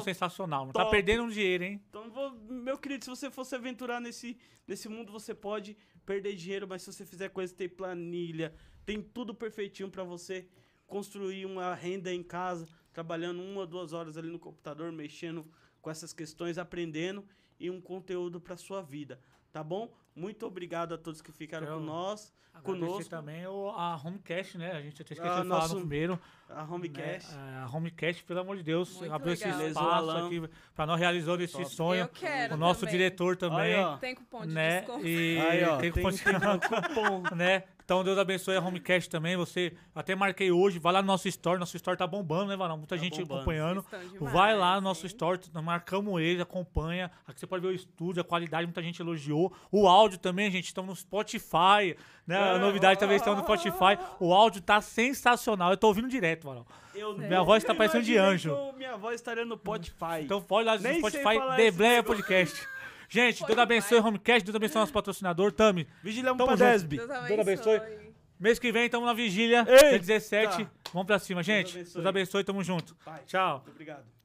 mano. 0.60 0.74
Tá 0.74 0.82
top. 0.84 0.92
perdendo 0.92 1.24
um 1.24 1.30
dinheiro, 1.30 1.64
hein? 1.64 1.82
então, 1.90 2.12
vou- 2.12 2.32
meu 2.48 2.78
querido, 2.78 3.04
se 3.04 3.10
você 3.10 3.32
fosse 3.32 3.56
aventurar 3.56 4.00
nesse, 4.00 4.38
nesse 4.68 4.88
mundo, 4.88 5.12
você 5.12 5.34
pode 5.34 5.76
perder 6.06 6.36
dinheiro, 6.36 6.68
mas 6.68 6.84
se 6.84 6.94
você 6.94 7.06
fizer 7.08 7.30
coisa, 7.30 7.54
tem 7.56 7.68
planilha, 7.68 8.54
tem 8.86 9.02
tudo 9.02 9.34
perfeitinho 9.34 9.90
pra 9.90 10.04
você 10.04 10.48
construir 10.86 11.46
uma 11.48 11.74
renda 11.74 12.14
em 12.14 12.22
casa, 12.22 12.68
trabalhando 12.94 13.42
uma 13.42 13.62
ou 13.62 13.68
duas 13.68 13.92
horas 13.94 14.18
ali 14.18 14.30
no 14.30 14.40
computador, 14.40 14.92
mexendo 14.92 15.46
com 15.82 15.90
essas 15.90 16.14
questões, 16.14 16.58
aprendendo 16.58 17.26
e 17.60 17.70
um 17.70 17.82
conteúdo 17.82 18.40
para 18.40 18.56
sua 18.56 18.82
vida, 18.82 19.20
tá 19.52 19.64
bom? 19.64 19.92
Muito 20.16 20.46
obrigado 20.46 20.94
a 20.94 20.98
todos 20.98 21.22
que 21.22 21.32
ficaram 21.32 21.68
Eu- 21.68 21.80
com 21.80 21.86
nós, 21.86 22.32
conosco, 22.62 23.10
também 23.10 23.46
o, 23.48 23.70
a 23.70 23.96
Homecast, 23.98 24.58
né? 24.60 24.72
A 24.74 24.82
gente 24.82 25.02
até 25.02 25.14
esqueceu 25.16 25.34
Ah, 25.38 25.42
de 25.42 25.48
falar 25.48 25.62
nosso 25.62 25.74
no 25.74 25.80
primeiro. 25.82 26.20
a 26.48 26.64
Homecast. 26.64 27.34
né? 27.36 27.66
A 27.68 27.76
Homecast, 27.76 28.24
pelo 28.26 28.40
amor 28.42 28.58
de 28.58 28.64
Deus, 28.64 28.96
Muito 28.98 29.12
abriu 29.12 29.34
esse 29.34 29.44
legal. 29.46 29.62
O 29.64 29.68
espaço 29.70 29.90
Alan. 30.12 30.28
aqui 30.28 30.50
pra 30.76 30.86
nós 30.86 31.00
realizando 31.00 31.42
esse 31.42 31.54
Top. 31.54 31.70
sonho. 31.70 32.02
Eu 32.02 32.08
quero 32.10 32.54
O 32.54 32.58
nosso 32.58 32.82
também. 32.82 32.92
diretor 32.94 33.36
também. 33.36 33.74
Aí, 33.74 33.84
ó. 33.84 33.98
Tem 33.98 34.14
cupom 34.16 34.42
de 34.46 34.54
né? 34.54 34.82
desconto. 34.82 35.08
E 35.08 35.40
Aí, 35.40 35.64
ó, 35.64 35.78
tem 35.78 35.92
que 35.92 36.00
tem, 36.00 36.12
cupom. 36.12 36.14
né? 37.36 37.64
Então 37.86 38.04
Deus 38.04 38.18
abençoe 38.18 38.56
a 38.56 38.62
Homecast 38.62 39.10
também. 39.10 39.36
Você 39.36 39.74
até 39.94 40.16
marquei 40.16 40.52
hoje, 40.52 40.80
vai 40.80 40.94
lá 40.94 41.02
no 41.02 41.08
nosso 41.08 41.28
store, 41.28 41.60
nosso 41.60 41.76
store 41.76 41.98
tá 41.98 42.08
bombando, 42.08 42.48
né, 42.48 42.56
Varão? 42.56 42.78
Muita 42.78 42.96
Tá 42.96 43.02
gente 43.02 43.20
bombando. 43.22 43.36
acompanhando. 43.36 43.86
Demais, 44.14 44.34
Vai 44.34 44.56
lá 44.56 44.76
no 44.76 44.82
nosso 44.82 45.06
hein? 45.06 45.08
store, 45.08 45.40
marcamos 45.62 46.22
ele, 46.22 46.42
acompanha. 46.42 47.12
Aqui 47.28 47.40
você 47.40 47.48
pode 47.48 47.62
ver 47.62 47.68
o 47.70 47.74
estúdio, 47.74 48.22
a 48.22 48.24
qualidade, 48.24 48.66
muita 48.66 48.82
gente 48.82 49.02
elogiou. 49.02 49.54
O 49.72 49.88
áudio 49.88 50.18
também, 50.18 50.50
gente, 50.50 50.66
estamos 50.66 50.90
no 50.90 50.96
Spotify, 50.96 51.98
né? 52.26 52.38
A 52.38 52.56
É. 52.56 52.58
novidade 52.60 53.00
também 53.00 53.18
estamos 53.18 53.38
no 53.40 53.44
Spotify. 53.44 53.98
O 54.20 54.34
áudio 54.34 54.62
tá 54.62 54.80
sensacional. 54.80 55.72
Eu 55.72 55.78
tô 55.78 55.88
ouvindo 55.88 56.08
direto, 56.08 56.46
Varão. 56.48 56.66
Eu 56.96 57.18
Minha 57.18 57.44
voz 57.44 57.64
tá 57.64 57.74
parecendo 57.76 58.04
de 58.06 58.18
anjo. 58.18 58.56
Minha 58.78 58.96
voz 58.98 59.16
estaria 59.16 59.44
no 59.44 59.56
Spotify. 59.56 60.22
Então 60.22 60.42
pode 60.42 60.66
lá 60.68 60.76
no 60.78 60.82
Nem 60.84 61.00
Spotify, 61.00 61.40
negócio. 61.58 62.04
Podcast. 62.04 62.68
Gente, 63.10 63.26
Deus 63.26 63.38
Spotify. 63.38 63.62
abençoe 63.62 64.00
o 64.00 64.06
Homecast, 64.06 64.44
Deus 64.46 64.56
abençoe 64.56 64.80
nosso 64.80 64.94
patrocinador, 64.94 65.52
Tami. 65.52 65.88
Vigilamos 66.04 66.44
pra. 66.46 66.56
Desby. 66.56 66.98
Deus 66.98 67.08
Deus 67.10 67.40
abençoe. 67.40 67.76
abençoe. 67.78 68.14
Mês 68.40 68.60
que 68.60 68.72
vem 68.72 68.86
estamos 68.86 69.08
na 69.08 69.14
vigília, 69.14 69.66
Eita! 69.68 69.90
dia 69.90 70.00
17. 70.00 70.68
Vamos 70.92 71.08
pra 71.08 71.20
cima, 71.20 71.42
gente. 71.44 71.72
abençoe. 71.78 71.94
Deus 71.94 72.06
abençoe, 72.06 72.44
tamo 72.44 72.64
junto. 72.64 72.96
Paz. 73.06 73.22
Tchau. 73.26 73.58
Muito 73.60 73.72
obrigado. 73.72 74.23